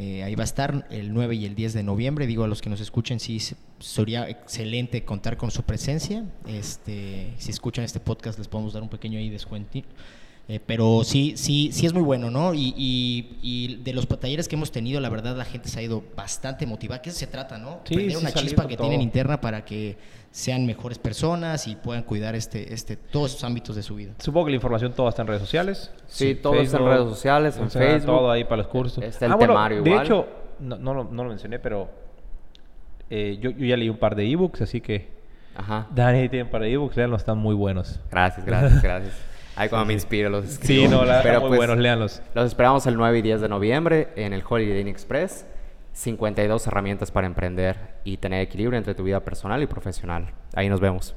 Eh, 0.00 0.22
ahí 0.22 0.36
va 0.36 0.42
a 0.42 0.44
estar 0.44 0.86
el 0.90 1.12
9 1.12 1.34
y 1.34 1.44
el 1.44 1.56
10 1.56 1.72
de 1.72 1.82
noviembre. 1.82 2.26
Digo, 2.28 2.44
a 2.44 2.48
los 2.48 2.62
que 2.62 2.70
nos 2.70 2.80
escuchen, 2.80 3.18
sí, 3.18 3.40
se- 3.40 3.56
sería 3.80 4.28
excelente 4.28 5.04
contar 5.04 5.36
con 5.36 5.50
su 5.50 5.64
presencia. 5.64 6.24
Este, 6.46 7.32
si 7.38 7.50
escuchan 7.50 7.84
este 7.84 7.98
podcast, 7.98 8.38
les 8.38 8.46
podemos 8.46 8.72
dar 8.72 8.82
un 8.82 8.88
pequeño 8.90 9.18
ahí 9.18 9.28
descuento. 9.28 9.80
Eh, 10.50 10.60
pero 10.64 11.04
sí, 11.04 11.34
sí, 11.36 11.70
sí 11.72 11.84
es 11.84 11.92
muy 11.92 12.02
bueno, 12.02 12.30
¿no? 12.30 12.54
Y, 12.54 12.72
y- 12.74 13.38
y 13.42 13.76
de 13.82 13.92
los 13.92 14.08
talleres 14.08 14.48
que 14.48 14.56
hemos 14.56 14.72
tenido, 14.72 14.98
la 14.98 15.10
verdad, 15.10 15.36
la 15.36 15.44
gente 15.44 15.68
se 15.68 15.78
ha 15.78 15.82
ido 15.82 16.02
bastante 16.16 16.64
motivada. 16.64 17.02
Eso 17.04 17.18
se 17.18 17.26
trata, 17.26 17.58
¿no? 17.58 17.80
Sí, 17.84 17.94
Prender 17.96 18.16
sí, 18.16 18.22
una 18.22 18.32
chispa 18.32 18.66
que 18.66 18.76
todo. 18.76 18.88
tienen 18.88 19.02
interna 19.02 19.42
para 19.42 19.66
que 19.66 19.98
sean 20.30 20.64
mejores 20.64 20.98
personas 20.98 21.66
y 21.66 21.76
puedan 21.76 22.02
cuidar 22.02 22.34
este, 22.34 22.72
este, 22.72 22.96
todos 22.96 23.32
esos 23.32 23.44
ámbitos 23.44 23.76
de 23.76 23.82
su 23.82 23.94
vida. 23.96 24.14
Supongo 24.20 24.46
que 24.46 24.52
la 24.52 24.56
información 24.56 24.92
toda 24.94 25.10
está 25.10 25.20
en 25.20 25.28
redes 25.28 25.42
sociales. 25.42 25.90
Sí, 26.06 26.34
todo 26.34 26.54
está 26.54 26.78
en 26.78 26.82
Facebook, 26.84 26.88
redes 26.88 27.08
sociales, 27.10 27.56
en 27.58 27.62
Instagram, 27.64 27.90
Facebook. 27.92 28.16
Todo 28.16 28.30
ahí 28.30 28.44
para 28.44 28.56
los 28.56 28.68
cursos. 28.68 29.04
Está 29.04 29.26
el 29.26 29.32
Ah, 29.32 29.36
bueno, 29.36 29.52
temario 29.52 29.82
De 29.82 29.90
igual. 29.90 30.06
hecho, 30.06 30.26
no, 30.60 30.76
no, 30.78 30.94
lo, 30.94 31.04
no 31.04 31.24
lo 31.24 31.28
mencioné, 31.28 31.58
pero 31.58 31.90
eh, 33.10 33.38
yo, 33.40 33.50
yo 33.50 33.66
ya 33.66 33.76
leí 33.76 33.90
un 33.90 33.98
par 33.98 34.14
de 34.16 34.24
ebooks, 34.30 34.62
así 34.62 34.80
que 34.80 35.08
Ajá. 35.54 35.88
Dani 35.94 36.28
tiene 36.30 36.44
un 36.44 36.50
par 36.50 36.62
de 36.62 36.72
ebooks, 36.72 36.96
leanlos, 36.96 37.20
están 37.20 37.36
muy 37.36 37.54
buenos. 37.54 38.00
Gracias, 38.10 38.46
gracias, 38.46 38.82
gracias. 38.82 39.14
Ahí 39.58 39.68
cuando 39.68 39.86
me 39.86 39.92
inspiro 39.92 40.30
los 40.30 40.44
escribo. 40.44 40.82
Sí, 40.82 40.88
no, 40.88 41.04
la 41.04 41.20
Pero, 41.20 41.40
muy 41.40 41.48
pues, 41.48 41.58
buenos, 41.58 41.78
léanlos. 41.78 42.22
Los 42.32 42.46
esperamos 42.46 42.86
el 42.86 42.96
9 42.96 43.18
y 43.18 43.22
10 43.22 43.40
de 43.40 43.48
noviembre 43.48 44.08
en 44.14 44.32
el 44.32 44.44
Holiday 44.48 44.80
Inn 44.80 44.88
Express. 44.88 45.46
52 45.94 46.64
herramientas 46.68 47.10
para 47.10 47.26
emprender 47.26 47.96
y 48.04 48.18
tener 48.18 48.40
equilibrio 48.40 48.78
entre 48.78 48.94
tu 48.94 49.02
vida 49.02 49.18
personal 49.24 49.60
y 49.60 49.66
profesional. 49.66 50.32
Ahí 50.54 50.68
nos 50.68 50.78
vemos. 50.78 51.16